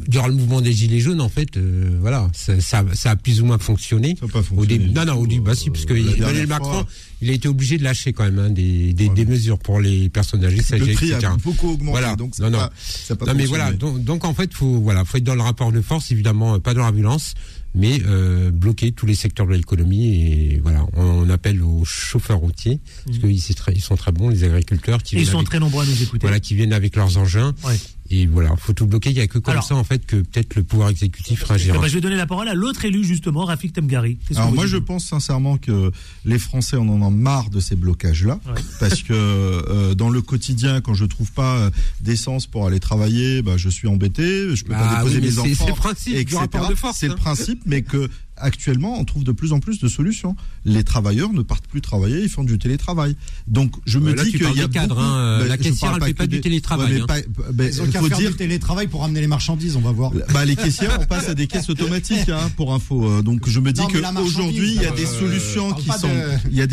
durant 0.09 0.27
le 0.27 0.35
mouvement 0.35 0.61
des 0.61 0.73
Gilets 0.73 1.01
jaunes, 1.01 1.21
en 1.21 1.29
fait, 1.31 1.57
euh, 1.57 1.97
voilà, 2.01 2.29
ça, 2.35 2.61
ça, 2.61 2.85
ça 2.93 3.11
a 3.13 3.17
plus 3.17 3.41
ou 3.41 3.47
moins 3.47 3.59
fonctionné. 3.59 4.17
Ça 4.21 4.27
pas 4.29 4.41
Au 4.41 4.43
fonctionné 4.43 4.67
début, 4.79 4.89
du 4.89 4.95
non, 4.95 5.05
non, 5.07 5.15
au 5.15 5.27
début, 5.27 5.41
bah 5.43 5.55
si, 5.55 5.71
parce 5.71 5.85
que 5.87 5.95
Emmanuel 5.95 6.47
Macron, 6.47 6.73
fois. 6.73 6.87
il 7.23 7.31
a 7.31 7.33
été 7.33 7.49
obligé 7.49 7.79
de 7.79 7.85
lâcher 7.85 8.13
quand 8.13 8.25
même 8.25 8.39
hein, 8.39 8.51
des, 8.51 8.93
des, 8.93 9.09
des 9.09 9.25
mesures 9.27 9.59
pour 9.59 9.81
les 9.81 10.09
personnes 10.11 10.45
âgées, 10.45 10.63
ça, 10.63 10.77
Le 10.77 10.85
etc. 10.91 11.17
prix 11.17 11.25
a 11.27 11.37
beaucoup 11.43 11.71
augmenté, 11.71 11.91
Voilà. 11.93 12.17
donc 12.17 12.39
non, 12.39 12.51
non. 12.51 12.59
pas- 12.59 12.73
ça 12.77 13.17
pas 13.17 13.25
non, 13.27 13.35
mais 13.35 13.47
voilà, 13.47 13.73
donc, 13.73 14.03
donc 14.05 14.25
en 14.27 14.35
fait, 14.35 14.53
faut 14.53 14.79
voilà, 14.81 15.05
faut 15.07 15.17
être 15.19 15.25
dans 15.25 15.35
le 15.35 15.43
rapport 15.43 15.73
de 15.73 15.81
force, 15.81 16.11
évidemment, 16.11 16.61
pas 16.61 16.75
dans 16.75 16.85
la 16.85 16.91
violence, 16.93 17.33
mais 17.75 18.01
euh, 18.07 18.51
bloquer 18.51 18.93
tous 18.93 19.07
les 19.07 19.15
secteurs 19.15 19.47
de 19.47 19.55
l'économie 19.55 20.15
et 20.15 20.61
voilà, 20.63 20.87
on, 20.95 21.03
on 21.05 21.31
appelle 21.31 21.63
aux 21.63 21.85
chauffeurs 21.85 22.39
routiers 22.39 22.79
parce 23.07 23.19
qu'ils 23.19 23.41
c'est 23.41 23.55
très- 23.55 23.73
ils 23.73 23.81
sont 23.81 23.97
très 23.97 24.13
bons, 24.13 24.29
les 24.29 24.45
agriculteurs 24.45 25.03
qui 25.03 25.17
ils 25.17 25.19
viennent 25.21 25.31
sont 25.33 25.39
avec- 25.39 25.49
très 25.49 25.59
nombreux 25.59 25.83
à 25.83 25.87
nous 25.87 26.03
écouter. 26.03 26.27
voilà, 26.27 26.41
qui 26.41 26.55
viennent 26.55 26.73
avec 26.73 26.95
leurs 26.97 27.19
engins. 27.19 27.53
Ouais. 27.65 27.77
Et 28.15 28.27
voilà, 28.27 28.55
faut 28.57 28.73
tout 28.73 28.87
bloquer. 28.87 29.11
Il 29.11 29.17
y 29.17 29.21
a 29.21 29.27
que 29.27 29.39
comme 29.39 29.53
Alors- 29.53 29.65
ça 29.65 29.75
en 29.75 29.83
fait 29.85 30.07
que 30.07 30.17
peut-être 30.17 30.55
le 30.55 30.63
pouvoir 30.63 30.89
exécutif 30.91 31.43
réagira. 31.43 31.77
Eh 31.77 31.81
ben, 31.81 31.89
je 31.89 31.95
vais 31.95 32.01
donner 32.01 32.17
la 32.17 32.27
parole 32.27 32.49
à 32.49 32.55
l'autre 32.55 32.85
élu, 32.85 33.03
justement, 33.05 33.45
Rafik 33.45 33.73
Temgari. 33.73 34.19
Alors 34.37 34.53
moi 34.53 34.67
je 34.67 34.77
pense 34.77 35.05
sincèrement 35.07 35.57
que 35.59 35.91
les 36.25 36.39
Français 36.39 36.77
en 36.77 36.89
en 36.89 37.03
ont 37.03 37.11
marre 37.11 37.51
de 37.51 37.61
ces 37.61 37.75
blocages-là 37.77 38.39
Ouais. 38.47 38.61
parce 38.79 39.03
que 39.03 39.13
euh, 39.13 39.95
dans 39.95 40.11
le 40.11 40.21
quotidien 40.23 40.81
quand 40.81 40.95
je 40.95 41.05
trouve 41.07 41.33
pas 41.33 41.57
euh, 41.57 41.71
d'essence 42.01 42.47
pour 42.47 42.67
aller 42.67 42.81
travailler, 42.81 43.43
bah, 43.43 43.57
je 43.57 43.69
suis 43.69 43.89
embêté, 43.89 44.55
je 44.55 44.65
peux 44.65 44.73
pas 44.73 44.79
Bah 44.89 44.97
déposer 44.99 45.21
oui, 45.21 45.27
mes 45.29 45.39
enfants. 45.39 45.65
c'est 45.65 45.67
le 45.69 45.75
principe 45.75 46.15
du 46.15 46.21
etc. 46.21 46.37
rapport 46.39 46.69
de 46.69 46.75
force, 46.75 46.99
C'est 46.99 47.07
hein. 47.07 47.11
le 47.11 47.17
principe, 47.17 47.63
mais 47.67 47.83
que 47.83 48.09
actuellement 48.37 48.99
on 48.99 49.05
trouve 49.05 49.25
de 49.25 49.33
plus 49.33 49.53
en 49.53 49.61
plus 49.61 49.79
de 49.79 49.89
solutions. 49.89 50.37
Les 50.65 50.85
travailleurs 50.85 51.33
ne 51.33 51.43
partent 51.43 51.67
plus 51.67 51.81
travailler, 51.81 52.21
ils 52.23 52.29
font 52.29 52.45
du 52.45 52.59
télétravail. 52.59 53.17
Donc 53.49 53.73
je 53.87 53.99
me 53.99 54.11
Euh, 54.11 54.15
là, 54.15 54.25
dis 54.25 54.31
qu'il 54.33 54.43
y 54.43 54.47
a 54.61 54.67
des 54.67 54.73
cadres, 54.73 54.95
beaucoup- 54.97 55.01
hein. 55.07 55.39
Ben, 55.41 55.49
La 55.49 55.57
caissière, 55.59 55.93
elle 55.97 56.05
fait 56.05 56.15
pas 56.15 56.27
du 56.27 56.37
des- 56.37 56.41
télétravail, 56.43 57.01
hein. 57.01 57.07
pas- 57.07 57.21
ben, 57.53 57.71
Ils 57.73 57.83
ont 57.83 57.87
qu'à 57.87 58.01
faut 58.01 58.09
faire 58.09 58.19
dire 58.19 58.31
du 58.31 58.37
télétravail 58.37 58.87
pour 58.89 59.05
amener 59.05 59.21
les 59.21 59.27
marchandises, 59.27 59.77
on 59.77 59.81
va 59.81 59.93
voir. 59.93 60.13
bah, 60.33 60.45
les 60.45 60.57
caissières, 60.57 60.99
on 61.01 61.07
passe 61.07 61.29
à 61.29 61.35
des 61.35 61.47
caisses 61.47 61.69
automatiques, 61.71 62.29
hein, 62.29 62.51
pour 62.57 62.73
info. 62.75 63.05
Euh, 63.05 63.23
Donc, 63.23 63.49
je 63.49 63.61
me 63.61 63.73
dis 63.73 63.81
Non, 63.81 63.89
mais 63.93 64.01
la 64.01 64.13
qu'aujourd'hui, 64.13 64.75
il 64.75 64.83
y 64.83 64.87
a 64.87 64.91
des 64.91 65.05
euh, 65.05 65.19
solutions 65.19 65.71
parle 65.71 65.83
qui 65.83 65.89
pas 65.89 65.99
sont, 65.99 66.09
de- 66.09 66.51
il 66.51 66.57
y 66.57 66.63
a 66.63 66.67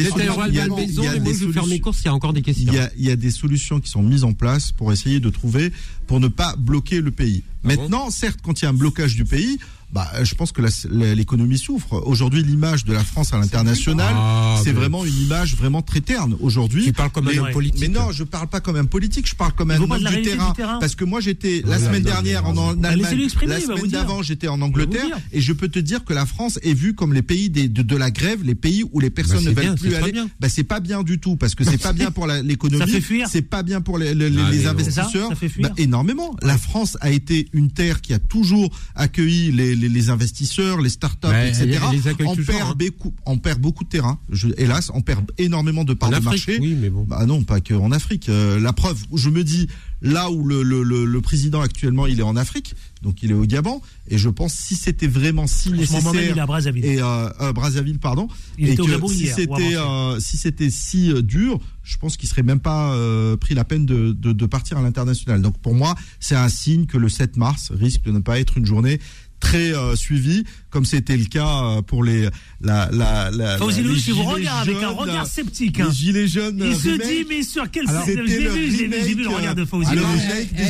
bah, 9.94 10.10
je 10.24 10.36
pense 10.36 10.52
que 10.52 10.62
l'économie 10.90 11.58
souffre. 11.58 12.02
Aujourd'hui, 12.06 12.44
l'image 12.44 12.86
de 12.86 12.94
la 12.94 13.04
France 13.04 13.34
à 13.34 13.38
l'international, 13.38 14.16
c'est 14.64 14.72
vraiment 14.72 15.04
une 15.04 15.18
image 15.18 15.56
vraiment 15.56 15.82
très 15.82 16.02
terne. 16.02 16.36
Aujourd'hui, 16.40 16.86
tu 16.86 16.94
parles 16.94 17.10
comme 17.10 17.26
mais, 17.26 17.38
un 17.38 17.52
politique. 17.52 17.82
Mais 17.82 17.88
non, 17.88 18.12
je 18.12 18.24
parle 18.24 18.48
pas 18.48 18.62
comme 18.62 18.78
un 18.78 18.86
politique, 18.86 19.28
je 19.28 19.36
parle 19.36 19.54
comme 19.54 19.72
un 19.72 19.82
homme 19.82 19.98
du, 19.98 20.22
terrain, 20.22 20.54
Parce 20.80 20.96
que 20.96 21.04
moi, 21.04 21.20
j'étais 21.20 21.62
la 21.66 21.78
semaine 21.80 22.04
dernière 22.04 22.46
en, 22.46 22.82
Allemagne, 22.84 23.28
la 23.46 23.60
semaine 23.60 23.88
d'avant, 23.88 24.22
j'étais 24.22 24.48
en 24.48 24.62
Angleterre, 24.62 25.18
et 25.32 25.42
je 25.42 25.54
peux 25.54 25.68
te 25.68 25.80
dire 25.80 26.06
que 26.06 26.14
la 26.14 26.26
France 26.26 26.60
est 26.64 26.74
vue 26.74 26.94
comme 26.94 27.14
les 27.14 27.22
pays 27.22 27.50
de, 27.50 27.96
la 27.96 28.12
grève, 28.12 28.44
les 28.44 28.56
pays 28.56 28.84
où 28.92 29.00
les 29.00 29.10
personnes 29.10 29.44
ne 29.44 29.52
veulent 29.52 29.76
plus 29.76 29.96
aller. 29.96 30.14
Bah, 30.40 30.48
c'est 30.50 30.64
pas 30.64 30.80
bien 30.80 31.04
du 31.04 31.20
tout, 31.20 31.36
parce 31.36 31.56
que 31.56 31.64
c'est 31.64 31.82
pas 31.82 31.94
bien 31.94 32.12
pour 32.12 32.28
l'économie, 32.44 33.04
c'est 33.28 33.42
pas 33.42 33.64
bien 33.64 33.82
pour 33.82 33.98
les, 33.98 34.66
investisseurs, 34.66 35.30
ça, 35.30 35.48
bah, 35.60 35.70
énormément. 35.78 36.36
La 36.42 36.58
France 36.58 36.98
a 37.02 37.12
été 37.12 37.50
une 37.54 37.72
terre 37.72 38.02
qui 38.02 38.14
a 38.14 38.20
toujours 38.20 38.70
accueilli 38.96 39.52
les 39.52 39.81
les, 39.90 40.10
investisseurs, 40.10 40.82
les 40.82 40.90
startups, 40.90 41.28
etc. 41.28 41.80
Les 41.92 42.26
on, 42.26 42.36
perd 42.36 42.78
beaucoup, 42.78 43.14
on 43.26 43.38
perd 43.38 43.60
beaucoup 43.60 43.84
de 43.84 43.90
terrain. 43.90 44.20
Hélas, 44.58 44.92
on 44.94 45.02
perd 45.02 45.32
énormément 45.38 45.84
de 45.84 45.94
parts 45.94 46.10
de 46.10 46.20
marché. 46.20 46.58
Oui, 46.60 46.78
bah 47.08 47.26
non, 47.26 47.44
pas 47.44 47.62
que 47.62 47.74
en 47.74 47.92
Afrique. 47.92 48.30
Euh, 48.30 48.60
la 48.60 48.74
preuve, 48.74 48.98
je 49.14 49.30
me 49.30 49.44
dis, 49.44 49.68
là 50.02 50.30
où 50.32 50.46
le, 50.46 51.20
président 51.22 51.62
actuellement, 51.62 52.08
il 52.08 52.20
est 52.20 52.24
en 52.24 52.36
Afrique, 52.36 52.76
donc 53.02 53.24
il 53.24 53.32
est 53.32 53.36
au 53.36 53.46
Gabon, 53.46 53.82
et 54.10 54.18
je 54.18 54.30
pense 54.30 54.54
si 54.54 54.76
c'était 54.76 55.08
vraiment 55.08 55.48
si 55.48 55.72
nécessaire, 55.72 56.14
même, 56.14 56.32
il 56.32 56.38
est 56.38 56.40
à 56.40 56.46
Brazzaville. 56.46 56.86
et 56.86 57.02
euh, 57.02 57.30
euh, 57.42 57.54
Brazzaville, 57.54 58.00
pardon, 58.00 58.28
il 58.58 58.70
était 58.70 58.82
au 58.82 58.88
Gabon 58.88 59.08
si 59.08 59.28
c'était 59.28 59.76
si 60.20 60.38
c'était 60.38 60.70
si 60.70 61.14
dur, 61.24 61.60
je 61.84 61.98
pense 61.98 62.18
qu'il 62.18 62.28
serait 62.30 62.44
même 62.44 62.60
pas 62.60 62.96
pris 63.38 63.56
la 63.56 63.64
peine 63.64 63.86
de 63.86 64.46
partir 64.46 64.78
à 64.78 64.82
l'international. 64.82 65.42
Donc 65.42 65.58
pour 65.60 65.76
moi, 65.76 65.96
c'est 66.20 66.36
un 66.36 66.50
signe 66.50 66.86
que 66.86 66.98
le 66.98 67.10
7 67.10 67.38
mars 67.38 67.72
risque 67.72 68.04
de 68.04 68.12
ne 68.12 68.20
pas 68.20 68.40
être 68.40 68.58
une 68.58 68.66
journée 68.66 69.00
très 69.42 69.76
euh, 69.76 69.96
suivi, 69.98 70.46
comme 70.70 70.86
c'était 70.86 71.18
le 71.18 71.26
cas 71.26 71.64
euh, 71.64 71.82
pour 71.82 72.04
les 72.04 72.30
la 72.62 72.90
la 72.92 73.30
la. 73.32 73.58
La 73.58 73.58
les 73.58 73.96
gilets 73.98 74.14
vous 74.14 74.24
regarde 74.24 74.70
avec 74.70 74.82
un 74.82 74.90
regard 74.90 75.28
sceptique. 75.28 75.80
Hein. 75.82 75.88
Les 75.90 75.94
gilets 75.94 76.28
jaunes. 76.28 76.64
Il 76.66 76.76
se 76.76 76.90
dit 76.90 77.26
mais 77.28 77.44
sur 77.44 77.70
quel 77.70 77.86
j'ai 77.88 78.16
j'ai 78.26 78.88
vu 78.88 79.22
euh, 79.22 79.24
le 79.24 79.30
regard 79.30 79.56
de 79.56 79.66
Fauzi. 79.66 79.92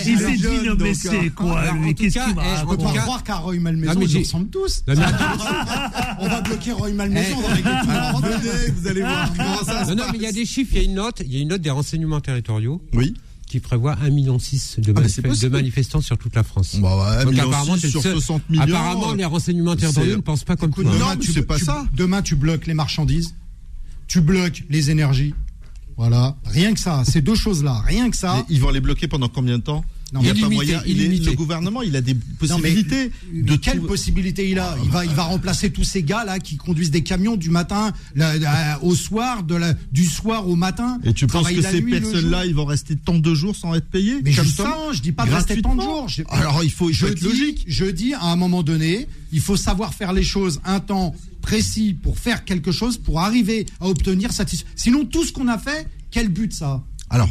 Il 0.08 0.18
s'est 0.18 0.38
dit 0.38 0.68
non 0.68 0.76
mais 0.80 0.90
euh, 0.90 0.94
c'est 0.96 1.30
quoi 1.30 1.64
Qu'est-ce 1.96 2.20
qu'il 2.26 2.36
va 2.36 2.44
eh, 2.46 2.60
Je 2.62 2.66
peux 2.66 2.78
pas 2.78 2.94
croire 2.94 3.24
qu'à 3.24 3.36
Roy 3.36 3.60
Malmaison 3.60 4.00
ils 4.02 4.18
ressemblent 4.18 4.50
tous. 4.50 4.84
On 6.20 6.28
va 6.28 6.42
bloquer 6.42 6.72
Roy 6.72 6.92
Malmaison. 6.92 7.38
Venez, 7.42 8.72
vous 8.76 8.88
allez 8.88 9.02
voir 9.02 9.32
comment 9.38 9.64
ça. 9.64 9.86
Non 9.86 9.96
non 9.96 10.04
mais 10.12 10.18
il 10.18 10.24
y 10.24 10.28
a 10.28 10.32
des 10.32 10.46
chiffres, 10.46 10.72
il 10.74 10.78
y 10.78 10.82
a 10.82 10.84
une 10.86 10.96
note, 10.96 11.22
il 11.24 11.34
y 11.34 11.38
a 11.38 11.42
une 11.42 11.50
note 11.50 11.62
des 11.62 11.70
renseignements 11.70 12.22
territoriaux. 12.22 12.82
Oui 12.94 13.14
qui 13.52 13.60
prévoit 13.60 13.96
1,6 13.96 14.12
million 14.12 14.38
de, 14.38 14.94
ah, 14.96 15.36
de, 15.42 15.48
manifestants 15.50 16.00
sur 16.00 16.18
toute 16.18 16.36
la 16.36 16.44
France. 16.44 16.78
Bah 16.80 17.26
Donc 17.26 17.38
apparemment, 17.38 17.76
sur 17.76 18.02
60 18.02 18.44
les 19.18 19.26
renseignements 19.26 19.72
interdits 19.72 20.12
ne 20.12 20.16
pensent 20.18 20.46
pas 20.46 20.56
comme 20.56 20.70
Écoute, 20.70 20.86
toi. 20.86 21.44
Pas 21.46 21.60
ça. 21.60 21.86
Demain, 21.94 22.22
tu 22.22 22.36
bloques 22.36 22.66
les 22.66 22.74
marchandises, 22.74 23.36
tu 24.08 24.22
bloques 24.22 24.64
les 24.70 24.90
énergies. 24.90 25.34
Voilà, 25.98 26.38
rien 26.46 26.74
que 26.74 26.80
ça, 26.80 27.04
ces 27.04 27.22
deux 27.22 27.36
choses-là, 27.36 27.82
rien 27.86 28.10
que 28.10 28.16
ça. 28.16 28.46
Ils 28.50 28.62
vont 28.62 28.70
les 28.70 28.80
bloquer 28.80 29.10
pendant 29.10 29.28
combien 29.28 29.58
de 29.58 29.64
temps? 29.64 29.84
Il 30.14 30.20
n'y 30.20 30.30
a 30.30 30.34
pas 30.34 30.50
moyen. 30.50 30.82
Il 30.86 31.26
le 31.26 31.34
gouvernement, 31.34 31.82
il 31.82 31.96
a 31.96 32.02
des 32.02 32.16
possibilités. 32.16 33.12
De 33.34 33.56
quelles 33.56 33.82
possibilités 33.82 34.50
il 34.50 34.60
a 34.60 34.76
Il 34.84 34.90
va, 34.90 35.06
il 35.06 35.12
va 35.12 35.24
remplacer 35.24 35.72
tous 35.72 35.84
ces 35.84 36.04
gars 36.04 36.26
là 36.26 36.40
qui 36.40 36.58
conduisent 36.58 36.92
des 36.92 37.04
camions 37.04 37.38
du 37.38 37.50
matin 37.50 37.94
au 38.82 38.96
soir, 38.96 39.44
du 39.92 40.06
soir 40.06 40.48
au 40.48 40.56
matin. 40.56 41.00
Et 41.04 41.14
tu 41.14 41.28
penses 41.28 41.50
que 41.50 41.62
ces 41.62 41.82
personnes-là, 41.82 42.46
ils 42.46 42.56
vont 42.56 42.66
rester 42.66 42.96
tant 42.96 43.18
de 43.18 43.34
jours 43.34 43.56
sans 43.56 43.74
être 43.76 43.90
payés 43.90 44.22
Mais 44.24 44.34
comme 44.34 44.46
justement, 44.46 44.94
je 44.94 45.02
dis 45.02 45.12
pas 45.12 45.26
de 45.26 45.32
rester 45.32 45.62
tant 45.62 45.76
de 45.76 45.82
jours. 45.82 46.08
Alors 46.30 46.64
il 46.64 46.72
faut, 46.72 46.92
je 46.92 47.08
être 47.08 47.16
dis, 47.16 47.24
logique. 47.24 47.66
Je 47.68 47.86
dis 47.86 48.14
à 48.14 48.26
un 48.26 48.36
moment 48.36 48.64
donné, 48.64 49.08
il 49.32 49.40
faut 49.40 49.58
savoir 49.58 49.94
faire 49.94 50.14
les 50.14 50.24
choses 50.24 50.60
un 50.66 50.80
temps 50.80 51.16
précis 51.42 51.94
pour 51.94 52.20
faire 52.20 52.46
quelque 52.46 52.72
chose 52.72 52.98
pour 52.98 53.20
arriver 53.20 53.66
à 53.80 53.88
obtenir 53.88 54.32
satisfaction. 54.32 54.76
Sinon, 54.76 55.06
tout 55.06 55.26
ce 55.26 55.34
qu'on 55.34 55.48
a 55.48 55.58
fait, 55.58 55.88
quel 56.12 56.30
but 56.30 56.54
ça? 56.54 56.84
Alors. 57.10 57.30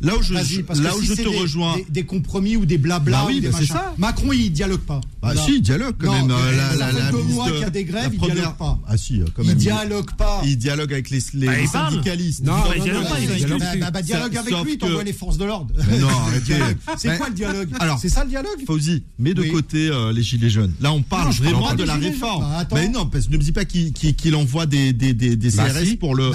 Là 0.00 0.16
où 0.16 0.22
je, 0.22 0.34
parce 0.62 0.80
là 0.80 0.90
que 0.90 0.96
où 0.96 1.00
si 1.00 1.06
je 1.06 1.14
te 1.14 1.28
des, 1.28 1.38
rejoins. 1.38 1.76
Des, 1.76 1.86
des, 1.88 2.02
compromis 2.04 2.56
ou 2.56 2.66
des 2.66 2.76
blabla. 2.76 3.18
Bah 3.18 3.24
oui, 3.28 3.40
bah 3.40 3.50
c'est 3.56 3.66
ça. 3.66 3.94
Macron, 3.98 4.32
il 4.32 4.50
dialogue 4.50 4.80
pas. 4.80 5.00
Bah 5.22 5.34
si, 5.36 5.56
il 5.56 5.62
dialogue 5.62 5.94
quand 5.96 6.06
non, 6.06 6.26
même. 6.26 6.30
Euh, 6.32 6.56
la, 6.56 6.74
la, 6.74 6.92
la, 6.92 7.10
la 7.10 7.12
mois 7.12 7.48
qu'il 7.50 7.60
y 7.60 7.64
a 7.64 7.70
des 7.70 7.84
grèves, 7.84 8.10
il 8.12 8.18
première... 8.18 8.34
dialogue 8.34 8.56
pas. 8.56 8.80
Ah 8.88 8.96
si, 8.96 9.20
euh, 9.20 9.26
quand 9.32 9.44
même. 9.44 9.52
Il 9.52 9.58
dialogue 9.58 10.10
pas. 10.16 10.42
Il 10.44 10.58
dialogue 10.58 10.92
avec 10.92 11.10
les, 11.10 11.20
les, 11.34 11.46
bah, 11.46 11.66
syndicalistes. 11.70 12.42
Non, 12.42 12.54
il 12.74 12.82
dialogue 12.82 13.08
pas. 13.08 13.20
Il 13.20 13.28
dialogue, 13.28 13.60
bah, 13.78 13.90
bah, 13.92 14.02
dialogue 14.02 14.36
avec 14.36 14.64
lui, 14.64 14.78
t'envoies 14.78 15.04
les 15.04 15.12
forces 15.12 15.38
de 15.38 15.44
l'ordre. 15.44 15.72
Non, 16.00 16.08
arrêtez. 16.26 16.54
C'est 16.98 17.16
quoi 17.16 17.28
le 17.28 17.34
dialogue 17.34 17.68
Alors, 17.78 17.98
c'est 18.00 18.08
ça 18.08 18.24
le 18.24 18.30
dialogue 18.30 18.66
Fauzi, 18.66 19.04
mets 19.20 19.34
de 19.34 19.44
côté 19.44 19.88
euh, 19.88 20.12
les 20.12 20.22
gilets 20.22 20.50
jaunes. 20.50 20.72
Là, 20.80 20.92
on 20.92 21.02
parle 21.02 21.32
vraiment 21.32 21.74
de 21.74 21.84
la 21.84 21.94
réforme. 21.94 22.42
Bah, 22.42 22.66
mais 22.74 22.88
non, 22.88 23.06
parce 23.06 23.26
que 23.26 23.32
ne 23.32 23.36
me 23.36 23.42
dis 23.42 23.52
pas 23.52 23.64
qu'il 23.64 24.34
envoie 24.34 24.66
des 24.66 24.92
CRS 24.92 25.96
pour 26.00 26.16
le. 26.16 26.32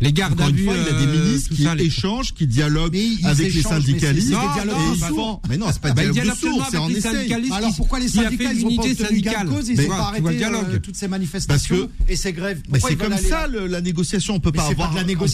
Les 0.00 0.12
gardes 0.12 0.40
à 0.40 0.50
vue, 0.50 0.64
fois, 0.64 0.74
il 0.74 0.88
a 0.88 0.96
euh, 0.96 1.06
des 1.06 1.18
ministres 1.18 1.54
qui 1.54 1.66
échangent, 1.84 2.32
qui 2.34 2.46
dialoguent 2.46 2.98
avec 3.24 3.54
les 3.54 3.62
syndicalistes. 3.62 4.30
Non, 4.30 5.40
mais 5.48 5.56
non, 5.56 5.66
c'est 5.72 5.80
pas 5.80 5.92
bah, 5.92 6.04
des 6.04 6.10
dialogue 6.10 6.36
c'est 6.70 6.76
en 6.76 6.88
essai. 6.88 7.32
Alors 7.52 7.74
pourquoi 7.76 7.98
les 7.98 8.08
syndicalistes 8.08 8.62
sont 8.62 9.22
pas 9.22 9.44
cause 9.44 9.68
Ils 9.68 9.90
arrêté 9.90 10.44
euh, 10.44 10.78
toutes 10.78 10.96
ces 10.96 11.08
manifestations 11.08 11.90
et 12.08 12.16
ces 12.16 12.32
grèves? 12.32 12.60
Mais 12.70 12.80
c'est 12.80 12.96
comme 12.96 13.16
ça 13.16 13.46
la 13.48 13.80
négociation. 13.80 14.34
On 14.34 14.40
peut 14.40 14.52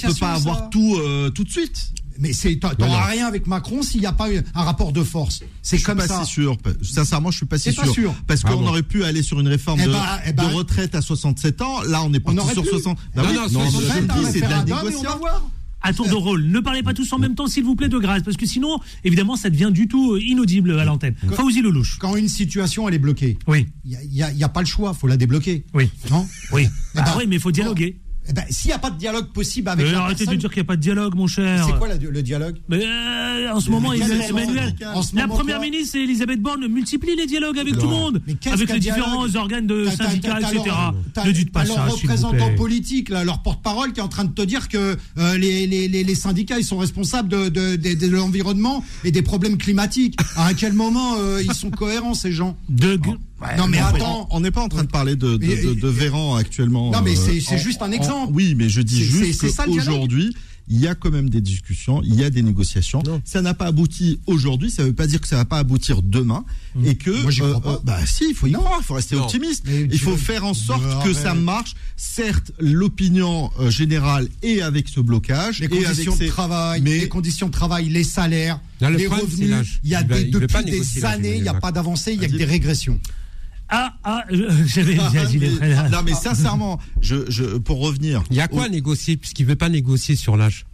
peut 0.08 0.14
pas 0.18 0.32
avoir 0.34 0.70
tout 0.70 0.96
euh, 0.96 1.30
tout 1.30 1.44
de 1.44 1.50
suite. 1.50 1.92
Mais 2.18 2.32
c'est 2.32 2.56
t'auras 2.56 3.06
rien 3.06 3.26
avec 3.26 3.46
Macron 3.46 3.82
s'il 3.82 4.00
n'y 4.00 4.06
a 4.06 4.12
pas 4.12 4.28
un 4.54 4.62
rapport 4.62 4.92
de 4.92 5.02
force. 5.02 5.42
C'est 5.62 5.80
comme 5.80 6.00
ça. 6.00 6.22
Je 6.24 6.30
suis 6.30 6.46
pas 6.46 6.70
si 6.70 6.80
sûr. 6.82 6.94
Sincèrement, 6.94 7.30
je 7.30 7.36
suis 7.38 7.46
pas 7.46 7.58
si 7.58 7.72
sûr. 7.72 7.92
sûr. 7.92 8.14
Parce 8.26 8.42
ah 8.44 8.50
qu'on 8.50 8.66
aurait 8.66 8.82
pu 8.82 9.04
aller 9.04 9.22
sur 9.22 9.40
une 9.40 9.48
réforme 9.48 9.80
eh 9.82 9.86
de, 9.86 9.92
bah, 9.92 10.20
eh 10.26 10.32
bah. 10.32 10.48
retraite 10.48 10.94
à 10.94 11.02
67 11.02 11.62
ans. 11.62 11.82
Là, 11.82 12.02
on 12.04 12.12
est 12.12 12.20
parti 12.20 12.40
on 12.40 12.48
sur 12.48 12.62
pu. 12.62 12.68
60. 12.70 12.98
Bah 13.14 13.22
non, 13.22 13.28
oui, 13.28 13.34
non, 13.52 13.64
non, 13.64 14.30
c'est 14.30 14.40
de 14.40 14.48
la 14.48 14.64
négociation. 14.64 15.10
À 15.86 15.92
tour 15.92 16.08
de 16.08 16.14
rôle, 16.14 16.44
ne 16.44 16.60
parlez 16.60 16.82
pas 16.82 16.94
tous 16.94 17.12
en 17.12 17.18
même 17.18 17.34
temps, 17.34 17.46
s'il 17.46 17.62
vous 17.62 17.76
plaît, 17.76 17.90
de 17.90 17.98
grâce, 17.98 18.22
parce 18.22 18.38
que 18.38 18.46
sinon, 18.46 18.78
évidemment, 19.04 19.36
ça 19.36 19.50
devient 19.50 19.68
du 19.70 19.86
tout 19.86 20.14
euh, 20.14 20.20
inaudible 20.22 20.80
à 20.80 20.84
l'antenne. 20.86 21.14
Fauzi 21.32 21.60
Lelouch. 21.60 21.98
Quand 21.98 22.16
une 22.16 22.30
situation, 22.30 22.88
elle 22.88 22.94
est 22.94 22.98
bloquée, 22.98 23.38
oui. 23.46 23.66
il 23.84 24.08
n'y 24.08 24.22
a, 24.22 24.48
pas 24.48 24.60
le 24.60 24.66
choix, 24.66 24.92
il 24.96 24.98
faut 24.98 25.08
la 25.08 25.18
débloquer. 25.18 25.66
Oui. 25.74 25.90
Non? 26.10 26.26
Oui. 26.52 26.68
Eh 26.94 26.98
bah 26.98 27.14
oui, 27.18 27.24
mais 27.28 27.36
il 27.36 27.40
faut 27.40 27.50
dialoguer. 27.50 27.98
Eh 28.28 28.32
ben, 28.32 28.44
s'il 28.48 28.68
n'y 28.68 28.74
a 28.74 28.78
pas 28.78 28.90
de 28.90 28.98
dialogue 28.98 29.26
possible 29.32 29.68
avec. 29.68 29.86
Mais 29.86 29.94
arrêtez 29.94 30.24
de 30.24 30.34
dire 30.34 30.48
qu'il 30.48 30.60
n'y 30.62 30.66
a 30.66 30.68
pas 30.68 30.76
de 30.76 30.80
dialogue, 30.80 31.14
mon 31.14 31.26
cher. 31.26 31.64
C'est 31.66 31.78
quoi 31.78 31.88
le 31.88 32.22
dialogue 32.22 32.56
euh, 32.72 33.52
en 33.52 33.60
ce 33.60 33.70
moment, 33.70 33.92
Emmanuel, 33.92 34.74
la 35.14 35.28
première 35.28 35.60
ministre 35.60 35.96
Elisabeth 35.96 36.40
Borne 36.40 36.66
multiplie 36.68 37.16
les 37.16 37.26
dialogues 37.26 37.58
avec 37.58 37.74
tout 37.74 37.86
le 37.86 37.88
monde, 37.88 38.22
avec 38.46 38.72
les 38.72 38.80
différents 38.80 39.34
organes 39.34 39.66
de 39.66 39.86
syndicats, 39.86 40.40
etc. 40.40 40.74
Ne 41.24 41.30
dites 41.32 41.52
pas 41.52 41.64
ça. 41.64 41.74
Leur 41.74 41.92
représentant 41.92 42.54
politique, 42.54 43.08
leur 43.08 43.42
porte-parole, 43.42 43.92
qui 43.92 44.00
est 44.00 44.02
en 44.02 44.08
train 44.08 44.24
de 44.24 44.32
te 44.32 44.42
dire 44.42 44.68
que 44.68 44.96
euh, 45.18 45.38
les, 45.38 46.14
syndicats, 46.14 46.58
ils 46.58 46.64
sont 46.64 46.78
responsables 46.78 47.28
de, 47.28 48.06
l'environnement 48.06 48.84
et 49.04 49.10
des 49.10 49.22
problèmes 49.22 49.58
climatiques. 49.58 50.16
à 50.36 50.54
quel 50.54 50.72
moment 50.72 51.16
euh, 51.18 51.42
ils 51.42 51.54
sont 51.54 51.70
cohérents 51.74 52.14
ces 52.14 52.32
gens 52.32 52.56
de... 52.68 52.98
Non 53.58 53.66
mais 53.68 53.78
attends, 53.78 54.28
on 54.30 54.40
n'est 54.40 54.50
pas 54.50 54.62
en 54.62 54.68
train 54.68 54.84
de 54.84 54.90
parler 54.90 55.16
de, 55.16 55.36
de, 55.36 55.88
Véran 55.88 56.36
actuellement. 56.36 56.90
Non 56.90 57.02
mais 57.02 57.14
c'est 57.16 57.54
euh, 57.54 57.58
juste 57.58 57.82
un 57.82 57.92
exemple. 57.92 58.32
Oui, 58.34 58.54
mais 58.56 58.68
je 58.68 58.80
dis 58.80 59.04
juste 59.04 59.44
qu'aujourd'hui, 59.56 60.34
il 60.68 60.80
y 60.80 60.86
a 60.86 60.94
quand 60.94 61.10
même 61.10 61.28
des 61.28 61.40
discussions, 61.40 62.00
il 62.02 62.14
y 62.14 62.24
a 62.24 62.30
des 62.30 62.42
négociations. 62.42 63.02
Ça 63.24 63.42
n'a 63.42 63.54
pas 63.54 63.66
abouti 63.66 64.20
aujourd'hui, 64.26 64.70
ça 64.70 64.82
ne 64.82 64.88
veut 64.88 64.94
pas 64.94 65.06
dire 65.06 65.20
que 65.20 65.28
ça 65.28 65.36
va 65.36 65.44
pas 65.44 65.58
aboutir 65.58 66.02
demain. 66.02 66.44
Mmh. 66.74 66.86
Et 66.86 66.94
que, 66.96 67.10
Moi, 67.10 67.32
euh, 67.40 67.50
crois 67.50 67.60
pas. 67.60 67.72
Euh, 67.74 67.78
bah 67.84 68.06
si, 68.06 68.30
il 68.30 68.34
faut 68.34 68.46
y 68.46 68.52
croire, 68.52 68.78
il 68.80 68.84
faut 68.84 68.94
rester 68.94 69.16
optimiste. 69.16 69.66
Il 69.68 69.98
faut 69.98 70.16
faire 70.16 70.44
en 70.44 70.54
sorte 70.54 71.04
que 71.04 71.12
ça 71.12 71.34
marche. 71.34 71.74
Certes, 71.96 72.52
l'opinion 72.58 73.50
euh, 73.60 73.70
générale 73.70 74.28
est 74.42 74.60
avec 74.60 74.88
ce 74.88 75.00
blocage, 75.00 75.60
les 75.60 75.68
conditions 75.68 76.16
de 76.16 76.26
travail, 76.26 76.80
les 76.82 77.08
conditions 77.08 77.48
de 77.48 77.52
travail, 77.52 77.88
les 77.88 78.04
salaires, 78.04 78.60
les 78.80 79.06
revenus. 79.06 79.80
Il 79.84 79.90
y 79.90 79.94
a 79.94 80.02
depuis 80.02 80.64
des 80.64 81.04
années, 81.04 81.36
il 81.36 81.42
n'y 81.42 81.48
a 81.48 81.54
pas 81.54 81.72
d'avancée, 81.72 82.14
il 82.14 82.22
y 82.22 82.24
a 82.24 82.28
que 82.28 82.36
des 82.36 82.44
régressions 82.44 82.98
ah, 83.74 83.92
ah, 84.04 84.24
j'avais 84.66 84.96
ah, 85.00 85.88
Non, 85.88 86.02
mais 86.04 86.14
sincèrement, 86.14 86.78
je, 87.00 87.28
je, 87.28 87.58
pour 87.58 87.80
revenir. 87.80 88.22
Il 88.30 88.36
y 88.36 88.40
a 88.40 88.46
quoi 88.46 88.68
négocier, 88.68 89.16
puisqu'il 89.16 89.44
ne 89.44 89.48
veut 89.50 89.56
pas 89.56 89.68
négocier 89.68 90.14
sur 90.14 90.36
l'âge 90.36 90.64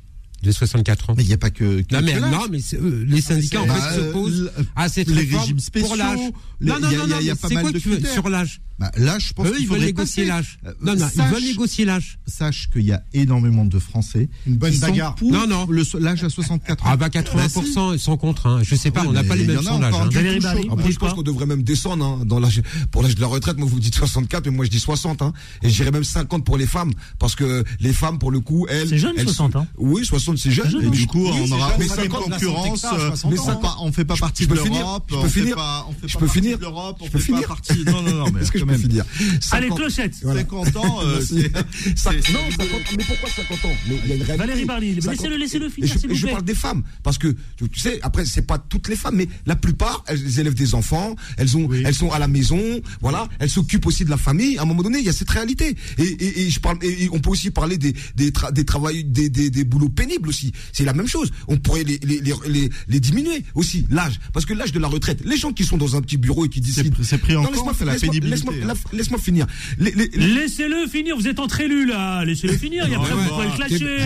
de 0.43 0.53
64 0.53 1.11
ans? 1.11 1.15
Mais 1.17 1.23
il 1.23 1.29
n'y 1.29 1.33
a 1.33 1.39
pas 1.39 1.51
que. 1.51 1.83
non, 1.91 2.03
mais, 2.03 2.21
non, 2.21 2.47
euh, 2.75 3.05
les 3.07 3.23
syndicats, 3.23 3.63
en 3.63 3.65
fait, 3.65 3.71
bah, 3.71 3.95
s'opposent 3.95 4.53
à 4.77 4.89
cette 4.91 5.09
réforme 5.09 5.41
régimes 5.41 5.61
spéciaux, 5.61 5.89
pour 5.89 5.97
l'âge. 5.97 6.19
Non, 6.61 6.79
non, 6.79 6.91
non, 7.07 7.17
il 7.21 8.07
sur 8.07 8.29
l'âge? 8.29 8.61
Bah, 8.81 8.91
là, 8.97 9.19
je 9.19 9.35
pense 9.35 9.47
Eux, 9.47 9.57
il 9.59 9.65
ils 9.65 9.69
veulent 9.69 9.83
négocier 9.83 10.25
l'âge. 10.25 10.59
Euh, 10.67 10.73
non, 10.81 10.97
non, 10.97 11.07
ils 11.15 11.23
veulent 11.23 11.43
négocier 11.43 11.85
l'âge. 11.85 12.19
Sache 12.27 12.71
qu'il 12.73 12.87
y 12.87 12.93
a 12.93 13.03
énormément 13.13 13.67
de 13.67 13.79
Français. 13.79 14.31
Une 14.47 14.57
bonne 14.57 14.73
qui 14.73 14.79
bagarre. 14.79 15.11
Sont 15.19 15.27
pour 15.27 15.33
non, 15.33 15.47
non. 15.47 15.69
L'âge 15.99 16.25
à 16.25 16.31
64 16.31 16.83
ah, 16.83 16.89
ans. 16.89 16.91
Ah, 16.91 16.97
bah, 16.97 17.11
bah 17.13 17.21
80% 17.21 17.99
sont 17.99 18.17
contre. 18.17 18.47
Hein. 18.47 18.61
Je 18.63 18.75
sais 18.75 18.91
pas, 18.91 19.03
ah, 19.05 19.09
on 19.09 19.13
n'a 19.13 19.23
pas 19.23 19.37
les 19.37 19.45
mêmes 19.45 19.61
sondages. 19.61 19.93
Hein. 19.95 20.09
Ah, 20.11 20.89
je 20.89 20.97
pense 20.97 21.13
qu'on 21.13 21.21
devrait 21.21 21.45
même 21.45 21.63
descendre 21.63 22.03
hein, 22.03 22.25
dans 22.25 22.41
l'âge, 22.41 22.63
pour 22.91 23.03
l'âge 23.03 23.15
de 23.17 23.21
la 23.21 23.27
retraite. 23.27 23.59
Moi, 23.59 23.69
vous 23.69 23.77
me 23.77 23.83
dites 23.83 23.95
64, 23.95 24.47
mais 24.47 24.53
moi, 24.53 24.65
je 24.65 24.71
dis 24.71 24.81
60. 24.81 25.21
Hein, 25.21 25.35
et 25.63 25.69
j'irais 25.69 25.91
même 25.91 26.05
50 26.05 26.47
pour 26.47 26.57
les 26.57 26.67
femmes. 26.67 26.93
Parce 27.19 27.35
que 27.35 27.65
les 27.81 27.93
femmes, 27.93 28.19
pour 28.19 28.31
le 28.31 28.41
coup, 28.41 28.67
elles. 28.71 28.89
C'est 28.89 28.97
jeune, 28.97 29.13
elles, 29.19 29.27
60 29.27 29.57
ans. 29.57 29.67
Oui, 29.77 30.07
60, 30.07 30.39
c'est 30.39 30.53
jeune. 30.53 30.83
Et 30.83 30.89
du 30.89 31.07
coup, 31.07 31.27
on 31.27 31.53
aura 31.53 31.77
aucune 31.77 32.09
concurrence. 32.09 32.85
Euh, 32.85 33.11
mais 33.31 33.37
on 33.81 33.93
fait 33.93 34.07
pas 34.07 34.17
partie 34.17 34.47
de 34.47 34.55
l'Europe. 34.55 35.05
Je 35.11 35.17
peux 35.21 35.29
finir. 35.29 35.59
Je 36.07 36.17
peux 36.17 36.29
finir. 36.29 36.59
Je 36.59 37.11
peux 37.11 37.19
finir. 37.19 37.59
Non, 37.85 38.03
non, 38.03 38.15
non. 38.15 38.27
même. 38.71 38.81
finir. 38.81 39.05
Allez, 39.53 39.69
50 39.69 39.79
clochette. 39.79 40.15
50 40.15 40.77
ans, 40.77 41.01
euh, 41.05 41.15
non, 41.15 41.21
50 41.21 42.11
ans. 42.11 42.77
Mais 42.97 43.05
pourquoi 43.05 43.29
50 43.31 43.65
ans? 43.65 43.77
Mais 43.89 43.95
il 44.05 44.09
y 44.09 44.13
a 44.13 44.17
une 44.17 44.23
réalité. 44.23 44.37
Valérie 44.37 44.65
Barny, 44.65 44.95
50 44.95 45.11
laissez-le- 45.11 45.37
laissez-le 45.37 45.67
Et 45.67 45.71
finir, 45.71 45.89
je, 46.03 46.09
vous 46.09 46.15
je 46.15 46.27
parle 46.27 46.45
des 46.45 46.55
femmes, 46.55 46.83
parce 47.03 47.19
que 47.19 47.29
tu, 47.57 47.81
sais, 47.81 47.99
après 48.03 48.25
c'est 48.25 48.43
pas 48.43 48.59
toutes 48.59 48.89
les 48.89 48.97
femmes, 48.97 49.17
mais 49.17 49.29
la 49.47 49.57
plupart, 49.57 50.05
elles 50.07 50.39
élèvent 50.39 50.55
des 50.55 50.75
enfants, 50.75 51.15
elles 51.37 51.57
ont, 51.57 51.69
elles 51.73 51.95
sont 51.95 52.11
à 52.11 52.19
la 52.19 52.29
maison, 52.29 52.61
voilà, 53.01 53.29
elles 53.39 53.51
s'occupent 53.51 53.87
aussi 53.87 54.05
de 54.05 54.11
la 54.11 54.17
famille. 54.17 54.59
À 54.59 54.63
un 54.63 54.65
moment 54.65 54.83
donné, 54.83 54.99
il 54.99 55.05
y 55.05 55.09
a 55.09 55.13
cette 55.13 55.31
réalité. 55.31 55.77
Et, 55.99 56.03
et, 56.03 56.41
et 56.43 56.51
je 56.51 56.61
parle, 56.61 56.79
et, 56.83 57.05
et 57.05 57.09
on 57.13 57.19
peut 57.19 57.31
aussi 57.31 57.51
parler 57.51 57.79
des 57.79 57.95
des 58.17 58.31
tra- 58.31 58.53
des 58.53 58.65
travail, 58.65 59.05
des, 59.05 59.29
des 59.29 59.51
des 59.51 59.65
boulots 59.65 59.89
pénibles 59.89 60.29
aussi. 60.29 60.53
C'est 60.73 60.85
la 60.85 60.93
même 60.93 61.07
chose. 61.09 61.31
On 61.49 61.57
pourrait 61.57 61.85
les 61.85 61.99
les, 62.03 62.21
les, 62.21 62.33
les, 62.49 62.71
les 62.89 63.01
diminuer 63.01 63.45
aussi 63.55 63.85
l'âge, 63.91 64.21
parce 64.33 64.47
que 64.47 64.55
l'âge 64.55 64.73
de 64.73 64.79
la 64.79 64.89
retraite, 64.89 65.23
les 65.25 65.37
gens 65.37 65.53
qui 65.53 65.65
sont 65.65 65.77
dans 65.77 65.97
un 65.97 66.01
petit 66.03 66.17
bureau 66.17 66.45
et 66.45 66.49
qui 66.49 66.61
décident, 66.61 66.97
c'est 67.03 67.19
pris 67.19 67.37
en 67.37 67.43
Non, 67.43 67.51
compte, 67.51 67.81
la 67.81 67.95
pénibilité, 67.95 68.50
hein. 68.63 68.67
la- 68.67 68.97
Laisse-moi 68.99 69.19
finir. 69.21 69.47
Les- 69.79 69.91
les- 69.93 70.09
les- 70.15 70.27
Laissez-le 70.41 70.87
finir, 70.89 71.17
vous 71.17 71.27
êtes 71.29 71.39
entre 71.39 71.61
élus 71.61 71.87
là, 71.87 72.25
laissez-le 72.25 72.55
finir, 72.55 72.87
et 72.89 72.95
après 72.95 73.13
vous 73.15 73.29
pouvez 73.29 73.47
le 73.47 73.53
clasher. 73.53 73.99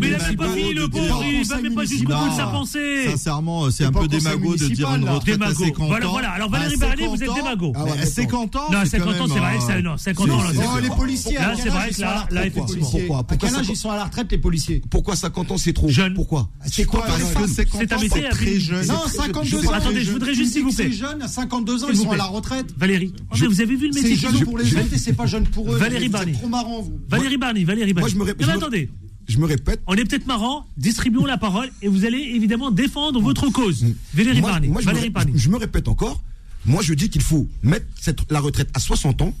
Mais 0.00 0.08
il 0.08 0.14
a 0.14 0.18
même 0.18 0.36
pas 0.36 0.54
fini 0.54 0.74
le 0.74 0.88
pauvre, 0.88 1.24
il 1.24 1.46
va 1.46 1.60
même 1.60 1.74
pas 1.74 1.84
jusqu'au 1.84 2.12
bout 2.14 2.28
de 2.30 2.34
sa 2.36 2.46
pensée. 2.46 3.08
Sincèrement, 3.10 3.70
c'est 3.70 3.82
C'est 3.82 3.84
un 3.84 3.92
peu 3.92 4.06
démago 4.08 4.54
de 4.56 4.66
dire 4.68 4.94
une 4.94 5.08
retraite 5.08 5.34
à 5.34 5.38
Démago. 5.52 5.64
50 5.64 5.80
ans. 5.82 5.86
Voilà, 5.88 6.06
voilà. 6.06 6.30
Alors, 6.30 6.50
Valérie 6.50 6.76
50 6.76 7.08
vous 7.16 7.22
êtes 7.24 7.34
démago. 7.34 7.72
Ah 7.74 7.84
ouais, 7.84 7.90
À 7.92 7.94
d'accord. 7.96 8.12
50 8.12 8.56
ans, 8.56 8.60
Non, 8.70 8.78
à 8.78 8.84
c'est 8.86 8.98
quand 8.98 9.04
50 9.12 9.20
ans, 9.30 9.34
c'est 9.34 9.40
vrai 9.40 9.58
que 9.58 9.72
euh, 9.78 9.82
non, 9.82 9.96
50 9.96 10.30
ans, 10.30 10.42
là, 10.42 10.48
c'est- 10.52 10.56
c'est- 10.58 10.62
Oh, 10.72 10.78
les 10.80 10.88
policiers, 10.90 11.34
Là, 11.34 11.54
c'est 11.60 11.68
vrai 11.68 11.84
que 11.88 11.90
ils 11.90 11.96
sont 11.96 12.02
à 12.02 12.04
là- 12.04 12.10
la 12.12 12.14
là, 12.14 12.20
retraite, 12.20 12.32
les 12.32 12.46
effectivement. 12.48 12.66
policiers 12.66 13.00
Pourquoi? 13.00 13.18
À 13.18 13.22
Pourquoi 13.24 13.48
quel 13.48 13.58
âge 13.58 13.66
ils 13.68 13.76
sont 13.76 13.90
à 13.90 13.96
la 13.96 14.04
retraite, 14.04 14.26
les 14.30 14.38
policiers? 14.38 14.82
Pourquoi 14.90 15.16
50 15.16 15.50
ans 15.50 15.56
c'est 15.58 15.72
trop? 15.72 15.88
Jeune. 15.88 16.14
Pourquoi? 16.14 16.48
C'est 16.66 16.84
quoi 16.84 17.02
Parce 17.06 17.18
que 17.22 17.46
c'est 17.48 17.68
C'est 17.72 17.92
un 17.92 17.96
ans, 17.96 18.00
métier 18.00 18.22
c'est 18.22 18.28
très 18.30 18.60
jeune. 18.60 18.86
Non, 18.86 18.94
C'est- 19.06 19.16
52 19.18 19.62
je- 19.62 19.66
ans. 19.66 19.72
Attendez, 19.72 20.02
je 20.02 20.10
voudrais 20.12 20.34
juste, 20.34 20.52
s'il 20.52 20.62
vous 20.62 20.72
plaît. 20.72 20.84
C'est 20.90 20.92
jeune, 20.96 21.22
à 21.22 21.28
52 21.28 21.84
ans, 21.84 21.88
ils 21.90 21.96
sont 21.96 22.10
à 22.10 22.16
la 22.16 22.24
retraite. 22.24 22.66
Valérie, 22.76 23.12
oh, 23.30 23.34
vous 23.46 23.60
avez 23.60 23.76
vu 23.76 23.88
le 23.88 23.94
métier 23.94 24.16
C'est 24.16 24.20
jeune 24.30 24.44
pour 24.44 24.58
les 24.58 24.74
autres 24.76 24.92
et 24.92 24.98
c'est 24.98 25.12
pas 25.12 25.26
jeune 25.26 25.46
pour 25.46 25.72
eux. 25.72 25.76
Valérie 25.78 26.08
Barney. 26.08 26.32
trop 26.32 26.48
marrant, 26.48 26.82
vous. 26.82 26.98
Valérie 27.08 27.36
Barny, 27.38 27.64
Valérie 27.64 27.92
Barny. 27.92 28.14
Moi, 28.14 28.24
je 28.26 28.30
me 28.30 28.30
ré- 28.30 28.32
Non, 28.32 28.36
je 28.40 28.46
mais 28.46 28.52
me- 28.52 28.58
attendez, 28.58 28.90
Je 29.28 29.38
me 29.38 29.44
répète. 29.46 29.80
on 29.86 29.94
est 29.94 30.04
peut-être 30.04 30.26
marrant, 30.26 30.66
distribuons 30.76 31.24
la 31.26 31.38
parole 31.38 31.70
et 31.82 31.88
vous 31.88 32.04
allez 32.04 32.18
évidemment 32.18 32.70
défendre 32.70 33.20
votre 33.20 33.48
cause. 33.50 33.84
Valérie 34.14 34.40
Moi- 34.40 34.60
moi, 34.60 34.80
je, 34.80 34.86
me 34.86 34.92
Valérie 34.92 35.10
Barny. 35.10 35.32
je 35.36 35.48
me 35.48 35.56
répète 35.56 35.88
encore. 35.88 36.22
Moi, 36.64 36.82
je 36.82 36.94
dis 36.94 37.08
qu'il 37.10 37.22
faut 37.22 37.48
mettre 37.62 37.86
cette, 38.00 38.30
la 38.30 38.40
retraite 38.40 38.68
à 38.74 38.78
60 38.80 39.22
ans. 39.22 39.34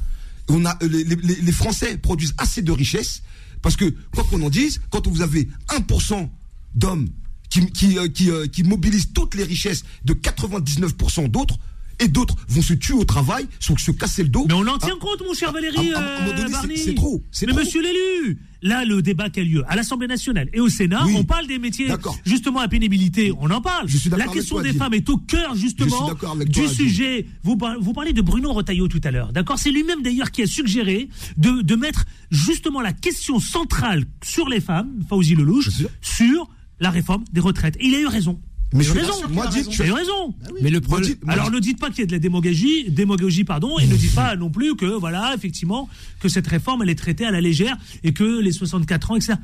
On 0.48 0.64
a, 0.64 0.76
euh, 0.82 0.88
les, 0.88 1.04
les- 1.04 1.40
les 1.40 1.52
Français 1.52 1.96
produisent 1.96 2.34
assez 2.38 2.62
de 2.62 2.72
richesses 2.72 3.22
parce 3.62 3.76
que, 3.76 3.94
quoi 4.12 4.24
qu'on 4.24 4.42
en 4.42 4.50
dise, 4.50 4.80
quand 4.90 5.06
vous 5.06 5.22
avez 5.22 5.48
1% 5.68 6.28
d'hommes 6.74 7.08
qui, 7.48 7.66
qui, 7.70 7.96
euh, 7.98 8.08
qui, 8.08 8.28
euh, 8.30 8.46
qui 8.46 8.64
mobilisent 8.64 9.12
toutes 9.14 9.34
les 9.36 9.44
richesses 9.44 9.84
de 10.04 10.14
99% 10.14 11.28
d'autres, 11.28 11.58
et 12.02 12.08
d'autres 12.08 12.36
vont 12.48 12.62
se 12.62 12.74
tuer 12.74 12.94
au 12.94 13.04
travail, 13.04 13.46
se, 13.60 13.72
se 13.78 13.90
casser 13.92 14.22
le 14.22 14.28
dos. 14.28 14.44
Mais 14.48 14.54
on 14.54 14.66
en 14.66 14.78
tient 14.78 14.94
Ah, 14.94 14.98
compte, 15.00 15.22
mon 15.26 15.34
cher 15.34 15.52
Valérie 15.52 15.92
à- 15.92 15.98
à- 15.98 16.02
à 16.02 16.16
un 16.22 16.26
moment 16.26 16.38
euh, 16.38 16.60
donné, 16.62 16.76
c'est- 16.76 16.94
trop, 16.94 17.22
c'est 17.30 17.46
Mais 17.46 17.52
trop. 17.52 17.60
monsieur 17.60 17.82
l'élu, 17.82 18.38
là, 18.62 18.84
le 18.84 19.02
débat 19.02 19.30
qui 19.30 19.40
a 19.40 19.44
lieu 19.44 19.62
à 19.68 19.76
l'Assemblée 19.76 20.06
nationale 20.06 20.48
et 20.52 20.60
au 20.60 20.68
Sénat, 20.68 21.04
Oui. 21.06 21.14
on 21.16 21.24
parle 21.24 21.46
des 21.46 21.58
métiers, 21.58 21.88
justement, 22.24 22.60
à 22.60 22.68
pénibilité, 22.68 23.32
on 23.40 23.50
en 23.50 23.60
parle. 23.60 23.88
Je 23.88 23.96
suis 23.96 24.10
d'accord 24.10 24.26
La 24.26 24.32
question 24.32 24.56
toi, 24.56 24.62
des 24.62 24.72
femmes 24.72 24.94
est 24.94 25.08
au 25.08 25.16
cœur, 25.16 25.54
justement, 25.54 26.10
du 26.46 26.68
sujet. 26.68 27.26
Vous, 27.42 27.56
par- 27.56 27.78
vous 27.80 27.92
parlez 27.92 28.12
de 28.12 28.22
Bruno 28.22 28.52
Retailleau 28.52 28.88
tout 28.88 29.00
à 29.04 29.10
l'heure, 29.10 29.32
d'accord? 29.32 29.58
C'est 29.58 29.70
lui-même, 29.70 30.02
d'ailleurs, 30.02 30.30
qui 30.30 30.42
a 30.42 30.46
suggéré 30.46 31.08
de, 31.36 31.62
de 31.62 31.76
mettre, 31.76 32.04
justement, 32.30 32.80
la 32.80 32.92
question 32.92 33.38
centrale 33.40 34.04
sur 34.24 34.48
les 34.48 34.60
femmes, 34.60 34.90
Fauzi 35.08 35.34
Lelouch, 35.34 35.68
sur 36.00 36.48
la 36.80 36.90
réforme 36.90 37.24
des 37.32 37.40
retraites. 37.40 37.76
Et 37.78 37.86
il 37.86 37.94
a 37.94 38.00
eu 38.00 38.06
raison. 38.06 38.40
Mais 38.72 38.84
je 38.84 38.92
raison. 38.92 39.12
moi, 39.30 39.44
il 39.46 39.48
a 39.48 39.62
dis- 39.62 39.68
raison. 39.68 39.72
Il 39.78 39.82
a 39.82 39.86
eu 39.86 39.92
raison. 39.92 40.34
Mais 40.62 40.70
le 40.70 40.80
problème. 40.80 41.14
Alors 41.28 41.50
ne 41.50 41.58
dites 41.58 41.78
pas 41.78 41.90
qu'il 41.90 42.00
y 42.00 42.02
a 42.02 42.06
de 42.06 42.12
la 42.12 42.18
démagogie, 42.18 42.90
démagogie 42.90 43.44
pardon, 43.44 43.78
et 43.78 43.86
ne 43.86 43.96
dites 43.96 44.14
pas 44.14 44.36
non 44.36 44.50
plus 44.50 44.74
que 44.76 44.86
voilà 44.86 45.32
effectivement 45.34 45.88
que 46.20 46.28
cette 46.28 46.46
réforme 46.46 46.82
elle 46.82 46.90
est 46.90 46.94
traitée 46.94 47.24
à 47.26 47.30
la 47.30 47.40
légère 47.40 47.76
et 48.04 48.12
que 48.12 48.40
les 48.40 48.52
64 48.52 49.10
ans 49.10 49.16
etc. 49.16 49.34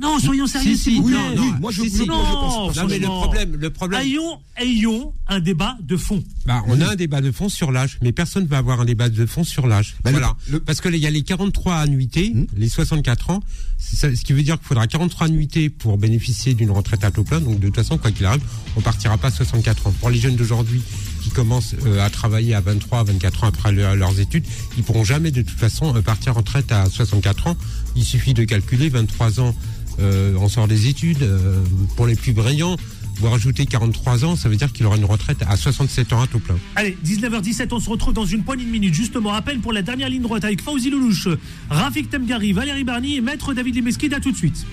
Non, 0.00 0.18
soyons 0.18 0.46
sérieux 0.48 0.74
Si, 0.74 0.82
si, 0.94 1.00
vous 1.00 1.08
non, 1.08 1.34
non, 1.36 1.52
moi, 1.60 1.70
je- 1.70 1.82
si, 1.82 1.90
si. 1.90 2.04
moi, 2.06 2.16
je 2.28 2.32
pense- 2.32 2.76
Non, 2.76 2.86
mais 2.88 2.98
le 2.98 3.06
problème, 3.06 3.56
le 3.56 3.70
problème. 3.70 4.00
Ayons, 4.00 4.40
ayons 4.60 5.12
un 5.28 5.38
débat 5.38 5.76
de 5.80 5.96
fond. 5.96 6.22
Bah, 6.46 6.62
on 6.66 6.80
a 6.80 6.90
un 6.92 6.94
débat 6.96 7.20
de 7.20 7.30
fond 7.30 7.48
sur 7.48 7.70
l'âge, 7.70 7.98
mais 8.02 8.10
personne 8.10 8.42
ne 8.44 8.48
va 8.48 8.58
avoir 8.58 8.80
un 8.80 8.84
débat 8.84 9.08
de 9.08 9.24
fond 9.24 9.44
sur 9.44 9.66
l'âge. 9.68 9.94
Bah, 10.02 10.10
voilà. 10.10 10.34
le- 10.50 10.58
Parce 10.58 10.80
que 10.80 10.88
il 10.88 10.96
y 10.96 11.06
a 11.06 11.10
les 11.10 11.22
43 11.22 11.76
annuités, 11.76 12.30
Hmm. 12.34 12.46
les 12.56 12.68
64 12.68 13.30
ans, 13.30 13.40
ça- 13.78 14.14
ce 14.14 14.24
qui 14.24 14.32
veut 14.32 14.42
dire 14.42 14.58
qu'il 14.58 14.66
faudra 14.66 14.86
43 14.88 15.28
annuités 15.28 15.70
pour 15.70 15.96
bénéficier 15.96 16.54
d'une 16.54 16.72
retraite 16.72 17.04
à 17.04 17.12
taux 17.12 17.22
plein. 17.24 17.40
Donc 17.40 17.60
de 17.60 17.66
toute 17.66 17.76
façon, 17.76 17.96
quoi 17.96 18.10
qu'il 18.10 18.26
arrive, 18.26 18.42
on 18.76 18.80
partira 18.80 19.16
pas 19.16 19.28
à 19.28 19.30
64 19.30 19.86
ans. 19.86 19.94
Pour 20.00 20.10
les 20.10 20.18
jeunes 20.18 20.34
d'aujourd'hui 20.36 20.82
qui 21.22 21.30
commencent 21.30 21.74
euh, 21.86 22.04
à 22.04 22.10
travailler 22.10 22.54
à 22.54 22.60
23, 22.60 23.04
24 23.04 23.44
ans 23.44 23.46
après 23.46 23.70
le- 23.70 23.94
leurs 23.94 24.18
études, 24.18 24.44
ils 24.76 24.82
pourront 24.82 25.04
jamais 25.04 25.30
de 25.30 25.42
toute 25.42 25.58
façon 25.58 25.94
euh, 25.96 26.02
partir 26.02 26.32
en 26.32 26.38
retraite 26.38 26.72
à 26.72 26.86
64 26.90 27.46
ans. 27.46 27.56
Il 27.96 28.04
suffit 28.04 28.34
de 28.34 28.44
calculer 28.44 28.88
23 28.88 29.38
ans, 29.40 29.54
euh, 30.00 30.34
on 30.38 30.48
sort 30.48 30.68
des 30.68 30.88
études. 30.88 31.22
euh, 31.22 31.62
pour 31.96 32.06
les 32.06 32.14
plus 32.16 32.32
brillants, 32.32 32.76
vous 33.16 33.28
rajoutez 33.30 33.66
43 33.66 34.24
ans, 34.24 34.36
ça 34.36 34.48
veut 34.48 34.56
dire 34.56 34.72
qu'il 34.72 34.86
aura 34.86 34.96
une 34.96 35.04
retraite 35.04 35.38
à 35.48 35.56
67 35.56 36.12
ans 36.12 36.22
à 36.22 36.26
taux 36.26 36.40
plein. 36.40 36.56
Allez, 36.76 36.96
19h17, 37.06 37.68
on 37.72 37.80
se 37.80 37.88
retrouve 37.88 38.12
dans 38.12 38.24
une 38.26 38.42
poignée 38.42 38.64
de 38.64 38.70
minutes, 38.70 38.94
justement, 38.94 39.32
à 39.32 39.42
peine 39.42 39.60
pour 39.60 39.72
la 39.72 39.82
dernière 39.82 40.08
ligne 40.08 40.22
droite 40.22 40.44
avec 40.44 40.60
Fauzi 40.60 40.90
Loulouche, 40.90 41.28
Rafik 41.70 42.10
Temgari, 42.10 42.52
Valérie 42.52 42.84
Barny 42.84 43.16
et 43.16 43.20
Maître 43.20 43.54
David 43.54 43.76
Lemeskid. 43.76 44.12
À 44.14 44.20
tout 44.20 44.32
de 44.32 44.36
suite. 44.36 44.66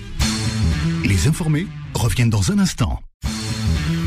Les 1.04 1.26
informés 1.28 1.66
reviennent 1.94 2.30
dans 2.30 2.50
un 2.50 2.58
instant. 2.58 3.00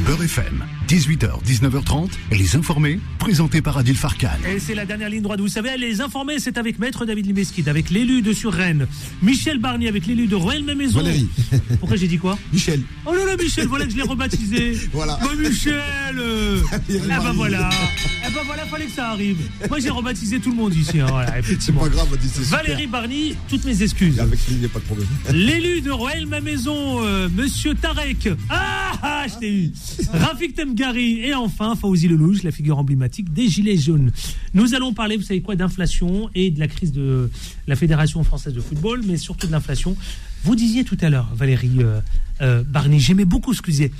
Beurre 0.05 0.23
FM, 0.23 0.63
18h, 0.87 1.43
19h30, 1.43 2.09
les 2.31 2.55
informés, 2.55 2.99
présentés 3.17 3.61
par 3.63 3.77
Adil 3.77 3.95
Farkan. 3.97 4.27
Et 4.47 4.59
c'est 4.59 4.75
la 4.75 4.85
dernière 4.85 5.09
ligne 5.09 5.23
droite. 5.23 5.39
Vous 5.39 5.47
savez, 5.47 5.71
les 5.79 5.99
informés, 5.99 6.37
c'est 6.37 6.59
avec 6.59 6.77
Maître 6.77 7.05
David 7.05 7.25
Limeskid, 7.25 7.67
avec 7.67 7.89
l'élu 7.89 8.21
de 8.21 8.31
Sur-Rennes, 8.33 8.85
Michel 9.23 9.57
Barnier, 9.57 9.87
avec 9.87 10.05
l'élu 10.05 10.27
de 10.27 10.35
Royal-Maison. 10.35 10.99
Valérie. 10.99 11.27
Pourquoi 11.79 11.97
j'ai 11.97 12.07
dit 12.07 12.19
quoi 12.19 12.37
Michel. 12.53 12.81
Oh 13.05 13.13
là 13.15 13.25
là, 13.25 13.35
Michel, 13.35 13.67
voilà 13.67 13.85
que 13.85 13.91
je 13.91 13.95
l'ai 13.97 14.03
rebaptisé. 14.03 14.73
Voilà. 14.93 15.17
Bah, 15.21 15.29
Michel 15.37 15.73
euh, 16.19 16.61
Eh 16.89 16.99
ben 16.99 17.07
Barnier. 17.07 17.31
voilà. 17.35 17.69
Eh 18.27 18.31
ben 18.33 18.41
voilà, 18.45 18.65
fallait 18.65 18.85
que 18.85 18.91
ça 18.91 19.09
arrive. 19.09 19.37
Moi, 19.69 19.79
j'ai 19.79 19.89
rebaptisé 19.89 20.39
tout 20.39 20.51
le 20.51 20.55
monde 20.55 20.73
ici. 20.75 20.99
hein, 20.99 21.07
voilà, 21.09 21.33
C'est 21.59 21.73
pas 21.75 21.89
grave, 21.89 22.07
Adil, 22.13 22.29
c'est 22.31 22.43
super. 22.43 22.59
Valérie 22.59 22.87
Barny, 22.87 23.35
toutes 23.49 23.65
mes 23.65 23.81
excuses. 23.81 24.19
Avec 24.19 24.39
lui, 24.47 24.53
il 24.55 24.57
n'y 24.59 24.65
a 24.65 24.69
pas 24.69 24.79
de 24.79 24.85
problème. 24.85 25.07
L'élu 25.33 25.81
de 25.81 25.91
Royal 25.91 26.25
ma 26.27 26.41
maison, 26.41 27.03
euh, 27.03 27.27
Monsieur 27.35 27.73
Tarek. 27.73 28.29
Ah, 28.49 28.93
ah, 29.01 29.25
je 29.27 29.39
t'ai 29.39 29.51
eu. 29.51 29.71
Rafik 30.13 30.55
Et 30.77 31.33
enfin 31.33 31.75
Fauzi 31.75 32.09
Lelouch, 32.09 32.43
la 32.43 32.51
figure 32.51 32.77
emblématique 32.77 33.31
des 33.33 33.47
Gilets 33.47 33.77
jaunes. 33.77 34.11
Nous 34.53 34.75
allons 34.75 34.93
parler, 34.93 35.15
vous 35.15 35.23
savez 35.23 35.41
quoi, 35.41 35.55
d'inflation 35.55 36.29
et 36.35 36.51
de 36.51 36.59
la 36.59 36.67
crise 36.67 36.91
de 36.91 37.29
la 37.65 37.77
Fédération 37.77 38.23
française 38.25 38.53
de 38.53 38.59
football, 38.59 39.01
mais 39.05 39.15
surtout 39.15 39.47
de 39.47 39.53
l'inflation. 39.53 39.95
Vous 40.43 40.55
disiez 40.55 40.83
tout 40.83 40.97
à 40.99 41.09
l'heure, 41.09 41.29
Valérie 41.33 41.77
euh, 41.79 42.01
euh, 42.41 42.63
Barney, 42.63 42.99
j'aimais 42.99 43.23
beaucoup 43.23 43.53
ce 43.53 43.61
que 43.61 43.67
vous 43.67 43.71
disiez. 43.71 43.91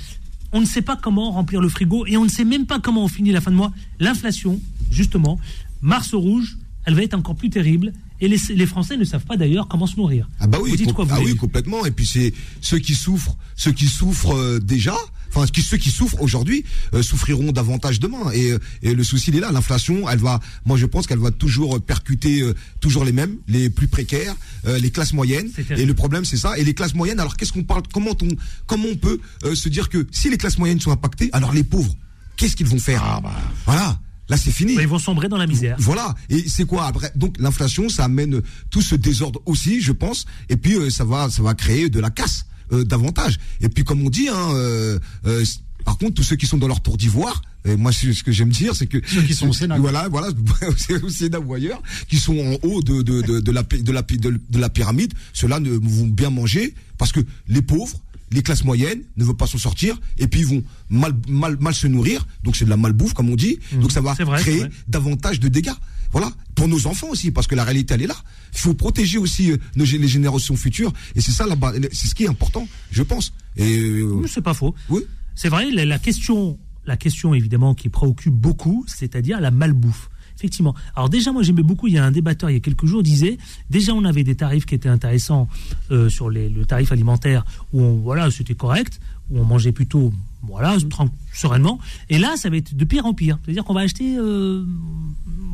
On 0.52 0.60
ne 0.60 0.66
sait 0.66 0.82
pas 0.82 0.96
comment 0.96 1.30
remplir 1.30 1.62
le 1.62 1.68
frigo 1.70 2.04
et 2.06 2.18
on 2.18 2.24
ne 2.24 2.30
sait 2.30 2.44
même 2.44 2.66
pas 2.66 2.78
comment 2.78 3.04
on 3.04 3.08
finit 3.08 3.32
la 3.32 3.40
fin 3.40 3.50
de 3.50 3.56
mois. 3.56 3.72
L'inflation, 3.98 4.60
justement, 4.90 5.40
Mars 5.80 6.12
rouge, 6.12 6.58
elle 6.84 6.94
va 6.94 7.02
être 7.02 7.14
encore 7.14 7.36
plus 7.36 7.50
terrible. 7.50 7.94
Et 8.20 8.28
les, 8.28 8.38
les 8.54 8.66
Français 8.66 8.96
ne 8.96 9.04
savent 9.04 9.24
pas 9.24 9.36
d'ailleurs 9.36 9.66
comment 9.68 9.86
se 9.86 9.96
nourrir. 9.96 10.28
Ah 10.40 10.46
bah 10.46 10.58
oui, 10.62 10.70
Vous 10.70 10.76
dites 10.76 10.92
quoi, 10.92 11.04
vous, 11.04 11.14
ah 11.14 11.20
oui, 11.22 11.36
complètement. 11.36 11.84
Et 11.84 11.90
puis 11.90 12.06
c'est 12.06 12.32
ceux 12.60 12.78
qui 12.78 12.94
souffrent, 12.94 13.36
ceux 13.56 13.72
qui 13.72 13.86
souffrent 13.86 14.34
euh, 14.34 14.58
déjà, 14.58 14.96
enfin 15.34 15.46
qui- 15.46 15.62
ceux 15.62 15.76
qui 15.76 15.90
souffrent 15.90 16.20
aujourd'hui 16.20 16.64
euh, 16.94 17.02
souffriront 17.02 17.52
davantage 17.52 18.00
demain. 18.00 18.30
Et, 18.32 18.52
euh, 18.52 18.58
et 18.82 18.94
le 18.94 19.04
souci 19.04 19.30
il 19.30 19.36
est 19.36 19.40
là, 19.40 19.52
l'inflation, 19.52 20.08
elle 20.08 20.18
va, 20.18 20.40
moi 20.64 20.76
je 20.76 20.86
pense 20.86 21.06
qu'elle 21.06 21.18
va 21.18 21.30
toujours 21.30 21.76
euh, 21.76 21.80
percuter 21.80 22.40
euh, 22.42 22.54
toujours 22.80 23.04
les 23.04 23.12
mêmes, 23.12 23.36
les 23.48 23.70
plus 23.70 23.88
précaires, 23.88 24.34
euh, 24.66 24.78
les 24.78 24.90
classes 24.90 25.12
moyennes. 25.12 25.48
C'est 25.54 25.64
terrible. 25.66 25.82
Et 25.82 25.86
le 25.86 25.94
problème 25.94 26.24
c'est 26.24 26.36
ça. 26.36 26.56
Et 26.58 26.64
les 26.64 26.74
classes 26.74 26.94
moyennes, 26.94 27.20
alors 27.20 27.36
qu'est-ce 27.36 27.52
qu'on 27.52 27.64
parle, 27.64 27.82
comment 27.92 28.12
on, 28.22 28.28
comment 28.66 28.88
on 28.90 28.96
peut 28.96 29.20
euh, 29.44 29.54
se 29.54 29.68
dire 29.68 29.88
que 29.88 30.06
si 30.10 30.30
les 30.30 30.36
classes 30.38 30.58
moyennes 30.58 30.80
sont 30.80 30.90
impactées, 30.92 31.30
alors 31.32 31.52
les 31.52 31.64
pauvres, 31.64 31.94
qu'est-ce 32.36 32.56
qu'ils 32.56 32.66
vont 32.66 32.78
faire? 32.78 33.20
Voilà. 33.64 33.98
Là, 34.28 34.36
c'est 34.36 34.50
fini. 34.50 34.74
Ouais, 34.76 34.82
Ils 34.82 34.88
vont 34.88 34.98
sombrer 34.98 35.28
dans 35.28 35.36
la 35.36 35.46
misère. 35.46 35.76
Voilà. 35.78 36.12
Et 36.30 36.48
c'est 36.48 36.64
quoi? 36.64 36.86
Après 36.86 37.12
Donc 37.14 37.36
l'inflation, 37.38 37.88
ça 37.88 38.04
amène 38.06 38.42
tout 38.70 38.82
ce 38.82 38.96
désordre 38.96 39.40
aussi, 39.46 39.80
je 39.80 39.92
pense. 39.92 40.24
Et 40.48 40.56
puis 40.56 40.74
euh, 40.74 40.90
ça 40.90 41.04
va, 41.04 41.30
ça 41.30 41.42
va 41.44 41.54
créer 41.54 41.88
de 41.90 42.00
la 42.00 42.10
casse 42.10 42.44
euh, 42.72 42.84
davantage. 42.84 43.38
Et 43.60 43.68
puis 43.68 43.84
comme 43.84 44.02
on 44.02 44.10
dit, 44.10 44.28
hein, 44.28 44.48
euh, 44.54 44.98
euh, 45.26 45.44
par 45.84 45.98
contre, 45.98 46.14
tous 46.14 46.22
ceux 46.22 46.36
qui 46.36 46.46
sont 46.46 46.58
dans 46.58 46.68
leur 46.68 46.80
tour 46.80 46.96
d'ivoire, 46.96 47.42
et 47.64 47.76
moi 47.76 47.92
ce 47.92 48.22
que 48.22 48.32
j'aime 48.32 48.50
dire, 48.50 48.74
c'est 48.74 48.86
que 48.86 48.98
Ceux 49.06 49.22
qui 49.22 49.34
sont 49.34 49.48
au 49.48 49.52
Sénat. 49.52 49.78
Voilà, 49.78 50.08
voilà, 50.08 50.28
au 51.02 51.08
Sénat 51.08 51.40
ou 51.40 51.54
ailleurs, 51.54 51.82
qui 52.08 52.18
sont 52.18 52.38
en 52.38 52.68
haut 52.68 52.82
de 52.82 53.02
de 53.02 53.22
de, 53.22 53.40
de 53.40 53.52
la 53.52 53.62
de 53.62 53.92
la 53.92 54.02
de, 54.02 54.58
la 54.58 54.68
pyramide. 54.68 55.14
Ceux-là 55.32 55.60
ne 55.60 55.70
vont 55.70 56.06
bien 56.06 56.30
manger 56.30 56.74
parce 56.98 57.12
que 57.12 57.20
les 57.48 57.62
pauvres. 57.62 58.00
Les 58.32 58.42
classes 58.42 58.64
moyennes 58.64 59.02
ne 59.16 59.24
veulent 59.24 59.36
pas 59.36 59.46
s'en 59.46 59.56
sortir 59.56 59.96
et 60.18 60.26
puis 60.26 60.40
ils 60.40 60.48
vont 60.48 60.64
mal, 60.90 61.12
mal, 61.28 61.56
mal 61.60 61.72
se 61.72 61.86
nourrir, 61.86 62.26
donc 62.42 62.56
c'est 62.56 62.64
de 62.64 62.70
la 62.70 62.76
malbouffe 62.76 63.14
comme 63.14 63.30
on 63.30 63.36
dit, 63.36 63.60
donc 63.80 63.92
ça 63.92 64.00
va 64.00 64.14
Mmh. 64.18 64.24
Vrai, 64.24 64.40
créer 64.40 64.66
davantage 64.88 65.38
de 65.38 65.46
dégâts. 65.46 65.70
Voilà, 66.10 66.32
pour 66.54 66.66
nos 66.66 66.86
enfants 66.86 67.08
aussi, 67.08 67.30
parce 67.30 67.46
que 67.46 67.54
la 67.54 67.62
réalité 67.62 67.94
elle 67.94 68.02
est 68.02 68.06
là. 68.06 68.16
Il 68.56 68.60
faut 68.60 68.74
protéger 68.74 69.18
aussi 69.18 69.52
euh, 69.52 69.58
nos, 69.76 69.84
les 69.84 70.08
générations 70.08 70.56
futures, 70.56 70.92
et 71.14 71.20
c'est 71.20 71.30
ça 71.30 71.46
là-bas, 71.46 71.74
c'est 71.92 72.08
ce 72.08 72.14
qui 72.14 72.24
est 72.24 72.28
important, 72.28 72.66
je 72.90 73.02
pense. 73.02 73.32
Et 73.56 73.78
euh, 73.78 74.26
C'est 74.26 74.40
pas 74.42 74.54
faux. 74.54 74.74
oui, 74.88 75.02
C'est 75.34 75.48
vrai, 75.50 75.70
la, 75.70 75.84
la 75.84 75.98
question, 75.98 76.58
la 76.86 76.96
question 76.96 77.34
évidemment 77.34 77.74
qui 77.74 77.88
préoccupe 77.90 78.34
beaucoup, 78.34 78.84
c'est-à-dire 78.88 79.40
la 79.40 79.50
malbouffe. 79.50 80.08
Effectivement. 80.36 80.74
Alors 80.94 81.08
déjà, 81.08 81.32
moi 81.32 81.42
j'aimais 81.42 81.62
beaucoup, 81.62 81.86
il 81.88 81.94
y 81.94 81.98
a 81.98 82.04
un 82.04 82.10
débatteur 82.10 82.50
il 82.50 82.54
y 82.54 82.56
a 82.56 82.60
quelques 82.60 82.84
jours 82.86 83.02
disait, 83.02 83.38
déjà 83.70 83.92
on 83.94 84.04
avait 84.04 84.22
des 84.24 84.34
tarifs 84.34 84.66
qui 84.66 84.74
étaient 84.74 84.88
intéressants 84.88 85.48
euh, 85.90 86.08
sur 86.10 86.28
les, 86.30 86.48
le 86.50 86.64
tarif 86.66 86.92
alimentaire, 86.92 87.44
où 87.72 87.80
on, 87.82 87.94
voilà, 87.96 88.30
c'était 88.30 88.54
correct, 88.54 89.00
où 89.30 89.38
on 89.40 89.44
mangeait 89.44 89.72
plutôt 89.72 90.12
voilà, 90.42 90.76
tran- 90.90 91.10
sereinement. 91.34 91.78
Et 92.10 92.18
là, 92.18 92.36
ça 92.36 92.50
va 92.50 92.56
être 92.58 92.74
de 92.76 92.84
pire 92.84 93.06
en 93.06 93.14
pire. 93.14 93.38
C'est-à-dire 93.44 93.64
qu'on 93.64 93.74
va 93.74 93.80
acheter 93.80 94.16
euh, 94.18 94.62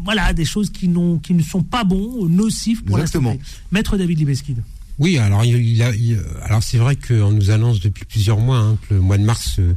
voilà, 0.05 0.33
des 0.33 0.45
choses 0.45 0.71
qui, 0.71 0.89
n'ont, 0.89 1.19
qui 1.19 1.33
ne 1.35 1.43
sont 1.43 1.63
pas 1.63 1.85
bons, 1.85 2.27
nocifs 2.29 2.85
pour 2.85 2.99
Exactement. 2.99 3.31
la 3.31 3.37
santé. 3.37 3.47
Maître 3.71 3.97
David 3.97 4.19
Libeskid. 4.19 4.63
Oui, 4.99 5.17
alors 5.17 5.45
il, 5.45 5.57
il 5.57 5.83
a- 5.83 5.95
il- 5.95 6.21
alors 6.43 6.63
c'est 6.63 6.77
vrai 6.77 6.97
qu'on 6.97 7.33
nous 7.33 7.51
annonce 7.51 7.81
depuis 7.81 8.05
plusieurs 8.05 8.39
mois 8.39 8.59
hein, 8.59 8.77
que 8.89 8.95
le 8.95 9.01
mois 9.01 9.17
de 9.17 9.25
mars 9.25 9.57
euh, 9.59 9.75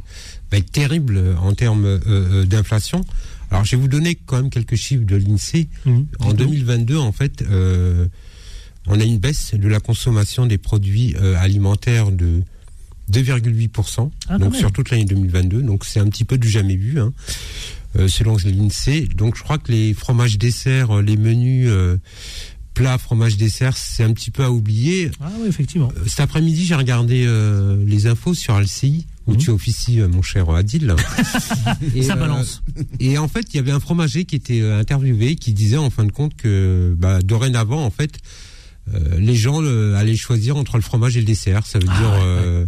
va 0.52 0.58
être 0.58 0.70
terrible 0.70 1.36
en 1.40 1.54
termes 1.54 1.86
euh, 1.86 1.98
euh, 2.06 2.44
d'inflation. 2.44 3.02
Alors 3.50 3.64
je 3.64 3.76
vais 3.76 3.82
vous 3.82 3.88
donner 3.88 4.14
quand 4.14 4.36
même 4.36 4.50
quelques 4.50 4.76
chiffres 4.76 5.04
de 5.04 5.16
l'INSEE. 5.16 5.68
En 6.20 6.32
2022, 6.32 6.96
en 6.96 7.12
fait, 7.12 7.42
euh, 7.42 8.06
on 8.86 9.00
a 9.00 9.04
une 9.04 9.18
baisse 9.18 9.54
de 9.54 9.68
la 9.68 9.80
consommation 9.80 10.46
des 10.46 10.58
produits 10.58 11.14
euh, 11.16 11.36
alimentaires 11.38 12.10
de 12.10 12.42
2,8%, 13.12 14.10
Ah, 14.28 14.38
donc 14.38 14.56
sur 14.56 14.72
toute 14.72 14.90
l'année 14.90 15.04
2022. 15.04 15.62
Donc 15.62 15.84
c'est 15.84 16.00
un 16.00 16.08
petit 16.08 16.24
peu 16.24 16.38
du 16.38 16.48
jamais 16.48 16.76
vu, 16.76 17.00
hein, 17.00 17.12
euh, 17.96 18.08
selon 18.08 18.36
l'INSEE. 18.36 19.08
Donc 19.16 19.36
je 19.36 19.42
crois 19.42 19.58
que 19.58 19.70
les 19.70 19.94
fromages 19.94 20.38
desserts, 20.38 21.02
les 21.02 21.16
menus 21.16 21.70
plats, 22.76 22.98
fromage 22.98 23.38
dessert, 23.38 23.76
c'est 23.76 24.04
un 24.04 24.12
petit 24.12 24.30
peu 24.30 24.44
à 24.44 24.52
oublier. 24.52 25.10
Ah 25.20 25.30
oui, 25.40 25.48
effectivement. 25.48 25.90
Cet 26.06 26.20
après-midi, 26.20 26.64
j'ai 26.64 26.74
regardé 26.74 27.24
euh, 27.26 27.82
les 27.84 28.06
infos 28.06 28.34
sur 28.34 28.60
LCI, 28.60 29.06
où 29.26 29.36
tu 29.36 29.50
officies, 29.50 30.00
euh, 30.00 30.08
mon 30.08 30.22
cher 30.22 30.48
Adil. 30.50 30.94
Et, 31.94 32.02
Ça 32.02 32.14
euh, 32.14 32.16
balance. 32.16 32.62
Et 33.00 33.18
en 33.18 33.28
fait, 33.28 33.46
il 33.52 33.56
y 33.56 33.58
avait 33.58 33.72
un 33.72 33.80
fromager 33.80 34.24
qui 34.24 34.36
était 34.36 34.60
euh, 34.60 34.78
interviewé, 34.78 35.36
qui 35.36 35.52
disait 35.52 35.76
en 35.76 35.90
fin 35.90 36.04
de 36.04 36.12
compte 36.12 36.36
que 36.36 36.94
bah, 36.96 37.20
dorénavant, 37.22 37.84
en 37.84 37.90
fait, 37.90 38.18
euh, 38.94 39.18
les 39.18 39.34
gens 39.34 39.62
euh, 39.62 39.94
allaient 39.96 40.16
choisir 40.16 40.56
entre 40.56 40.76
le 40.76 40.82
fromage 40.82 41.16
et 41.16 41.20
le 41.20 41.26
dessert. 41.26 41.66
Ça 41.66 41.78
veut 41.78 41.86
dire 41.86 42.20
euh, 42.22 42.66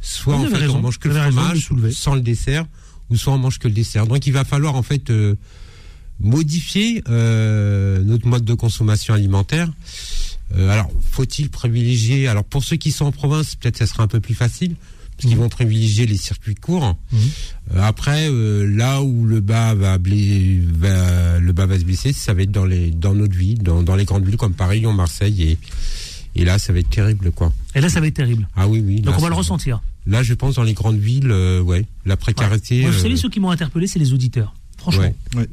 soit 0.00 0.36
en 0.36 0.46
fait 0.46 0.56
raison. 0.56 0.76
on 0.76 0.80
mange 0.80 0.98
que 0.98 1.08
le 1.08 1.14
fromage 1.14 1.68
sans 1.92 2.14
le 2.14 2.20
dessert, 2.20 2.66
ou 3.10 3.16
soit 3.16 3.34
on 3.34 3.38
mange 3.38 3.58
que 3.58 3.68
le 3.68 3.74
dessert. 3.74 4.06
Donc 4.06 4.26
il 4.26 4.32
va 4.32 4.44
falloir 4.44 4.76
en 4.76 4.82
fait 4.82 5.10
euh, 5.10 5.34
modifier 6.20 7.02
euh, 7.08 8.02
notre 8.02 8.26
mode 8.26 8.44
de 8.44 8.54
consommation 8.54 9.14
alimentaire. 9.14 9.70
Euh, 10.56 10.70
alors, 10.70 10.90
faut-il 11.10 11.50
privilégier 11.50 12.26
Alors, 12.26 12.44
pour 12.44 12.64
ceux 12.64 12.76
qui 12.76 12.90
sont 12.90 13.04
en 13.04 13.12
province, 13.12 13.54
peut-être 13.54 13.76
ça 13.76 13.86
sera 13.86 14.02
un 14.02 14.08
peu 14.08 14.20
plus 14.20 14.34
facile, 14.34 14.76
parce 15.18 15.28
qu'ils 15.28 15.36
vont 15.38 15.48
privilégier 15.48 16.06
les 16.06 16.16
circuits 16.16 16.54
courts. 16.54 16.96
Euh, 17.12 17.80
après, 17.82 18.28
euh, 18.30 18.64
là 18.66 19.02
où 19.02 19.24
le 19.26 19.40
bas 19.40 19.74
va, 19.74 19.98
blé- 19.98 20.60
va- 20.62 21.40
le 21.40 21.52
bas 21.52 21.66
va 21.66 21.76
se 21.78 21.84
blesser, 21.84 22.12
ça 22.12 22.32
va 22.34 22.42
être 22.42 22.52
dans 22.52 22.64
les 22.64 22.92
dans 22.92 23.14
notre 23.14 23.34
ville, 23.36 23.62
dans, 23.62 23.82
dans 23.82 23.96
les 23.96 24.04
grandes 24.04 24.24
villes 24.24 24.36
comme 24.36 24.54
Paris, 24.54 24.80
Lyon, 24.80 24.92
Marseille, 24.92 25.42
et 25.42 25.58
et 26.36 26.44
là, 26.44 26.58
ça 26.60 26.72
va 26.72 26.78
être 26.78 26.90
terrible, 26.90 27.32
quoi. 27.32 27.52
Et 27.74 27.80
là, 27.80 27.88
ça 27.88 28.00
va 28.00 28.06
être 28.06 28.14
terrible. 28.14 28.46
Ah 28.54 28.68
oui, 28.68 28.80
oui. 28.86 29.00
Donc 29.00 29.14
là, 29.14 29.18
on 29.18 29.22
va 29.22 29.28
le 29.30 29.34
ressentir. 29.34 29.80
Là, 30.06 30.22
je 30.22 30.34
pense 30.34 30.54
dans 30.54 30.62
les 30.62 30.72
grandes 30.74 30.98
villes, 30.98 31.30
euh, 31.32 31.60
ouais, 31.60 31.84
la 32.06 32.16
précarité. 32.16 32.82
Moi, 32.82 32.90
vous 32.92 32.98
savez, 33.00 33.16
ceux 33.16 33.28
qui 33.28 33.40
m'ont 33.40 33.50
interpellé, 33.50 33.86
c'est 33.88 33.98
les 33.98 34.12
auditeurs. 34.12 34.54
Franchement. 34.78 35.12
ouais. 35.36 35.48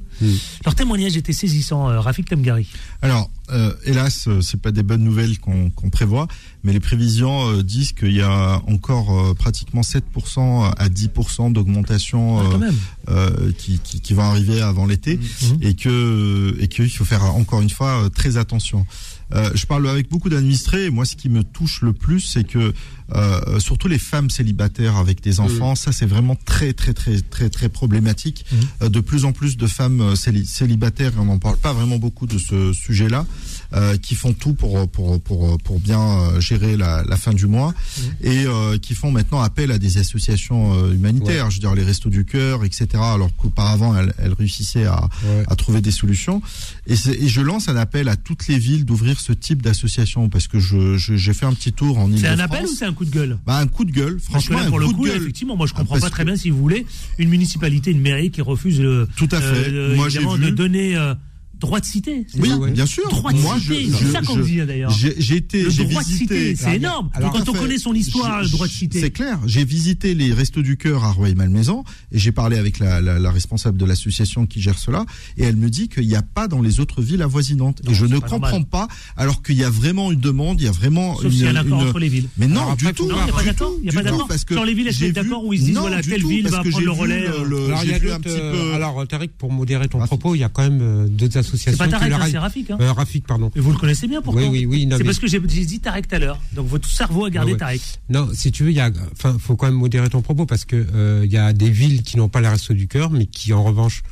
Leur 0.64 0.76
témoignage 0.76 1.18
était 1.18 1.34
saisissant, 1.34 1.90
euh, 1.90 2.00
Rafik 2.00 2.30
Tamgari. 2.30 2.68
Alors, 3.02 3.30
euh, 3.52 3.74
hélas, 3.84 4.28
euh, 4.28 4.40
c'est 4.42 4.62
pas 4.62 4.72
des 4.72 4.82
bonnes 4.84 5.04
nouvelles 5.04 5.40
qu'on 5.40 5.72
prévoit, 5.92 6.28
mais 6.64 6.72
les 6.74 6.80
prévisions 6.80 7.50
euh, 7.50 7.64
disent 7.64 7.92
qu'il 7.92 8.14
y 8.16 8.22
a 8.22 8.62
encore 8.68 9.12
euh, 9.12 9.34
pratiquement 9.34 9.82
7% 9.82 10.72
à 10.78 10.88
10% 10.90 11.52
d'augmentation 11.52 12.40
Ah, 12.40 12.44
euh, 12.44 12.72
euh, 13.10 13.52
qui, 13.58 13.80
qui, 13.80 14.00
qui 14.00 14.14
vont 14.14 14.24
arriver 14.24 14.62
avant 14.62 14.86
l'été, 14.86 15.20
et 15.62 15.74
que 15.76 16.56
et 16.60 16.68
qu'il 16.68 16.90
faut 16.90 17.06
faire 17.06 17.24
encore 17.36 17.62
une 17.62 17.70
fois 17.70 18.04
euh, 18.06 18.10
très 18.10 18.38
attention. 18.38 18.86
Euh, 19.34 19.50
je 19.56 19.66
parle 19.66 19.88
avec 19.90 20.10
beaucoup 20.10 20.30
d'administrés. 20.30 20.86
et 20.86 20.90
Moi, 20.90 21.06
ce 21.06 21.16
qui 21.16 21.30
me 21.30 21.44
touche 21.44 21.82
le 21.82 21.94
plus, 21.94 22.20
c'est 22.22 22.44
que 22.44 22.74
euh, 23.16 23.60
surtout 23.60 23.88
les 23.88 24.00
femmes 24.00 24.30
célibataires 24.30 24.96
avec 24.98 25.22
des 25.22 25.40
enfants, 25.40 25.76
ça 25.76 25.92
c'est 25.92 26.08
vraiment 26.08 26.36
très 26.44 26.74
très 26.74 26.94
très 26.94 27.22
très 27.22 27.50
très 27.52 27.70
problématique. 27.70 28.46
Euh, 28.82 28.90
de 28.90 29.00
plus 29.00 29.26
en 29.26 29.32
plus 29.32 29.58
de 29.58 29.68
femmes 29.68 30.02
euh, 30.02 30.16
céli- 30.16 30.46
célibataires, 30.46 31.12
et 31.16 31.20
on 31.20 31.26
n'en 31.26 31.38
parle 31.38 31.58
pas 31.58 31.74
vraiment 31.74 31.98
beaucoup 31.98 32.26
de 32.26 32.38
ce 32.40 32.74
sujet-là, 32.74 33.26
euh, 33.74 33.98
qui 33.98 34.16
font 34.16 34.34
tout 34.34 34.54
pour 34.54 34.88
pour 34.90 35.22
pour 35.22 35.58
pour 35.60 35.80
bien 35.80 36.40
gérer 36.40 36.78
la, 36.78 37.04
la 37.04 37.18
fin 37.18 37.34
du 37.34 37.46
mois 37.48 37.74
et 38.22 38.46
euh, 38.46 38.78
qui 38.80 38.96
font 38.96 39.12
maintenant 39.12 39.42
appel 39.42 39.72
à 39.72 39.78
des 39.78 39.98
associations 39.98 40.90
humanitaires, 40.92 41.50
je 41.52 41.56
veux 41.58 41.62
dire 41.62 41.76
les 41.76 41.84
restos 41.84 42.10
du 42.10 42.26
cœur, 42.26 42.64
etc. 42.66 42.88
Alors 42.96 43.36
qu'auparavant 43.36 43.96
elles, 43.98 44.14
elles 44.18 44.34
réussissaient 44.34 44.86
à, 44.86 45.08
à 45.48 45.56
trouver 45.56 45.82
des 45.82 45.92
solutions. 45.92 46.42
Et, 46.88 46.94
et 46.94 47.28
je 47.28 47.42
lance 47.42 47.70
un 47.70 47.76
appel 47.76 48.08
à 48.10 48.16
toutes 48.16 48.48
les 48.48 48.58
villes 48.58 48.86
d'ouvrir 48.86 49.15
ce 49.20 49.34
type 49.34 49.62
d'association 49.62 50.30
parce 50.30 50.48
que 50.48 50.60
je 50.60 50.98
je- 50.98 51.16
j'ai 51.16 51.34
fait 51.34 51.46
un 51.46 51.54
petit 51.54 51.74
tour 51.74 51.98
en 51.98 52.10
C'est 52.18 52.28
un 52.28 52.40
appel 52.40 52.66
ou 52.66 52.68
c'est 52.68 52.86
un 52.86 52.94
coup 52.94 53.06
de 53.06 53.12
gueule? 53.12 53.38
Bah, 53.46 53.58
un 53.58 53.68
coup 53.68 53.86
de 53.86 53.92
gueule, 53.92 54.20
franchement, 54.20 54.60
là, 54.60 54.66
un 54.66 54.70
pour 54.70 54.80
le 54.80 54.88
coup 54.88 54.94
coup, 54.94 55.04
de 55.06 55.10
gueule. 55.12 55.22
effectivement, 55.22 55.56
moi 55.56 55.68
je 55.68 55.74
comprends 55.74 55.96
Ah, 55.96 55.98
pas 55.98 56.02
parce 56.02 56.12
très 56.12 56.24
que- 56.24 56.28
bien 56.30 56.36
si 56.38 56.50
vous 56.50 56.58
voulez 56.58 56.86
une 57.18 57.30
municipalité, 57.30 57.92
une 57.92 58.02
mairie 58.02 58.32
qui 58.32 58.42
refuse 58.42 58.80
le, 58.80 59.08
Tout 59.16 59.30
à 59.32 59.40
fait. 59.42 59.70
euh, 59.70 59.96
Moi, 59.96 60.10
j'ai 60.10 60.20
de 60.20 60.50
donner 60.50 60.96
euh, 60.98 61.14
droit 61.60 61.80
de 61.80 61.86
cité. 61.86 62.26
c'est 62.32 62.40
Oui, 62.40 62.50
ça 62.50 62.58
bien 62.72 62.86
sûr. 62.86 63.08
Droit 63.10 63.32
de 63.34 63.38
Moi, 63.40 63.58
c'est 63.66 64.12
ça 64.12 64.22
qu'on 64.22 64.38
dit 64.38 64.58
d'ailleurs. 64.66 64.92
J'ai 64.92 65.36
été, 65.36 65.64
Le 65.64 65.70
j'ai 65.70 65.86
droit 65.86 66.02
de 66.04 66.08
visité. 66.08 66.52
cité, 66.52 66.56
c'est 66.56 66.76
énorme. 66.78 67.10
Alors, 67.14 67.32
Quand 67.34 67.48
on 67.50 67.54
fait. 67.54 67.60
connaît 67.60 67.78
son 67.78 67.94
histoire, 67.94 68.42
le 68.42 68.50
droit 68.50 68.68
de 68.68 68.72
cité. 68.72 69.00
C'est 69.00 69.12
clair. 69.12 69.40
J'ai 69.46 69.66
visité 69.66 70.14
les 70.14 70.34
restos 70.34 70.62
du 70.62 70.78
cœur 70.78 71.04
à 71.04 71.12
Rueil-Malmaison 71.12 71.84
et 72.12 72.20
j'ai 72.20 72.32
parlé 72.32 72.58
avec 72.58 72.80
la, 72.80 73.02
la, 73.02 73.20
la 73.20 73.32
responsable 73.32 73.78
de 73.78 73.86
l'association 73.86 74.46
qui 74.46 74.62
gère 74.62 74.78
cela 74.80 75.06
et 75.38 75.44
elle 75.44 75.56
me 75.56 75.70
dit 75.70 75.90
qu'il 75.90 76.08
n'y 76.08 76.16
a 76.16 76.22
pas 76.22 76.48
dans 76.48 76.62
les 76.62 76.80
autres 76.80 77.02
villes 77.02 77.22
avoisinantes. 77.22 77.82
Non, 77.84 77.92
et 77.92 77.94
je 77.96 78.06
ne 78.06 78.20
pas 78.20 78.28
comprends 78.28 78.50
normal. 78.52 78.66
pas 78.70 78.88
alors 79.18 79.42
qu'il 79.44 79.56
y 79.58 79.64
a 79.64 79.70
vraiment 79.70 80.12
une 80.12 80.20
demande, 80.20 80.60
il 80.62 80.66
y 80.66 80.68
a 80.68 80.72
vraiment 80.72 81.16
Sauf 81.18 81.34
une. 81.34 81.48
a 81.48 81.50
un 81.52 81.56
accord 81.56 81.82
une- 81.82 81.88
entre 81.90 82.00
les 82.00 82.10
villes. 82.10 82.28
Mais 82.38 82.48
non, 82.48 82.62
Alors 82.62 82.72
après, 82.72 82.88
du 82.88 82.94
tout. 82.94 83.08
Non, 83.08 83.16
il 83.20 83.24
n'y 83.26 83.30
a 83.30 83.34
pas 83.34 83.44
d'accord. 83.44 83.72
Il 83.82 83.86
y 83.86 83.90
a 83.90 83.92
du 83.92 83.96
pas 83.98 84.04
tout, 84.04 84.10
d'accord. 84.12 84.28
parce 84.28 84.46
que 84.46 84.54
Sur 84.56 84.66
les 84.66 84.74
villes, 84.74 84.88
elles 84.88 84.94
vu- 84.94 85.12
d'accord 85.12 85.46
où 85.46 85.54
ils 85.54 85.60
se 85.60 85.66
disent 85.66 85.78
voilà, 85.78 86.02
telle 86.02 86.26
ville 86.26 86.48
va 86.48 86.60
prendre 86.62 86.78
j'ai 86.80 86.86
le 86.86 86.92
relais. 86.92 87.26
Alors, 87.28 87.42
euh, 87.52 88.20
peu. 88.20 88.74
alors 88.74 89.08
Tariq, 89.08 89.32
pour 89.38 89.52
modérer 89.52 89.88
ton 89.88 90.00
propos, 90.00 90.36
il 90.36 90.40
y 90.40 90.44
a 90.44 90.50
quand 90.50 90.64
même 90.64 90.80
euh, 90.82 91.08
C'est 91.56 91.78
pas 91.78 91.88
Tarek, 91.88 92.12
hein, 92.14 92.20
c'est 92.30 92.38
Rafik. 92.38 92.72
Hein. 92.72 92.78
Euh, 92.82 92.92
Rafik, 92.92 93.26
pardon. 93.28 93.52
Et 93.56 93.60
vous 93.60 93.72
le 93.72 93.78
connaissez 93.78 94.08
bien 94.08 94.22
pourtant. 94.22 94.40
Oui, 94.42 94.48
oui, 94.50 94.66
oui. 94.66 94.88
C'est 94.92 94.98
mais- 94.98 95.04
parce 95.06 95.20
que 95.20 95.28
j'ai 95.28 95.40
dit 95.40 95.80
Tarek 95.80 96.08
tout 96.08 96.16
à 96.16 96.20
l'heure. 96.20 96.40
Donc 96.54 96.68
votre 96.68 96.90
cerveau 96.90 97.26
a 97.26 97.30
gardé 97.30 97.52
Ah 97.52 97.54
ouais. 97.54 97.60
Tarek. 97.60 97.82
Non, 98.10 98.30
si 98.34 98.52
tu 98.52 98.64
veux, 98.64 98.72
il 98.72 98.76
y 98.78 98.80
a, 98.82 98.90
enfin, 99.14 99.38
faut 99.40 99.56
quand 99.56 99.68
même 99.68 99.76
modérer 99.76 100.10
ton 100.10 100.22
propos 100.22 100.46
parce 100.46 100.66
que 100.66 100.76
euh, 100.94 101.22
il 101.26 101.32
y 101.32 101.38
a 101.38 101.54
des 101.54 101.70
villes 101.70 102.04
qui 102.04 102.18
n'ont 102.18 102.30
pas 102.30 102.42
les 102.42 102.48
restos 102.50 102.74
du 102.74 102.88
cœur, 102.88 103.10
mais 103.12 103.26
qui 103.28 103.54
en 103.54 103.64
revanche 103.64 104.04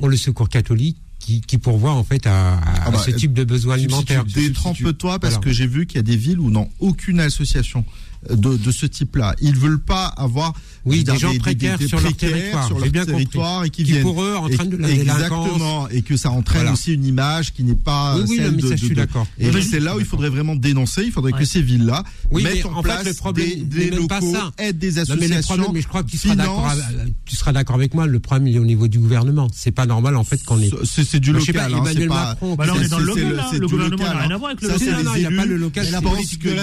ont 0.00 0.06
le 0.08 0.16
secours 0.16 0.48
catholique, 0.48 0.96
qui, 1.18 1.40
qui 1.40 1.58
pourvoient 1.58 1.92
en 1.92 2.02
fait 2.02 2.26
à, 2.26 2.54
à- 2.54 2.60
Ah 2.86 2.90
bah, 2.90 2.98
ce 2.98 3.10
type 3.12 3.32
de 3.32 3.44
besoins 3.44 3.74
alimentaires. 3.74 4.24
Détrempe-toi 4.24 5.18
parce 5.20 5.34
Voilà. 5.34 5.44
que 5.44 5.52
j'ai 5.52 5.66
vu 5.66 5.86
qu'il 5.86 5.96
y 5.96 6.00
a 6.00 6.02
des 6.02 6.16
villes 6.16 6.40
où 6.40 6.50
n'ont 6.50 6.68
aucune 6.80 7.20
association 7.20 7.84
de, 8.30 8.56
de 8.56 8.70
ce 8.70 8.86
type-là. 8.86 9.34
Ils 9.40 9.56
veulent 9.56 9.80
pas 9.80 10.06
avoir 10.06 10.52
Oui, 10.84 10.98
veux 10.98 11.12
des 11.12 11.18
gens 11.18 11.34
précaires 11.38 11.78
sur 11.80 12.00
leur 12.00 12.14
territoire, 12.14 12.66
sur 12.66 12.78
leur 12.78 12.88
bien 12.90 13.04
compris. 13.04 13.26
territoire 13.26 13.64
et 13.64 13.70
qui, 13.70 13.82
Qui 13.84 13.92
viennent 13.92 14.02
pour 14.02 14.22
eux 14.22 14.34
entraînent 14.36 14.70
de 14.70 14.76
la 14.76 14.90
exactement 14.90 15.88
et 15.88 16.02
que 16.02 16.16
ça 16.16 16.30
entraîne 16.30 16.62
Voilà. 16.62 16.72
aussi 16.72 16.94
une 16.94 17.04
image 17.04 17.52
qui 17.52 17.62
n'est 17.64 17.74
pas 17.74 18.16
Oui, 18.16 18.24
oui, 18.28 18.36
celle 18.36 18.56
de, 18.56 18.60
ça, 18.60 18.66
je 18.68 18.72
de- 18.72 18.76
suis 18.78 18.88
de- 18.90 18.94
d'accord. 18.94 19.26
Et 19.38 19.50
Oui, 19.50 19.62
c'est 19.68 19.80
là 19.80 19.96
où 19.96 20.00
il 20.00 20.06
faudrait 20.06 20.28
vraiment 20.28 20.54
dénoncer. 20.54 21.02
Il 21.04 21.12
faudrait 21.12 21.32
Ouais. 21.32 21.38
que 21.40 21.44
ces 21.44 21.62
villes-là 21.62 22.04
mettent 22.32 22.66
en, 22.66 22.74
en 22.76 22.82
place 22.82 23.02
fait, 23.02 23.08
le 23.10 23.14
problème, 23.14 23.48
des, 23.68 23.90
locaux, 23.90 24.36
aident 24.58 24.78
des 24.78 24.88
Non, 24.88 24.94
mais 24.94 25.00
associations. 25.00 25.36
le 25.36 25.42
problème, 25.42 25.66
mais 25.74 25.80
je 25.82 25.88
crois 25.88 26.02
que 26.02 26.10
tu 26.10 26.16
seras 26.16 26.34
d'accord, 26.36 27.74
avec- 27.76 27.94
moi. 27.94 28.06
Le 28.06 28.18
problème, 28.20 28.46
il 28.48 28.56
est 28.56 28.58
au 28.58 28.64
niveau 28.64 28.88
du 28.88 28.98
gouvernement. 28.98 29.48
C'est 29.54 29.70
pas 29.72 29.86
normal, 29.86 30.16
en 30.16 30.24
fait, 30.24 30.42
qu'on 30.44 30.60
est. 30.60 30.70
C'est 30.84 31.04
c'est 31.04 31.20
du 31.20 31.32
local. 31.32 31.72
hein, 31.74 31.78
Emmanuel 31.78 32.08
Macron, 32.08 32.56
là, 32.58 32.72
on 32.72 32.78
c'est- 32.78 32.84
est 32.84 32.88
dans 32.88 32.98
le 32.98 33.04
local, 33.06 33.24
Le 33.52 33.58
du 33.60 33.66
gouvernement 33.66 34.04
n'a 34.04 34.10
rien 34.12 34.30
hein. 34.30 34.34
à 34.34 34.38
voir 34.38 34.50
avec 34.50 34.62
le 34.62 34.68
local. 34.68 34.88
il 35.16 35.20
n'y 35.20 35.24
a 35.26 35.30
pas 35.32 35.46
le 35.46 35.56
local. 35.56 35.86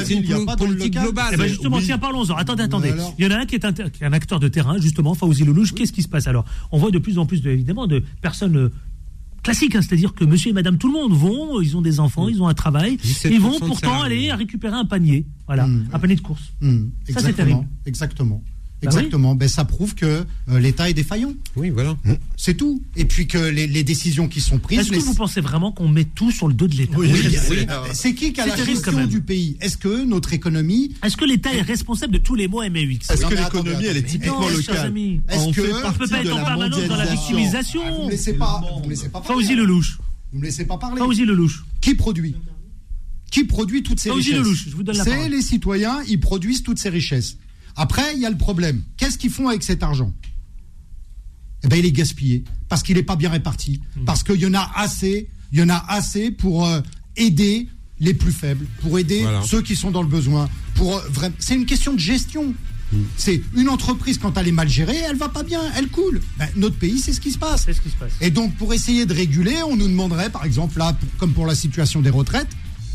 C'est 0.05 0.13
une 0.13 0.55
politique 0.57 0.93
globale. 0.93 1.48
Justement, 1.49 1.77
oui. 1.77 1.83
tiens, 1.85 1.97
parlons-en. 1.97 2.35
Attendez, 2.35 2.63
attendez. 2.63 2.89
alors 2.89 3.13
Il 3.19 3.25
y 3.25 3.27
en 3.27 3.31
a 3.31 3.39
un 3.39 3.45
qui 3.45 3.55
est, 3.55 3.65
inter- 3.65 3.85
qui 3.91 4.03
est 4.03 4.07
un 4.07 4.13
acteur 4.13 4.39
de 4.39 4.47
terrain, 4.47 4.77
justement, 4.79 5.13
Fawzi 5.15 5.43
Lelouch. 5.43 5.73
Qu'est-ce 5.73 5.93
qui 5.93 6.01
se 6.01 6.07
passe 6.07 6.27
alors? 6.27 6.45
On 6.71 6.77
voit 6.77 6.91
de 6.91 6.99
plus 6.99 7.17
en 7.17 7.25
plus, 7.25 7.41
de- 7.41 7.49
évidemment, 7.49 7.87
de 7.87 8.03
personnes 8.21 8.57
euh, 8.57 8.69
classiques, 9.43 9.75
hein, 9.75 9.81
c'est-à-dire 9.81 10.13
que 10.13 10.25
monsieur 10.25 10.49
et 10.49 10.53
madame 10.53 10.77
tout 10.77 10.87
le 10.87 10.93
monde 10.93 11.13
vont, 11.13 11.61
ils 11.61 11.75
ont 11.77 11.81
des 11.81 11.99
enfants, 11.99 12.27
ils 12.27 12.41
ont 12.43 12.47
un 12.47 12.53
travail, 12.53 12.97
17% 12.97 13.29
ils 13.31 13.39
vont 13.39 13.57
pourtant 13.59 14.01
aller 14.01 14.31
récupérer 14.33 14.75
un 14.75 14.85
panier. 14.85 15.25
Voilà, 15.47 15.65
Mm. 15.65 15.87
un 15.93 15.99
panier 15.99 16.15
de 16.15 16.21
course. 16.21 16.51
Hum, 16.61 16.91
Ça, 17.09 17.21
c'est 17.21 17.33
terrible. 17.33 17.65
exactement. 17.85 18.43
Exactement. 18.81 19.35
Bah. 19.35 19.35
Exactement. 19.35 19.35
Ben, 19.35 19.47
ça 19.49 19.65
prouve 19.65 19.93
que 19.95 20.05
euh, 20.49 20.59
l'État 20.59 20.89
est 20.89 20.93
défaillant. 20.93 21.33
Oui, 21.57 21.69
voilà. 21.69 21.97
C'est 22.37 22.53
tout. 22.55 22.81
Et 22.95 23.03
puis 23.05 23.27
que 23.27 23.37
les, 23.37 23.67
les 23.67 23.83
décisions 23.83 24.27
qui 24.29 24.39
sont 24.41 24.57
prises. 24.59 24.79
Est-ce 24.79 24.89
que 24.89 24.95
les- 24.95 25.01
vous 25.01 25.13
pensez 25.15 25.41
vraiment 25.41 25.71
qu'on 25.73 25.87
met 25.89 26.05
tout 26.05 26.31
sur 26.31 26.47
le 26.47 26.53
dos 26.53 26.67
de 26.67 26.75
l'État 26.75 26.97
Oui, 26.97 27.09
oui. 27.11 27.65
C'est 27.93 28.13
qui 28.13 28.31
qui 28.31 28.39
a 28.39 28.45
C'est 28.45 28.49
la 28.51 28.55
terrible, 28.55 28.77
quand 28.79 28.83
gestion 28.91 28.99
même. 29.01 29.09
du 29.09 29.21
pays? 29.21 29.57
Est-ce 29.59 29.75
que 29.77 30.05
notre 30.05 30.31
économie. 30.33 30.93
Est-ce 31.03 31.17
que 31.17 31.25
l'État 31.25 31.53
est 31.53 31.61
responsable 31.61 32.13
de 32.13 32.19
tous 32.19 32.35
les 32.35 32.47
mots 32.47 32.61
MAUX 32.61 33.09
Est-ce 33.09 33.21
Non, 33.21 33.29
que 33.29 33.35
mais 33.35 33.41
l'économie, 33.43 33.77
elle 33.85 33.85
est 33.85 33.89
attendez. 33.99 34.03
typiquement 34.03 34.39
Non, 34.41 34.47
chers 34.47 34.57
locale 34.57 34.85
amis. 34.87 35.21
Est-ce 35.27 35.39
On 35.39 35.51
que- 35.51 35.61
fait 35.61 35.73
on 35.73 35.81
partie 35.81 35.99
peut 35.99 36.07
pas 36.07 36.21
être 36.21 36.33
en 36.33 36.37
la 36.37 36.43
permanence 36.45 36.69
dans 36.71 36.77
la 36.79 36.87
mondialisation. 37.05 37.35
victimisation. 37.35 37.81
Ah, 37.85 37.91
vous 37.91 38.05
me 38.05 38.11
laissez 38.11 38.33
pas, 38.33 38.63
vous 38.77 38.83
me 38.85 38.89
laissez 38.89 39.09
pas 39.09 39.21
parler. 39.21 39.43
Fawzi 39.43 39.55
Lelouch. 39.55 39.97
Vous 40.31 40.39
me 40.39 40.45
laissez 40.45 40.65
pas 40.65 40.77
parler. 40.77 40.99
Fawzi 40.99 41.25
Lelouch. 41.25 41.63
Qui 41.81 41.95
produit? 41.95 42.35
Qui 43.31 43.43
produit 43.43 43.83
toutes 43.83 43.99
ces 43.99 44.09
richesses? 44.11 44.35
Lelouch, 44.37 44.65
je 44.69 44.75
vous 44.75 44.83
donne 44.83 44.97
la 44.97 45.03
C'est 45.03 45.11
parole. 45.15 45.31
les 45.31 45.41
citoyens, 45.41 45.99
ils 46.07 46.19
produisent 46.19 46.63
toutes 46.63 46.79
ces 46.79 46.89
richesses. 46.89 47.37
Après, 47.79 48.13
il 48.15 48.19
y 48.21 48.25
a 48.25 48.29
le 48.29 48.37
problème. 48.37 48.83
Qu'est-ce 48.97 49.17
qu'ils 49.17 49.31
font 49.31 49.47
avec 49.47 49.63
cet 49.63 49.83
argent? 49.83 50.11
Eh 51.63 51.67
ben, 51.67 51.79
il 51.79 51.85
est 51.85 51.91
gaspillé 51.91 52.43
parce 52.67 52.83
qu'il 52.83 52.95
n'est 52.97 53.03
pas 53.03 53.15
bien 53.15 53.29
réparti, 53.29 53.81
Hmm. 53.95 54.05
parce 54.05 54.21
qu'il 54.23 54.39
y 54.39 54.45
en 54.45 54.53
a 54.53 54.69
assez, 54.75 55.29
il 55.51 55.59
y 55.59 55.63
en 55.63 55.69
a 55.69 55.83
assez 55.87 56.29
pour 56.31 56.65
euh, 56.67 56.81
aider 57.15 57.67
les 57.99 58.13
plus 58.13 58.31
faibles, 58.33 58.65
pour 58.81 58.99
aider 58.99 59.21
Voilà. 59.21 59.41
ceux 59.43 59.61
qui 59.61 59.75
sont 59.75 59.91
dans 59.91 60.01
le 60.01 60.07
besoin. 60.07 60.49
Pour 60.75 60.97
euh, 60.97 61.01
vraiment, 61.09 61.35
c'est 61.39 61.55
une 61.55 61.65
question 61.65 61.93
de 61.93 61.99
gestion. 61.99 62.53
C'est 63.17 63.41
une 63.55 63.69
entreprise 63.69 64.17
quand 64.17 64.35
elle 64.37 64.47
est 64.47 64.51
mal 64.51 64.67
gérée, 64.67 64.97
elle 65.07 65.15
va 65.15 65.29
pas 65.29 65.43
bien, 65.43 65.61
elle 65.77 65.89
coule. 65.89 66.21
Ben, 66.39 66.49
notre 66.55 66.75
pays, 66.75 66.97
c'est 66.97 67.13
ce 67.13 67.21
qui 67.21 67.31
se 67.31 67.37
passe. 67.37 67.65
C'est 67.65 67.73
ce 67.73 67.81
qui 67.81 67.89
se 67.91 67.95
passe. 67.95 68.13
Et 68.19 68.31
donc, 68.31 68.55
pour 68.55 68.73
essayer 68.73 69.05
de 69.05 69.13
réguler, 69.13 69.61
on 69.63 69.75
nous 69.75 69.87
demanderait, 69.87 70.31
par 70.31 70.43
exemple, 70.43 70.79
là, 70.79 70.93
pour- 70.93 71.07
comme 71.17 71.33
pour 71.33 71.45
la 71.45 71.53
situation 71.55 72.01
des 72.01 72.09
retraites, 72.09 72.47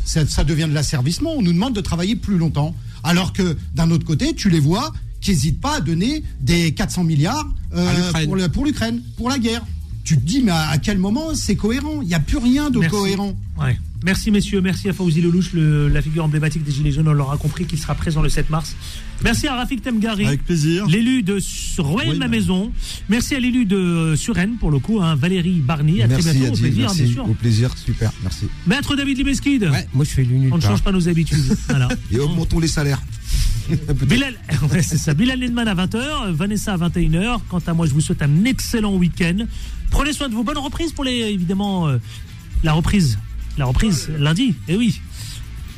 ça, 0.05 0.27
ça 0.27 0.45
devient 0.45 0.67
de 0.69 0.75
l'asservissement. 0.75 1.33
On 1.37 1.43
nous 1.43 1.53
demande 1.53 1.75
de 1.75 1.81
travailler 1.81 2.17
plus 2.17 2.39
longtemps. 2.39 2.75
Alors 3.03 3.33
que, 3.33 3.57
d'un 3.75 3.91
autre 3.91 4.05
côté, 4.05 4.35
tu 4.35 4.49
les 4.49 4.61
vois 4.61 4.93
qui 5.21 5.31
n'hésitent 5.31 5.61
pas 5.61 5.77
à 5.77 5.81
donner 5.81 6.23
des 6.41 6.73
400 6.73 7.05
milliards 7.05 7.47
euh, 7.75 7.91
l'Ukraine. 7.97 8.51
pour 8.53 8.65
l'Ukraine, 8.65 9.03
pour, 9.17 9.31
la 9.31 9.39
guerre. 9.39 9.65
Tu 10.05 10.17
te 10.17 10.21
dis, 10.21 10.43
mais 10.43 10.53
à, 10.53 10.69
à 10.69 10.79
quel 10.79 10.99
moment 10.99 11.35
c'est 11.35 11.57
cohérent? 11.57 12.03
Il 12.03 12.09
n'y 12.09 12.15
a 12.15 12.21
plus 12.21 12.37
rien 12.37 12.71
de 12.71 12.79
Merci. 12.79 12.95
cohérent. 12.95 13.35
Ouais. 13.59 13.79
Merci 14.05 14.31
messieurs, 14.31 14.61
merci 14.61 14.89
à 14.91 14.93
Fawzi 14.93 15.23
Lelouch, 15.23 15.53
le- 15.55 15.89
la 15.89 16.03
figure 16.03 16.25
emblématique 16.25 16.63
des 16.63 16.71
Gilets 16.73 16.93
jaunes, 16.93 17.09
on 17.09 17.15
l'aura 17.15 17.39
compris 17.39 17.65
qu'il 17.65 17.79
sera 17.79 17.95
présent 17.95 18.21
le 18.21 18.29
7 18.29 18.51
mars. 18.51 18.77
Merci 19.23 19.47
à 19.49 19.57
Rafik 19.57 19.81
Temgari, 19.83 20.27
Avec 20.27 20.45
plaisir. 20.45 20.87
l'élu 20.87 21.23
de 21.23 21.39
Rouen 21.79 22.03
la 22.19 22.29
Maison. 22.29 22.71
Merci 23.09 23.35
à 23.35 23.41
l'élu 23.41 23.65
de 23.65 23.77
euh, 23.77 24.17
Suresnes, 24.17 24.57
pour 24.61 24.71
le 24.71 24.79
coup, 24.79 25.01
hein, 25.01 25.15
Valérie 25.15 25.61
Barny. 25.61 26.03
À 26.03 26.07
Merci 26.07 26.23
très 26.29 26.35
bientôt, 26.35 26.55
au 26.55 26.59
plaisir, 26.59 26.81
merci. 26.83 27.03
bien 27.05 27.13
sûr. 27.13 27.29
Au 27.31 27.35
plaisir, 27.35 27.79
super, 27.79 28.13
merci. 28.23 28.47
Maître 28.67 28.95
David 28.95 29.17
Libeskid, 29.17 29.63
Ouais, 29.65 29.89
moi 29.95 30.05
je 30.05 30.11
fais 30.11 30.23
l'une 30.23 30.53
on 30.53 30.57
ne 30.57 30.63
change 30.63 30.83
pas 30.83 30.93
nos 30.93 31.09
habitudes. 31.09 31.57
voilà. 31.71 31.89
Et 32.13 32.19
augmentons 32.19 32.59
les 32.61 32.69
salaires. 32.69 33.01
Bilal, 34.07 34.35
ouais, 34.71 34.83
c'est 34.83 34.99
ça. 34.99 35.15
Bilal 35.15 35.41
Lindman 35.41 35.67
à 35.67 35.75
20h, 35.75 36.31
Vanessa 36.33 36.75
à 36.75 36.77
21h. 36.77 37.39
Quant 37.49 37.63
à 37.67 37.73
moi, 37.73 37.87
je 37.87 37.95
vous 37.95 38.03
souhaite 38.03 38.21
un 38.21 38.45
excellent 38.45 38.95
week-end. 38.97 39.47
Prenez 39.91 40.13
soin 40.13 40.29
de 40.29 40.35
vous. 40.35 40.45
Bonne 40.45 40.59
reprise 40.59 40.93
pour 40.93 41.05
les, 41.05 41.13
évidemment, 41.33 41.89
euh, 41.89 41.97
la 42.63 42.75
reprise. 42.75 43.19
La 43.57 43.67
reprise, 43.67 44.11
lundi. 44.19 44.55
Et 44.69 44.77
oui. 44.77 45.01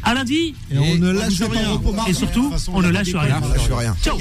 À 0.03 0.15
lundi. 0.15 0.55
Et 0.71 0.79
on 0.79 0.95
ne 0.97 1.11
lâche 1.11 1.41
rien. 1.41 1.81
surtout, 2.13 2.53
on 2.73 2.81
ne 2.81 2.91
lâche 2.91 3.15
rien. 3.15 3.41
On 3.43 3.49
lâche 3.49 3.71
rien. 3.71 3.97
Ciao. 4.03 4.17